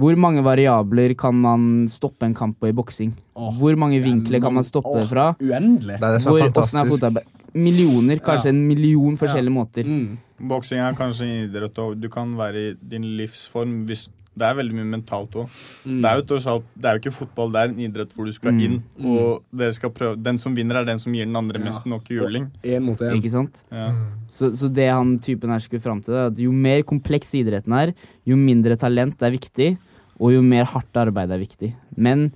hvor 0.00 0.16
mange 0.18 0.42
variabler 0.42 1.14
kan 1.18 1.36
man 1.38 1.86
stoppe 1.92 2.26
en 2.26 2.34
kamp 2.34 2.58
på 2.58 2.70
i 2.70 2.74
boksing? 2.74 3.12
Hvor 3.34 3.76
mange 3.78 4.00
er 4.00 4.06
vinkler 4.08 4.42
kan 4.42 4.54
man 4.56 4.66
stoppe 4.66 4.96
det 4.98 5.08
fra? 5.12 5.28
Uendelig. 5.38 6.00
Det 6.00 6.08
er 6.08 6.16
det 6.16 6.22
som 6.24 6.32
er 6.32 6.40
er 6.40 6.48
fantastisk. 6.48 6.92
fotarbeid? 6.96 7.30
Millioner, 7.54 8.18
kanskje 8.18 8.50
Ja. 8.50 8.54
en 8.56 8.66
million 8.66 9.16
forskjellige 9.16 9.54
måter. 9.54 9.84
Mm. 9.86 10.18
Boksing 10.48 10.80
er 10.82 10.96
kanskje 10.98 11.22
en 11.28 11.48
idrett, 11.48 11.78
og 11.78 12.00
du 12.00 12.08
kan 12.08 12.34
være 12.36 12.56
i 12.56 12.74
din 12.82 13.04
livsform 13.16 13.84
hvis 13.86 14.08
Det 14.36 14.42
er 14.48 14.54
veldig 14.58 14.74
mye 14.74 14.88
mentalt 14.96 15.30
òg. 15.38 15.48
Mm. 15.86 16.00
Det 16.02 16.10
er 16.10 16.22
Det 16.24 16.84
er 16.90 16.96
jo 16.96 17.00
ikke 17.02 17.12
fotball, 17.14 17.52
det 17.52 17.60
er 17.60 17.68
en 17.70 17.78
idrett 17.78 18.12
hvor 18.14 18.26
du 18.26 18.32
skal 18.32 18.52
Mm. 18.52 18.60
inn, 18.64 18.82
og 19.04 19.42
dere 19.54 19.72
skal 19.72 19.90
prøve 19.90 20.20
Den 20.22 20.38
som 20.38 20.54
vinner, 20.54 20.76
er 20.80 20.84
den 20.84 20.98
som 20.98 21.12
gir 21.12 21.24
den 21.24 21.36
andre 21.36 21.58
Ja. 21.58 21.64
mest 21.64 21.86
nok 21.86 22.04
juling. 22.08 22.50
En 22.64 22.82
mot 22.82 23.00
en. 23.00 23.14
Ikke 23.20 23.30
sant? 23.30 23.62
Ja. 23.70 23.90
Mm. 23.92 24.06
Så, 24.30 24.56
så 24.56 24.72
det 24.72 24.90
han 24.90 25.18
typen 25.20 25.50
her 25.50 25.58
skulle 25.60 25.80
fram 25.82 26.02
til, 26.02 26.14
er 26.14 26.26
at 26.26 26.36
jo 26.38 26.50
mer 26.50 26.82
kompleks 26.82 27.30
idretten 27.34 27.72
er, 27.72 27.94
jo 28.26 28.34
mindre 28.36 28.76
talent 28.76 29.22
er 29.22 29.30
viktig, 29.30 29.78
og 30.20 30.32
jo 30.32 30.42
mer 30.42 30.64
hardt 30.64 30.92
arbeid 30.94 31.30
er 31.30 31.38
viktig. 31.38 31.74
Men 31.96 32.32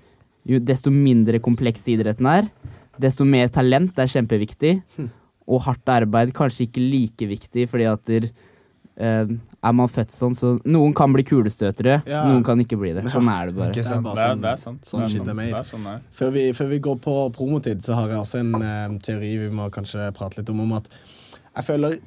jo 0.47 0.59
desto 0.61 0.91
mindre 0.91 1.39
kompleks 1.41 1.83
idretten 1.89 2.27
er, 2.27 2.49
desto 2.99 3.25
mer 3.25 3.49
talent 3.49 3.99
er 3.99 4.07
kjempeviktig, 4.07 4.83
og 5.49 5.63
hardt 5.63 5.85
arbeid 5.87 6.33
kanskje 6.33 6.67
ikke 6.69 6.83
like 6.91 7.27
viktig, 7.29 7.69
fordi 7.69 7.85
at 7.91 8.05
der, 8.05 8.31
eh, 8.99 9.27
er 9.59 9.75
man 9.75 9.91
født 9.91 10.13
sånn, 10.15 10.37
så 10.39 10.53
noen 10.71 10.93
kan 10.97 11.13
bli 11.13 11.25
kulestøtere, 11.27 12.03
Ja. 12.07 12.25
noen 12.29 12.45
kan 12.47 12.61
ikke 12.63 12.79
bli 12.79 12.93
det. 12.95 13.05
Sånn 13.11 13.29
er 13.29 13.47
det 13.47 13.55
bare. 13.57 13.73
Det 13.73 13.87
er, 13.87 14.37
det 14.37 14.53
er 14.53 14.57
sant. 14.57 14.85
Sånn 14.87 15.09
shit 15.09 15.27
er 15.27 15.35
made. 15.35 15.51
Det 15.51 15.59
er 15.59 15.65
sånn 15.67 15.83
det 15.85 15.95
er. 15.97 16.03
Før 16.13 16.31
vi, 16.31 16.53
før 16.53 16.69
vi 16.69 16.79
går 16.79 16.99
på 17.03 17.33
promotid, 17.35 17.83
så 17.83 17.95
har 17.95 18.09
jeg 18.09 18.19
også 18.19 18.39
en 18.39 18.55
uh, 18.55 18.99
teori 19.03 19.37
vi 19.39 19.51
må 19.51 19.69
kanskje 19.71 20.13
prate 20.15 20.39
litt 20.39 20.49
om. 20.51 20.61
Om 20.61 20.73
at 20.79 20.87
jeg 21.57 21.65
føler 21.65 21.99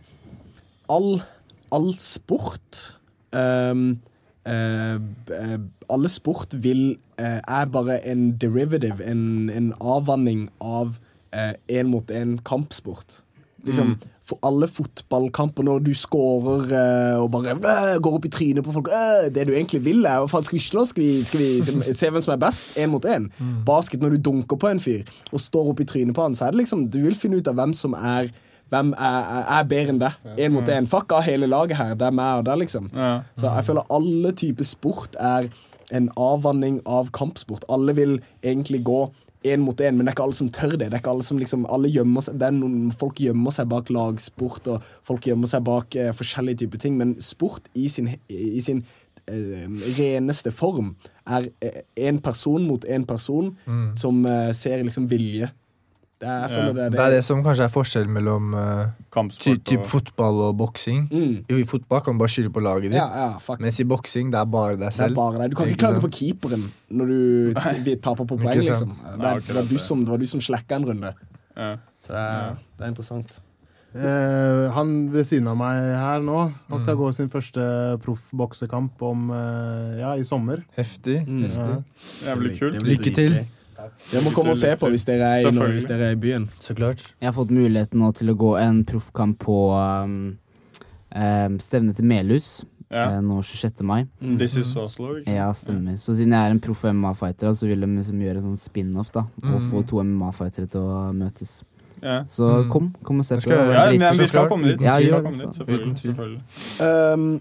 all, 0.88 1.22
all 1.72 1.94
sport 2.00 2.96
um, 3.36 4.00
uh, 4.48 4.96
eh, 4.96 5.60
Alle 5.92 6.10
sport 6.10 6.56
vil 6.56 6.98
er 7.22 7.66
bare 7.70 8.00
en 8.08 8.32
derivative, 8.40 9.04
en, 9.06 9.50
en 9.54 9.74
avvanning 9.78 10.50
av 10.60 10.98
én 11.70 11.86
mot 11.92 12.10
én 12.10 12.40
kampsport. 12.44 13.22
Liksom, 13.64 14.00
For 14.21 14.21
alle 14.46 14.68
fotballkamper 14.70 15.66
når 15.68 15.82
du 15.86 15.92
scorer 15.98 16.72
eh, 16.78 17.22
og 17.22 17.30
bare 17.34 17.56
øh, 17.56 17.96
går 18.04 18.18
opp 18.18 18.28
i 18.28 18.32
trynet 18.34 18.66
på 18.66 18.76
folk 18.76 18.92
øh, 18.92 19.30
Det 19.34 19.48
du 19.48 19.54
egentlig 19.54 19.84
vil, 19.86 20.06
er 20.06 20.28
faen, 20.32 20.46
Skal 20.48 20.58
vi 20.58 20.64
slå? 20.64 20.86
Skal 20.86 21.04
vi, 21.04 21.24
skal 21.28 21.40
vi 21.40 21.94
se, 21.94 22.10
hvem 22.10 22.22
som 22.22 22.36
er 22.36 22.42
best? 22.42 22.78
Én 22.78 22.92
mot 22.94 23.06
én. 23.06 23.30
Basket, 23.66 24.02
når 24.02 24.16
du 24.16 24.22
dunker 24.30 24.60
på 24.60 24.72
en 24.72 24.80
fyr 24.80 25.04
og 25.32 25.40
står 25.40 25.74
opp 25.74 25.82
i 25.84 25.88
trynet 25.88 26.16
på 26.16 26.24
han, 26.26 26.36
så 26.36 26.48
er 26.48 26.56
det 26.56 26.64
liksom 26.64 26.88
Du 26.92 27.02
vil 27.02 27.16
finne 27.16 27.42
ut 27.42 27.48
av 27.48 27.60
hvem 27.60 27.74
som 27.78 27.98
er 27.98 28.32
hvem 28.72 28.94
er, 28.96 29.26
er 29.52 29.66
bedre 29.68 29.92
enn 29.92 29.98
deg? 30.00 30.30
Én 30.40 30.54
mot 30.56 30.70
én. 30.72 30.86
Fuck 30.88 31.12
av 31.12 31.26
hele 31.28 31.50
laget 31.52 31.76
her. 31.76 31.90
Det 32.00 32.06
er 32.08 32.14
meg 32.16 32.40
og 32.40 32.46
deg, 32.48 32.62
liksom. 32.62 32.88
Så 33.36 33.50
jeg 33.50 33.66
føler 33.68 33.90
alle 33.92 34.32
typer 34.40 34.64
sport 34.64 35.18
er 35.20 35.50
en 35.92 36.08
avvanning 36.16 36.78
av 36.88 37.12
kampsport. 37.12 37.66
Alle 37.68 37.96
vil 37.98 38.14
egentlig 38.40 38.80
gå 38.88 39.02
én 39.44 39.62
mot 39.62 39.80
én, 39.82 39.96
men 39.96 40.06
det 40.06 40.12
er 40.12 40.16
ikke 40.16 40.26
alle 40.28 40.38
som 40.38 40.50
tør 40.54 40.76
det. 40.76 40.90
Det 40.90 40.98
er 40.98 41.02
ikke 41.02 41.14
alle 41.16 41.26
som 41.26 41.40
liksom, 41.42 41.66
alle 41.74 41.90
gjemmer 41.92 42.26
seg, 42.26 42.38
det 42.42 42.48
er 42.48 42.58
noen, 42.58 42.92
Folk 43.02 43.22
gjemmer 43.24 43.56
seg 43.56 43.70
bak 43.72 43.90
lagsport, 43.94 44.68
og 44.70 44.90
folk 45.08 45.26
gjemmer 45.30 45.50
seg 45.50 45.64
bak 45.68 45.98
eh, 45.98 46.12
forskjellige 46.18 46.64
typer 46.64 46.84
ting, 46.84 46.98
men 47.00 47.16
sport 47.24 47.72
i 47.78 47.88
sin, 47.90 48.12
i 48.30 48.62
sin 48.62 48.84
eh, 49.26 49.66
reneste 49.98 50.54
form 50.54 50.94
er 51.26 51.50
én 51.98 52.22
person 52.22 52.64
mot 52.68 52.86
én 52.86 53.06
person 53.08 53.52
som 53.98 54.26
eh, 54.26 54.52
ser 54.58 54.84
liksom 54.86 55.10
vilje. 55.12 55.50
Det 56.22 56.30
er, 56.30 56.42
ja. 56.42 56.48
det, 56.48 56.70
er 56.70 56.74
det, 56.78 56.92
Det 56.94 57.00
er 57.02 57.14
det 57.16 57.22
som 57.26 57.40
kanskje 57.42 57.66
er 57.66 57.72
forskjellen 57.74 58.12
mellom 58.14 58.52
uh, 58.54 58.92
ty, 59.42 59.56
typ 59.66 59.80
og 59.82 59.88
fotball 59.90 60.42
og 60.52 60.58
boksing. 60.60 61.08
Mm. 61.10 61.32
Jo, 61.50 61.58
I 61.58 61.66
fotball 61.66 62.04
kan 62.06 62.14
du 62.14 62.22
bare 62.22 62.30
skylde 62.36 62.52
på 62.54 62.62
laget 62.62 62.92
ditt, 62.92 63.00
Ja, 63.00 63.08
ja, 63.24 63.56
mens 63.64 63.80
i 63.82 63.88
boksing 63.90 64.30
det 64.30 64.38
er 64.38 64.46
bare 64.54 64.76
deg 64.76 64.84
Det 64.86 64.92
er 64.92 64.98
selv. 65.00 65.18
bare 65.18 65.42
deg. 65.42 65.50
Du 65.50 65.58
kan 65.58 65.66
ikke 65.72 65.80
Ikke 65.80 65.88
klage 65.88 66.04
på 66.06 66.12
keeperen 66.20 66.68
når 66.94 67.06
du 67.10 67.20
vi 67.88 67.96
taper 67.98 68.28
på 68.30 68.38
poeng, 68.38 68.54
liksom. 68.62 68.94
Det, 68.94 69.18
Nei, 69.18 69.34
det, 69.48 69.56
var 69.58 69.64
du 69.66 69.74
det. 69.74 69.82
som, 69.82 70.04
det 70.06 70.14
var 70.14 70.22
du 70.22 70.28
som 70.30 70.42
slacka 70.42 70.78
en 70.78 70.86
runde. 70.92 71.16
ja. 71.58 71.72
Så 72.02 72.14
det 72.14 72.22
er, 72.22 72.54
det 72.78 72.86
er 72.86 72.94
interessant. 72.94 73.34
Eh, 73.94 74.70
han 74.72 74.92
ved 75.12 75.26
siden 75.28 75.50
av 75.52 75.58
meg 75.60 75.82
her 76.00 76.22
nå, 76.24 76.38
han 76.70 76.78
Mm. 76.78 76.80
skal 76.80 76.96
gå 76.96 77.10
sin 77.14 77.28
første 77.30 77.98
proffboksekamp 78.06 79.02
om 79.04 79.32
eh, 79.36 80.00
Ja, 80.00 80.14
i 80.16 80.24
sommer. 80.24 80.62
Heftig. 80.78 81.28
Mm. 81.28 81.44
Ja. 81.50 81.68
Jævlig 82.30 82.54
kult. 82.60 82.80
Lykke 82.88 83.14
til. 83.16 83.36
Dere 84.12 84.22
må 84.24 84.32
komme 84.34 84.52
og 84.52 84.58
se 84.58 84.76
på 84.76 84.90
hvis 84.90 85.06
dere 85.06 85.22
er 85.40 85.48
i, 85.48 85.52
hvis 85.74 85.86
dere 85.88 86.10
er 86.10 86.12
i 86.12 86.20
byen. 86.20 86.50
Så 86.60 86.76
klart. 86.76 87.02
Jeg 87.22 87.28
har 87.28 87.34
fått 87.34 87.52
muligheten 87.52 88.00
nå 88.00 88.12
til 88.16 88.30
å 88.30 88.36
gå 88.36 88.56
en 88.60 88.84
proffkamp 88.86 89.40
på 89.40 89.58
um, 89.78 90.38
um, 91.16 91.60
stevnet 91.60 91.96
til 91.96 92.06
Melhus 92.06 92.64
Ja. 92.92 93.06
eh, 93.16 93.22
nå 93.24 93.38
26. 93.42 93.84
mai. 93.88 94.06
This 94.20 94.58
is 94.58 94.76
Oslo. 94.76 95.14
ikke? 95.22 95.32
Ja, 95.32 95.52
stemmer. 95.54 95.96
Så 95.98 96.12
siden 96.18 96.34
jeg 96.36 96.44
er 96.44 96.52
en 96.52 96.60
proff 96.60 96.84
MMA-fighter, 96.84 97.54
så 97.56 97.66
vil 97.68 97.80
de 97.80 97.88
liksom 97.88 98.20
gjøre 98.20 98.38
en 98.42 98.50
sånn 98.52 98.58
spin-off, 98.60 99.12
da. 99.14 99.22
Og 99.44 99.62
Mm. 99.62 99.70
få 99.72 99.88
to 99.88 100.02
MMA-fightere 100.04 100.68
til 100.70 100.82
å 100.82 101.14
møtes. 101.16 101.64
Ja. 102.04 102.24
Så 102.24 102.66
Mm. 102.66 102.70
kom, 102.72 102.96
kom 103.04 103.20
og 103.20 103.26
se 103.26 103.36
på. 103.38 103.50
Ja, 103.50 103.92
men 103.98 104.18
vi 104.18 104.28
skal 104.28 104.50
komme 104.50 104.66
dit. 104.68 104.82
Ja, 104.82 104.98
vi 104.98 105.06
skal 105.06 105.22
komme 105.24 105.38
dit. 105.38 105.56
Selvfølgelig. 105.56 105.98
Selvfølgelig. 106.02 106.42
Um, 107.14 107.40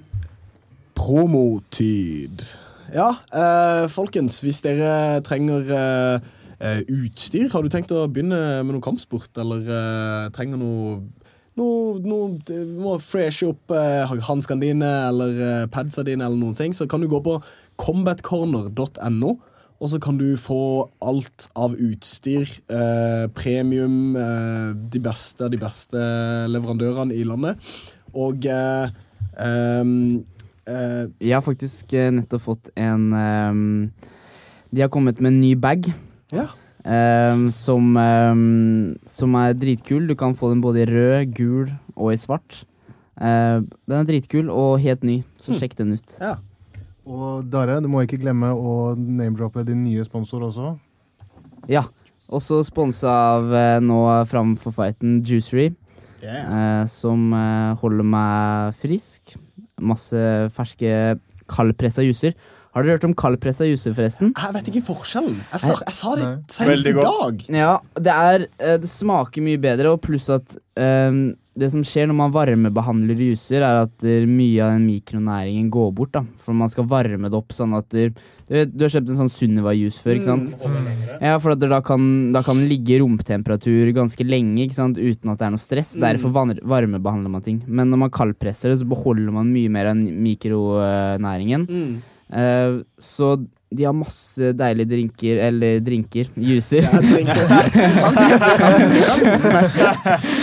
promotid. 0.94 2.42
Ja, 2.90 3.12
eh, 3.30 3.86
folkens, 3.86 4.40
hvis 4.42 4.58
dere 4.64 5.20
trenger 5.22 5.68
eh, 5.70 6.28
eh, 6.58 6.80
utstyr, 6.90 7.46
har 7.52 7.62
du 7.62 7.70
tenkt 7.70 7.92
å 7.94 8.08
begynne 8.10 8.64
med 8.64 8.74
noe 8.74 8.82
kampsport, 8.82 9.30
eller 9.38 9.62
eh, 9.62 10.30
trenger 10.34 10.58
noe 10.58 10.96
noe, 11.58 12.00
noe 12.02 12.64
må 12.80 12.96
freshe 13.02 13.50
opp 13.52 13.70
eh, 13.74 14.10
hanskene 14.26 14.64
dine 14.64 14.88
eller 15.10 15.38
eh, 15.44 15.68
padsa 15.70 16.02
dine, 16.06 16.26
eller 16.26 16.40
noen 16.40 16.58
ting, 16.58 16.74
så 16.74 16.88
kan 16.90 17.02
du 17.02 17.06
gå 17.10 17.22
på 17.22 17.36
combatcorner.no. 17.80 19.36
Og 19.80 19.88
så 19.88 19.96
kan 20.02 20.18
du 20.20 20.34
få 20.36 20.90
alt 21.00 21.46
av 21.56 21.78
utstyr, 21.80 22.50
eh, 22.74 23.30
premium, 23.32 24.16
eh, 24.18 24.74
de 24.92 25.00
beste 25.00 25.46
av 25.46 25.54
de 25.54 25.62
beste 25.62 26.02
leverandørene 26.52 27.16
i 27.16 27.22
landet. 27.24 27.70
Og 28.12 28.44
eh, 28.44 28.90
eh, 30.70 31.04
Jeg 31.20 31.34
har 31.36 31.44
faktisk 31.44 31.92
eh, 31.98 32.10
nettopp 32.14 32.44
fått 32.46 32.70
en 32.78 33.10
um, 33.12 33.92
De 34.70 34.82
har 34.84 34.90
kommet 34.92 35.20
med 35.20 35.32
en 35.34 35.40
ny 35.42 35.54
bag. 35.58 35.90
Ja. 36.32 36.46
Um, 36.80 37.48
som, 37.52 37.90
um, 37.96 38.96
som 39.04 39.34
er 39.36 39.52
dritkul. 39.58 40.06
Du 40.08 40.14
kan 40.16 40.36
få 40.38 40.52
den 40.54 40.62
både 40.64 40.84
i 40.84 40.88
rød, 40.88 41.34
gul 41.36 41.72
og 41.96 42.14
i 42.14 42.20
svart. 42.20 42.62
Uh, 43.20 43.60
den 43.90 43.98
er 43.98 44.06
dritkul 44.08 44.48
og 44.48 44.78
helt 44.80 45.02
ny, 45.04 45.18
så 45.36 45.52
sjekk 45.58 45.76
den 45.82 45.98
ut. 45.98 46.16
ja. 46.20 46.36
Og 47.10 47.42
Dare, 47.50 47.80
du 47.82 47.88
må 47.90 48.04
ikke 48.04 48.20
glemme 48.22 48.52
å 48.54 48.92
name-droppe 48.94 49.64
din 49.66 49.80
nye 49.82 50.04
sponsor 50.06 50.44
også. 50.46 50.76
Ja. 51.66 51.82
Også 52.30 52.60
sponsa 52.62 53.10
av 53.34 53.48
uh, 53.50 53.80
nå 53.82 53.98
framfor 54.30 54.76
fighten 54.76 55.20
Juicery, 55.26 55.72
Yeah. 56.20 56.50
uh, 56.52 56.86
som 56.86 57.30
uh, 57.32 57.72
holder 57.80 58.04
meg 58.04 58.74
frisk. 58.76 59.32
Masse 59.80 60.48
ferske 60.54 61.18
kaldpressa 61.50 62.04
juicer. 62.04 62.36
Har 62.70 62.86
dere 62.86 62.94
hørt 62.94 63.04
om 63.08 63.14
kaldpressa 63.18 63.66
juice, 63.66 63.90
forresten? 63.90 64.30
Jeg 64.30 64.54
vet 64.54 64.68
ikke 64.70 64.84
forskjellen. 64.92 65.40
Jeg, 65.50 65.62
snak, 65.64 65.80
jeg 65.88 65.96
sa 65.98 66.14
det 66.20 66.28
senest 66.54 66.86
i 66.86 66.94
dag. 66.94 67.44
Ja, 67.50 67.72
det 67.98 68.14
er 68.14 68.44
eh, 68.46 68.76
Det 68.78 68.90
smaker 68.90 69.42
mye 69.42 69.58
bedre, 69.58 69.96
og 69.96 70.04
pluss 70.04 70.28
at 70.30 70.54
um, 70.78 71.32
det 71.58 71.66
som 71.72 71.82
skjer 71.84 72.06
når 72.06 72.16
man 72.20 72.34
varmebehandler 72.34 73.18
juicer, 73.18 73.64
er 73.66 73.82
at 73.82 74.04
mye 74.06 74.62
av 74.62 74.76
den 74.76 74.84
mikronæringen 74.86 75.66
går 75.72 75.90
bort. 75.98 76.12
da 76.14 76.22
For 76.38 76.54
man 76.56 76.70
skal 76.70 76.86
varme 76.88 77.26
det 77.26 77.40
opp 77.40 77.50
sånn 77.56 77.74
at 77.74 77.88
du, 77.90 78.14
du, 78.14 78.52
vet, 78.54 78.70
du 78.70 78.84
har 78.86 78.94
kjøpt 78.94 79.10
en 79.10 79.18
sånn 79.24 79.32
Sunniva-juice 79.34 79.98
før, 80.04 80.20
ikke 80.20 80.28
sant? 80.28 80.54
Ja, 81.18 81.34
for 81.42 81.56
at 81.56 81.64
da 81.64 81.80
kan, 81.84 82.06
da 82.30 82.44
kan 82.46 82.62
den 82.62 82.70
ligge 82.70 82.94
i 82.94 83.00
romtemperatur 83.02 83.90
ganske 83.98 84.28
lenge 84.28 84.62
ikke 84.68 84.78
sant? 84.78 85.00
uten 85.00 85.34
at 85.34 85.42
det 85.42 85.48
er 85.48 85.52
noe 85.56 85.64
stress. 85.64 85.90
Derfor 85.98 86.30
varmebehandler 86.38 87.34
man 87.34 87.44
ting. 87.44 87.58
Men 87.66 87.90
når 87.90 88.04
man 88.06 88.14
kaldpresser 88.14 88.70
det, 88.70 88.78
så 88.84 88.88
beholder 88.94 89.34
man 89.34 89.50
mye 89.50 89.74
mer 89.74 89.90
av 89.90 89.98
mikronæringen. 89.98 91.66
Eh, 92.30 92.78
så 93.02 93.34
de 93.70 93.84
har 93.86 93.94
masse 93.94 94.48
deilige 94.58 94.88
drinker, 94.90 95.38
eller 95.46 95.78
drinker, 95.86 96.26
juicer. 96.34 96.82
Ja, 96.82 96.98
drinker. 96.98 97.46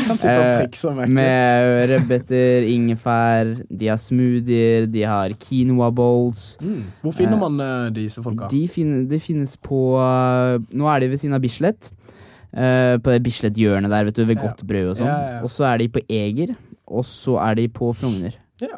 Han 0.08 0.18
sitter, 0.18 0.40
og 0.40 0.46
Eh, 0.48 0.60
trikse 0.62 0.88
og. 0.92 0.96
Med 1.12 1.90
rødbeter, 1.92 2.64
ingefær, 2.72 3.50
de 3.68 3.88
har 3.92 4.00
smoothier, 4.00 4.88
de 4.92 5.02
har 5.04 5.30
quinoa 5.44 5.90
bowls. 5.92 6.56
Mm. 6.64 6.84
Hvor 7.04 7.12
finner 7.20 7.38
man 7.42 7.60
uh, 7.60 7.90
disse 7.96 8.24
folka? 8.24 8.48
De, 8.52 8.64
finne, 8.72 9.04
de 9.10 9.20
finnes 9.20 9.58
på 9.64 9.82
uh, 10.00 10.56
Nå 10.72 10.88
er 10.94 11.00
de 11.04 11.10
ved 11.12 11.20
siden 11.24 11.36
av 11.36 11.42
Bislett. 11.44 11.92
eh, 12.58 12.96
på 13.04 13.12
det 13.12 13.20
Bislett-hjørnet 13.26 13.92
der, 13.92 14.06
vet 14.08 14.16
du, 14.16 14.24
ved 14.26 14.38
Ja. 14.40 14.44
Godt 14.48 14.64
brød 14.68 14.88
og 14.94 14.98
sånn. 15.02 15.08
Ja. 15.12 15.42
Og 15.44 15.50
så 15.52 15.64
er 15.74 15.78
de 15.84 15.88
på 15.92 16.00
Eger, 16.10 16.56
og 16.88 17.04
så 17.06 17.36
er 17.44 17.56
de 17.60 17.68
på 17.68 17.92
Frogner. 17.94 18.32
Ja, 18.64 18.78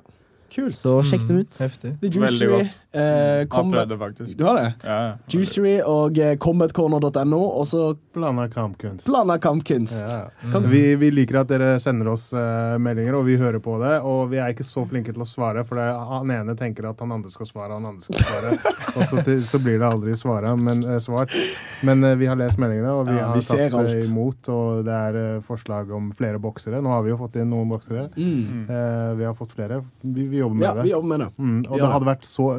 kult. 0.51 0.73
Så 0.75 0.97
sjekk 1.05 1.27
dem 1.29 1.37
ut. 1.45 1.53
Heftig. 1.61 1.93
The 2.01 2.09
Veldig 2.09 2.49
Juicery. 2.49 2.69
Eh, 2.91 2.99
Har 3.01 3.45
combat, 3.45 3.83
prøvd 3.85 3.89
det, 3.89 3.97
faktisk. 4.01 4.37
du 4.37 4.43
har 4.47 4.55
det? 4.57 4.69
Ja, 4.83 4.93
ja. 5.05 5.17
Juicery 5.29 5.75
og 5.85 6.17
eh, 6.17 6.31
combatcorner.no, 6.41 7.39
og 7.59 7.67
så 7.69 7.81
Blanda 8.15 8.47
kampkunst. 8.49 9.05
blanda 9.05 9.35
kampkunst. 9.37 9.93
Ja. 10.01 10.23
Mm. 10.41 10.65
Vi, 10.71 10.81
vi 10.97 11.11
liker 11.13 11.37
at 11.43 11.51
dere 11.51 11.75
sender 11.79 12.09
oss 12.15 12.31
eh, 12.33 12.77
meldinger, 12.81 13.13
og 13.19 13.27
vi 13.27 13.35
hører 13.37 13.61
på 13.61 13.75
det. 13.83 13.99
Og 14.01 14.31
vi 14.31 14.39
er 14.41 14.55
ikke 14.55 14.65
så 14.65 14.87
flinke 14.89 15.13
til 15.13 15.21
å 15.21 15.27
svare, 15.29 15.61
for 15.69 15.77
det, 15.77 15.85
han 16.09 16.33
ene 16.33 16.55
tenker 16.57 16.89
at 16.89 16.99
han 17.05 17.13
andre 17.13 17.29
skal 17.31 17.45
svare, 17.51 17.77
han 17.77 17.85
andre 17.91 18.01
skal 18.07 18.25
svare. 18.25 18.73
og 18.97 19.05
så, 19.11 19.21
til, 19.27 19.45
så 19.45 19.61
blir 19.61 19.77
det 19.83 19.85
aldri 19.91 20.17
svaret 20.17 20.57
men, 20.57 20.81
eh, 20.89 20.97
svart. 21.05 21.29
Men 21.85 22.03
eh, 22.09 22.17
vi 22.17 22.25
har 22.31 22.41
lest 22.41 22.57
meldingene, 22.57 22.89
og 22.97 23.05
vi 23.11 23.19
Ja, 23.19 23.29
har 23.29 23.37
vi 23.37 23.45
tatt 23.45 23.63
det 23.69 23.83
alt. 23.83 24.09
imot. 24.09 24.49
Og 24.49 24.81
det 24.89 24.97
er 24.97 25.21
eh, 25.21 25.39
forslag 25.45 25.93
om 25.93 26.09
flere 26.17 26.41
boksere. 26.41 26.81
Nå 26.81 26.89
har 26.97 27.05
vi 27.05 27.13
jo 27.13 27.21
fått 27.21 27.37
inn 27.37 27.53
noen 27.53 27.69
boksere. 27.69 28.09
Mm. 28.17 28.65
Eh, 28.65 29.13
vi 29.21 29.29
har 29.29 29.37
fått 29.37 29.53
flere. 29.53 29.83
Vi, 30.01 30.25
vi 30.33 30.41
jobber 30.41 30.57
med 30.57 30.65
Ja, 30.71 30.73
det. 30.81 30.89
vi 30.89 30.95
jobber 30.97 31.13
med 31.13 31.25
det. 31.27 31.31
Mm, 31.37 31.59
og 31.69 31.77
Ja. 31.77 31.83
det 31.85 31.93
hadde 31.93 32.09
vært 32.15 32.25
så 32.33 32.49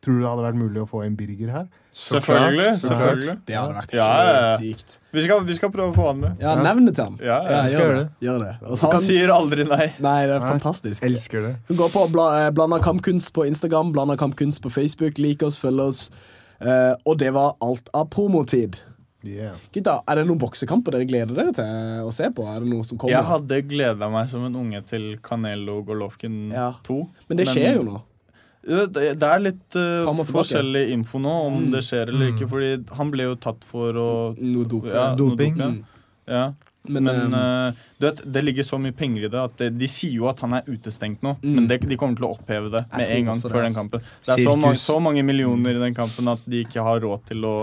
Tror 0.00 0.16
du 0.16 0.22
det 0.22 0.28
hadde 0.30 0.44
vært 0.46 0.56
mulig 0.56 0.80
å 0.80 0.86
få 0.88 1.02
en 1.04 1.16
Birger 1.18 1.50
her? 1.52 1.66
Selvfølgelig. 1.92 2.68
Selvfølgelig. 2.80 3.34
Det 3.44 3.56
hadde 3.58 3.74
vært 3.76 3.92
Ja, 3.98 4.06
helt 4.24 4.62
sykt. 4.62 4.94
Vi 5.12 5.24
skal, 5.26 5.42
vi 5.44 5.56
skal 5.58 5.72
prøve 5.74 5.92
å 5.92 5.96
få 5.98 6.06
han 6.08 6.22
med. 6.22 6.40
Ja, 6.40 6.54
nevn 6.56 6.86
det 6.88 6.94
til 6.96 7.04
han. 7.04 7.18
Ja, 7.20 7.36
ja, 7.44 7.58
Ja, 7.68 7.78
gjør 7.82 7.92
det. 7.98 8.04
Gjør 8.24 8.38
det. 8.46 8.52
Han 8.64 8.94
kan, 8.94 9.00
sier 9.04 9.32
aldri 9.34 9.66
nei. 9.68 9.90
nei, 10.00 10.18
det 10.26 10.36
er 10.38 10.40
Nei. 10.40 10.52
fantastisk. 10.54 11.04
Elsker 11.04 11.44
det. 11.44 11.54
Du 11.68 11.74
kan 11.74 11.82
gå 11.84 11.90
på 11.98 12.06
bla, 12.14 12.26
eh, 12.46 12.50
Blanda 12.56 12.78
kampkunst 12.80 13.34
på 13.36 13.44
Instagram, 13.50 13.92
Blanda 13.92 14.16
kampkunst 14.16 14.62
på 14.64 14.72
Facebook. 14.72 15.18
Lik 15.20 15.42
oss, 15.44 15.58
følg 15.60 15.80
oss. 15.84 16.06
Eh, 16.60 16.94
og 17.04 17.18
det 17.20 17.34
var 17.36 17.56
alt 17.60 17.92
av 17.92 18.08
promotid. 18.08 18.80
Yeah. 19.22 19.52
Gutta, 19.74 19.98
Er 20.08 20.16
det 20.16 20.26
noen 20.30 20.38
boksekamper 20.40 20.92
dere 20.96 21.04
gleder 21.04 21.36
dere 21.36 21.52
til 21.52 22.06
å 22.08 22.12
se 22.16 22.30
på? 22.32 22.40
Er 22.48 22.60
det 22.64 22.70
noe 22.72 22.86
som 22.88 22.96
kommer? 22.96 23.12
Jeg 23.18 23.28
hadde 23.28 23.58
gleda 23.68 24.08
meg 24.08 24.30
som 24.32 24.46
en 24.46 24.56
unge 24.56 24.80
til 24.88 25.18
Canelo 25.20 25.82
Golovkin 25.84 26.48
Ja. 26.54 26.70
2. 26.88 27.02
Men 27.28 27.36
det 27.36 27.46
skjer 27.50 27.76
jo 27.76 27.82
nå. 27.84 28.00
Det 28.62 29.22
er 29.22 29.40
litt 29.40 29.62
tilbake. 29.72 30.26
forskjellig 30.30 30.90
info 30.92 31.18
nå 31.18 31.34
om 31.46 31.70
det 31.72 31.80
skjer 31.86 32.08
eller 32.12 32.32
ikke. 32.34 32.48
Fordi 32.50 32.72
han 32.98 33.10
ble 33.10 33.22
jo 33.30 33.36
tatt 33.40 33.64
for 33.64 33.92
å 33.96 34.08
Noe 34.38 34.64
dope. 34.68 34.88
ja, 34.92 35.14
noe 35.14 35.30
Doping. 35.36 35.56
dop, 35.56 35.70
Mm. 35.70 35.84
ja. 36.28 36.34
ja. 36.34 36.52
Men, 36.88 37.04
Men, 37.04 37.34
eh, 37.34 37.72
du 38.00 38.06
vet, 38.06 38.20
det 38.32 38.42
ligger 38.42 38.62
så 38.64 38.78
mye 38.80 38.92
penger 38.96 39.26
i 39.26 39.28
det 39.28 39.40
at 39.40 39.56
det, 39.58 39.66
de 39.78 39.86
sier 39.86 40.14
jo 40.16 40.28
at 40.30 40.40
han 40.40 40.54
er 40.54 40.62
utestengt 40.66 41.20
nå. 41.22 41.34
Mm. 41.42 41.54
Men 41.54 41.66
det, 41.68 41.80
de 41.86 41.96
kommer 42.00 42.16
til 42.16 42.24
å 42.24 42.30
oppheve 42.38 42.70
det 42.72 42.86
med 42.96 43.06
en 43.18 43.24
gang 43.26 43.36
før 43.42 43.66
den 43.66 43.74
kampen. 43.76 44.00
Det 44.24 44.32
er 44.38 44.44
så, 44.44 44.54
ma 44.56 44.72
så 44.80 44.96
mange 45.00 45.22
millioner 45.22 45.76
i 45.76 45.82
den 45.82 45.94
kampen 45.94 46.28
at 46.32 46.40
de 46.48 46.62
ikke 46.64 46.80
har 46.82 47.00
råd 47.04 47.26
til 47.28 47.44
å 47.44 47.54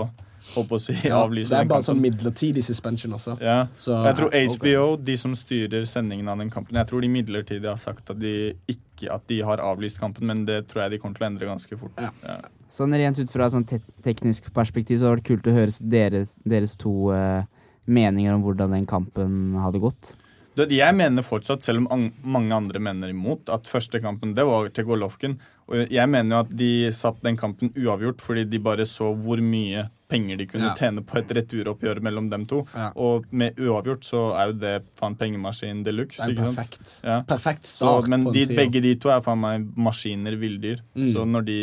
håper 0.54 0.78
å 0.78 0.80
si, 0.80 0.94
Ja, 1.04 1.24
avlyse 1.26 1.50
det 1.50 1.58
er 1.58 1.64
bare 1.68 1.82
sånn 1.84 1.98
midlertidig 2.00 2.62
suspension 2.64 3.12
også. 3.18 3.34
Ja. 3.42 3.66
Så, 3.76 3.92
Jeg 4.06 4.16
tror 4.16 4.30
HBO, 4.30 4.54
HBO, 4.56 4.96
de 5.04 5.16
som 5.20 5.34
styrer 5.34 5.84
sendingen 5.84 6.28
av 6.30 6.38
den 6.38 6.48
kampen, 6.54 6.78
jeg 6.78 6.86
tror 6.88 7.00
de 7.02 7.08
midlertidig 7.08 7.68
har 7.68 7.76
sagt 7.76 8.08
at 8.14 8.18
de 8.22 8.54
ikke 8.70 8.80
at 9.06 9.26
de 9.30 9.38
har 9.46 9.62
avlyst 9.62 10.00
kampen, 10.00 10.26
men 10.26 10.42
det 10.48 10.64
tror 10.68 10.84
jeg 10.84 10.96
de 10.96 11.00
kommer 11.02 11.18
til 11.20 11.26
å 11.26 11.28
endre 11.30 11.50
ganske 11.50 11.78
fort. 11.78 11.94
Ja. 12.02 12.10
Ja. 12.26 12.38
Sånn 12.68 12.96
rent 12.98 13.20
ut 13.20 13.30
fra 13.32 13.46
et 13.46 13.54
sånn 13.54 13.66
te 13.68 13.78
teknisk 14.04 14.50
perspektiv 14.56 14.98
så 14.98 15.08
hadde 15.08 15.14
det 15.14 15.20
vært 15.20 15.28
kult 15.30 15.46
å 15.48 15.54
høre 15.56 15.90
deres, 15.94 16.34
deres 16.44 16.74
to 16.80 16.94
uh, 17.14 17.46
meninger 17.88 18.34
om 18.34 18.42
hvordan 18.44 18.74
den 18.76 18.88
kampen 18.90 19.54
hadde 19.62 19.80
gått. 19.82 20.16
Jeg 20.58 20.94
mener 20.98 21.22
fortsatt, 21.22 21.62
selv 21.62 21.86
om 21.86 22.08
mange 22.26 22.56
andre 22.56 22.80
mener 22.82 23.12
imot, 23.12 23.46
at 23.52 23.70
første 23.70 24.00
kampen 24.02 24.34
det 24.34 24.46
var 24.48 24.66
til 24.74 24.88
Golovkin. 24.88 25.38
Og 25.68 25.90
jeg 25.92 26.08
mener 26.08 26.32
jo 26.32 26.40
at 26.46 26.52
de 26.56 26.68
satt 26.96 27.18
den 27.22 27.36
kampen 27.36 27.68
uavgjort 27.76 28.22
fordi 28.24 28.46
de 28.48 28.58
bare 28.64 28.86
så 28.88 29.10
hvor 29.20 29.40
mye 29.44 29.82
penger 30.08 30.38
de 30.40 30.46
kunne 30.48 30.70
Ja. 30.70 30.74
tjene 30.78 31.02
på 31.04 31.18
et 31.20 31.28
returoppgjør 31.36 32.00
mellom 32.00 32.30
dem 32.32 32.46
to. 32.48 32.62
Ja. 32.74 32.86
Og 32.96 33.26
med 33.30 33.58
uavgjort 33.60 34.06
så 34.08 34.22
er 34.40 34.46
jo 34.48 34.56
det 34.62 34.72
faen 34.96 35.14
pengemaskin 35.20 35.82
de 35.84 35.92
luxe. 35.92 36.22
Er 36.24 36.32
perfekt. 36.34 37.00
Ja. 37.04 37.20
Perfekt 37.28 37.66
Så, 37.68 37.76
start 37.84 38.08
men 38.08 38.24
på 38.24 38.32
en 38.32 38.34
de, 38.48 38.56
begge 38.56 38.80
de 38.80 38.94
to 38.96 39.12
er 39.12 39.20
faen 39.20 39.40
meg 39.44 39.68
maskiner, 39.76 40.38
villdyr. 40.40 40.80
Mm. 40.96 41.12
Så 41.12 41.26
når 41.28 41.44
de, 41.44 41.58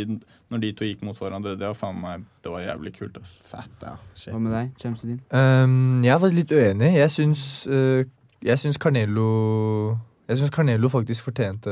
når 0.53 0.62
de 0.62 0.72
to 0.78 0.86
gikk 0.86 1.01
mot 1.01 1.18
hverandre, 1.18 1.58
det 1.58 1.66
var 1.66 1.74
faen 1.74 1.97
meg 2.01 2.26
Det 2.45 2.51
var 2.53 2.62
jævlig 2.62 2.93
kult. 2.99 3.18
Altså. 3.18 3.41
Fett, 3.49 3.82
ja. 3.82 3.95
Shit. 4.14 4.34
Hva 4.34 4.39
med 4.39 4.53
deg, 4.53 4.74
Kjemsedin? 4.78 5.20
Um, 5.34 6.03
jeg 6.06 6.12
har 6.14 6.20
vært 6.22 6.36
litt 6.38 6.51
uenig. 6.53 6.91
Jeg 6.93 7.10
syns, 7.10 7.66
uh, 7.66 8.03
jeg 8.45 8.62
syns 8.62 8.78
Carnelo 8.78 9.97
Jeg 10.28 10.38
syns 10.40 10.50
Carnelo 10.56 10.90
faktisk 10.90 11.24
fortjente 11.28 11.70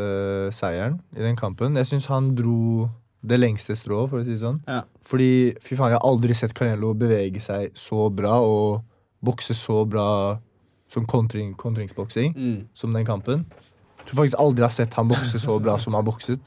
seieren 0.53 0.99
i 1.17 1.23
den 1.25 1.35
kampen. 1.39 1.75
Jeg 1.79 1.87
syns 1.89 2.05
han 2.11 2.35
dro 2.37 2.89
det 3.25 3.39
lengste 3.39 3.73
strået, 3.75 4.09
for 4.11 4.19
å 4.19 4.23
si 4.25 4.35
det 4.35 4.41
sånn. 4.43 4.59
Ja. 4.67 4.81
Fordi 5.07 5.53
fy 5.63 5.75
faen, 5.79 5.93
jeg 5.93 5.99
har 5.99 6.05
aldri 6.09 6.35
sett 6.37 6.53
Carnelo 6.53 6.91
bevege 6.93 7.41
seg 7.41 7.71
så 7.79 8.09
bra 8.13 8.35
og 8.43 8.83
bokse 9.23 9.55
så 9.55 9.85
bra 9.87 10.07
som 10.91 11.05
kontring, 11.09 11.53
kontringsboksing 11.57 12.35
Mm. 12.35 12.67
som 12.75 12.93
den 12.93 13.05
kampen. 13.05 13.45
Jeg 14.03 14.11
tror 14.11 14.19
faktisk 14.19 14.39
aldri 14.39 14.59
jeg 14.61 14.67
har 14.67 14.75
sett 14.75 14.93
han 14.93 15.07
bokse 15.07 15.39
så 15.39 15.55
bra 15.63 15.77
som 15.79 15.93
han 15.95 16.03
bokset. 16.05 16.39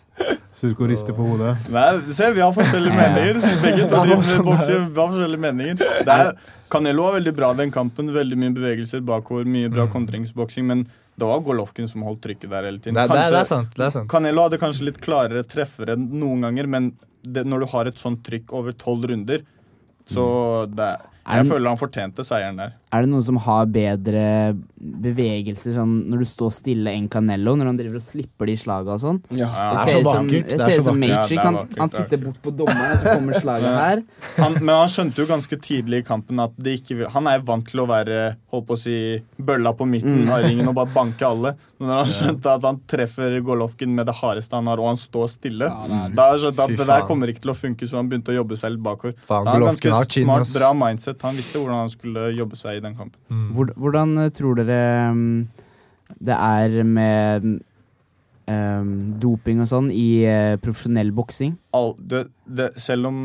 Surko 0.56 0.86
rister 0.86 1.12
på 1.16 1.24
hodet. 1.26 1.56
Nei, 1.72 2.00
se, 2.12 2.28
vi 2.32 2.40
har 2.40 2.52
forskjellige 2.52 2.94
meninger. 2.94 3.40
Begge 3.64 3.88
to 3.88 3.96
driver 3.96 4.36
med 4.36 4.44
bokser, 4.44 4.86
Vi 4.92 5.00
har 5.00 5.08
forskjellige 5.10 5.40
meninger. 5.40 5.74
Det 6.04 6.08
er, 6.14 6.30
Canelo 6.70 7.02
var 7.08 7.16
veldig 7.18 7.34
bra 7.36 7.52
den 7.54 7.70
kampen. 7.72 8.12
Veldig 8.14 8.38
mye 8.38 8.54
bevegelser 8.54 9.00
bakover, 9.00 9.44
mye 9.48 9.68
bra 9.72 9.86
kontringsboksing. 9.92 10.66
Men 10.66 10.86
det 11.16 11.24
var 11.26 11.40
Golovkin 11.40 11.88
som 11.88 12.02
holdt 12.04 12.20
trykket 12.26 12.50
der 12.52 12.64
hele 12.68 12.78
tiden. 12.78 12.94
det, 12.94 13.04
er- 13.08 13.30
det 13.32 13.40
er 13.40 13.44
sant. 13.48 13.70
det 13.76 13.84
er 13.86 13.90
sant. 13.94 14.08
Canelo 14.12 14.42
hadde 14.46 14.58
kanskje 14.60 14.84
litt 14.90 15.00
klarere 15.00 15.42
treffere 15.48 15.96
noen 15.96 16.42
ganger, 16.44 16.66
men 16.68 16.90
det, 17.24 17.44
når 17.48 17.60
du 17.64 17.66
har 17.72 17.86
et 17.90 17.96
sånt 17.98 18.22
trykk 18.26 18.52
over 18.52 18.72
tolv 18.72 19.04
runder, 19.10 19.42
så 20.06 20.66
det, 20.70 20.90
Er 21.00 21.00
Jeg 21.26 21.42
den- 21.42 21.50
føler 21.52 21.68
han 21.68 21.78
fortjente 21.80 22.24
seieren 22.24 22.56
der. 22.56 22.72
Er 22.92 23.02
det 23.02 23.10
noen 23.10 23.22
som 23.26 23.36
har 23.36 23.66
bedre 23.66 24.56
bevegelser 24.80 25.74
sånn 25.76 25.94
når 26.10 26.22
du 26.22 26.26
står 26.28 26.52
stille 26.54 26.92
enn 26.94 27.08
Canello, 27.12 27.56
når 27.58 27.70
han 27.72 27.78
driver 27.80 27.98
og 27.98 28.04
slipper 28.04 28.46
de 28.50 28.54
slaga 28.60 28.94
og 28.94 29.00
sånn? 29.02 29.18
Ja. 29.30 29.48
Ja, 29.48 29.66
Det 29.72 29.80
er 29.80 29.84
ser 29.84 29.92
så 29.92 29.98
ut 29.98 30.04
som, 30.06 30.28
vakkert, 30.28 30.46
det 30.46 30.56
det 30.56 30.60
er 30.60 30.70
ser 30.70 30.78
ut 30.80 30.84
som 30.88 31.00
Matrix. 31.00 31.32
Ja, 31.36 31.42
Han, 31.46 31.56
han 31.76 31.90
er 31.90 31.96
titter 31.96 32.22
bort 32.24 32.38
på 32.44 32.52
dommeren, 32.56 32.92
og 32.92 32.98
så 33.02 33.14
kommer 33.16 33.40
slaget 33.40 33.76
her. 33.80 34.02
Han, 34.36 34.52
men 34.60 34.74
han 34.74 34.88
skjønte 34.92 35.16
jo 35.22 35.26
ganske 35.26 35.58
tidlig 35.66 35.98
i 36.02 36.06
kampen 36.06 36.40
at 36.40 36.52
det 36.56 36.76
ikke 36.80 37.10
Han 37.12 37.26
er 37.26 37.40
vant 37.40 37.66
til 37.66 37.80
å 37.82 37.86
være 37.90 38.36
holdt 38.52 38.66
på 38.70 38.76
å 38.76 38.80
si, 38.80 38.96
bølla 39.40 39.72
på 39.76 39.86
midten 39.88 40.28
av 40.30 40.44
ringen 40.46 40.68
og 40.70 40.74
bare 40.78 40.92
banke 40.94 41.26
alle. 41.26 41.54
Men 41.78 41.90
når 41.90 41.98
han 42.04 42.12
skjønte 42.16 42.54
at 42.54 42.62
han 42.64 42.80
treffer 42.88 43.40
Golovkin 43.44 43.92
med 43.94 44.06
det 44.08 44.14
hardeste 44.16 44.54
han 44.56 44.66
har, 44.70 44.78
og 44.80 44.86
han 44.94 44.96
står 45.00 45.28
stille, 45.34 45.68
da 46.14 46.30
skjønte 46.38 46.62
han 46.62 46.70
at 46.72 46.78
det 46.80 46.86
der 46.88 47.06
kommer 47.08 47.28
ikke 47.32 47.42
til 47.44 47.52
å 47.52 47.56
funke, 47.58 47.88
så 47.88 47.96
han 48.00 48.08
begynte 48.08 48.32
å 48.32 48.38
jobbe 48.38 48.56
seg 48.56 48.72
litt 48.76 48.82
bakover. 48.86 49.14
Faen, 49.26 49.46
Han 49.46 49.62
har 49.62 49.74
ganske 49.74 50.22
smart, 50.22 50.52
bra 50.54 50.72
mindset. 50.72 51.15
Han 51.22 51.38
visste 51.38 51.60
hvordan 51.60 51.84
han 51.84 51.92
skulle 51.92 52.28
jobbe 52.36 52.58
seg 52.58 52.78
i 52.78 52.82
den 52.84 52.96
kampen. 52.98 53.20
Mm. 53.30 53.70
hvordan 53.76 54.18
eh, 54.24 54.32
tror 54.34 54.58
dere 54.60 55.12
mm, 55.14 55.48
det 56.26 56.36
er 56.36 56.82
med 56.86 57.46
um, 58.46 58.90
doping 59.22 59.62
og 59.64 59.70
sånn 59.70 59.90
i 59.90 60.24
eh, 60.28 60.56
profesjonell 60.62 61.12
boksing? 61.16 61.56
All, 61.76 61.92
det, 62.00 62.22
det, 62.48 62.70
selv 62.80 63.08
om 63.10 63.18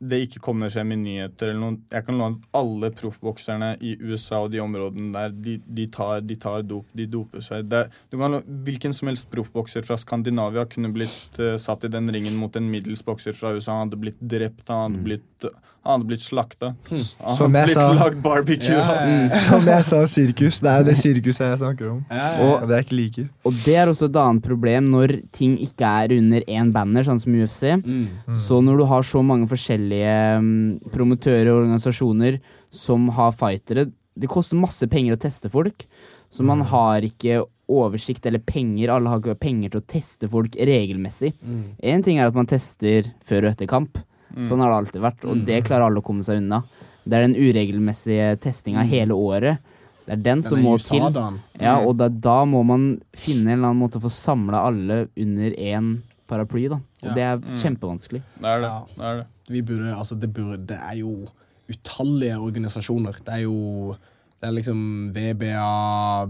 det 0.00 0.22
ikke 0.26 0.40
kommer 0.46 0.70
frem 0.72 0.94
i 0.94 0.98
nyheter 1.00 1.50
eller 1.50 1.60
noen, 1.62 1.76
Jeg 1.92 2.06
kan 2.06 2.18
love 2.20 2.36
at 2.36 2.48
alle 2.60 2.90
proffbokserne 2.96 3.72
i 3.84 3.96
USA 4.06 4.40
og 4.46 4.52
de 4.54 4.62
områdene 4.62 5.12
der, 5.16 5.34
de, 5.44 5.58
de, 5.66 5.86
tar, 5.92 6.22
de 6.26 6.38
tar 6.40 6.62
dop. 6.68 6.86
De 6.96 7.06
doper 7.10 7.44
seg. 7.44 7.68
Det, 7.72 7.84
du 8.12 8.18
kan, 8.20 8.38
hvilken 8.66 8.94
som 8.96 9.10
helst 9.10 9.28
proffbokser 9.32 9.86
fra 9.86 9.98
Skandinavia 10.00 10.66
kunne 10.70 10.92
blitt 10.94 11.40
uh, 11.42 11.54
satt 11.60 11.84
i 11.88 11.92
den 11.92 12.10
ringen 12.14 12.36
mot 12.40 12.56
en 12.58 12.70
middels 12.72 13.02
bokser 13.06 13.36
fra 13.36 13.54
USA. 13.56 13.76
Han 13.80 13.88
hadde 13.88 14.00
blitt 14.06 14.20
drept, 14.20 14.68
han 14.72 14.86
hadde 14.90 15.04
blitt, 15.06 15.48
han 15.86 16.00
hadde 16.00 16.08
blitt 16.10 16.24
slakta. 16.26 16.72
Han 16.88 16.96
Hmm. 16.96 17.36
Som 17.36 17.54
hadde 17.54 17.60
jeg 17.60 17.68
blitt 17.70 17.76
sa. 17.76 17.86
lagd 18.00 18.22
barbecue. 18.24 18.74
Ja, 18.74 18.96
ja, 19.06 19.40
Som 19.46 19.66
jeg 19.70 19.84
sa, 19.88 20.00
sirkus. 20.10 20.60
Det 20.62 20.70
er 20.72 20.82
jo 20.82 20.86
det 20.90 20.96
sirkuset 21.00 21.44
jeg 21.46 21.58
snakker 21.62 21.90
om. 21.92 22.00
ja. 22.10 22.28
Og 22.46 22.66
det 22.68 22.80
jeg 22.80 22.86
ikke 22.88 22.98
liker. 23.00 23.28
Og 23.48 23.60
det 23.64 23.76
er 23.80 23.90
også 23.92 24.08
et 24.10 24.18
annet 24.22 24.44
problem 24.46 24.90
når 24.94 25.14
ting 25.36 25.56
ikke 25.62 25.92
er 26.04 26.14
under 26.18 26.46
én 26.50 26.72
banner, 26.74 27.06
sånn 27.06 27.20
som 27.22 27.34
UFC. 27.38 27.62
Mm. 27.82 27.95
Så 28.36 28.60
når 28.64 28.80
du 28.80 28.84
har 28.90 29.06
så 29.06 29.22
mange 29.24 29.48
forskjellige 29.50 30.16
mm, 30.42 30.90
promotører 30.92 31.50
og 31.52 31.62
organisasjoner 31.64 32.40
som 32.74 33.08
har 33.16 33.34
fightere 33.36 33.88
Det 34.16 34.30
koster 34.32 34.58
masse 34.58 34.86
penger 34.88 35.16
å 35.16 35.20
teste 35.20 35.50
folk, 35.52 35.84
så 36.32 36.44
man 36.44 36.62
har 36.64 37.04
ikke 37.04 37.42
oversikt 37.68 38.26
eller 38.26 38.40
penger. 38.40 38.90
Alle 38.94 39.10
har 39.10 39.20
ikke 39.20 39.36
penger 39.40 39.74
til 39.74 39.82
å 39.82 39.88
teste 39.90 40.28
folk 40.32 40.56
regelmessig. 40.56 41.34
Mm. 41.42 42.02
Ting 42.06 42.20
er 42.20 42.30
at 42.30 42.38
man 42.38 42.48
tester 42.48 43.10
før 43.26 43.44
og 43.46 43.52
etter 43.52 43.68
kamp. 43.70 44.00
Sånn 44.44 44.60
har 44.60 44.72
det 44.72 44.80
alltid 44.80 45.04
vært, 45.04 45.24
og 45.28 45.44
det 45.48 45.62
klarer 45.64 45.86
alle 45.86 46.02
å 46.02 46.04
komme 46.04 46.24
seg 46.26 46.42
unna. 46.42 46.62
Det 47.06 47.16
er 47.16 47.26
den 47.28 47.36
uregelmessige 47.38 48.34
testinga 48.42 48.84
hele 48.88 49.16
året. 49.16 49.62
Det 50.06 50.14
er 50.14 50.22
den 50.22 50.42
som 50.42 50.58
Den 50.58 50.64
er 50.64 50.68
må 50.68 50.76
til. 50.78 51.38
Ja, 51.62 51.76
og 51.80 51.96
da, 51.98 52.08
da 52.08 52.40
må 52.46 52.62
man 52.66 52.88
finne 53.16 53.52
en 53.52 53.58
eller 53.58 53.72
annen 53.72 53.82
måte 53.82 53.98
å 53.98 54.04
få 54.04 54.12
samla 54.12 54.62
alle 54.68 55.06
under 55.18 55.54
én 55.54 55.96
paraply, 56.28 56.68
da. 56.68 56.74
Og 57.02 57.08
Ja. 57.10 57.14
det 57.14 57.22
er 57.22 57.38
kjempevanskelig. 57.62 58.22
Det 58.40 58.44
er 58.50 58.60
det. 58.60 58.70
Ja. 58.70 58.82
det, 58.96 59.04
er 59.04 59.16
det. 59.16 59.26
Vi 59.48 59.62
burde, 59.62 59.94
altså 59.96 60.14
det, 60.20 60.32
burde, 60.34 60.66
det 60.66 60.76
er 60.78 60.96
jo 61.00 61.26
utallige 61.70 62.36
organisasjoner. 62.38 63.12
Det 63.24 63.34
er 63.34 63.42
jo 63.46 63.96
det 64.40 64.48
er 64.50 64.52
liksom 64.52 65.12
VBA, 65.14 66.26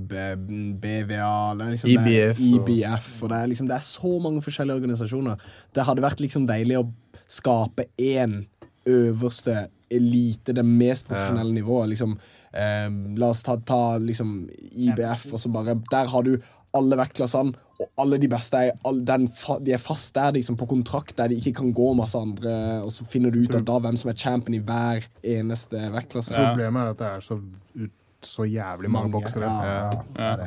BVA 0.79 1.55
det 1.59 1.65
er 1.67 1.71
liksom 1.73 1.91
det 1.91 1.97
er 1.97 2.31
IBF 2.31 2.39
og- 2.39 2.69
IBF 2.71 3.23
og 3.23 3.29
det 3.31 3.39
er, 3.39 3.47
liksom, 3.51 3.67
det 3.69 3.75
er 3.77 3.85
så 3.85 4.13
mange 4.23 4.43
forskjellige 4.43 4.77
organisasjoner. 4.81 5.37
Det 5.75 5.85
hadde 5.85 6.03
vært 6.05 6.21
liksom 6.21 6.47
deilig 6.47 6.79
å 6.79 6.93
skape 7.29 7.85
én 7.99 8.47
øverste 8.87 9.67
elite, 9.91 10.53
det 10.55 10.65
mest 10.65 11.07
profesjonelle 11.09 11.53
nivået. 11.55 11.89
Liksom, 11.89 12.17
eh, 12.55 12.89
la 13.19 13.29
oss 13.31 13.43
ta, 13.43 13.57
ta 13.57 13.99
liksom 13.99 14.49
IBF, 14.73 15.33
og 15.33 15.39
så 15.41 15.51
bare 15.53 15.75
Der 15.91 16.07
har 16.07 16.23
du 16.23 16.39
alle 16.75 16.97
vektklassene, 16.97 17.55
og 17.79 17.91
alle 18.01 18.17
de 18.23 18.29
beste 18.33 18.57
er, 18.57 18.73
all, 18.89 19.03
den, 19.05 19.27
de 19.67 19.73
er 19.77 19.83
fast 19.83 20.15
der 20.17 20.33
liksom, 20.39 20.57
på 20.57 20.67
kontrakt, 20.71 21.17
der 21.19 21.29
de 21.29 21.37
ikke 21.41 21.53
kan 21.61 21.75
gå 21.77 21.91
masse 21.99 22.17
andre, 22.19 22.55
og 22.87 22.91
så 22.95 23.05
finner 23.05 23.31
du 23.35 23.43
ut 23.43 23.55
av 23.59 23.65
da 23.69 23.79
hvem 23.85 23.99
som 24.01 24.11
er 24.13 24.17
champion 24.17 24.57
i 24.57 24.63
hver 24.65 25.05
eneste 25.37 25.83
vektklasse. 25.93 26.33
Ja. 26.33 26.51
Problemet 26.55 26.83
er 26.87 26.95
at 26.95 27.03
det 27.03 27.11
er 27.11 27.25
så, 27.27 27.37
ut, 27.77 27.93
så 28.27 28.47
jævlig 28.49 28.89
mange, 28.91 29.13
boksere. 29.13 29.45
Ja, 29.45 29.77
ja, 29.77 30.03
Ja. 30.17 30.31
er 30.33 30.41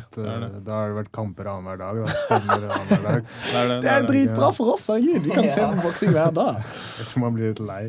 det. 0.47 0.63
da 0.65 0.73
har 0.79 0.89
det 0.89 0.97
vært 1.03 1.11
kamper 1.15 1.47
annenhver 1.53 1.77
dag. 1.77 2.01
Da. 2.01 2.17
Stevner 2.25 2.65
dag. 2.67 3.23
Det 3.53 3.61
er 3.61 3.69
det. 3.69 3.79
Det 3.85 3.91
er 3.93 4.01
det. 4.01 4.09
dritbra 4.09 4.49
for 4.57 4.73
oss, 4.73 4.87
herregud! 4.89 5.23
Vi 5.29 5.29
kan 5.37 5.47
se 5.53 5.61
på 5.69 5.85
boksing 5.85 6.11
hver 6.17 6.33
dag. 6.35 6.63
Jeg 6.97 7.11
tror 7.11 7.23
man 7.27 7.37
blir 7.37 7.53
litt 7.53 7.61
lei. 7.63 7.83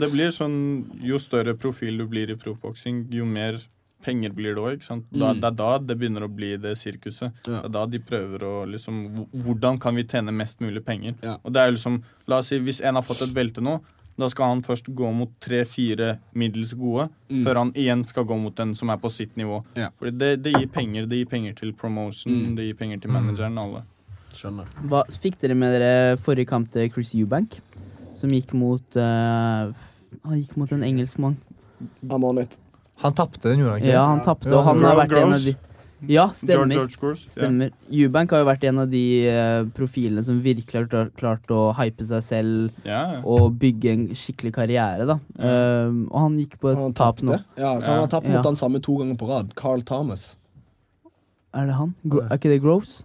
Det 0.00 0.10
blir 0.14 0.30
sånn, 0.34 0.58
Jo 1.02 1.18
større 1.20 1.56
profil 1.58 1.98
du 1.98 2.06
blir 2.08 2.30
i 2.30 2.38
proffboksing, 2.38 3.08
jo 3.12 3.26
mer 3.26 3.58
penger 4.06 4.30
blir 4.36 4.54
det 4.54 4.62
òg. 4.62 4.86
Da, 4.86 5.32
Mm. 5.32 5.40
det 5.42 5.48
er 5.50 5.56
da 5.58 5.70
det 5.78 5.98
begynner 5.98 6.24
å 6.26 6.30
bli 6.30 6.52
det 6.62 6.76
sirkuset. 6.78 7.32
Ja. 7.46 7.60
Det 7.62 7.64
er 7.66 7.74
da 7.74 7.84
de 7.86 7.98
prøver 7.98 8.38
å 8.46 8.54
liksom 8.70 9.26
Hvordan 9.34 9.80
kan 9.82 9.94
vi 9.98 10.04
tjene 10.04 10.32
mest 10.32 10.60
mulig 10.62 10.84
penger? 10.86 11.14
Ja. 11.22 11.36
Og 11.44 11.52
det 11.52 11.60
er 11.60 11.66
jo 11.70 11.76
liksom 11.76 12.02
La 12.28 12.38
oss 12.38 12.48
si 12.48 12.58
hvis 12.60 12.80
en 12.86 12.94
har 12.94 13.02
fått 13.02 13.22
et 13.26 13.34
belte 13.34 13.60
nå, 13.62 13.80
da 14.18 14.28
skal 14.32 14.48
han 14.54 14.62
først 14.64 14.86
gå 14.96 15.10
mot 15.12 15.28
tre-fire 15.44 16.18
middels 16.34 16.72
gode, 16.72 17.10
Mm. 17.28 17.44
før 17.44 17.56
han 17.58 17.72
igjen 17.72 18.06
skal 18.06 18.24
gå 18.24 18.38
mot 18.40 18.54
den 18.56 18.74
som 18.74 18.88
er 18.90 18.96
på 18.96 19.10
sitt 19.10 19.36
nivå. 19.36 19.62
Ja. 19.76 19.90
Fordi 20.00 20.16
det, 20.18 20.42
det 20.42 20.52
gir 20.54 20.68
penger. 20.72 21.06
Det 21.06 21.18
gir 21.18 21.26
penger 21.28 21.52
til 21.54 21.72
promotion, 21.72 22.32
Mm. 22.32 22.56
det 22.56 22.64
gir 22.64 22.74
penger 22.78 23.00
til 23.02 23.10
manageren, 23.10 23.58
alle. 23.58 23.82
Skjønner. 24.32 24.66
Hva 24.88 25.02
fikk 25.10 25.38
dere 25.40 25.54
med 25.54 25.78
dere 25.80 26.16
forrige 26.16 26.46
kamp 26.46 26.70
til 26.70 26.88
Chris 26.90 27.14
Eubank? 27.14 27.60
Som 28.14 28.30
gikk 28.30 28.54
mot 28.54 28.96
uh, 28.96 29.72
Han 30.24 30.42
gikk 30.42 30.56
mot 30.56 30.72
en 30.72 30.82
engelskmann. 30.82 31.36
I'm 32.08 32.24
on 32.24 32.38
it. 32.38 32.58
Han 33.02 33.12
tapte 33.14 33.42
den, 33.50 33.58
gjorde 33.60 33.72
han 33.76 33.80
ikke? 33.82 33.92
Ja, 33.92 34.04
han 34.08 34.20
tapte, 34.24 34.48
Ja, 34.50 34.58
og 34.58 34.64
han 34.70 34.82
har 34.84 34.96
vært 34.96 35.16
en 35.20 35.32
av 35.36 35.40
de 35.44 35.56
Ja, 36.06 36.26
George, 36.28 36.34
stemmer. 36.36 36.72
George 36.76 36.96
Gross. 37.00 37.22
Stemmer. 37.32 37.70
Eubank 37.90 38.30
har 38.30 38.42
jo 38.42 38.46
vært 38.50 38.64
en 38.68 38.78
av 38.82 38.88
de 38.92 39.02
eh, 39.28 39.64
profilene 39.74 40.22
som 40.24 40.40
virkelig 40.44 40.76
har 40.82 40.86
klart, 40.92 41.12
klart 41.16 41.46
å 41.56 41.60
hype 41.78 42.04
seg 42.04 42.22
selv 42.22 42.84
Ja, 42.84 43.00
ja. 43.16 43.20
og 43.24 43.56
bygge 43.60 43.90
en 43.94 44.02
skikkelig 44.14 44.52
karriere, 44.58 45.06
da. 45.08 45.16
Um, 45.40 46.02
og 46.12 46.18
han 46.20 46.36
gikk 46.38 46.58
på 46.60 46.72
et 46.72 46.78
Han 46.78 46.92
tap 46.96 47.22
nå. 47.24 47.32
tapte. 47.32 47.60
Ja, 47.60 47.72
han 47.80 48.00
har 48.04 48.08
tapt 48.12 48.28
Ja. 48.28 48.36
mot 48.36 48.44
han 48.50 48.56
samme 48.60 48.80
to 48.84 48.96
ganger 49.00 49.16
på 49.16 49.28
rad. 49.28 49.54
Carl 49.56 49.80
Thomas. 49.82 50.36
Er 51.54 51.66
det 51.66 51.74
han? 51.80 51.94
Gro 52.06 52.20
er 52.26 52.36
ikke 52.36 52.52
det 52.52 52.60
Groves? 52.62 53.02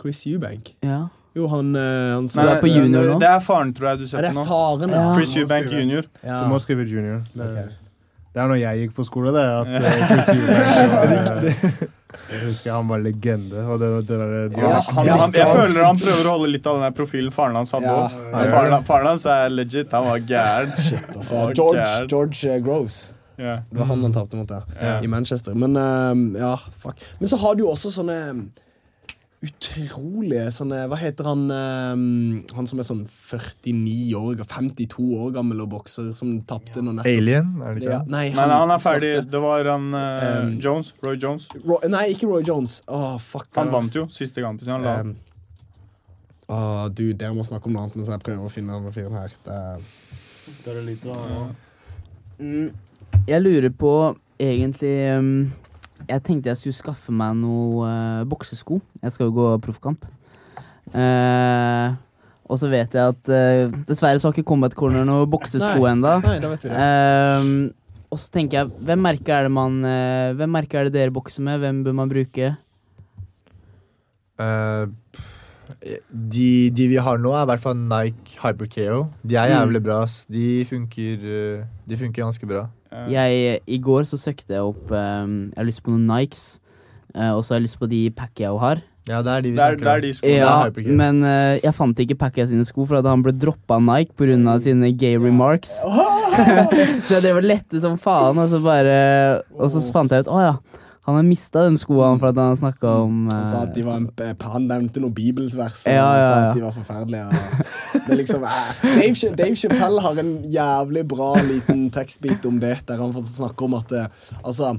Chris 0.00 0.24
Eubank. 0.26 0.74
Ja. 0.82 1.08
Jo, 1.36 1.46
han, 1.46 1.74
eh, 1.76 2.14
han 2.16 2.24
Nei, 2.26 2.42
Du 2.44 2.48
er 2.50 2.60
på 2.60 2.66
junior 2.74 3.04
nå? 3.06 3.18
Det 3.20 3.28
er 3.28 3.38
faren, 3.38 3.72
tror 3.72 3.90
jeg 3.92 3.98
du 3.98 4.04
Er 4.04 4.08
ser 4.08 4.22
det 4.26 4.32
på 4.34 4.42
nå. 4.42 4.46
faren, 4.48 4.90
ja? 4.90 5.14
Chris 5.14 5.36
Eubank 5.36 5.70
jr. 5.70 6.02
ja. 6.24 6.42
Du 6.44 6.50
må 6.50 6.58
skrive 6.58 6.82
junior. 6.90 7.22
Det, 7.34 7.46
Ok. 7.46 7.76
Det 8.30 8.38
er 8.42 8.46
når 8.50 8.58
jeg 8.60 8.80
gikk 8.84 8.92
på 8.94 9.04
skole, 9.08 9.32
det. 9.34 9.42
At 9.42 9.66
var, 10.92 11.14
eh, 11.16 11.54
Jeg 12.30 12.40
husker 12.44 12.72
han 12.74 12.88
var 12.90 13.02
legende. 13.02 13.62
Og 13.70 13.78
det, 13.82 13.88
det 14.06 14.18
der, 14.18 14.48
de, 14.50 14.60
Ja, 14.62 14.80
han, 14.86 15.08
han, 15.08 15.32
jeg 15.34 15.46
føler 15.50 15.84
han 15.86 15.98
prøver 15.98 16.26
å 16.26 16.34
holde 16.36 16.50
litt 16.52 16.66
av 16.70 16.78
den 16.82 16.94
profilen 16.98 17.34
faren 17.34 17.58
hans 17.58 17.72
hadde 17.74 17.90
Ja. 17.90 18.06
òg. 18.06 18.50
Faren, 18.54 18.76
faren 18.86 19.10
hans 19.12 19.26
er 19.30 19.50
legit. 19.54 19.90
Han 19.94 20.06
var 20.10 20.22
gæren. 20.26 20.74
Altså, 21.16 21.42
George. 21.58 21.86
George 22.10 22.54
eh, 22.54 22.60
Groves. 22.62 23.00
Ja. 23.40 23.56
Det 23.70 23.78
var 23.80 23.86
han 23.90 24.02
han 24.06 24.12
tapte 24.14 24.36
mot 24.38 24.50
Ja. 24.50 24.98
i 25.02 25.08
Manchester. 25.10 25.54
Men 25.54 25.74
um, 25.76 26.24
ja, 26.38 26.54
fuck. 26.82 26.98
Men 27.18 27.28
så 27.32 27.38
har 27.40 27.54
du 27.58 27.64
jo 27.64 27.70
også 27.74 27.90
sånne 27.94 28.18
utrolige 29.40 30.50
sånne 30.52 30.82
Hva 30.90 30.96
heter 31.00 31.24
han 31.30 31.46
um, 31.48 32.02
Han 32.56 32.66
som 32.68 32.80
er 32.82 32.84
sånn 32.84 33.06
49 33.08 34.10
år, 34.18 34.42
52 34.44 35.06
år 35.16 35.30
gammel 35.38 35.62
og 35.64 35.70
bokser, 35.72 36.10
som 36.18 36.34
tapte 36.48 36.82
nå 36.84 36.92
nettopp. 36.98 37.08
Alien, 37.08 37.54
er 37.64 37.78
det 37.78 37.82
ikke 37.86 37.94
Ja, 37.94 38.00
det? 38.04 38.12
nei, 38.12 38.24
han 38.36 38.74
er 38.74 38.82
ferdig. 38.84 39.12
svarte. 39.16 39.30
Det 39.32 39.40
var 39.46 39.70
han 39.72 39.88
uh, 39.96 40.28
Um, 40.44 40.52
Jones. 40.60 40.92
Roy 41.04 41.16
Jones. 41.16 41.48
Ro 41.64 41.78
nei, 41.88 42.04
ikke 42.12 42.28
Roy 42.28 42.44
Jones. 42.44 42.80
Oh, 42.92 43.16
fuck. 43.18 43.48
Han 43.56 43.72
vant 43.72 43.96
jo 43.96 44.04
siste 44.12 44.44
kampen 44.44 44.66
sin. 44.68 44.74
Han 44.76 44.84
la 44.84 44.98
Um, 45.00 45.16
oh, 46.50 46.88
du, 46.92 47.12
dere 47.14 47.32
må 47.36 47.44
snakke 47.46 47.70
om 47.70 47.76
noe 47.78 47.86
annet 47.86 47.96
mens 48.00 48.10
jeg 48.12 48.22
prøver 48.26 48.44
å 48.44 48.52
finne 48.52 48.76
denne 48.76 48.92
fyren 48.92 49.16
her. 49.16 49.34
Det 49.46 49.56
er 49.56 49.88
det 50.64 50.72
er 50.74 50.80
litt, 50.82 51.04
ja. 51.06 51.44
Mm, 52.42 52.70
Jeg 53.30 53.40
lurer 53.44 53.70
på 53.70 53.92
egentlig 54.40 54.94
um, 55.16 55.52
Jeg 56.08 56.22
tenkte 56.26 56.50
jeg 56.50 56.58
skulle 56.60 56.78
skaffe 56.78 57.14
meg 57.14 57.36
noe 57.38 57.84
uh, 57.86 58.22
boksesko. 58.28 58.80
Jeg 59.02 59.14
skal 59.14 59.28
jo 59.28 59.34
gå 59.36 59.48
proffkamp. 59.64 60.06
Uh, 60.90 61.98
og 62.50 62.58
så 62.58 62.70
vet 62.70 62.96
jeg 62.96 63.12
at 63.14 63.30
uh, 63.30 63.76
dessverre 63.86 64.18
så 64.18 64.30
har 64.30 64.34
ikke 64.34 64.48
Combat 64.48 64.74
Corner 64.74 65.04
noe 65.06 65.28
boksesko 65.30 65.86
ennå. 65.90 66.16
Ehm, 66.66 67.52
og 68.10 68.18
så 68.18 68.32
tenker 68.34 68.62
jeg, 68.62 68.72
hvem 68.88 69.04
merke 69.06 69.36
er 69.36 69.46
det 69.46 69.52
man 69.54 69.76
uh, 69.86 70.32
Hvem 70.34 70.50
merke 70.50 70.80
er 70.80 70.88
det 70.88 70.96
dere 70.96 71.14
bokser 71.14 71.44
med? 71.46 71.60
Hvem 71.62 71.84
bør 71.86 71.94
man 72.00 72.10
bruke? 72.10 72.50
Eh, 74.40 74.86
de, 76.10 76.70
de 76.74 76.88
vi 76.90 76.98
har 77.00 77.20
nå, 77.20 77.32
er 77.34 77.44
i 77.44 77.50
hvert 77.52 77.62
fall 77.62 77.78
Nike 77.78 78.40
Hyper 78.42 78.68
KO. 78.72 79.00
De 79.22 79.38
er 79.38 79.52
jævlig 79.52 79.82
bra. 79.84 80.02
De 80.32 80.46
funker, 80.68 81.24
eh, 81.36 81.64
de 81.88 81.98
funker 82.00 82.24
ganske 82.24 82.48
bra. 82.48 82.66
Jeg, 83.10 83.60
I 83.66 83.78
går 83.78 84.06
så 84.08 84.18
søkte 84.18 84.56
jeg 84.56 84.62
opp 84.66 84.90
um, 84.90 85.34
Jeg 85.52 85.58
har 85.60 85.68
lyst 85.68 85.82
på 85.86 85.92
noen 85.94 86.06
Nikes. 86.10 86.60
uh, 87.14 87.36
og 87.36 87.44
så 87.44 87.54
har 87.54 87.60
jeg 87.60 87.68
lyst 87.68 87.78
på 87.80 87.88
de 87.90 88.00
Pacquiao 88.10 88.58
har. 88.58 88.82
Ja, 89.08 89.22
det 89.24 89.30
er 89.32 89.40
de 89.42 89.50
vi 89.50 89.56
Det 89.56 89.64
er, 89.64 89.76
snakker 89.76 89.88
er 89.90 89.96
om. 89.96 90.02
de 90.04 90.12
skoene. 90.14 90.34
Ja, 90.36 90.96
men 91.00 91.22
uh, 91.24 91.54
jeg 91.62 91.74
fant 91.74 92.02
ikke 92.04 92.18
Pacquiao 92.20 92.46
sine 92.50 92.66
sko, 92.68 92.84
for 92.86 93.00
da 93.02 93.10
han 93.14 93.22
ble 93.24 93.32
droppa 93.32 93.78
av 93.78 93.82
Nike 93.86 94.12
pga. 94.18 94.58
sine 94.60 94.92
gay 94.98 95.16
remarks. 95.18 95.78
så 97.06 97.16
jeg 97.16 97.22
drev 97.24 97.40
og 97.40 97.46
lette 97.48 97.80
som 97.82 97.96
faen, 97.98 98.38
og 98.38 98.48
så 98.52 98.60
bare 98.62 99.42
Og 99.58 99.70
så 99.72 99.82
fant 99.92 100.10
jeg 100.14 100.26
ut 100.26 100.30
å 100.30 100.42
ja. 100.44 100.52
Han 101.08 101.16
har 101.16 101.24
mista 101.24 101.62
den 101.64 101.78
skoa 101.80 102.10
for 102.20 102.28
at 102.28 102.38
han 102.38 102.58
snakka 102.60 102.90
om 103.06 103.22
Han 103.32 103.46
sa 103.48 103.62
at 103.64 103.72
de 103.74 103.80
eh, 103.80 103.86
var 103.86 103.96
en, 104.02 104.44
han 104.52 104.66
nevnte 104.68 105.00
noen 105.00 105.14
bibelsvers 105.16 105.86
og 105.88 105.94
Ja, 105.96 106.06
ja, 106.18 106.26
sa 106.26 106.38
at 106.50 106.58
de 106.58 106.64
var 106.66 106.76
forferdelige. 106.76 107.40
Det 107.94 108.12
er 108.12 108.20
liksom, 108.20 108.44
eh, 108.44 108.84
Dave, 108.84 109.32
Dave 109.38 109.56
Chappelle 109.56 110.04
har 110.04 110.20
en 110.20 110.32
jævlig 110.44 111.06
bra 111.08 111.32
liten 111.46 111.88
tekstbit 111.94 112.44
om 112.50 112.60
det, 112.60 112.76
der 112.88 113.00
han 113.00 113.16
snakker 113.16 113.70
om 113.70 113.78
at 113.80 113.96
eh, 113.96 114.06
Altså 114.44 114.74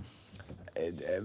eh, 0.78 1.20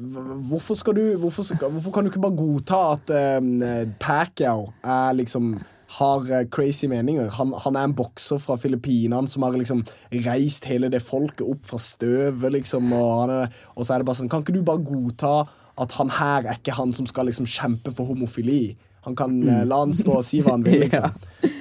Hvorfor 0.48 0.80
skal 0.80 0.96
du 0.96 1.04
Hvorfor, 1.20 1.44
skal, 1.44 1.70
hvorfor 1.76 1.92
kan 1.92 2.04
du 2.04 2.10
ikke 2.10 2.24
bare 2.24 2.40
godta 2.40 2.82
at 2.96 3.16
um, 3.42 3.60
Pacquiao 4.00 4.70
er 4.82 5.12
liksom 5.20 5.58
har 5.98 6.24
eh, 6.32 6.44
crazy 6.50 6.88
meninger. 6.90 7.28
Han, 7.38 7.52
han 7.62 7.76
er 7.78 7.84
en 7.86 7.94
bokser 7.94 8.40
fra 8.42 8.56
Filippinene 8.58 9.28
som 9.30 9.44
har 9.46 9.54
liksom 9.56 9.84
reist 10.26 10.66
hele 10.66 10.90
det 10.90 11.02
folket 11.06 11.46
opp 11.46 11.62
fra 11.70 11.78
støvet, 11.78 12.50
liksom. 12.58 12.90
Og, 12.96 13.30
er, 13.30 13.52
og 13.76 13.86
så 13.86 13.94
er 13.94 14.02
det 14.02 14.08
bare 14.10 14.18
sånn 14.18 14.30
Kan 14.32 14.42
ikke 14.42 14.56
du 14.58 14.62
bare 14.66 14.82
godta 14.82 15.36
at 15.76 15.92
han 15.98 16.08
her 16.16 16.46
er 16.48 16.58
ikke 16.58 16.74
han 16.78 16.92
som 16.96 17.06
skal 17.06 17.28
liksom 17.30 17.46
kjempe 17.46 17.92
for 17.94 18.08
homofili? 18.10 18.74
Han 19.06 19.14
kan 19.14 19.36
eh, 19.46 19.60
La 19.68 19.76
han 19.84 19.92
stå 19.94 20.16
og 20.18 20.24
si 20.26 20.40
hva 20.42 20.56
han 20.56 20.64
vil, 20.66 20.80
liksom. 20.88 21.12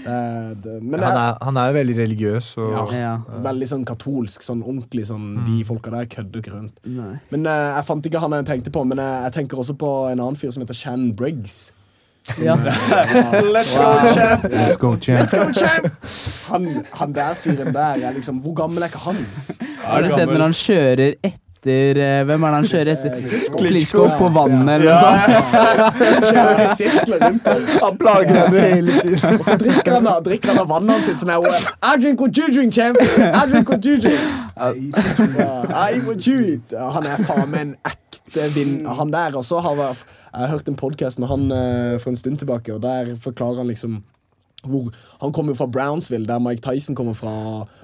Det, 0.06 0.16
det, 0.64 0.76
men 0.82 0.98
Han 1.04 1.18
er, 1.20 1.38
han 1.46 1.58
er 1.62 1.76
veldig 1.78 1.96
religiøs. 2.00 2.48
Og, 2.58 2.72
ja, 2.74 2.86
Ja. 3.04 3.14
veldig 3.46 3.68
sånn 3.70 3.86
katolsk, 3.86 4.42
sånn 4.42 4.64
ordentlig 4.66 5.06
sånn 5.12 5.44
De 5.46 5.60
folka 5.68 5.94
der 5.94 6.10
kødder 6.10 6.42
ikke 6.42 6.56
rundt. 6.56 6.82
Nei. 6.90 7.12
Men 7.30 7.46
eh, 7.46 7.68
jeg 7.78 7.86
fant 7.92 8.10
ikke 8.10 8.24
han 8.26 8.34
jeg 8.40 8.50
tenkte 8.50 8.74
på, 8.74 8.82
men 8.90 8.98
jeg, 9.04 9.22
jeg 9.28 9.38
tenker 9.38 9.62
også 9.62 9.78
på 9.78 9.92
en 10.10 10.18
annen 10.26 10.40
fyr 10.42 10.50
som 10.56 10.66
heter 10.66 10.78
Shan 10.82 11.12
Briggs. 11.18 11.60
Ja. 12.42 12.56
Let's 13.54 13.76
go, 13.78 14.08
champ! 14.14 14.44
Let's 14.44 14.76
go, 14.78 14.98
champ. 14.98 15.20
Let's 15.20 15.32
go, 15.32 15.54
champ! 15.54 15.94
Han, 16.50 16.86
han 16.92 17.14
der 17.14 17.34
fyren 17.38 17.74
der 17.74 18.02
er 18.08 18.12
liksom 18.16 18.40
Hvor 18.42 18.54
gammel 18.58 18.82
er 18.82 18.86
ikke 18.90 18.98
han? 19.06 19.18
Har 19.84 20.02
du 20.02 20.10
sett 20.10 20.32
når 20.34 20.42
han 20.48 20.56
kjører 20.58 21.14
etter 21.22 22.00
eh, 22.02 22.24
Hvem 22.26 22.44
er 22.44 22.48
det 22.50 22.58
han 22.58 22.68
kjører 22.72 22.92
etter? 22.96 23.12
Klitsjko 23.56 24.08
på 24.20 24.28
vannet, 24.36 24.70
eller 24.76 24.90
noe 24.90 25.00
sånt? 26.76 27.48
Han 27.86 27.98
plager 28.02 28.36
henne 28.42 28.66
hele 28.74 28.92
tiden. 29.02 29.22
Og 29.40 29.46
så 29.46 29.58
drikker 29.62 29.92
han, 30.00 30.10
av- 30.16 30.24
drikker 30.26 30.54
han 30.54 30.60
av 30.66 30.70
vannet 30.74 30.92
hans 30.98 31.06
sitt 31.10 31.22
sånn 31.24 31.34
her 31.34 31.40
I 31.46 31.96
drink 32.02 32.22
what 32.26 32.38
you 32.42 32.50
drink, 32.54 32.74
champ! 32.74 32.98
I 33.02 33.46
drink 33.54 33.70
what 33.70 33.86
you 33.86 33.98
drink. 34.02 34.20
I 34.58 35.94
eat 35.96 36.04
what 36.10 36.26
you 36.28 36.38
eat. 36.56 36.74
Han 36.98 37.06
er 37.10 37.26
faen 37.30 37.50
meg 37.54 37.62
en 37.70 37.74
ekte 37.94 38.50
vinn... 38.58 38.78
Han 38.86 39.14
der 39.14 39.38
også 39.42 39.62
har 39.66 39.78
vært 39.80 40.06
Jeg 40.36 40.50
har 40.50 40.52
hørt 40.52 40.68
en 40.68 40.76
podkast 40.76 41.20
med 41.20 41.30
han 41.32 41.48
eh, 41.56 41.96
for 41.96 42.12
en 42.12 42.18
stund 42.20 42.42
tilbake, 42.42 42.74
og 42.76 42.82
der 42.84 43.14
forklarer 43.24 43.62
han 43.64 43.70
liksom 43.72 44.02
hvor, 44.66 44.90
han 45.22 45.32
kommer 45.32 45.54
jo 45.54 45.60
fra 45.60 45.68
Brownsville, 45.72 46.28
der 46.28 46.40
Mike 46.40 46.62
Tyson 46.66 46.96
kommer 46.96 47.14
fra. 47.14 47.32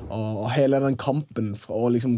Og, 0.10 0.42
og 0.42 0.52
hele 0.52 0.80
den 0.82 0.98
kampen 0.98 1.52
for 1.56 1.86
å 1.86 1.92
liksom 1.94 2.18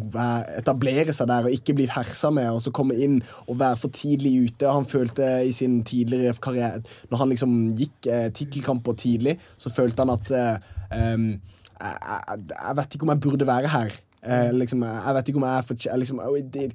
etablere 0.58 1.14
seg 1.14 1.28
der 1.30 1.50
og 1.50 1.54
ikke 1.54 1.76
bli 1.78 1.88
hersa 1.92 2.32
med, 2.34 2.48
og 2.50 2.64
så 2.64 2.74
komme 2.74 2.96
inn 2.96 3.20
og 3.44 3.60
være 3.60 3.82
for 3.84 3.94
tidlig 3.94 4.32
ute. 4.48 4.72
Han 4.72 4.88
følte 4.90 5.28
i 5.44 5.52
sin 5.54 5.82
tidligere 5.84 6.34
karriere 6.42 6.82
Når 7.12 7.22
han 7.22 7.34
liksom 7.36 7.58
gikk 7.78 8.08
eh, 8.08 8.30
tittelkamper 8.34 8.98
tidlig, 8.98 9.38
så 9.58 9.70
følte 9.70 10.06
han 10.06 10.16
at 10.16 10.34
eh, 10.34 11.14
um, 11.14 11.30
jeg, 11.84 12.42
jeg 12.56 12.80
vet 12.80 12.96
ikke 12.96 13.06
om 13.10 13.14
jeg 13.14 13.24
burde 13.28 13.52
være 13.52 13.76
her. 13.76 14.02
Eh, 14.24 14.49
liksom, 14.55 14.84
jeg 14.88 15.15
vet 15.17 15.30
ikke 15.30 15.39
om 15.41 15.45
jeg 15.49 15.59
er 15.59 15.65
fortjent, 15.67 15.99
liksom, 15.99 16.19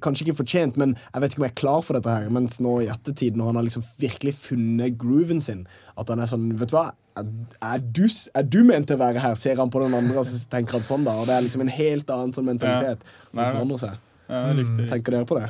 Kanskje 0.05 0.25
ikke 0.27 0.37
fortjent, 0.43 0.75
men 0.77 0.91
jeg 0.99 1.21
vet 1.23 1.33
ikke 1.33 1.41
om 1.41 1.45
jeg 1.47 1.53
er 1.55 1.61
klar 1.61 1.85
for 1.85 1.97
dette 1.97 2.13
her. 2.13 2.27
Mens 2.33 2.59
nå 2.61 2.75
i 2.83 2.89
ettertid, 2.93 3.37
når 3.39 3.49
han 3.49 3.59
har 3.59 3.65
liksom 3.65 3.85
virkelig 4.01 4.35
funnet 4.37 4.97
grooven 5.01 5.41
sin, 5.41 5.63
at 5.97 6.11
han 6.13 6.21
er 6.21 6.29
sånn 6.29 6.51
Vet 6.59 6.69
du 6.69 6.75
hva, 6.77 6.91
er, 7.17 7.31
er, 7.71 7.81
du, 7.81 8.03
er 8.37 8.45
du 8.45 8.59
ment 8.67 8.89
til 8.89 8.99
å 8.99 9.01
være 9.01 9.23
her? 9.23 9.33
Ser 9.39 9.57
han 9.59 9.71
på 9.73 9.81
den 9.81 9.97
andre, 9.97 10.21
og 10.21 10.51
tenker 10.51 10.77
han 10.77 10.85
sånn, 10.87 11.07
da. 11.07 11.17
Og 11.17 11.25
det 11.29 11.37
er 11.39 11.47
liksom 11.47 11.65
en 11.65 11.73
helt 11.73 12.13
annen 12.13 12.35
sånn 12.37 12.47
mentalitet 12.51 13.01
som 13.07 13.39
Nei, 13.39 13.41
nei. 13.41 13.49
forandrer 13.55 13.81
seg. 13.87 14.05
Ja, 14.29 14.43
riktig. 14.59 14.85
Tenker 14.93 15.17
dere 15.17 15.29
på 15.29 15.39
det? 15.39 15.49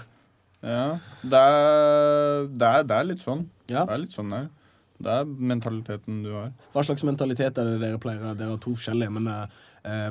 Ja, 0.64 0.86
det 1.24 1.40
er, 1.40 2.48
det 2.48 2.70
er, 2.70 2.88
det 2.88 2.96
er 2.96 3.06
litt 3.12 3.24
sånn. 3.24 3.44
Ja. 3.72 3.84
Det 3.84 3.96
er 3.96 4.02
litt 4.06 4.16
sånn 4.16 4.32
der. 4.34 4.48
Det 5.00 5.12
er 5.22 5.28
mentaliteten 5.28 6.24
du 6.26 6.32
har. 6.36 6.50
Hva 6.74 6.84
slags 6.84 7.06
mentalitet 7.08 7.60
er 7.60 7.70
det 7.70 7.78
dere 7.80 8.00
pleier? 8.04 8.24
Dere 8.36 8.56
har 8.56 8.60
to 8.64 8.74
forskjellige, 8.76 9.14
men 9.16 9.30
eh, 9.32 9.60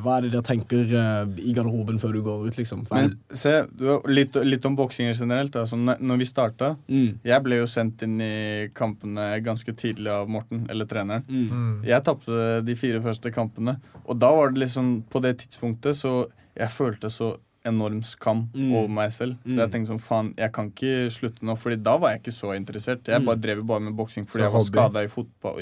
hva 0.03 0.19
er 0.19 0.23
det 0.27 0.31
dere 0.33 0.43
tenker 0.43 0.93
eh, 0.95 1.27
i 1.45 1.53
garderoben 1.57 1.99
før 2.03 2.13
du 2.13 2.23
går 2.23 2.47
ut, 2.49 2.57
liksom? 2.59 2.87
Men 2.91 3.15
se, 3.33 3.53
du, 3.77 4.01
litt, 4.07 4.35
litt 4.45 4.65
om 4.67 4.77
boksing 4.79 5.13
generelt. 5.15 5.53
Sånn, 5.69 5.85
når 5.99 6.19
vi 6.19 6.25
starta 6.29 6.77
Mm. 6.89 7.19
Jeg 7.25 7.43
ble 7.45 7.57
jo 7.61 7.67
sendt 7.67 8.03
inn 8.03 8.21
i 8.21 8.69
kampene 8.75 9.41
ganske 9.45 9.73
tidlig 9.77 10.09
av 10.13 10.29
Morten, 10.29 10.67
eller 10.71 10.87
treneren. 10.87 11.25
Mm. 11.29 11.85
Jeg 11.85 12.05
tapte 12.05 12.65
de 12.65 12.75
fire 12.75 13.01
første 13.05 13.33
kampene, 13.35 13.79
og 14.07 14.19
da 14.19 14.31
var 14.35 14.51
det 14.53 14.63
liksom 14.67 15.05
På 15.11 15.21
det 15.23 15.39
tidspunktet 15.39 15.95
så 15.97 16.27
Jeg 16.57 16.69
følte 16.71 17.11
så 17.11 17.37
enorm 17.69 18.03
skam 18.07 18.49
Mm. 18.55 18.73
over 18.73 18.89
meg 18.89 19.11
selv. 19.13 19.35
Så 19.45 19.49
Mm. 19.51 19.57
jeg 19.59 19.71
tenkte 19.71 19.89
sånn, 19.91 20.01
faen, 20.01 20.35
jeg 20.39 20.53
kan 20.53 20.71
ikke 20.71 21.11
slutte 21.11 21.43
nå, 21.43 21.57
Fordi 21.59 21.77
da 21.83 21.99
var 21.99 22.11
jeg 22.15 22.23
ikke 22.23 22.33
så 22.33 22.57
interessert. 22.57 23.05
Jeg 23.07 23.21
Mm. 23.21 23.27
bare 23.27 23.37
drev 23.37 23.67
bare 23.67 23.81
med 23.81 23.97
boksing 23.97 24.25
fordi 24.27 24.31
For 24.31 24.39
jeg 24.39 24.53
var 24.53 24.61
skada 24.61 25.03
i, 25.03 25.09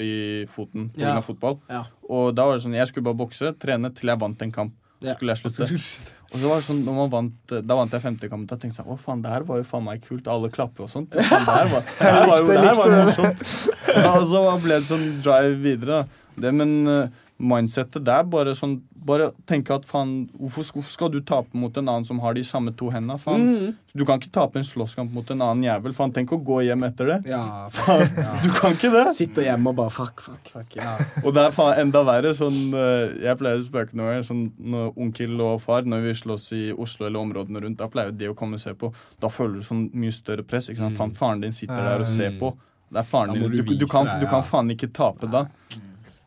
i 0.01 0.45
foten 0.45 0.89
pga. 0.93 0.99
Ja. 1.01 1.19
fotball. 1.21 1.59
Ja. 1.69 1.83
Og 2.07 2.35
da 2.35 2.45
var 2.47 2.57
det 2.57 2.65
sånn, 2.65 2.77
jeg 2.77 2.89
skulle 2.89 3.07
bare 3.09 3.19
bokse, 3.19 3.53
trene 3.61 3.91
til 3.95 4.11
jeg 4.11 4.21
vant 4.21 4.45
en 4.45 4.53
kamp. 4.53 4.75
Så 5.03 5.13
skulle 5.17 5.35
jeg 5.35 5.43
slutte. 5.43 5.67
Og 6.33 6.41
så 6.41 6.49
var 6.49 6.59
det 6.59 6.65
sånn, 6.65 6.81
vant, 7.11 7.53
Da 7.63 7.75
vant 7.77 7.93
jeg 7.95 8.03
femte 8.03 8.29
kamp. 8.31 8.47
Da 8.49 8.57
tenkte 8.59 8.81
jeg 8.81 8.83
sånn, 8.83 8.95
å 8.97 8.99
faen, 8.99 9.21
det 9.23 9.31
her 9.31 9.45
var 9.47 9.61
jo 9.61 9.67
faen 9.67 9.85
meg 9.85 10.01
kult. 10.03 10.27
Alle 10.31 10.49
klapper 10.51 10.87
og 10.87 10.91
sånt. 10.91 11.13
Det 11.13 11.23
her 11.23 11.69
var, 11.71 11.85
det 11.99 12.15
her 12.17 12.27
var 12.27 12.41
jo 12.41 12.49
det 12.49 12.63
her 12.65 12.79
var 12.79 12.95
morsomt. 12.97 13.45
Ja, 13.97 14.09
og 14.17 14.25
så 14.29 14.41
ble 14.61 14.81
det 14.81 14.89
sånn 14.89 15.05
drive 15.23 15.55
videre. 15.63 16.01
da. 16.01 16.23
Det, 16.37 16.51
men 16.53 16.73
uh, 16.85 17.23
mindsettet 17.37 18.05
det 18.05 18.13
er 18.13 18.29
bare 18.29 18.55
sånn 18.57 18.79
Bare 19.07 19.29
tenke 19.47 19.71
at 19.71 19.85
faen, 19.87 20.25
hvorfor, 20.35 20.65
hvorfor 20.75 20.91
skal 20.91 21.11
du 21.13 21.21
tape 21.23 21.55
mot 21.55 21.71
en 21.79 21.87
annen 21.87 22.03
som 22.03 22.17
har 22.19 22.33
de 22.35 22.41
samme 22.43 22.73
to 22.75 22.89
hendene? 22.91 23.15
Faen. 23.21 23.45
Mm. 23.45 23.75
Du 23.95 24.03
kan 24.03 24.19
ikke 24.19 24.33
tape 24.35 24.59
en 24.59 24.65
slåsskamp 24.67 25.13
mot 25.15 25.29
en 25.31 25.45
annen 25.45 25.63
jævel. 25.63 25.93
Faen, 25.95 26.11
tenk 26.11 26.33
å 26.35 26.39
gå 26.43 26.57
hjem 26.65 26.83
etter 26.89 27.13
det. 27.13 27.17
Ja, 27.31 27.69
Du 28.43 28.49
kan 28.57 28.75
ikke 28.75 28.91
det. 28.91 29.05
Sitte 29.15 29.45
hjemme 29.45 29.71
og 29.71 29.77
bare 29.79 29.93
fuck, 29.95 30.19
fuck, 30.25 30.51
fuck. 30.51 30.75
Ja. 30.75 30.97
Og 31.23 31.31
det 31.37 31.45
er 31.45 31.55
faen 31.55 31.79
enda 31.85 32.01
verre. 32.09 32.33
Sånn, 32.35 32.57
eh, 32.75 33.15
jeg 33.29 33.39
pleier 33.39 33.63
å 33.63 33.65
spøke 33.69 33.95
noe. 33.95 34.19
Sånn, 34.27 34.49
når 34.59 34.91
onkel 35.07 35.39
og 35.39 35.61
far, 35.63 35.87
når 35.87 36.03
vi 36.09 36.17
slåss 36.25 36.51
i 36.59 36.63
Oslo 36.75 37.07
eller 37.07 37.23
områdene 37.23 37.63
rundt, 37.63 37.79
da 37.79 37.87
pleier 37.93 38.11
de 38.11 38.33
å 38.33 38.35
komme 38.35 38.59
og 38.59 38.65
se 38.65 38.75
på. 38.75 38.91
Da 39.23 39.31
føler 39.31 39.61
du 39.61 39.69
sånn 39.71 39.87
mye 39.95 40.11
større 40.11 40.43
press. 40.43 40.67
Ikke 40.67 40.83
sant? 40.83 40.99
Faen, 40.99 41.15
faren 41.15 41.47
din 41.47 41.55
sitter 41.55 41.79
der 41.79 42.03
og 42.03 42.11
ser 42.11 42.35
på. 42.43 42.57
Det 42.91 43.05
er 43.05 43.07
faren 43.07 43.39
din. 43.39 43.47
du 43.51 43.61
Du, 43.61 43.75
du, 43.85 43.87
kan, 43.87 44.09
du 44.19 44.27
kan 44.27 44.43
faen 44.43 44.75
ikke 44.75 44.91
tape 44.91 45.31
da. 45.31 45.47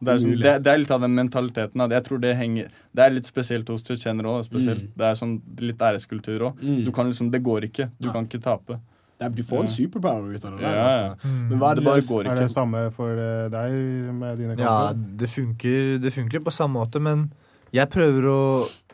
Det 0.00 0.12
er, 0.14 0.18
sånn, 0.22 0.36
det, 0.40 0.52
det 0.64 0.70
er 0.72 0.78
litt 0.80 0.90
av 0.96 1.00
den 1.04 1.12
mentaliteten. 1.14 1.82
Jeg 1.92 2.04
tror 2.06 2.20
det 2.22 2.30
henger 2.38 2.68
Det 2.96 3.02
er 3.04 3.10
litt 3.12 3.26
spesielt 3.28 3.68
hos 3.68 3.82
tsjetsjenere 3.84 4.30
òg. 4.32 4.46
Mm. 4.48 4.86
Det 4.96 5.04
er 5.10 5.18
sånn 5.18 5.34
litt 5.60 5.78
æreskultur 5.78 6.46
òg. 6.50 6.62
Du 6.86 6.90
kan 6.96 7.10
liksom 7.10 7.30
Det 7.30 7.42
går 7.44 7.66
ikke. 7.68 7.90
Du 8.00 8.08
kan 8.10 8.24
ikke 8.24 8.40
tape. 8.40 8.78
Er- 9.20 9.28
Du 9.28 9.42
får 9.44 9.60
en 9.60 9.68
superpower 9.68 10.32
ut 10.34 10.44
av 10.44 10.52
det. 10.56 10.60
der, 10.60 10.70
Ja, 10.72 10.72
ja. 10.72 11.10
altså. 11.12 11.28
Men 11.50 11.58
hva 11.60 11.70
er 11.70 11.74
det 11.74 11.84
Det 11.84 11.90
bare 11.90 12.00
går 12.08 12.30
Er 12.30 12.40
det 12.40 12.50
samme 12.50 12.92
for 12.96 13.10
eh, 13.12 13.48
deg 13.52 13.74
med 14.16 14.38
dine 14.38 14.56
Ja, 14.56 14.92
det 14.94 15.28
funker, 15.28 15.98
det 16.00 16.12
funker 16.14 16.40
på 16.40 16.50
samme 16.50 16.80
måte, 16.80 16.98
men 17.00 17.30
jeg 17.72 17.86
prøver 17.90 18.24
å 18.24 18.40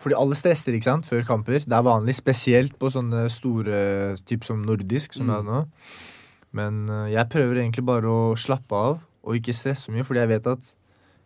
Fordi 0.03 0.15
alle 0.19 0.35
stresser 0.35 0.75
ikke 0.75 0.83
sant, 0.91 1.07
før 1.07 1.23
kamper. 1.25 1.61
Det 1.63 1.73
er 1.73 1.83
vanlig, 1.87 2.15
spesielt 2.19 2.75
på 2.79 2.91
sånne 2.91 3.31
store 3.31 4.17
typ 4.27 4.43
som 4.45 4.61
nordisk, 4.67 5.15
som 5.15 5.27
jeg 5.31 5.37
har 5.37 5.47
nå. 5.47 5.63
Men 6.53 6.89
eh, 6.91 7.13
jeg 7.15 7.29
prøver 7.31 7.63
egentlig 7.63 7.85
bare 7.87 8.11
å 8.11 8.35
slappe 8.37 8.73
av 8.75 8.99
og 9.27 9.35
ikke 9.39 9.55
stresse 9.55 9.87
så 9.87 9.93
mye, 9.95 10.05
fordi 10.07 10.21
jeg 10.23 10.29
vet 10.29 10.47
at 10.47 10.75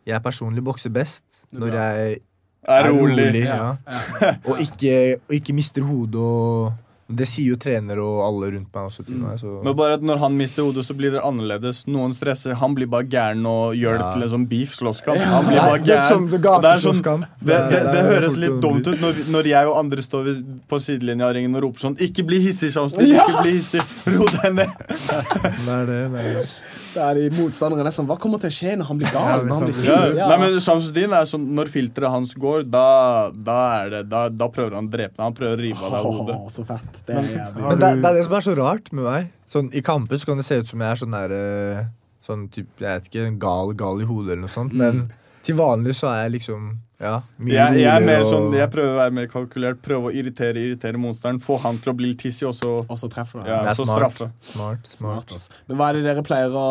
jeg 0.09 0.23
personlig 0.25 0.65
bokser 0.65 0.91
best 0.95 1.25
når 1.53 1.75
jeg 1.77 2.21
Er 2.69 2.91
rolig. 2.93 3.45
ja. 3.45 3.77
og, 4.49 4.61
ikke, 4.61 5.19
og 5.29 5.35
ikke 5.35 5.55
mister 5.57 5.83
hodet 5.83 6.21
og 6.21 6.73
Det 7.11 7.27
sier 7.27 7.51
jo 7.51 7.57
trener 7.59 7.99
og 7.99 8.21
alle 8.23 8.53
rundt 8.53 8.69
meg 8.71 8.85
også 8.87 9.03
til 9.03 9.17
meg. 9.19 9.41
Så. 9.41 9.57
Men 9.67 9.75
bare 9.75 9.97
at 9.97 10.03
når 10.07 10.21
han 10.23 10.37
mister 10.39 10.63
hodet, 10.63 10.85
så 10.87 10.95
blir 10.95 11.11
det 11.11 11.23
annerledes. 11.27 11.81
Noen 11.91 12.13
stresser. 12.15 12.55
Han 12.61 12.77
blir 12.77 12.87
bare 12.87 13.03
gæren 13.11 13.43
og 13.51 13.75
gjør 13.75 13.97
det 13.99 14.05
Ja. 14.05 14.11
til 14.15 14.23
en 14.23 14.31
sånn 14.37 14.45
beef 14.47 14.77
slåsskamp. 14.79 15.19
Han 15.19 15.49
blir 15.49 15.59
bare 15.59 15.81
er 15.81 15.83
gæren. 15.89 16.29
Og 16.31 16.63
det, 16.63 16.71
er 16.71 16.79
sånn, 16.85 17.01
det, 17.03 17.59
det, 17.73 17.81
det, 17.89 17.99
er 17.99 18.07
høres 18.13 18.37
litt 18.39 18.61
dumt 18.63 18.87
ut 18.87 19.01
når, 19.03 19.19
når 19.27 19.49
jeg 19.51 19.67
og 19.73 19.79
andre 19.81 20.05
står 20.07 20.31
på 20.71 20.79
sidelinja 20.85 21.27
av 21.27 21.35
ringen 21.35 21.57
og 21.59 21.65
roper 21.67 21.83
sånn 21.89 21.99
Ikke 21.99 22.23
bli 22.31 22.39
hissig, 22.47 22.71
Shamstin. 22.77 23.11
Ikke 23.11 23.43
bli 23.43 23.57
hissig. 23.57 23.83
Ro 24.07 24.31
deg 24.37 24.55
ned. 24.61 24.79
Det 24.87 25.75
er 25.81 25.91
det. 25.91 25.99
det, 26.15 26.21
er 26.21 26.39
det. 26.45 26.47
Da 26.95 27.11
i 27.15 27.29
de 27.29 27.37
motstanderne 27.39 27.93
sånn, 27.95 28.09
Hva 28.11 28.17
kommer 28.19 28.41
til 28.43 28.51
å 28.51 28.55
skje 28.55 28.73
når 28.81 28.89
han 28.89 28.99
blir 28.99 29.13
gal? 29.15 29.45
Når 29.47 29.55
han 29.55 29.69
blir 29.69 30.17
Ja. 30.19 30.27
Nei, 30.33 30.39
men 30.43 30.57
Shamsuddin 30.65 31.13
er 31.15 31.29
sånn 31.31 31.45
Når 31.55 31.71
filteret 31.71 32.11
hans 32.11 32.35
går, 32.35 32.65
da, 32.71 33.31
da 33.31 33.59
er 33.81 33.93
det 33.95 34.03
da, 34.11 34.25
da 34.29 34.49
prøver 34.51 34.75
han 34.79 34.89
å 34.89 34.93
drepe 34.93 35.15
deg. 35.15 35.23
Han 35.23 35.37
prøver 35.39 35.55
å 35.59 35.63
rive 35.63 35.87
av 35.87 35.95
deg 35.97 36.09
hodet. 36.09 36.37
Åh, 36.41 36.51
så 36.51 36.67
fett. 36.67 37.01
Det 37.07 37.17
er 37.21 37.31
jævlig. 37.37 37.65
Men 37.69 37.79
det, 37.85 37.93
det 38.03 38.11
er 38.11 38.19
det 38.19 38.27
som 38.27 38.37
er 38.41 38.47
så 38.49 38.57
rart 38.59 38.93
med 38.93 39.07
meg. 39.07 39.31
Sånn, 39.51 39.71
I 39.75 39.83
kamper 39.87 40.21
så 40.21 40.31
kan 40.33 40.43
det 40.43 40.47
se 40.49 40.61
ut 40.61 40.69
som 40.71 40.83
jeg 40.83 40.91
er 40.97 41.01
sånn 41.05 41.17
der 41.17 41.35
eh, 41.39 41.89
Sånn 42.27 42.45
typ, 42.53 42.69
jeg 42.79 42.85
vet 43.01 43.07
ikke, 43.09 43.31
gal, 43.41 43.71
gal 43.79 44.03
i 44.03 44.07
hodet 44.07 44.35
eller 44.35 44.45
noe 44.45 44.53
sånt. 44.53 44.75
Men 44.77 45.07
til 45.47 45.57
vanlig 45.59 45.95
så 45.99 46.11
er 46.13 46.27
jeg 46.27 46.35
liksom 46.41 46.67
Ja, 47.01 47.23
mye 47.41 47.55
Jeg, 47.55 47.77
jeg 47.81 47.89
er 47.89 48.03
mer 48.05 48.23
sånn 48.29 48.51
Jeg 48.53 48.69
prøver 48.75 48.91
å 48.93 48.97
være 48.99 49.13
mer 49.17 49.29
kalkulert. 49.33 49.79
Prøve 49.81 50.11
å 50.11 50.13
irritere 50.13 50.61
irritere 50.61 50.99
monsteren. 51.01 51.39
Få 51.41 51.57
han 51.63 51.79
til 51.81 51.95
å 51.95 51.97
bli 51.97 52.11
litt 52.11 52.25
hissig, 52.27 52.45
og 52.51 52.53
så, 52.59 52.73
Og 52.85 52.99
så 53.01 53.09
treffer 53.09 53.41
du. 53.41 53.49
ja, 53.49 53.63
Det 53.65 53.71
er 53.73 53.79
så 53.79 53.87
smart. 53.89 54.19
Smart, 54.45 54.91
smart. 54.91 55.31
Smart. 55.33 55.63
Men 55.71 55.79
hva 55.81 55.89
er 55.89 55.97
det 55.97 56.03
dere 56.11 56.25
pleier 56.27 56.53
å 56.53 56.67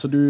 Så 0.00 0.08
du, 0.08 0.22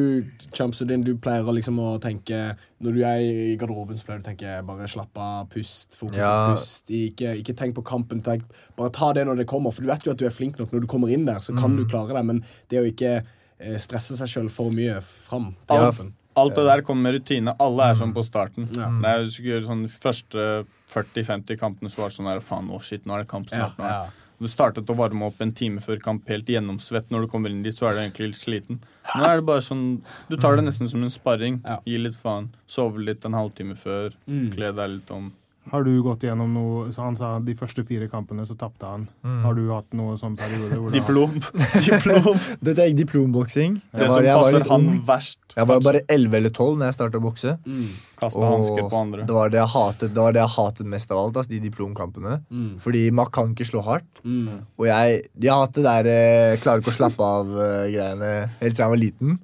Chumpsudin, 0.51 1.05
du 1.07 1.13
pleier 1.23 1.47
liksom 1.55 1.79
å 1.79 1.93
tenke 2.03 2.41
Når 2.83 2.99
du 2.99 3.01
er 3.07 3.21
i 3.23 3.55
garderoben, 3.61 3.95
så 4.01 4.09
pleier 4.09 4.25
du 4.25 4.27
å 4.27 4.31
tenke 4.33 4.57
bare 4.67 4.91
slapp 4.91 5.23
av, 5.23 5.47
pust, 5.55 5.95
fokus 6.01 6.19
Ja. 6.19 6.35
pust. 6.51 6.91
Ikke, 6.91 7.37
ikke 7.39 7.55
tenk 7.55 7.79
på 7.79 7.87
kampen. 7.87 8.25
Tenk, 8.27 8.43
bare 8.77 8.91
ta 8.91 9.13
det 9.15 9.25
når 9.29 9.45
det 9.45 9.47
kommer. 9.47 9.71
For 9.73 9.87
du 9.87 9.89
vet 9.89 10.03
jo 10.05 10.11
at 10.17 10.19
du 10.19 10.27
er 10.27 10.35
flink 10.35 10.59
nok 10.59 10.75
når 10.75 10.83
du 10.83 10.91
kommer 10.91 11.15
inn 11.15 11.25
der, 11.31 11.39
så 11.39 11.55
kan 11.57 11.77
du 11.79 11.85
klare 11.87 12.11
det. 12.19 12.25
Men 12.27 12.43
det 12.69 12.83
å 12.83 12.91
ikke 12.91 13.15
eh, 13.23 13.79
stresse 13.79 14.19
seg 14.19 14.29
sjøl 14.35 14.51
for 14.51 14.75
mye 14.75 14.99
fram 15.01 15.55
til 15.71 15.79
Ja, 15.79 15.89
kampen 15.95 16.13
Alt 16.41 16.57
det 16.59 16.67
der 16.67 16.83
kommer 16.87 17.09
med 17.09 17.19
rutine. 17.19 17.55
Alle 17.63 17.91
er 17.91 17.99
sånn 17.99 18.15
på 18.17 18.25
starten. 18.27 18.67
Ja. 18.75 18.89
Det 18.91 19.11
er, 19.11 19.23
jo 19.23 19.31
sikkert 19.37 19.69
sånn, 19.69 19.87
første 19.89 20.49
40-50 20.95 21.61
kampene 21.61 21.93
så 21.93 22.03
var 22.03 22.13
det 22.13 22.19
sånn 22.19 22.31
der, 22.31 22.45
faen, 22.45 22.71
å 22.75 22.81
shit, 22.83 23.05
nå 23.07 23.17
er 23.17 23.25
det 23.25 23.31
kamp 23.31 23.51
snart. 23.51 23.79
er 23.79 23.93
ja. 23.93 24.05
Du 24.43 24.49
startet 24.51 24.91
å 24.91 24.97
varme 24.99 25.29
opp 25.29 25.39
en 25.41 25.53
time 25.55 25.81
før 25.81 26.01
kamp 26.03 26.27
helt 26.29 26.51
gjennomsvett. 26.51 27.07
Når 27.13 27.25
du 27.25 27.31
kommer 27.33 27.53
inn 27.55 27.63
dit, 27.65 27.77
så 27.77 27.89
er 27.89 27.97
du 27.97 28.03
egentlig 28.03 28.33
litt 28.33 28.41
sliten. 28.41 28.81
Nå 29.15 29.29
er 29.29 29.39
det 29.39 29.47
bare 29.47 29.63
sånn 29.63 29.85
Du 30.29 30.35
tar 30.41 30.59
det 30.59 30.67
nesten 30.67 30.91
som 30.91 31.05
en 31.07 31.13
sparring. 31.13 31.61
Ja. 31.63 31.79
Gi 31.87 32.01
litt 32.03 32.19
faen. 32.19 32.51
Sove 32.67 33.05
litt 33.07 33.25
en 33.25 33.39
halvtime 33.39 33.79
før. 33.79 34.17
Mm. 34.27 34.51
Kle 34.57 34.73
deg 34.75 34.95
litt 34.97 35.15
om. 35.15 35.31
Har 35.73 35.85
du 35.87 35.93
gått 36.05 36.25
gjennom 36.27 36.51
noe 36.53 36.91
så 36.93 37.07
Han 37.07 37.17
sa 37.17 37.31
de 37.43 37.55
første 37.57 37.85
fire 37.89 38.09
kampene 38.13 38.45
så 38.47 38.57
tapte 38.59 38.89
han. 38.89 39.07
Har 39.45 39.57
du 39.57 39.63
hatt 39.71 39.95
noe 39.97 40.17
sånn 40.21 40.37
periode 40.39 40.77
hvor 40.81 40.93
Diplom. 40.95 41.39
Diplom. 41.89 42.41
Dette 42.65 42.85
er 42.85 42.93
ikke 42.93 43.01
diplomboksing. 43.05 43.79
Det 43.93 44.09
var, 44.09 44.13
som 44.13 44.27
jeg 44.27 44.37
var 44.37 44.51
passer 44.51 44.69
han 44.71 44.89
ung. 44.91 44.99
verst. 45.09 45.41
Jeg 45.55 45.71
var 45.71 45.81
bare 45.87 46.03
11 46.11 46.37
eller 46.41 46.53
12 46.53 46.77
når 46.81 46.91
jeg 46.91 46.97
starta 46.99 47.21
å 47.21 47.25
bokse. 47.25 47.55
Mm. 47.65 47.89
Kaste 48.21 48.41
Og 48.41 48.47
hansker 48.49 48.91
på 48.91 49.01
andre. 49.01 49.25
Det 49.29 49.37
var 49.37 49.55
det 49.55 49.61
jeg 49.61 49.73
hatet, 49.75 50.13
det 50.15 50.23
var 50.23 50.37
det 50.37 50.43
jeg 50.43 50.55
hatet 50.57 50.93
mest 50.95 51.15
av 51.15 51.23
alt, 51.23 51.41
altså, 51.41 51.53
de 51.55 51.63
diplomkampene. 51.65 52.37
Mm. 52.51 52.71
Fordi 52.83 53.03
man 53.15 53.33
kan 53.35 53.55
ikke 53.55 53.69
slå 53.71 53.85
hardt. 53.87 54.23
Mm. 54.23 54.63
Og 54.79 54.87
jeg 54.91 55.25
de 55.35 55.51
har 55.51 55.65
hatt 55.65 55.75
det 55.79 55.87
der 55.87 56.13
eh, 56.13 56.61
klarer 56.63 56.83
ikke 56.83 56.93
å 56.93 56.99
slappe 56.99 57.33
av-greiene 57.41 58.33
helt 58.61 58.75
siden 58.75 58.85
jeg 58.85 58.95
var 58.95 59.03
liten. 59.03 59.37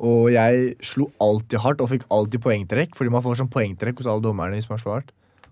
Og 0.00 0.30
jeg 0.32 0.74
slo 0.86 1.10
alltid 1.20 1.60
hardt 1.60 1.82
og 1.84 1.90
fikk 1.92 2.06
alltid 2.14 2.40
poengtrekk, 2.44 2.94
fordi 2.96 3.12
man 3.12 3.24
får 3.24 3.42
sånn 3.42 3.50
poengtrekk 3.52 4.00
hos 4.00 4.08
alle 4.08 4.24
dommerne 4.24 4.56
hvis 4.56 4.70
man 4.70 4.80
slår 4.80 5.00
hardt. 5.00 5.10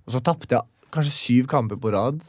Og 0.08 0.14
så 0.16 0.22
tapte 0.24 0.56
jeg 0.56 0.88
kanskje 0.94 1.12
syv 1.12 1.48
kamper 1.52 1.76
på 1.76 1.92
rad. 1.92 2.22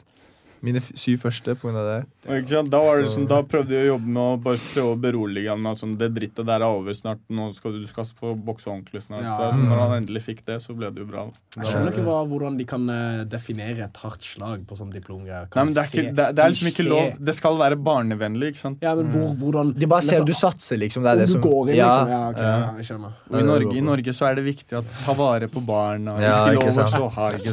Mine 0.62 0.80
syv 0.84 1.22
første 1.24 1.54
av 1.56 1.74
det. 1.74 1.98
Og? 2.28 2.50
Da, 2.70 2.80
var 2.84 2.98
det 3.00 3.06
liksom, 3.06 3.26
da 3.30 3.38
prøvde 3.48 3.72
jeg 3.76 3.86
å 3.88 3.92
jobbe 3.94 4.10
med 4.12 4.22
å 4.22 4.36
bare 4.44 4.60
prøve 4.74 4.92
å 4.92 4.98
berolige 5.00 5.48
han 5.54 5.62
med 5.64 5.72
at 5.72 5.80
sånn, 5.80 5.94
det 6.00 6.10
drittet 6.16 6.44
der 6.48 6.60
er 6.60 6.68
over 6.68 6.92
snart. 6.96 7.22
Nå 7.32 7.46
skal 7.56 7.72
du, 7.72 7.80
du 7.84 7.88
skal 7.88 8.04
få 8.04 8.34
bokse 8.36 8.68
ordentlig 8.68 9.00
snart. 9.06 9.24
Ja. 9.24 9.36
Så, 9.40 9.54
sånn, 9.56 9.68
når 9.70 9.80
han 9.86 9.94
endelig 10.02 10.22
fikk 10.26 10.42
det, 10.50 10.58
så 10.64 10.76
ble 10.76 10.90
det 10.92 11.00
jo 11.04 11.08
bra. 11.08 11.24
Jeg 11.56 11.66
skjønner 11.66 11.94
ikke 11.94 12.04
hva, 12.06 12.18
hvordan 12.30 12.58
de 12.60 12.66
kan 12.68 12.84
eh, 12.92 13.22
definere 13.30 13.86
et 13.88 13.96
hardt 14.04 14.22
slag 14.26 14.66
på 14.68 14.76
sånn 14.78 14.92
diplomgreier. 14.94 15.48
Det 15.50 15.64
det, 15.74 16.26
er- 16.28 16.36
det 16.36 16.44
er 16.44 16.52
liksom 16.52 16.70
ikke 16.70 16.86
lov. 16.90 17.16
Det 17.30 17.34
skal 17.34 17.56
være 17.58 17.80
barnevennlig, 17.80 18.52
ikke 18.54 18.62
sant. 18.66 18.84
Ja, 18.84 18.92
men 18.94 19.08
hvor, 19.14 19.32
hvordan 19.40 19.72
De 19.80 19.88
bare 19.90 20.04
ser 20.06 20.20
om 20.22 20.28
du 20.28 20.36
satser, 20.36 20.78
liksom. 20.78 21.02
Det 21.02 21.10
er 21.14 21.22
det 21.22 21.26
du 21.26 21.32
som 21.32 21.42
går 21.46 21.72
inn, 21.72 21.80
ja, 21.80 21.88
liksom. 21.88 22.12
Ja, 22.12 22.20
ok, 22.28 22.38
ja. 22.44 22.52
ja, 22.60 22.70
jeg 22.78 22.90
skjønner. 22.90 23.16
Og 23.30 23.40
i 23.40 23.46
Norge, 23.48 23.74
I 23.80 23.84
Norge 23.88 24.14
så 24.14 24.28
er 24.30 24.38
det 24.38 24.44
viktig 24.46 24.78
å 24.78 24.84
ta 25.04 25.16
vare 25.18 25.48
på 25.50 25.64
barna. 25.64 26.14
Ja, 26.22 26.36
ikke 26.52 26.60
ikke 26.60 26.70
lov 26.70 26.84
å 26.84 26.90
slå 26.94 27.10
hardt. 27.16 27.48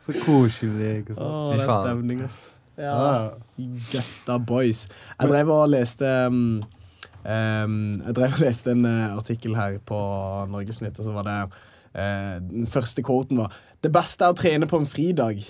Så 0.00 0.16
koselig. 0.24 0.90
ikke 1.04 1.14
sant? 1.14 1.26
Åh, 1.26 1.89
Det 1.90 1.98
stemning, 2.00 2.24
ass. 2.26 2.38
Ja. 2.80 2.92
Ja. 2.96 3.68
Gutta 3.92 4.38
boys. 4.38 4.86
Jeg 5.20 5.28
drev 5.28 5.50
og 5.52 5.66
leste 5.68 6.08
um, 6.30 6.60
um, 7.24 7.78
Jeg 8.06 8.14
drev 8.16 8.36
og 8.38 8.44
leste 8.46 8.72
en 8.72 8.86
uh, 8.88 9.16
artikkel 9.18 9.56
her 9.58 9.76
på 9.84 9.98
Norgesnytt, 10.48 10.96
og 11.02 11.04
så 11.10 11.12
var 11.18 11.26
det 11.28 11.38
uh, 11.50 12.36
Den 12.50 12.66
første 12.70 13.02
quoten 13.04 13.42
var 13.42 13.52
Det 13.84 13.92
beste 13.92 14.24
er 14.24 14.32
å 14.32 14.38
trene 14.38 14.68
på 14.70 14.80
en 14.80 14.88
fridag. 14.88 15.42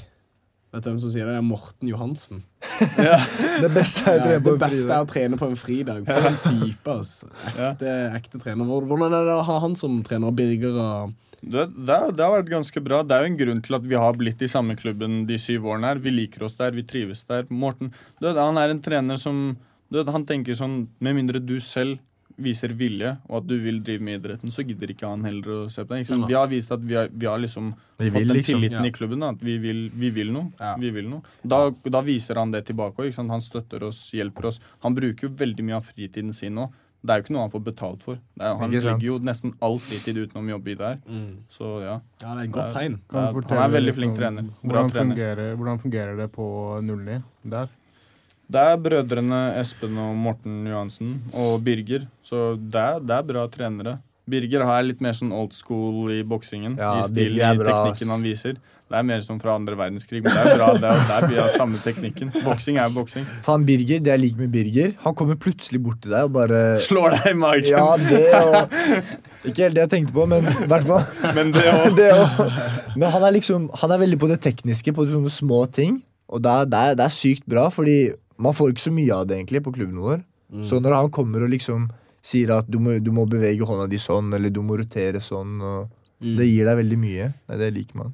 Vet 0.70 0.84
du 0.84 0.90
hvem 0.92 1.00
som 1.02 1.10
sier 1.10 1.26
det? 1.26 1.32
Det 1.34 1.40
er 1.42 1.46
Morten 1.46 1.88
Johansen. 1.90 2.44
Det 3.64 3.70
beste 3.74 4.04
er 4.06 4.12
å 4.12 4.20
Ja, 4.20 4.26
trene 4.26 4.42
på 4.44 4.52
det 4.52 4.54
en 4.54 4.60
beste 4.62 4.84
fridag. 4.84 4.92
er 4.94 5.00
å 5.02 5.08
trene 5.10 5.38
på 5.40 5.48
en 5.50 5.56
fridag. 5.58 6.04
For 6.06 6.28
en 6.30 6.38
type, 6.44 6.92
altså. 6.92 7.30
Ekte, 7.56 7.94
ekte 8.20 8.38
trener. 8.42 8.70
Hvordan 8.70 9.16
er 9.18 9.26
det 9.26 9.34
å 9.34 9.42
ha 9.48 9.56
han 9.64 9.74
som 9.78 9.98
trener? 10.06 10.30
Birger 10.38 10.78
og 10.78 11.16
Det, 11.42 11.66
det, 11.86 11.94
har- 11.96 12.12
det 12.12 12.20
har 12.24 12.34
vært 12.42 12.50
ganske 12.52 12.82
bra. 12.84 13.02
Det 13.02 13.16
er 13.16 13.24
jo 13.24 13.30
en 13.32 13.38
grunn 13.40 13.62
til 13.64 13.74
at 13.78 13.82
vi 13.88 13.96
har 13.96 14.12
blitt 14.20 14.42
i 14.44 14.48
samme 14.50 14.76
klubben 14.76 15.26
de 15.26 15.38
syv 15.40 15.64
årene 15.72 15.86
her. 15.94 15.98
Vi 16.04 16.10
liker 16.12 16.44
oss 16.44 16.54
der, 16.58 16.70
vi 16.76 16.82
trives 16.84 17.24
der. 17.24 17.46
Morten, 17.48 17.92
du 18.20 18.26
vet, 18.28 18.36
han 18.36 18.58
er 18.60 18.70
en 18.74 18.80
trener 18.84 19.16
som 19.18 19.56
Han 19.90 20.22
tenker 20.24 20.54
sånn 20.54 20.86
Med 21.00 21.16
mindre 21.16 21.40
du 21.42 21.56
selv 21.58 21.98
viser 22.40 22.68
vilje, 22.72 23.18
og 23.28 23.42
at 23.42 23.46
du 23.50 23.58
vil 23.60 23.82
drive 23.84 24.00
med 24.00 24.20
idretten, 24.22 24.48
så 24.54 24.62
gidder 24.64 24.88
ikke 24.94 25.04
han 25.10 25.24
heller 25.26 25.50
å 25.66 25.68
se 25.68 25.82
på 25.84 25.92
deg. 25.92 26.06
Ja. 26.08 26.26
Vi 26.30 26.36
har 26.38 26.46
vist 26.48 26.70
at 26.72 26.80
vi 26.80 26.94
har, 26.96 27.10
vi 27.12 27.26
har 27.26 27.36
liksom 27.42 27.74
Vi 27.98 28.08
fått 28.08 28.22
den 28.22 28.30
liksom. 28.32 28.54
tilliten 28.62 28.78
Ja. 28.80 28.88
i 28.88 28.92
klubben. 28.96 29.20
Da, 29.20 29.28
at 29.34 29.42
vi 29.44 29.58
vil, 29.58 29.90
vi 29.92 30.08
vil 30.10 30.30
noe. 30.32 30.52
Ja. 30.58 30.70
Vi 30.80 30.88
vil 30.94 31.10
noe. 31.10 31.20
Da, 31.44 31.68
da 31.84 32.00
viser 32.00 32.36
han 32.40 32.50
det 32.54 32.62
tilbake 32.70 32.96
òg. 33.04 33.12
Han 33.28 33.42
støtter 33.44 33.82
oss, 33.84 34.10
hjelper 34.16 34.46
oss. 34.46 34.60
Han 34.86 34.94
bruker 34.96 35.28
jo 35.28 35.34
veldig 35.36 35.64
mye 35.68 35.76
av 35.82 35.84
fritiden 35.90 36.32
sin 36.32 36.54
nå. 36.56 36.70
Det 37.00 37.10
er 37.14 37.20
jo 37.20 37.24
ikke 37.24 37.32
noe 37.32 37.44
han 37.46 37.52
får 37.54 37.62
betalt 37.64 38.02
for. 38.04 38.18
Det 38.36 38.44
er, 38.44 38.56
han 38.60 38.70
legger 38.74 39.04
jo 39.06 39.14
nesten 39.24 39.54
all 39.64 39.78
fritid 39.80 40.18
utenom 40.20 40.48
jobb 40.52 40.66
i 40.68 40.74
der. 40.76 40.98
Så 41.48 41.68
ja. 41.80 41.94
Ja, 42.20 42.34
det 42.34 42.42
er 42.42 42.44
et 42.44 42.52
godt 42.52 42.66
Det 42.68 42.76
er- 42.76 42.78
tegn. 42.80 42.98
Kan 43.08 43.20
Ja, 43.24 43.60
han 43.60 43.62
er 43.70 43.74
veldig 43.80 43.94
flink 43.96 44.12
om 44.12 44.18
trener. 44.18 44.42
Bra 44.42 44.82
Hvordan 44.82 44.90
trener. 44.90 45.14
fungerer, 45.14 45.56
hvordan 45.56 45.78
fungerer 45.80 46.16
det 46.20 46.32
på 46.32 46.46
09 46.84 47.22
der? 47.44 47.68
Det 48.50 48.60
er 48.66 48.76
brødrene 48.76 49.40
Espen 49.60 49.96
og 49.96 50.14
Morten 50.16 50.66
Johansen 50.66 51.22
og 51.32 51.62
Birger, 51.64 52.08
så 52.24 52.56
det 52.58 52.74
er, 52.80 52.98
det 53.00 53.10
er 53.16 53.22
bra 53.22 53.46
trenere. 53.46 53.98
Birger 54.30 54.64
har 54.68 54.84
litt 54.86 55.00
mer 55.04 55.16
sånn 55.16 55.32
old 55.34 55.54
school 55.56 56.10
i 56.14 56.20
boksingen. 56.26 56.76
Ja, 56.80 56.98
I 57.00 57.08
stil 57.08 57.40
er 57.40 57.58
i 57.58 57.64
teknikken 57.66 58.12
han 58.14 58.22
viser. 58.24 58.60
Det 58.90 58.98
er 58.98 59.04
mer 59.06 59.20
som 59.22 59.36
fra 59.38 59.52
andre 59.54 59.76
verdenskrig, 59.78 60.18
men 60.24 60.34
det 60.34 60.40
er 60.50 60.56
bra. 60.58 60.68
Det 60.82 60.88
er, 60.90 61.02
er 61.14 61.26
mye 61.30 61.44
samme 61.54 61.78
teknikken. 61.84 62.32
Boksing 62.42 62.80
er 62.80 62.88
jo 62.88 62.96
boksing. 62.96 63.26
Faen, 63.46 63.62
Birger, 63.68 64.00
det 64.02 64.10
jeg 64.10 64.22
liker 64.24 64.42
med 64.42 64.50
Birger 64.50 64.96
Han 65.04 65.14
kommer 65.14 65.38
plutselig 65.38 65.78
bort 65.84 66.00
til 66.02 66.10
deg 66.10 66.26
og 66.26 66.32
bare 66.34 66.62
Slår 66.82 67.14
deg 67.14 67.28
i 67.30 67.36
magen, 67.38 67.68
Ja, 67.70 67.84
det 68.02 68.24
og 68.40 69.46
Ikke 69.46 69.68
helt 69.68 69.78
det 69.78 69.84
jeg 69.84 69.92
tenkte 69.94 70.16
på, 70.16 70.24
men 70.32 70.48
i 70.50 70.66
hvert 70.72 70.88
fall. 70.88 71.06
men 71.38 71.52
det 71.54 71.62
òg. 71.70 72.02
også. 72.24 72.48
Men 72.98 73.14
han 73.14 73.28
er 73.28 73.36
liksom 73.38 73.70
Han 73.84 73.94
er 73.94 74.02
veldig 74.02 74.18
på 74.24 74.32
det 74.32 74.40
tekniske, 74.48 74.96
på 74.96 75.06
sånne 75.12 75.30
små 75.32 75.62
ting. 75.70 76.00
Og 76.30 76.42
det 76.42 76.50
er, 76.50 76.66
det 76.72 76.82
er, 76.82 76.98
det 76.98 77.06
er 77.06 77.14
sykt 77.14 77.46
bra, 77.50 77.68
fordi 77.70 77.96
man 78.42 78.58
får 78.58 78.74
ikke 78.74 78.88
så 78.88 78.92
mye 78.98 79.14
av 79.14 79.30
det 79.30 79.38
egentlig 79.38 79.62
på 79.64 79.72
klubben 79.78 80.02
vår. 80.02 80.20
Så 80.66 80.82
når 80.82 80.96
han 80.96 81.14
kommer 81.14 81.44
og 81.46 81.52
liksom 81.54 81.86
sier 82.22 82.50
at 82.58 82.68
du 82.70 82.78
må, 82.78 82.98
du 83.02 83.10
må 83.12 83.26
bevege 83.28 83.64
hånda 83.66 83.88
di 83.88 83.96
sånn, 83.98 84.32
eller 84.34 84.50
du 84.50 84.60
må 84.62 84.76
rotere 84.78 85.20
sånn, 85.20 85.60
og 85.62 85.88
det 86.20 86.46
gir 86.50 86.66
deg 86.68 86.76
veldig 86.82 86.98
mye. 87.00 87.32
Nei, 87.48 87.56
det 87.56 87.72
liker 87.74 87.96
man. 87.96 88.12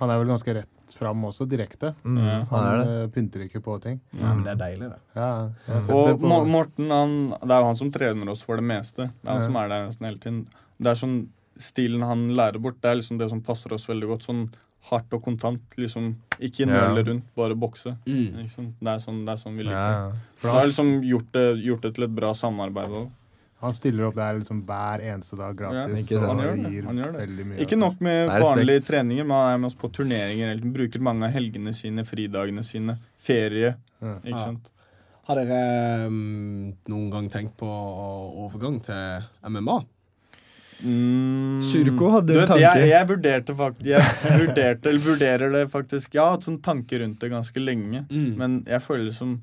Han 0.00 0.10
er 0.10 0.18
vel 0.18 0.26
ganske 0.28 0.54
rett 0.54 0.68
fram 0.92 1.22
også, 1.24 1.46
direkte. 1.48 1.94
Mm, 2.04 2.18
Ja, 2.20 2.44
han 2.50 2.78
det. 2.78 2.88
eh, 3.02 3.06
pynter 3.08 3.40
ikke 3.46 3.62
på 3.64 3.80
ting. 3.80 4.00
Ja, 4.12 4.34
men 4.34 4.42
det 4.44 4.52
er 4.52 4.56
deilig, 4.60 4.90
det. 4.90 4.98
Ja, 5.16 5.48
Og 5.68 6.08
det 6.08 6.20
på- 6.20 6.46
Morten, 6.46 6.90
han, 6.90 7.14
det 7.30 7.50
er 7.50 7.60
jo 7.60 7.64
han 7.70 7.76
som 7.76 7.90
trener 7.90 8.28
oss 8.28 8.42
for 8.42 8.56
det 8.56 8.64
meste. 8.64 8.96
Det 9.22 9.26
er 9.26 9.30
han 9.32 9.40
Ja. 9.40 9.46
som 9.46 9.56
er 9.56 9.68
der 9.68 9.86
nesten 9.88 10.04
hele 10.06 10.18
tiden. 10.18 10.46
Det 10.80 10.86
er 10.90 10.94
sånn 11.06 11.28
Stilen 11.58 12.02
han 12.02 12.30
lærer 12.34 12.58
bort, 12.60 12.80
det 12.80 12.90
er 12.90 12.94
liksom 12.96 13.18
det 13.18 13.28
som 13.30 13.40
passer 13.40 13.72
oss 13.72 13.86
veldig 13.86 14.08
godt. 14.08 14.22
Sånn 14.26 14.48
hardt 14.90 15.12
og 15.12 15.22
kontant. 15.22 15.60
liksom 15.76 16.16
Ikke 16.40 16.66
Ja. 16.66 16.88
nøle 16.88 17.04
rundt, 17.06 17.24
bare 17.36 17.54
bokse. 17.54 17.96
Mm. 18.06 18.36
Liksom. 18.42 18.72
Det, 18.82 18.88
er 18.88 18.98
sånn, 18.98 19.24
det 19.24 19.32
er 19.32 19.36
sånn 19.36 19.56
vi 19.56 19.62
liker. 19.64 19.72
Ja, 19.72 20.08
ja. 20.08 20.12
Han 20.42 20.50
har 20.56 20.66
liksom 20.66 21.02
gjort 21.04 21.30
det, 21.32 21.62
gjort 21.64 21.80
det 21.82 21.94
til 21.94 22.04
et 22.04 22.14
bra 22.14 22.32
samarbeid 22.32 22.88
òg. 22.88 23.10
Han 23.62 23.72
stiller 23.76 24.08
opp 24.08 24.16
der 24.18 24.40
liksom 24.40 24.60
hver 24.66 25.02
eneste 25.06 25.36
dag 25.38 25.54
gratis. 25.56 26.10
Ja, 26.10 26.18
Han 26.26 26.42
gjør 26.42 26.56
det, 26.58 26.84
han 26.84 26.98
gjør 26.98 27.12
det. 27.16 27.46
mye, 27.46 27.60
Ikke 27.62 27.78
nok 27.78 28.00
med 28.02 28.28
vanlige 28.42 28.82
treninger, 28.88 29.24
men 29.24 29.36
han 29.36 29.54
er 29.54 29.58
med 29.62 29.70
oss 29.70 29.78
på 29.78 29.90
turneringer. 29.94 30.50
hele. 30.52 30.72
Bruker 30.74 31.00
mange 31.00 31.24
av 31.28 31.32
helgene 31.36 31.72
sine, 31.74 32.04
fridagene 32.04 32.62
sine, 32.66 32.98
ferie. 33.18 33.74
Ja. 34.02 34.16
Ikke 34.24 34.34
Ja. 34.36 34.44
sant? 34.44 34.68
Har 35.28 35.36
dere 35.38 36.06
um, 36.08 36.72
noen 36.90 37.10
gang 37.12 37.28
tenkt 37.30 37.54
på 37.56 37.68
overgang 38.42 38.80
til 38.82 39.22
MMA? 39.46 39.76
Mm, 40.82 41.60
Syrko 41.62 42.08
hadde 42.10 42.34
du 42.34 42.40
en 42.42 42.48
tanke. 42.50 42.60
Jeg, 42.64 42.88
jeg 42.90 43.06
vurderte 43.06 43.54
faktisk 43.54 43.86
Jeg 43.86 44.38
vurderte, 44.40 44.88
eller 44.90 45.04
vurderer 45.04 45.52
det 45.54 45.60
faktisk 45.70 46.16
Jeg 46.16 46.22
har 46.24 46.32
hatt 46.34 46.46
sånn 46.48 46.58
tanke 46.64 46.98
rundt 46.98 47.20
det 47.22 47.30
ganske 47.30 47.62
lenge. 47.62 48.02
Mm. 48.10 48.32
Men 48.40 48.56
jeg 48.66 48.82
føler 48.82 49.12
som 49.14 49.36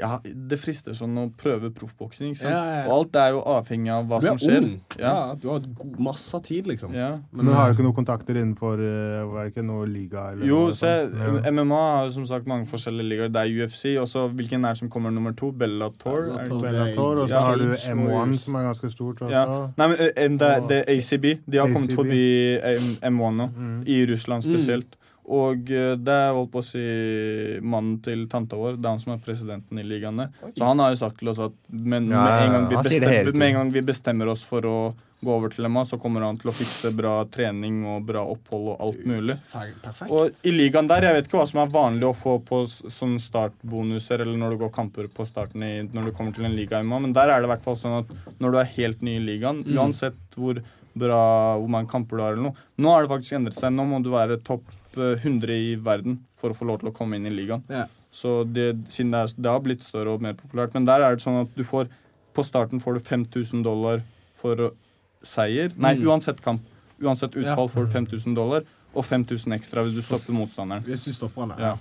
ja, 0.00 0.18
Det 0.24 0.58
frister 0.60 0.92
sånn 0.92 1.16
å 1.16 1.30
prøve 1.40 1.70
proffboksing. 1.74 2.34
Ja, 2.42 2.48
ja, 2.50 2.74
ja. 2.76 2.82
Og 2.86 2.92
alt 2.98 3.16
er 3.16 3.30
jo 3.32 3.40
avhengig 3.48 3.90
av 3.94 4.06
hva 4.10 4.20
Du 4.20 4.26
som 4.26 4.34
er 4.36 4.42
skjer. 4.44 4.62
ung. 4.66 4.80
Ja. 4.98 5.12
Ja. 5.14 5.34
du 5.40 5.48
har 5.48 5.60
god, 5.60 5.98
masse 6.00 6.40
tid, 6.44 6.66
liksom. 6.66 6.92
Ja. 6.94 7.18
Men 7.32 7.46
har 7.54 7.70
du 7.72 7.74
ikke 7.78 7.86
noen 7.86 7.96
kontakter 7.96 8.36
innenfor 8.36 8.74
eh, 8.82 9.24
Var 9.30 9.44
det 9.44 9.54
ikke 9.54 9.64
noe 9.64 9.86
liga? 9.86 10.32
Eller 10.32 10.46
Jo, 10.46 10.58
noe 10.66 10.74
se. 10.76 10.86
Ja. 10.86 11.50
MMA 11.50 11.80
har 11.96 12.04
jo 12.06 12.10
som 12.18 12.26
sagt 12.26 12.46
mange 12.46 12.66
forskjellige 12.66 13.08
ligaer. 13.08 13.32
Det 13.32 13.42
er 13.46 13.54
UFC, 13.64 13.84
og 14.00 14.06
så 14.12 14.26
hvilken 14.32 14.64
er 14.68 14.74
som 14.74 14.90
kommer 14.90 15.10
nummer 15.10 15.32
to? 15.36 15.50
Bellator? 15.52 16.28
Bellator. 16.28 16.60
Bellator, 16.60 17.22
og 17.24 17.28
så 17.28 17.40
har 17.40 17.56
du 17.56 17.72
M1, 17.74 18.36
som 18.44 18.54
er 18.60 18.68
ganske 18.68 18.90
stort 18.92 19.20
også. 19.24 19.32
Ja. 19.32 19.46
Nei, 19.78 19.88
men 19.88 19.96
eh, 20.00 20.28
det, 20.36 20.42
er- 20.52 20.68
det 20.68 20.82
er 20.84 20.92
ACB. 20.96 21.26
De 21.50 21.58
har 21.58 21.66
kommet 21.72 21.90
ACB. 21.90 21.96
forbi 21.96 22.22
M- 22.60 23.16
M1 23.16 23.36
nå. 23.40 23.48
Mm. 23.56 23.82
I 23.88 24.04
Russland 24.12 24.42
spesielt. 24.44 24.96
Og 25.28 25.70
eh, 25.74 25.94
det 25.98 26.12
er 26.14 26.34
holdt 26.36 26.52
på 26.52 26.60
å 26.62 26.66
si 26.66 26.82
mannen 27.66 27.96
til 28.04 28.26
tanta 28.30 28.58
vår. 28.60 28.76
Det 28.78 28.86
er 28.86 28.94
han 28.94 29.02
som 29.02 29.16
er 29.16 29.24
presidenten 29.24 29.80
i 29.82 29.86
ligaene. 29.86 30.28
Så 30.54 30.62
han 30.68 30.78
har 30.82 30.92
jo 30.94 31.00
sagt 31.02 31.18
til 31.18 31.32
oss 31.32 31.40
at 31.42 31.56
med, 31.70 32.06
Ja, 32.12 32.22
med, 32.22 32.54
en 32.60 32.68
bestemmer, 32.70 33.32
med 33.34 33.48
en 33.50 33.58
gang 33.60 33.72
vi 33.74 33.82
bestemmer 33.82 34.30
oss 34.30 34.44
for 34.46 34.66
å 34.70 34.78
gå 35.26 35.32
over 35.32 35.48
til 35.50 35.64
Emma, 35.64 35.80
så 35.88 35.96
kommer 35.98 36.20
han 36.22 36.36
til 36.38 36.50
å 36.50 36.54
fikse 36.54 36.90
bra 36.94 37.14
trening 37.32 37.80
og 37.88 38.04
bra 38.06 38.20
opphold 38.28 38.66
og 38.74 38.82
alt 38.84 38.98
mulig. 39.08 39.34
Perfekt. 39.50 40.12
Og 40.12 40.46
i 40.46 40.52
ligaen 40.52 40.86
der, 40.90 41.06
jeg 41.08 41.16
vet 41.16 41.30
ikke 41.30 41.40
hva 41.40 41.46
som 41.50 41.62
er 41.64 41.72
vanlig 41.72 42.04
å 42.06 42.12
få 42.14 42.34
på 42.46 42.60
sånn 42.68 43.16
startbonuser, 43.24 44.20
eller 44.22 44.36
når 44.38 44.54
du 44.54 44.60
går 44.66 44.74
kamper 44.76 45.08
på 45.16 45.26
starten 45.26 45.64
i, 45.66 45.72
når 45.88 46.10
du 46.10 46.14
kommer 46.18 46.36
til 46.36 46.46
en 46.46 46.54
liga 46.54 46.78
i 46.78 46.86
MMA, 46.86 47.00
men 47.08 47.16
der 47.16 47.32
er 47.32 47.40
det 47.42 47.48
i 47.48 47.52
hvert 47.54 47.64
fall 47.64 47.78
sånn 47.80 47.98
at 48.04 48.12
når 48.44 48.54
du 48.54 48.60
er 48.60 48.72
helt 48.76 49.02
ny 49.08 49.16
i 49.16 49.24
ligaen, 49.24 49.64
Mm. 49.66 49.72
uansett 49.80 50.36
hvor 50.36 50.60
bra, 50.96 51.20
hvor 51.60 51.68
mange 51.68 51.88
kamper 51.90 52.16
du 52.16 52.22
har 52.22 52.32
eller 52.32 52.48
noe, 52.50 52.64
nå 52.78 52.88
har 52.94 53.02
det 53.06 53.10
faktisk 53.12 53.36
endret 53.38 53.58
seg. 53.58 53.72
Nå 53.76 53.84
må 53.88 54.02
du 54.02 54.10
være 54.14 54.38
topp 54.42 54.64
eh, 54.96 55.16
100 55.22 55.52
i 55.56 55.74
verden 55.76 56.18
for 56.40 56.50
å 56.50 56.56
få 56.56 56.66
lov 56.68 56.80
til 56.80 56.88
å 56.90 56.94
komme 56.96 57.16
inn 57.18 57.26
i 57.28 57.34
ligaen. 57.34 57.62
Ja. 57.68 57.86
Så 58.16 58.44
det, 58.48 58.70
siden 58.88 59.10
det, 59.12 59.18
er, 59.26 59.34
det 59.44 59.50
har 59.52 59.60
blitt 59.60 59.82
større 59.84 60.14
og 60.16 60.22
mer 60.24 60.32
populært. 60.38 60.72
Men 60.74 60.86
der 60.88 61.04
er 61.04 61.16
det 61.18 61.22
sånn 61.24 61.42
at 61.42 61.52
du 61.56 61.64
får 61.64 61.88
På 62.36 62.42
starten 62.44 62.80
får 62.84 62.98
du 62.98 63.00
5000 63.00 63.62
dollar 63.64 64.02
for 64.36 64.70
seier. 65.24 65.70
Nei, 65.80 65.94
Mm. 65.96 66.02
uansett 66.10 66.40
kamp. 66.44 66.60
Uansett 67.00 67.32
utfall 67.32 67.64
Ja. 67.64 67.72
får 67.72 67.86
du 67.86 67.92
5000 67.92 68.34
dollar, 68.36 68.62
og 68.94 69.04
5000 69.04 69.52
ekstra 69.56 69.82
hvis 69.84 69.94
du 69.96 70.02
stopper 70.04 70.32
motstanderen. 70.36 70.84
Hvis 70.84 71.04
du 71.04 71.12
stopper 71.12 71.46
han, 71.46 71.54
Ja. 71.58 71.76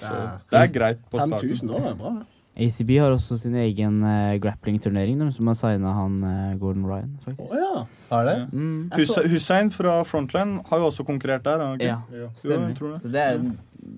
Er 0.00 0.38
det 0.50 0.60
er 0.60 0.68
greit 0.72 0.98
på 1.10 1.18
starten. 1.18 1.38
5000 1.42 1.66
dollar 1.68 1.90
er 1.90 1.94
bra 1.98 2.10
det. 2.20 2.26
ACB 2.58 2.90
har 2.98 3.14
også 3.14 3.38
sin 3.40 3.54
egen 3.56 4.00
uh, 4.02 4.34
grappling-turnering, 4.42 5.20
som 5.32 5.46
har 5.48 5.56
signa 5.56 5.92
han 5.94 6.16
uh, 6.24 6.58
Gordon 6.60 6.84
Ryan, 6.88 7.12
faktisk. 7.24 7.54
ja. 7.54 7.84
Er 8.10 8.24
det? 8.26 8.34
Mm. 8.52 8.90
Hus 8.96 9.14
Hussein 9.30 9.70
fra 9.70 10.00
Frontline 10.02 10.64
har 10.66 10.80
jo 10.82 10.88
også 10.88 11.04
konkurrert 11.06 11.44
der. 11.46 11.62
Okay? 11.76 11.86
Ja, 11.86 12.26
stemmer. 12.34 12.72
Jo, 12.72 12.74
tror 12.80 12.92
det. 12.96 13.02
Så 13.04 13.12
det 13.14 13.22
er 13.22 13.38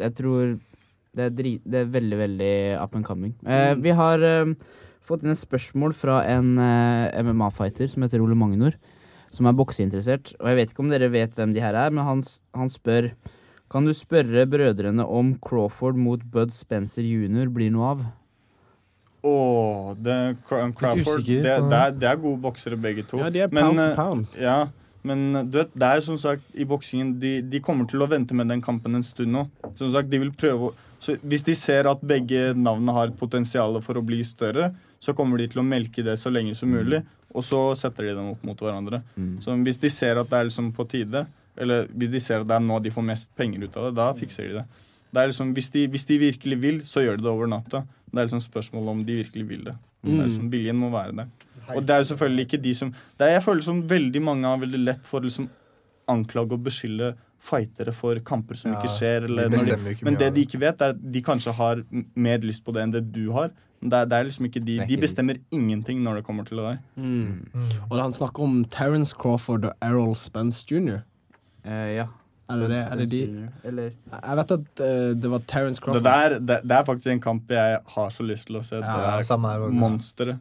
Jeg 0.02 0.14
tror 0.20 0.42
det 1.16 1.24
er, 1.24 1.30
drit, 1.36 1.62
det 1.64 1.80
er 1.80 1.88
veldig, 1.92 2.18
veldig 2.20 2.52
up 2.82 2.94
and 2.94 3.04
coming. 3.08 3.34
Uh, 3.40 3.72
Mm. 3.72 3.82
Vi 3.82 3.90
har 3.96 4.26
fått 5.02 5.24
inn 5.24 5.32
et 5.32 5.40
spørsmål 5.40 5.94
fra 5.96 6.20
en 6.28 6.52
MMA-fighter 6.54 7.88
som 7.90 8.04
heter 8.04 8.20
Ole 8.22 8.36
Magnor, 8.38 8.76
som 9.32 9.48
er 9.48 9.56
bokseinteressert. 9.56 10.36
Og 10.38 10.52
jeg 10.52 10.56
vet 10.60 10.70
ikke 10.72 10.84
om 10.84 10.92
dere 10.92 11.08
vet 11.10 11.34
hvem 11.34 11.54
de 11.56 11.60
her 11.64 11.74
er, 11.74 11.90
men 11.90 12.04
han, 12.04 12.22
han 12.54 12.68
spør 12.70 13.10
Kan 13.72 13.86
du 13.88 13.94
spørre 13.96 14.44
brødrene 14.46 15.06
om 15.08 15.32
Crawford 15.40 15.96
mot 15.96 16.20
Bud 16.30 16.52
Spencer 16.52 17.02
jr. 17.02 17.48
blir 17.48 17.72
noe 17.72 17.94
av? 17.96 18.02
Åh, 19.22 19.92
det, 20.02 20.36
Crawford 20.48 21.22
det, 21.26 21.42
det, 21.42 21.50
er, 21.78 21.92
det 21.94 22.08
er 22.10 22.16
gode 22.18 22.40
boksere, 22.42 22.76
begge 22.76 23.04
to. 23.06 23.20
Ja, 23.22 23.30
de 23.30 23.44
er 23.44 23.50
pound 23.52 23.78
men, 23.78 23.92
for 23.92 24.00
pound. 24.02 24.38
Ja, 24.40 24.56
men 25.06 25.36
eh, 25.36 25.44
du 25.46 25.60
vet, 25.60 25.74
det 25.78 25.88
er 25.88 26.02
som 26.02 26.18
sagt 26.18 26.46
i 26.58 26.66
boksingen 26.68 27.14
de, 27.22 27.36
de 27.46 27.60
kommer 27.62 27.86
til 27.90 28.02
å 28.02 28.08
vente 28.10 28.34
med 28.34 28.50
den 28.50 28.62
kampen 28.64 28.98
en 28.98 29.06
stund 29.06 29.34
nå. 29.34 29.44
Som 29.78 29.92
sagt, 29.94 30.10
de 30.10 30.22
vil 30.24 30.34
prøve 30.34 30.72
så 31.02 31.16
Hvis 31.26 31.42
de 31.42 31.54
ser 31.58 31.88
at 31.90 32.02
begge 32.06 32.52
navnene 32.54 32.94
har 32.94 33.10
potensial 33.18 33.74
for 33.82 33.98
å 33.98 34.04
bli 34.06 34.20
større, 34.22 34.68
så 35.02 35.14
kommer 35.18 35.40
de 35.40 35.48
til 35.50 35.58
å 35.58 35.66
melke 35.66 36.04
det 36.06 36.14
så 36.20 36.30
lenge 36.30 36.54
som 36.54 36.70
mulig, 36.70 37.00
og 37.34 37.42
så 37.42 37.62
setter 37.74 38.06
de 38.06 38.12
dem 38.14 38.28
opp 38.36 38.44
mot 38.46 38.60
hverandre. 38.62 39.00
Så 39.42 39.56
hvis 39.66 39.80
de 39.82 39.90
ser 39.90 40.20
at 40.20 40.30
det 40.30 40.38
er 40.38 40.46
liksom 40.46 40.68
på 40.76 40.86
tide, 40.92 41.24
eller 41.58 41.90
hvis 41.90 42.12
de 42.12 42.20
ser 42.22 42.44
at 42.44 42.52
det 42.52 42.54
er 42.54 42.62
nå 42.62 42.78
de 42.84 42.92
får 42.94 43.06
mest 43.08 43.32
penger 43.34 43.66
ut 43.66 43.80
av 43.80 43.88
det, 43.88 43.96
da 43.98 44.06
fikser 44.14 44.46
de 44.46 44.60
det. 44.60 44.64
Det 45.12 45.20
er 45.20 45.30
liksom, 45.30 45.52
hvis, 45.56 45.70
de, 45.70 45.86
hvis 45.92 46.04
de 46.08 46.18
virkelig 46.18 46.58
vil, 46.62 46.82
så 46.88 47.04
gjør 47.04 47.18
de 47.20 47.26
det 47.26 47.32
over 47.32 47.50
natta. 47.50 47.82
Det 48.08 48.18
er 48.18 48.28
liksom 48.28 48.44
spørsmålet 48.44 48.94
om 48.94 49.02
de 49.08 49.16
virkelig 49.22 49.48
vil 49.48 49.64
det. 49.68 49.74
det 50.02 50.14
er 50.18 50.28
liksom, 50.28 50.52
viljen 50.52 50.78
må 50.80 50.88
være 50.92 51.16
der. 51.16 51.32
Og 51.76 51.82
det 51.86 51.94
er 51.94 52.02
jo 52.02 52.08
selvfølgelig 52.12 52.46
ikke 52.48 52.62
de 52.62 52.72
som 52.74 52.88
det 52.90 53.26
er, 53.26 53.34
Jeg 53.36 53.42
føler 53.42 53.62
som 53.62 53.82
veldig 53.88 54.22
mange 54.22 54.48
har 54.48 54.58
veldig 54.58 54.80
lett 54.82 55.04
for 55.06 55.22
å 55.22 55.28
liksom 55.28 55.46
anklage 56.10 56.56
og 56.56 56.64
beskylde 56.64 57.12
fightere 57.42 57.92
for 57.94 58.18
kamper 58.24 58.58
som 58.58 58.72
Ja, 58.72 58.78
ikke 58.78 58.92
skjer. 58.92 59.26
Eller 59.28 59.50
de 59.50 59.58
når 59.58 59.92
ikke 59.92 60.06
men 60.06 60.18
det 60.18 60.30
de 60.34 60.46
ikke 60.46 60.60
vet, 60.62 60.82
er 60.82 60.96
at 60.96 61.04
de 61.12 61.22
kanskje 61.22 61.54
har 61.58 61.84
mer 62.14 62.42
lyst 62.46 62.64
på 62.64 62.74
det 62.74 62.82
enn 62.86 62.94
det 62.94 63.04
du 63.12 63.30
har. 63.36 63.52
Men 63.82 63.90
Det 63.90 63.98
er, 63.98 64.04
det 64.06 64.18
er 64.18 64.24
liksom 64.28 64.46
ikke 64.46 64.64
de 64.64 64.78
De 64.86 64.96
bestemmer 64.96 65.38
ingenting 65.50 66.02
når 66.02 66.20
det 66.20 66.24
kommer 66.24 66.44
til 66.44 66.62
deg. 66.62 66.78
Mm. 66.96 67.48
Mm. 67.52 67.70
Og 67.90 68.00
han 68.00 68.12
snakker 68.12 68.42
om 68.42 68.64
Terence 68.64 69.14
Crawford 69.14 69.64
og 69.64 69.72
Errol 69.82 70.14
Spence 70.16 70.66
jr. 70.70 71.02
Uh, 71.66 71.90
ja. 71.94 72.06
Er 72.52 72.62
det 72.62 72.68
det? 72.72 72.80
Er 72.92 73.00
det 73.00 73.06
de? 73.12 73.20
Eller 73.70 73.90
Jeg 74.12 74.38
vet 74.40 74.54
at 74.56 74.82
uh, 74.82 75.12
det 75.24 75.30
var 75.32 75.44
Terence 75.48 75.80
Det, 75.80 75.84
Crawford. 75.84 76.06
der, 76.06 76.36
det, 76.38 76.58
det 76.68 76.76
er 76.78 76.84
faktisk 76.88 77.12
en 77.14 77.20
kamp 77.24 77.50
jeg 77.56 77.78
har 77.96 78.10
så 78.14 78.26
lyst 78.28 78.46
til 78.50 78.58
å 78.60 78.64
se. 78.66 78.80
Ja, 78.82 78.96
det 79.18 79.30
er 79.30 79.68
monstre. 79.82 80.38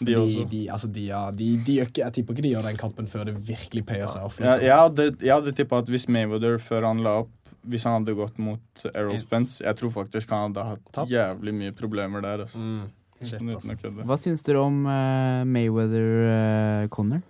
De 0.00 0.06
de, 0.10 0.16
også. 0.20 0.48
de, 0.50 0.62
altså 0.70 0.88
de, 0.92 1.06
ja, 1.10 1.22
de, 1.30 1.48
de 1.66 1.78
gjør 1.78 1.88
ikke, 1.90 2.02
jeg 2.04 2.16
tipper 2.18 2.36
ikke 2.36 2.46
de 2.48 2.52
gjør 2.54 2.68
den 2.70 2.80
kampen 2.80 3.08
før 3.10 3.24
det 3.30 3.36
virkelig 3.48 3.84
payer 3.88 4.06
seg 4.10 4.26
off. 4.28 4.40
Ja, 4.40 4.54
Liksom. 4.54 4.66
jeg 4.68 4.76
hadde, 4.84 5.32
hadde 5.32 5.54
tippa 5.56 5.80
at 5.82 5.88
hvis 5.92 6.08
Mayweather 6.08 6.58
før 6.62 6.88
han 6.90 7.02
la 7.06 7.18
opp 7.24 7.32
Hvis 7.64 7.84
han 7.88 7.94
hadde 8.02 8.12
gått 8.18 8.36
mot 8.38 8.82
Errol 8.92 9.16
Spence 9.18 9.62
Jeg 9.64 9.76
tror 9.78 9.90
faktisk 9.94 10.28
han 10.34 10.52
hadde 10.52 10.64
hatt 10.68 11.08
jævlig 11.08 11.54
mye 11.56 11.72
problemer 11.72 12.20
der. 12.20 12.42
Altså. 12.44 12.58
Mm. 12.60 12.90
Shit, 13.24 13.38
Uten 13.40 13.54
ass. 13.56 13.64
å 13.64 13.76
kødde. 13.80 14.04
Hva 14.04 14.16
syns 14.20 14.42
dere 14.44 14.60
om 14.60 14.82
uh, 14.84 15.44
Mayweather-Connor? 15.48 17.22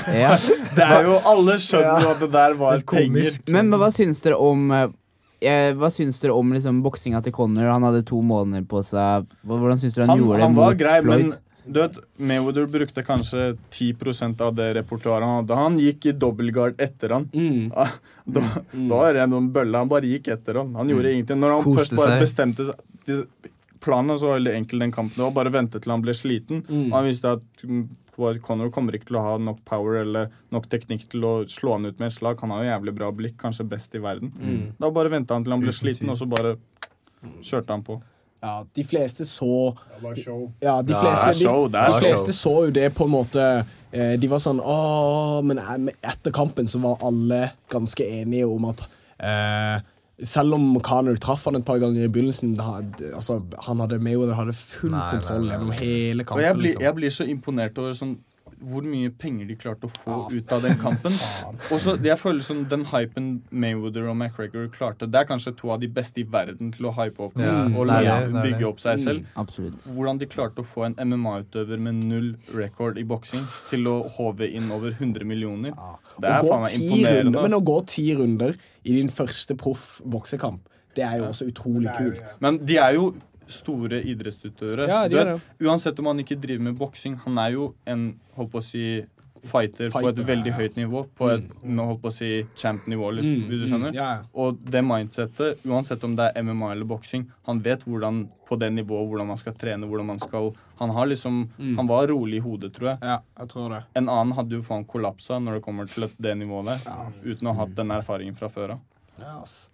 Ja. 0.22 0.32
Det 0.76 0.86
er 0.86 1.06
jo 1.06 1.18
Alle 1.30 1.58
skjønner 1.62 2.06
jo 2.06 2.14
at 2.14 2.24
det 2.24 2.30
der 2.34 2.56
var 2.58 2.82
penger. 2.86 3.36
Men, 3.46 3.68
men 3.70 3.80
hva 3.80 3.90
syns 3.94 4.22
dere 4.24 4.38
om 4.40 4.70
eh, 4.74 4.88
eh, 5.40 5.70
Hva 5.78 5.92
syns 5.94 6.18
dere 6.22 6.34
om 6.36 6.56
liksom, 6.56 6.80
boksinga 6.84 7.22
til 7.26 7.34
Connor? 7.36 7.70
Han 7.70 7.86
hadde 7.86 8.02
to 8.08 8.22
måneder 8.26 8.66
på 8.70 8.82
seg. 8.86 9.30
Hvordan 9.46 9.80
syns 9.82 9.96
dere 9.98 10.08
han, 10.08 10.16
Han, 10.16 10.26
gjorde 10.26 10.40
det 10.40 10.48
han 10.48 10.58
var 10.58 10.74
mot 10.74 10.82
grei, 10.82 10.98
Floyd? 11.06 11.30
men 11.30 11.38
du 11.70 11.78
vet, 11.78 11.96
Mayweather 12.16 12.66
brukte 12.66 13.02
kanskje 13.06 13.52
10 13.70 14.40
av 14.42 14.54
det 14.56 14.72
repertoaret 14.74 15.26
han 15.26 15.36
hadde. 15.42 15.58
Han 15.58 15.78
gikk 15.78 16.08
i 16.10 16.14
dobbeltguard 16.16 16.80
etter 16.82 17.14
han. 17.14 17.28
Mm. 17.34 17.70
Ah, 17.76 17.92
Da, 18.30 18.42
da 18.72 18.96
var 18.96 19.14
det 19.14 19.26
noen 19.30 19.48
bølle. 19.54 19.78
Han 19.78 19.90
bare 19.90 20.08
gikk 20.08 20.30
etter 20.34 20.60
han. 20.62 20.74
Han 20.78 20.90
gjorde 20.90 21.12
ingenting. 21.12 21.40
Når 21.42 21.56
han 21.56 21.64
Koste 21.66 21.80
først 21.80 21.96
bare 21.98 22.16
seg. 22.16 22.24
bestemte 22.24 22.68
seg 22.70 23.24
Planen 23.80 24.12
var 24.12 24.18
så 24.20 24.34
veldig 24.34 24.52
enkel 24.58 24.82
den 24.84 24.92
kampen. 24.92 25.16
Det 25.16 25.24
var 25.24 25.36
bare 25.38 25.48
å 25.48 25.54
vente 25.54 25.80
til 25.80 25.92
han 25.94 26.02
ble 26.04 26.12
sliten. 26.12 26.60
Mm. 26.68 26.90
Og 26.90 26.96
han 26.98 27.06
visste 27.08 27.30
at 27.38 27.62
mm, 28.20 28.42
Conor 28.44 28.70
kommer 28.74 28.96
ikke 28.96 29.10
til 29.10 29.18
å 29.20 29.24
ha 29.24 29.34
nok 29.40 29.62
power 29.68 30.00
eller 30.02 30.30
nok 30.54 30.68
teknikk 30.72 31.08
til 31.12 31.26
å 31.26 31.32
slå 31.50 31.78
han 31.78 31.88
ut 31.88 31.98
med 31.98 32.10
et 32.10 32.16
slag. 32.16 32.40
Han 32.44 32.54
har 32.54 32.64
jo 32.64 32.70
jævlig 32.70 32.96
bra 33.00 33.10
blikk, 33.16 33.36
kanskje 33.40 33.66
best 33.68 33.96
i 33.96 34.02
verden. 34.04 34.32
Mm. 34.36 34.62
Da 34.80 34.92
bare 34.94 35.12
venta 35.12 35.36
han 35.36 35.46
til 35.46 35.56
han 35.56 35.64
ble 35.64 35.74
Uten 35.74 35.80
sliten, 35.80 36.12
og 36.12 36.20
så 36.20 36.28
bare 36.30 36.56
kjørte 37.44 37.76
han 37.76 37.84
på. 37.86 38.00
Ja, 38.40 38.66
de 38.72 38.84
fleste 38.84 39.26
så. 39.28 39.76
Ja, 40.60 40.80
de 40.82 40.94
fleste, 40.94 41.44
de, 41.44 41.68
de 41.76 41.98
fleste 42.00 42.32
så 42.32 42.54
jo 42.66 42.70
det 42.72 42.86
på 42.96 43.04
en 43.04 43.12
måte 43.12 43.42
eh, 43.92 44.14
De 44.16 44.30
var 44.32 44.40
sånn 44.40 44.62
Åh, 44.64 45.42
men 45.44 45.60
eh, 45.60 45.74
men 45.76 45.92
etter 46.00 46.32
kampen 46.32 46.70
så 46.70 46.80
var 46.80 47.04
alle 47.04 47.50
ganske 47.68 48.06
enige 48.06 48.48
om 48.48 48.64
at 48.70 48.80
eh, 49.20 49.84
selv 50.22 50.54
om 50.54 50.80
Connor 50.84 51.16
traff 51.16 51.44
han 51.48 51.56
et 51.56 51.64
par 51.64 51.78
ganger 51.82 52.04
i 52.04 52.08
begynnelsen 52.12 52.54
da, 52.58 52.80
altså, 53.14 53.38
Han 53.66 53.80
hadde 53.80 53.98
Mayweather 54.04 54.34
hadde 54.36 54.52
full 54.52 54.90
Nei, 54.92 54.98
nei, 55.00 55.10
kontroll 55.14 55.46
nei, 55.46 55.52
gjennom 55.54 55.70
nei. 55.72 55.78
hele 55.80 56.22
Og 56.22 56.26
kampen. 56.28 56.44
jeg 56.44 56.54
blir, 56.58 56.66
liksom. 56.68 56.82
jeg 56.82 56.94
blir 56.98 57.14
så 57.16 57.26
imponert 57.32 57.78
over 57.80 57.94
sånn 57.96 58.16
hvor 58.60 58.84
mye 58.84 59.10
penger 59.16 59.48
de 59.48 59.56
klarte 59.58 59.88
å 59.88 59.92
få 59.92 60.16
ut 60.32 60.52
av 60.52 60.64
den 60.64 60.76
kampen. 60.80 61.14
Og 61.70 61.80
så, 61.80 61.96
Jeg 62.04 62.18
føler 62.20 62.44
som 62.44 62.62
den 62.68 62.84
hypen 62.90 63.28
Mayweather 63.50 64.08
og 64.10 64.16
McGregor 64.16 64.68
klarte 64.72 65.08
Det 65.10 65.20
er 65.20 65.28
kanskje 65.28 65.54
to 65.56 65.70
av 65.72 65.80
de 65.80 65.88
beste 65.88 66.20
i 66.20 66.26
verden 66.28 66.72
til 66.74 66.88
å 66.90 66.94
hype 66.96 67.22
opp 67.24 67.38
Ja, 67.40 67.64
og 67.68 67.88
det 67.88 68.00
det, 68.00 68.10
det 68.10 68.40
er 68.40 68.46
bygge 68.48 68.68
opp 68.68 68.82
seg 68.82 69.00
selv. 69.02 69.28
Absolutt. 69.40 69.84
Hvordan 69.88 70.20
de 70.20 70.28
klarte 70.30 70.64
å 70.64 70.66
få 70.66 70.86
en 70.88 70.96
MMA-utøver 71.00 71.80
med 71.80 72.02
null 72.04 72.32
record 72.56 72.98
i 73.00 73.04
boksing 73.04 73.46
til 73.70 73.88
å 73.90 73.96
håve 74.16 74.48
inn 74.50 74.70
over 74.74 74.92
100 74.96 75.24
millioner. 75.28 75.74
Det 76.20 76.28
er 76.28 76.44
gå 76.44 76.52
faen 76.52 76.66
meg 76.66 76.76
imponerende. 76.76 77.24
runder, 77.30 77.46
men 77.48 77.58
å 77.58 77.62
gå 77.64 77.78
ti 77.90 78.06
runder 78.18 78.56
i 78.84 78.96
din 78.96 79.10
første 79.12 79.56
proff 79.60 79.88
boksekamp, 80.04 80.62
det 80.96 81.04
er 81.06 81.20
jo 81.20 81.28
også 81.30 81.48
utrolig 81.50 81.92
kult. 81.96 82.22
Men 82.42 82.58
de 82.66 82.78
er 82.82 82.96
jo 82.98 83.10
store 83.52 84.02
idrettsutøvere. 84.02 84.88
Ja, 84.88 85.00
de 85.08 85.16
vet, 85.20 85.48
Uansett 85.62 85.98
om 85.98 86.10
han 86.12 86.22
ikke 86.22 86.38
driver 86.40 86.68
med 86.70 86.78
boksing, 86.80 87.16
han 87.24 87.38
er 87.38 87.56
jo 87.56 87.72
en 87.86 88.12
holdt 88.36 88.52
på 88.52 88.62
å 88.62 88.64
si 88.64 88.84
fighter, 89.40 89.90
på 89.90 90.08
et 90.08 90.18
veldig 90.26 90.50
ja. 90.50 90.56
høyt 90.58 90.76
nivå. 90.76 91.04
På 91.16 91.30
et 91.32 91.46
mm. 91.62 91.78
holdt 91.80 92.02
på 92.02 92.10
å 92.10 92.14
si 92.14 92.30
champ-nivå, 92.60 93.10
Mm, 93.20 93.48
du 93.48 93.66
skjønner. 93.66 93.90
mm, 93.92 93.96
ja. 93.96 94.24
Og 94.34 94.58
det 94.60 94.82
mindsettet, 94.84 95.64
uansett 95.64 96.04
om 96.04 96.16
det 96.16 96.30
er 96.34 96.42
MMA 96.42 96.72
eller 96.72 96.84
boksing, 96.84 97.26
han 97.46 97.60
vet 97.60 97.84
hvordan 97.84 98.28
på 98.48 98.58
det 98.58 98.70
nivået 98.74 99.08
hvordan 99.08 99.26
man 99.26 99.38
skal 99.38 99.54
trene, 99.54 99.86
hvordan 99.86 100.06
man 100.06 100.18
skal 100.20 100.54
Han 100.80 100.90
har 100.90 101.06
liksom 101.06 101.50
Mm. 101.58 101.76
Han 101.76 101.86
var 101.86 102.06
rolig 102.08 102.36
i 102.36 102.40
hodet, 102.40 102.72
tror 102.72 102.88
jeg. 102.88 102.98
Ja, 103.02 103.20
jeg 103.38 103.48
tror 103.48 103.68
det. 103.70 103.84
En 103.94 104.08
annen 104.08 104.32
hadde 104.32 104.50
jo 104.56 104.62
faen 104.62 104.84
kollapsa 104.84 105.38
når 105.38 105.54
det 105.54 105.62
kommer 105.62 105.86
til 105.86 106.08
det 106.18 106.36
nivået 106.38 106.66
der, 106.66 107.12
uten 107.22 107.48
å 107.48 107.52
ha 107.54 107.66
hatt 107.66 107.74
den 107.76 107.90
erfaringen 107.90 108.34
fra 108.34 108.48
før 108.48 108.70
av. 108.70 108.80
Ja, 109.18 109.42
ass. 109.42 109.69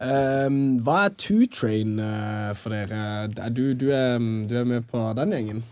Ehm, 0.00 0.78
hva 0.84 1.04
er 1.06 1.12
Two 1.20 1.44
Train 1.52 1.98
uh, 2.00 2.54
for 2.56 2.72
dere? 2.72 3.28
Er 3.28 3.52
du, 3.52 3.74
du, 3.76 3.90
er, 3.92 4.16
du 4.48 4.54
er 4.56 4.64
med 4.68 4.86
på 4.88 5.02
den 5.18 5.34
gjengen? 5.36 5.62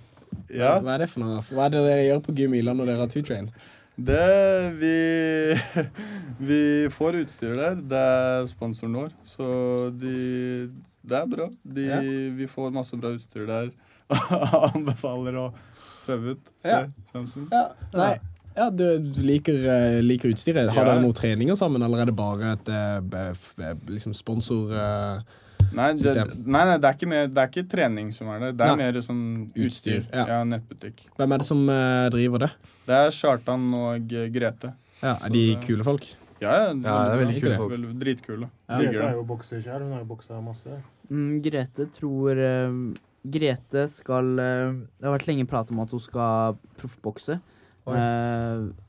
Ja. 0.53 0.77
Hva 0.85 0.97
er 0.99 1.05
det 1.05 1.11
for 1.15 1.25
noe? 1.25 1.41
Hva 1.49 1.67
er 1.67 1.75
det 1.75 1.83
dere 1.87 2.05
gjør 2.05 2.23
på 2.27 2.35
Gym 2.37 2.57
Ila 2.59 2.75
når 2.77 2.91
dere 2.93 3.03
har 3.07 3.13
Two 3.13 3.25
Train? 3.25 3.49
Det 3.99 4.27
Vi 4.79 4.97
Vi 6.51 6.61
får 6.95 7.23
utstyr 7.25 7.57
der. 7.59 7.81
Det 7.81 8.03
er 8.21 8.47
sponsoren 8.53 8.95
vår, 9.01 9.11
så 9.27 9.49
de 9.97 10.71
Det 11.03 11.17
er 11.23 11.27
bra. 11.33 11.49
De, 11.65 11.89
Ja. 11.89 12.01
Vi 12.37 12.47
får 12.47 12.71
masse 12.75 12.97
bra 13.01 13.15
utstyr 13.17 13.49
der. 13.49 13.73
Anbefaler 14.75 15.41
å 15.41 15.47
prøve 16.05 16.37
ut. 16.37 16.53
Se. 16.63 16.69
Ja. 16.69 16.85
Samsung. 17.13 17.49
Ja, 17.53 17.65
nei, 17.97 18.15
ja, 18.59 18.69
du, 18.75 18.85
liker, 19.23 19.59
eh, 19.71 19.99
liker 20.05 20.33
utstyret. 20.35 20.69
Har 20.75 20.85
Ja. 20.85 20.95
dere 20.95 21.03
noen 21.05 21.15
treninger 21.17 21.57
sammen, 21.59 21.83
eller 21.87 22.03
er 22.05 22.11
det 22.11 22.17
bare 22.19 22.53
et 22.57 22.69
eh, 22.69 23.01
be- 23.01 23.75
liksom 23.95 24.15
sponsor... 24.19 24.73
eh, 24.75 25.21
Nei, 25.75 25.91
det, 26.01 26.13
nei, 26.49 26.63
nei, 26.65 26.77
det 26.81 26.87
er 26.89 26.95
ikke, 26.97 27.07
mer, 27.11 27.27
det 27.29 27.41
er 27.43 27.49
ikke 27.51 27.65
trening 27.69 28.07
som 28.17 28.29
er 28.33 28.39
der. 28.41 28.53
Det 28.57 28.65
er 28.65 28.77
Nei. 28.79 28.85
mer 28.89 29.01
sånn 29.05 29.25
utstyr. 29.53 29.99
Utstyr, 30.01 30.07
ja. 30.17 30.23
Ja, 30.31 30.39
nettbutikk. 30.49 31.03
hvem 31.19 31.35
er 31.35 31.43
det 31.43 31.47
som 31.49 31.61
eh, 31.69 32.07
driver 32.15 32.39
det? 32.47 32.49
Det 32.89 32.97
er 32.97 33.11
Kjartan 33.13 33.67
og 33.77 34.15
eh, 34.17 34.31
Grete. 34.33 34.71
Ja, 35.03 35.13
er 35.27 35.35
de 35.35 35.43
kule 35.67 35.85
folk? 35.85 36.07
Ja, 36.41 36.55
ja, 36.55 36.63
Ja, 36.71 36.73
det 36.73 36.87
er 36.89 37.21
veldig 37.21 37.43
kule 37.43 37.59
folk. 37.61 37.73
Veldig- 37.75 37.93
Dritkule. 38.01 38.49
Ja. 38.71 38.79
Grete 38.81 39.05
er 39.11 39.19
jo 39.19 39.27
bokser 39.29 39.61
sjøl. 39.67 39.83
Hun 39.85 39.93
har 39.93 40.01
jo 40.07 40.09
boksa 40.15 40.41
masse. 40.47 40.79
Mm, 41.11 41.29
Grete 41.45 41.89
tror 41.99 42.41
eh, 42.47 42.81
Grete 43.29 43.85
skal 43.93 44.33
uh, 44.39 44.73
Det 44.97 45.05
har 45.05 45.19
vært 45.19 45.27
lenge 45.29 45.45
prat 45.51 45.69
om 45.75 45.81
at 45.85 45.91
hun 45.93 46.01
skal 46.01 46.57
proffbokse. 46.81 47.41
Oi. 47.89 48.88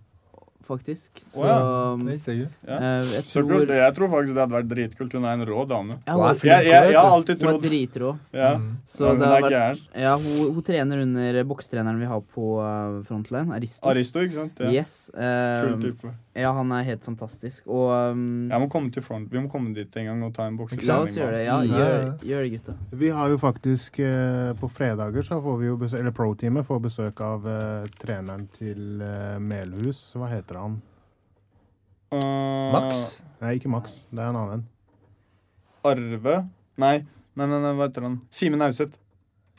Faktisk. 0.70 1.24
Så 1.34 1.42
oh, 1.42 1.48
ja. 1.50 1.58
Det 2.06 2.16
ser 2.22 2.36
jeg. 2.38 2.50
Ja. 2.68 2.78
eh, 2.78 3.10
jeg 3.16 3.24
tror 3.32 3.48
kult. 3.50 3.74
Jeg 3.74 3.96
tror 3.98 4.12
faktisk 4.14 4.36
det 4.38 4.44
hadde 4.46 4.56
vært 4.60 4.70
dritkult. 4.70 5.16
Hun 5.18 5.26
er 5.26 5.34
en 5.40 5.46
rå 5.50 5.66
dame. 5.70 5.98
ja, 6.06 6.14
Hun 6.14 6.26
er. 6.30 6.44
Jeg, 6.46 6.68
jeg, 6.70 6.92
jeg 6.94 7.00
har 7.02 7.16
alltid 7.18 7.36
hun 7.42 7.48
er 7.50 7.50
trodd 7.50 7.66
dritrå. 7.66 8.12
ja. 8.38 8.52
Mm. 8.60 8.70
Så 8.86 9.06
ja, 9.08 9.12
Hun 9.16 9.26
er 9.26 9.34
vært 9.40 9.54
gæren. 9.56 9.84
Ja, 10.06 10.14
hun, 10.22 10.40
hun 10.56 10.64
trener 10.70 11.04
under 11.08 11.40
boksetreneren 11.50 12.00
vi 12.00 12.10
har 12.14 12.22
på 12.36 12.46
uh, 12.62 13.00
Frontline, 13.08 13.54
Aristo. 13.58 13.88
Aristo, 13.90 14.22
ikke 14.26 14.38
sant? 14.44 14.60
Ja. 14.62 14.72
Yes. 14.80 14.96
eh, 15.16 15.66
Kul 15.66 15.80
type. 15.84 16.14
ja, 16.40 16.52
han 16.56 16.72
er 16.78 16.84
helt 16.88 17.04
fantastisk. 17.04 17.66
Og 17.68 17.90
um, 18.14 18.50
Jeg 18.52 18.62
må 18.64 18.70
komme 18.72 18.92
til 18.94 19.04
front. 19.06 19.28
Vi 19.34 19.42
må 19.42 19.50
komme 19.52 19.74
dit 19.76 19.98
en 20.00 20.06
gang 20.12 20.24
og 20.30 20.34
ta 20.38 20.46
en 20.48 20.54
la 20.56 20.62
boksetrening. 20.64 21.10
oss 21.10 21.18
gjøre 21.18 21.34
det. 21.38 21.44
Ja, 21.48 21.58
Mm. 21.60 21.74
gjør, 21.76 22.06
gjør 22.30 22.44
det, 22.46 22.52
gutta. 22.54 22.74
Vi 23.02 23.10
har 23.12 23.28
jo 23.34 23.38
faktisk 23.42 24.00
uh, 24.00 24.54
På 24.60 24.70
fredager 24.72 25.26
så 25.26 25.42
får 25.44 25.58
vi 25.60 25.66
jo 25.68 25.76
besøk, 25.82 26.00
eller 26.00 26.12
Pro-teamet 26.16 26.66
får 26.68 26.80
besøk 26.86 27.20
av 27.26 27.46
uh, 27.50 27.88
treneren 28.00 28.46
til 28.56 29.02
Melhus. 29.40 30.00
Hva 30.16 30.28
heter 30.32 30.56
han? 30.56 30.59
Uh, 32.10 32.20
Max? 32.74 33.24
Nei, 33.42 33.56
ikke 33.60 33.72
Max. 33.72 34.02
Det 34.10 34.24
er 34.24 34.30
en 34.34 34.40
annen. 34.40 34.68
Arve? 35.88 36.38
Nei. 36.82 36.96
Nei, 37.40 37.48
nei, 37.48 37.60
nei, 37.64 37.74
hva 37.78 37.88
heter 37.88 38.08
han? 38.08 38.22
Simen 38.36 38.64
Auseth. 38.66 38.98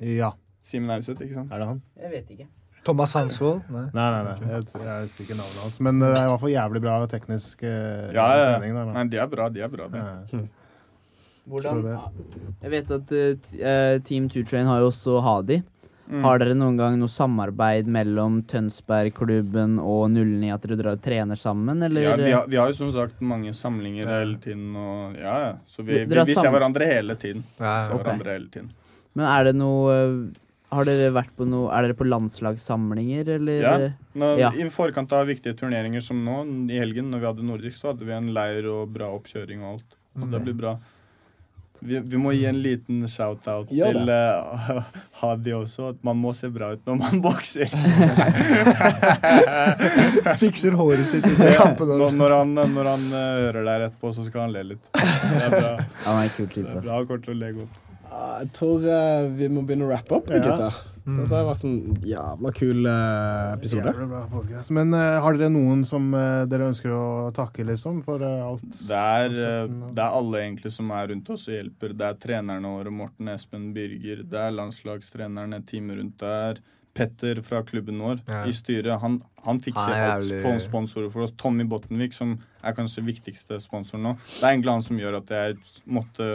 Ja, 0.04 0.34
Simen 0.66 0.92
Auseth, 0.94 1.22
ikke 1.24 1.38
sant? 1.38 1.52
er 1.52 1.62
det 1.62 1.68
han? 1.70 1.84
Jeg 2.00 2.12
vet 2.14 2.32
ikke. 2.36 2.48
Thomas 2.84 3.12
Hansvold? 3.16 3.60
Nei. 3.68 3.86
Nei, 3.92 4.06
nei, 4.14 4.20
nei. 4.24 4.52
Jeg, 4.54 4.68
jeg 4.72 5.06
husker 5.06 5.26
ikke 5.26 5.36
navnet 5.36 5.60
hans. 5.64 5.80
Men 5.84 6.00
det 6.00 6.14
er 6.14 6.22
i 6.22 6.30
hvert 6.32 6.42
fall 6.44 6.52
jævlig 6.54 6.80
bra 6.84 6.94
teknisk 7.12 7.64
uh, 7.64 7.68
Ja, 7.68 8.24
ja, 8.24 8.38
ja. 8.38 8.54
trening. 8.54 8.72
Der, 8.76 8.88
da. 8.88 8.94
Nei, 8.96 9.04
de 9.12 9.20
er 9.20 9.28
bra, 9.34 9.48
de 9.52 9.64
er 9.66 9.72
bra. 9.72 9.88
Det. 9.92 10.04
Ja. 10.32 10.40
Hvordan, 11.50 11.82
jeg 12.62 12.70
vet 12.72 12.90
at 12.94 13.12
uh, 13.16 13.52
eh, 13.58 13.94
Team 14.06 14.28
2Train 14.32 14.68
har 14.70 14.80
jo 14.80 14.88
også 14.92 15.18
Hadi. 15.24 15.60
Mm. 16.10 16.24
Har 16.26 16.40
dere 16.42 16.56
noen 16.58 16.74
gang 16.74 16.96
noe 16.98 17.10
samarbeid 17.12 17.86
mellom 17.86 18.40
Tønsbergklubben 18.50 19.76
og 19.78 20.08
09, 20.10 20.50
at 20.50 20.64
dere 20.66 20.78
drar 20.80 20.98
og 20.98 21.04
trener 21.04 21.38
sammen, 21.38 21.84
eller? 21.86 22.02
Ja, 22.02 22.16
vi, 22.18 22.32
har, 22.34 22.48
vi 22.50 22.58
har 22.58 22.72
jo 22.72 22.78
som 22.80 22.90
sagt 22.94 23.22
mange 23.22 23.52
samlinger 23.54 24.10
hele 24.10 24.34
tiden. 24.42 24.72
Og, 24.74 25.14
ja, 25.20 25.36
ja. 25.44 25.52
Så 25.70 25.84
vi, 25.86 26.02
vi, 26.02 26.24
vi 26.26 26.34
ser 26.34 26.50
hverandre 26.50 26.90
hele 26.90 27.14
tiden. 27.14 27.46
Ja, 27.60 27.76
Ser 27.86 27.94
ja. 27.94 28.00
Hverandre 28.02 28.34
hele 28.34 28.50
tiden. 28.50 28.72
Men 29.14 29.26
er 29.30 29.50
det 29.50 29.56
noe 29.58 29.94
eh, 29.94 30.10
Har 30.70 30.86
dere 30.86 31.08
vært 31.10 31.32
på 31.34 31.42
noe 31.50 31.66
Er 31.74 31.82
dere 31.82 31.96
på 31.98 32.06
landslagssamlinger, 32.06 33.32
eller? 33.40 33.64
Ja. 33.64 33.72
Nå, 34.18 34.34
Ja. 34.38 34.52
I 34.54 34.66
forkant 34.70 35.10
av 35.14 35.30
viktige 35.30 35.58
turneringer 35.58 36.02
som 36.02 36.22
nå, 36.26 36.42
i 36.70 36.78
helgen, 36.78 37.10
når 37.10 37.22
vi 37.22 37.30
hadde 37.32 37.46
nordisk, 37.46 37.78
så 37.78 37.92
hadde 37.92 38.06
vi 38.06 38.14
en 38.18 38.30
leir 38.34 38.66
og 38.70 38.90
bra 38.94 39.10
oppkjøring 39.14 39.62
og 39.62 39.76
alt. 39.76 39.98
Så 40.14 40.26
okay. 40.26 40.32
det 40.34 40.42
blir 40.46 40.58
bra. 40.58 40.78
Vi, 41.80 41.96
vi 41.98 42.16
må 42.20 42.32
gi 42.36 42.42
en 42.44 42.58
liten 42.60 43.06
shout-out 43.08 43.70
ja, 43.72 43.86
til 43.88 44.04
uh, 44.12 44.82
Hadi 45.22 45.54
også, 45.56 45.94
at 45.94 46.02
man 46.04 46.18
må 46.20 46.34
se 46.36 46.50
bra 46.52 46.74
ut 46.76 46.84
når 46.88 46.98
man 47.00 47.20
bokser. 47.24 47.72
Fikser 50.40 50.72
håret 50.76 51.06
sitt 51.08 51.24
i 51.26 51.34
kampen. 51.56 51.88
når, 51.96 52.10
når 52.16 52.30
han, 52.36 52.54
når 52.74 52.84
han 52.92 53.06
uh, 53.14 53.20
hører 53.46 53.64
deg 53.70 53.86
etterpå, 53.88 54.12
så 54.16 54.24
skal 54.28 54.40
han 54.46 54.52
le 54.56 54.62
litt. 54.74 54.84
Det 54.92 55.44
er 55.46 55.50
bra. 55.56 55.72
Han 56.06 56.16
er 56.24 56.28
kult, 56.36 56.54
Det 56.58 56.66
er 56.68 56.84
bra. 56.84 57.00
kort 57.08 57.22
til 57.26 57.34
å 57.36 57.38
le 57.40 57.50
godt. 57.62 57.74
Ja, 58.10 58.22
Jeg 58.42 58.48
tror 58.56 58.76
uh, 58.84 58.90
vi 59.38 59.46
må 59.52 59.58
begynne 59.66 59.86
å 59.88 59.92
rappe 59.94 60.12
opp, 60.20 60.26
Ja. 60.34 60.70
Gutta. 61.16 61.22
Dette 61.26 61.38
har 61.38 61.46
vært 61.48 61.64
en 61.68 61.76
jævla 62.10 62.52
kul 62.56 62.88
eh, 62.90 63.52
episode. 63.56 64.70
Men 64.78 64.94
eh, 64.94 65.18
har 65.24 65.38
dere 65.38 65.52
noen 65.54 65.84
som 65.88 66.08
eh, 66.14 66.44
dere 66.50 66.70
ønsker 66.70 66.94
å 66.94 67.04
takke, 67.36 67.66
liksom, 67.68 68.02
for 68.06 68.22
alt? 68.24 68.66
Det 68.88 69.04
er, 69.20 69.36
det 69.68 70.04
er 70.04 70.18
alle 70.20 70.42
egentlig 70.44 70.72
som 70.74 70.90
er 70.96 71.10
rundt 71.12 71.30
oss 71.34 71.48
og 71.50 71.56
hjelper. 71.56 71.94
Det 71.98 72.10
er 72.10 72.20
trenerne 72.26 72.74
våre, 72.76 72.92
Morten 72.94 73.28
Espen 73.32 73.70
Birger. 73.76 74.24
Det 74.28 74.38
er 74.46 74.54
landslagstrenerne, 74.58 75.62
teamet 75.68 76.00
rundt 76.00 76.20
der. 76.22 76.62
Petter 76.94 77.38
fra 77.46 77.60
klubben 77.62 78.00
vår 78.02 78.18
Ja. 78.26 78.40
i 78.50 78.52
styret. 78.52 78.98
Han, 79.00 79.20
han 79.44 79.60
fikser 79.62 79.92
er 79.94 80.08
alt 80.16 80.32
på 80.42 80.54
sponsorer 80.58 81.10
for 81.12 81.22
oss. 81.22 81.30
Tommy 81.38 81.62
Bottenvik, 81.64 82.12
som 82.16 82.32
er 82.66 82.74
kanskje 82.74 83.04
viktigste 83.06 83.60
sponsoren 83.62 84.02
nå. 84.08 84.16
Det 84.18 84.42
er 84.42 84.56
egentlig 84.56 84.74
han 84.74 84.82
som 84.82 84.98
gjør 84.98 85.20
at 85.20 85.30
jeg 85.30 85.60
måtte 85.86 86.32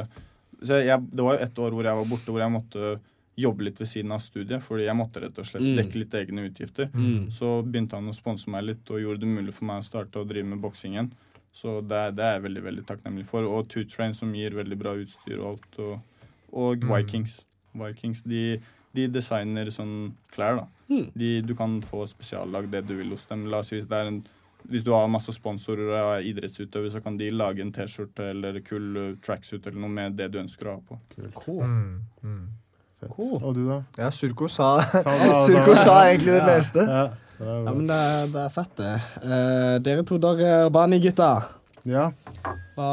så 0.64 0.80
jeg, 0.80 1.04
Det 1.12 1.24
var 1.26 1.36
jo 1.36 1.44
et 1.44 1.60
år 1.60 1.76
hvor 1.76 1.84
jeg 1.90 2.00
var 2.00 2.08
borte, 2.10 2.32
hvor 2.32 2.40
jeg 2.42 2.54
måtte 2.54 2.94
jobbe 3.38 3.64
litt 3.68 3.80
ved 3.82 3.88
siden 3.88 4.12
av 4.16 4.20
studiet. 4.24 4.62
Fordi 4.64 4.86
jeg 4.86 4.96
måtte 4.96 5.22
rett 5.22 5.38
og 5.40 5.46
slett 5.46 5.64
Mm. 5.64 5.76
dekke 5.78 5.96
litt 6.02 6.14
egne 6.14 6.46
utgifter. 6.50 6.90
Mm. 6.94 7.32
Så 7.32 7.64
begynte 7.64 7.94
han 8.00 8.08
å 8.08 8.16
sponse 8.16 8.48
meg 8.50 8.64
litt 8.64 8.90
og 8.92 9.00
gjorde 9.02 9.20
det 9.20 9.28
mulig 9.28 9.54
for 9.54 9.66
meg 9.66 9.82
å 9.82 9.88
starte 9.88 10.20
å 10.22 10.28
drive 10.28 10.46
med 10.46 10.62
boksing 10.62 10.94
igjen. 10.94 11.12
Så 11.54 11.80
det, 11.88 12.16
det 12.16 12.24
er 12.24 12.34
jeg 12.40 12.44
veldig 12.50 12.64
veldig 12.64 12.86
takknemlig 12.86 13.26
for. 13.26 13.44
Og 13.44 13.68
Two 13.70 13.84
Train 13.86 14.14
som 14.14 14.34
gir 14.34 14.52
veldig 14.52 14.78
bra 14.78 14.94
utstyr 14.96 15.40
og 15.40 15.48
alt. 15.56 15.80
Og, 15.80 16.00
og 16.54 16.78
Mm. 16.84 16.96
Vikings. 16.96 17.46
Vikings 17.74 18.24
de, 18.24 18.60
de 18.94 19.08
designer 19.08 19.66
sånn 19.72 20.14
klær, 20.32 20.58
da. 20.58 20.68
Mm. 20.90 21.12
De, 21.16 21.42
du 21.42 21.56
kan 21.56 21.82
få 21.82 22.06
spesiallagd 22.08 22.72
det 22.72 22.86
du 22.88 22.96
vil 22.96 23.10
hos 23.10 23.26
dem. 23.26 23.46
La 23.48 23.60
oss 23.60 23.68
si 23.70 23.76
hvis 23.80 23.88
det 23.88 23.98
er 23.98 24.08
en 24.08 24.26
hvis 24.68 24.84
du 24.84 24.90
har 24.92 25.08
masse 25.08 25.30
sponsorer 25.30 25.92
og 25.94 26.18
er 26.18 26.24
idrettsutøver, 26.26 26.90
så 26.90 27.00
kan 27.04 27.18
de 27.20 27.28
lage 27.30 27.62
en 27.62 27.72
T-skjorte 27.72 28.32
eller 28.32 28.60
kul 28.66 28.94
cool 28.96 29.18
tracksuit 29.22 29.62
eller 29.68 29.78
noe 29.80 29.90
med 29.94 30.16
det 30.18 30.32
du 30.32 30.40
ønsker 30.40 30.66
å 30.66 30.74
ha 30.74 30.80
på. 30.82 30.98
Cool. 31.36 31.64
Mm, 31.64 32.00
mm. 32.24 32.48
Cool. 33.12 33.38
Og 33.44 33.54
du, 33.56 33.62
da? 33.70 33.82
Ja, 34.00 34.10
Surko 34.12 34.48
sa 34.50 34.80
Surko 35.46 35.76
sa 35.78 36.00
egentlig 36.10 36.34
det 36.38 36.44
meste. 36.48 36.86
Ja, 36.90 37.04
det 37.38 37.46
er 37.52 37.62
Ja, 37.68 37.74
men 37.76 37.86
det, 37.90 37.96
er- 38.00 38.28
det 38.34 38.42
er 38.46 38.50
fett, 38.56 38.74
det. 38.80 38.94
Uh, 39.24 39.76
dere 39.84 40.04
to 40.08 40.18
der, 40.24 40.44
Urbani-gutta. 40.70 41.30
ja. 41.86 42.10
Hva 42.76 42.86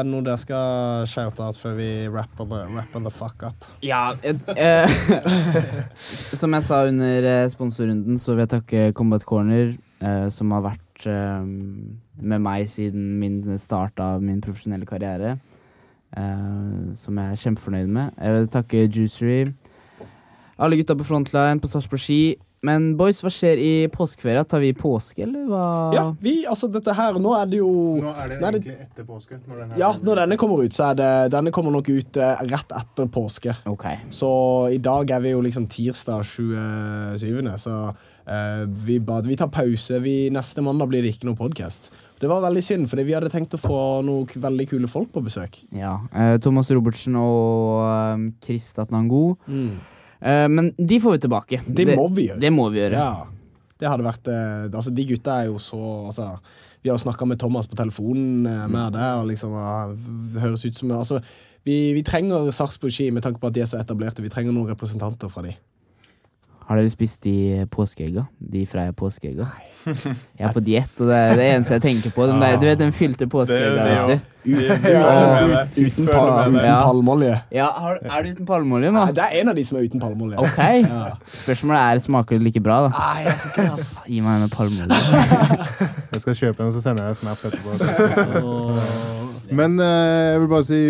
er 0.00 0.02
det 0.04 0.10
noe 0.12 0.22
dere 0.26 0.36
skal 0.38 1.06
shoute 1.08 1.40
out 1.40 1.56
før 1.56 1.72
vi 1.78 1.86
rapper 2.12 2.44
the, 2.50 2.58
rapper 2.76 3.00
the 3.06 3.10
fuck 3.10 3.42
up? 3.48 3.64
Ja, 3.82 4.12
eh, 4.22 4.90
Som 6.40 6.52
jeg 6.56 6.66
sa 6.66 6.82
under 6.88 7.24
eh, 7.30 7.46
sponsorrunden, 7.52 8.18
så 8.20 8.34
vil 8.34 8.44
jeg 8.44 8.52
takke 8.54 8.82
Combat 8.96 9.24
Corner, 9.26 9.72
eh, 10.04 10.26
som 10.34 10.52
har 10.56 10.64
vært 10.68 11.06
eh, 11.08 11.46
med 12.20 12.44
meg 12.44 12.68
siden 12.72 13.14
min 13.22 13.40
start 13.60 14.00
av 14.04 14.20
min 14.24 14.42
profesjonelle 14.44 14.88
karriere. 14.88 15.38
Eh, 16.16 16.92
som 16.98 17.18
jeg 17.20 17.32
er 17.32 17.42
kjempefornøyd 17.44 17.90
med. 17.94 18.14
Jeg 18.18 18.36
vil 18.36 18.48
takke 18.56 18.86
Juicery. 18.88 19.40
Alle 20.60 20.76
gutta 20.80 20.96
på 20.98 21.06
frontline 21.06 21.60
på 21.62 21.70
Sarpsborg 21.70 22.02
Ski. 22.02 22.22
Men 22.66 22.90
boys, 22.98 23.22
hva 23.24 23.30
skjer 23.32 23.56
i 23.56 23.70
påskeferia? 23.88 24.42
Tar 24.44 24.60
vi 24.60 24.74
påske, 24.76 25.22
eller 25.24 25.46
hva? 25.48 25.62
Ja, 25.96 26.02
vi, 26.20 26.42
altså 26.44 26.68
dette 26.68 26.92
her, 26.92 27.16
nå 27.16 27.30
er 27.38 27.46
det 27.48 27.60
jo 27.62 27.70
Nå 28.02 28.10
er 28.12 28.34
det 28.34 28.40
Nei, 28.42 28.50
det- 28.58 28.74
etter 28.84 29.06
påske. 29.08 29.38
Når 29.48 29.62
denne, 29.62 29.78
Ja, 29.80 29.94
når 29.96 30.20
denne 30.20 30.36
kommer 30.36 30.60
ut, 30.60 30.76
så 30.76 30.90
er 30.90 30.98
det 31.00 31.32
Denne 31.32 31.54
kommer 31.56 31.72
nok 31.72 31.88
ut 31.88 32.20
uh, 32.20 32.42
rett 32.44 32.74
etter 32.82 33.08
påske. 33.08 33.54
Ok. 33.64 33.86
Så 34.12 34.28
i 34.74 34.76
dag 34.76 35.10
er 35.10 35.20
vi 35.24 35.32
jo 35.32 35.40
liksom 35.40 35.70
tirsdag 35.72 36.20
27., 36.28 37.48
så 37.56 37.78
uh, 37.94 38.66
vi, 38.84 38.98
bare, 38.98 39.24
vi 39.24 39.36
tar 39.40 39.48
pause. 39.48 40.02
Vi, 40.04 40.28
neste 40.28 40.60
mandag 40.60 40.92
blir 40.92 41.00
det 41.00 41.14
ikke 41.16 41.30
noe 41.30 41.40
podkast. 41.40 41.88
Det 42.20 42.28
var 42.28 42.42
veldig 42.44 42.62
synd, 42.64 42.88
for 42.90 43.00
vi 43.00 43.14
hadde 43.16 43.30
tenkt 43.32 43.54
å 43.56 43.60
få 43.60 43.78
noen 44.04 44.42
veldig 44.44 44.66
kule 44.68 44.88
folk 44.92 45.08
på 45.14 45.22
besøk. 45.24 45.56
Ja. 45.72 45.94
Eh, 46.12 46.34
Thomas 46.44 46.68
Robertsen 46.74 47.16
og 47.16 47.80
eh, 47.86 48.26
Chris 48.44 48.66
Tatnango. 48.76 49.22
Eh, 49.48 50.46
men 50.52 50.72
de 50.76 50.98
får 51.00 51.16
vi 51.16 51.22
tilbake. 51.24 51.62
Det 51.64 51.94
må 51.96 52.08
vi 52.12 52.28
gjøre. 52.28 52.42
Det 52.42 52.50
må 52.52 52.68
vi 52.74 52.82
gjøre. 52.82 53.00
Ja, 53.00 53.62
det 53.80 53.88
hadde 53.88 54.04
vært 54.04 54.28
eh, 54.28 54.66
Altså, 54.68 54.92
de 54.92 55.06
gutta 55.08 55.38
er 55.40 55.48
jo 55.48 55.56
så 55.62 55.80
Altså, 56.10 56.26
vi 56.82 56.90
har 56.90 56.98
jo 56.98 57.04
snakka 57.06 57.28
med 57.28 57.40
Thomas 57.40 57.68
på 57.68 57.78
telefonen 57.80 58.44
eh, 58.48 58.66
med 58.68 58.92
det, 58.96 59.08
og 59.20 59.30
liksom 59.30 59.56
ah, 59.56 59.94
det 60.34 60.44
høres 60.44 60.66
ut 60.68 60.76
som 60.76 60.92
Altså, 60.96 61.22
vi, 61.64 61.78
vi 61.96 62.04
trenger 62.04 62.52
Sarpsborg 62.56 62.92
Ski 62.92 63.10
med 63.12 63.24
tanke 63.24 63.40
på 63.40 63.48
at 63.48 63.56
de 63.56 63.64
er 63.64 63.68
så 63.68 63.80
etablerte. 63.80 64.24
Vi 64.24 64.32
trenger 64.32 64.52
noen 64.56 64.68
representanter 64.72 65.32
fra 65.32 65.44
de. 65.48 65.56
Har 66.70 66.78
dere 66.78 66.90
spist 66.92 67.24
de 67.26 67.64
påskeegga? 67.66 68.22
De 68.38 68.60
Freia 68.70 68.92
påskeegga? 68.94 69.48
Jeg 70.38 70.44
er 70.46 70.52
på 70.54 70.60
diett, 70.62 70.92
og 71.02 71.08
det 71.10 71.16
er 71.18 71.32
det 71.34 71.46
eneste 71.56 71.74
jeg 71.74 71.82
tenker 71.82 72.12
på. 72.14 72.28
Den 72.30 72.38
der, 72.38 72.54
du 72.62 72.66
vet 72.68 72.78
den 72.78 72.92
fylte 72.94 73.26
påskeegga? 73.26 73.86
Vet 73.88 74.12
du? 74.12 74.28
Uten, 75.80 76.06
palmeolje. 76.06 77.32
Ja, 77.50 77.66
har, 77.74 77.98
Er 78.04 78.22
du 78.22 78.30
uten 78.36 78.46
palmeolje 78.46 78.92
nå? 78.94 79.02
Nei, 79.02 79.16
det 79.18 79.24
er 79.24 79.34
en 79.40 79.50
av 79.50 79.58
de 79.58 79.64
som 79.66 79.80
er 79.80 79.88
uten 79.90 80.04
palmeolje. 80.04 80.38
Ok. 80.38 80.62
Ja. 80.86 81.10
Spørsmålet 81.42 81.80
er 81.82 82.04
smaker 82.06 82.38
det 82.38 82.46
like 82.46 82.62
bra, 82.62 82.78
da. 82.86 82.94
Nei, 82.94 83.26
jeg 83.26 83.36
tror 83.42 83.50
ikke 83.50 83.66
det, 83.66 83.74
ass. 83.80 83.90
Gi 84.06 84.22
meg 84.28 84.38
en 84.38 84.46
med 84.46 84.54
palmeolje. 84.54 85.02
Jeg 86.14 86.22
skal 86.22 86.40
kjøpe 86.44 86.66
en, 86.68 86.72
så 86.78 86.86
sender 86.86 87.10
jeg 87.10 87.16
snap 87.24 87.44
etterpå. 87.50 87.70
Men 89.56 89.78
eh, 89.80 90.32
jeg 90.34 90.40
vil 90.42 90.50
bare 90.50 90.66
si 90.68 90.80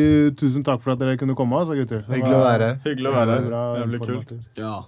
tusen 0.41 0.65
takk 0.67 0.81
for 0.85 0.93
at 0.93 1.01
dere 1.01 1.17
kunne 1.21 1.37
komme. 1.39 1.61
Altså, 1.61 1.77
gutter. 1.79 2.03
Hyggelig 2.11 2.35
å 2.37 2.41
være 2.45 2.65
her. 2.67 2.81
Hyggelig 2.89 3.13
å 3.13 3.13
være 3.15 3.37
her. 3.37 3.53
Det 3.79 3.93
blir 3.93 4.09
kult. 4.09 4.33
Ja. 4.59 4.81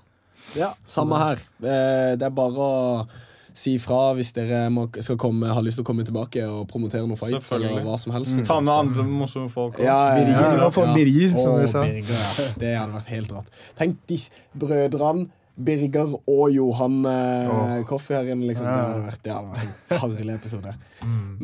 Ja, 0.57 0.73
samme 0.87 1.19
her. 1.19 1.43
Eh, 1.63 2.15
Det 2.17 2.23
er 2.29 2.31
bare 2.31 2.57
å 2.71 3.07
si 3.53 3.75
fra 3.79 4.15
hvis 4.17 4.31
dere 4.33 4.71
må, 4.73 4.87
skal 5.05 5.19
komme, 5.21 5.51
har 5.53 5.61
lyst 5.65 5.77
til 5.77 5.85
å 5.85 5.89
komme 5.91 6.05
tilbake 6.09 6.41
og 6.49 6.63
promotere 6.71 7.05
noen 7.05 7.19
fights 7.21 7.51
eller 7.53 7.83
hva 7.85 7.99
som 8.01 8.15
helst. 8.17 8.39
Ta 8.49 8.61
med 8.65 8.73
andre 8.73 9.05
morsomme 9.05 9.51
folk. 9.53 9.77
Ja, 9.79 10.17
ja, 10.17 10.23
Birger, 10.25 10.57
ja, 10.57 10.71
ja. 10.71 10.95
Birger, 10.97 11.35
som 11.37 11.59
vi 11.61 11.67
sa. 11.69 11.83
Birger, 11.85 12.17
ja. 12.17 12.49
Det 12.57 12.73
hadde 12.79 12.97
vært 12.97 13.13
helt 13.13 13.31
rått. 13.37 13.47
Tenk 13.77 13.99
de 14.09 14.19
brødrene 14.59 15.29
Birger 15.63 16.15
og 16.17 16.47
Johan 16.51 17.05
eh. 17.05 17.85
Her 18.09 18.31
inne. 18.33 18.47
Liksom. 18.49 18.65
Det 18.65 18.73
Ja. 18.73 18.87
hadde 18.89 19.05
vært, 19.05 19.23
det 19.23 19.33
hadde 19.33 19.51
vært 19.53 20.01
en 20.01 20.17
herlig 20.17 20.35
episode. 20.39 20.75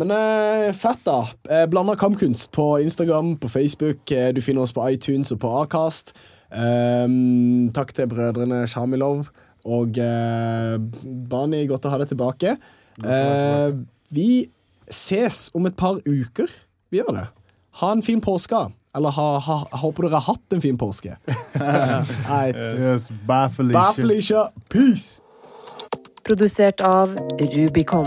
Men 0.01 0.11
eh, 0.11 0.73
fett, 0.73 1.05
da. 1.05 1.19
Eh, 1.51 1.67
Blanda 1.67 1.95
kampkunst 1.95 2.51
på 2.57 2.81
Instagram, 2.83 3.37
på 3.37 3.51
Facebook. 3.53 4.11
Eh, 4.11 4.33
du 4.33 4.41
finner 4.41 4.63
oss 4.65 4.73
på 4.73 4.89
iTunes 4.91 5.31
og 5.31 5.41
på 5.45 5.53
Acast. 5.61 6.15
Um, 6.49 7.69
takk 7.77 7.93
til 7.97 8.09
brødrene 8.09 8.63
Shamilov 8.71 9.27
og 9.69 10.01
uh, 10.01 10.79
Bani. 11.31 11.67
Godt 11.69 11.89
å 11.89 11.93
ha 11.93 12.01
deg 12.01 12.13
tilbake. 12.13 12.57
Uh, 13.05 13.85
vi 14.15 14.49
ses 14.89 15.49
om 15.55 15.69
et 15.69 15.77
par 15.77 16.01
uker. 16.07 16.51
Vi 16.89 17.03
gjør 17.03 17.15
det. 17.19 17.27
Ha 17.83 17.93
en 17.93 18.03
fin 18.03 18.21
påske. 18.25 18.65
Eller 18.97 19.13
ha, 19.15 19.27
ha, 19.45 19.59
håper 19.85 20.09
dere 20.09 20.19
har 20.19 20.33
hatt 20.33 20.57
en 20.57 20.65
fin 20.65 20.79
påske. 20.81 21.19
Right. 21.59 22.57
Yes, 22.57 23.11
bye, 23.27 23.49
Felicia. 23.53 23.79
Bye, 23.79 23.95
Felicia. 23.95 24.49
Peace. 24.71 25.21
Produsert 26.25 26.81
av 26.81 27.17
Rubicon. 27.41 28.07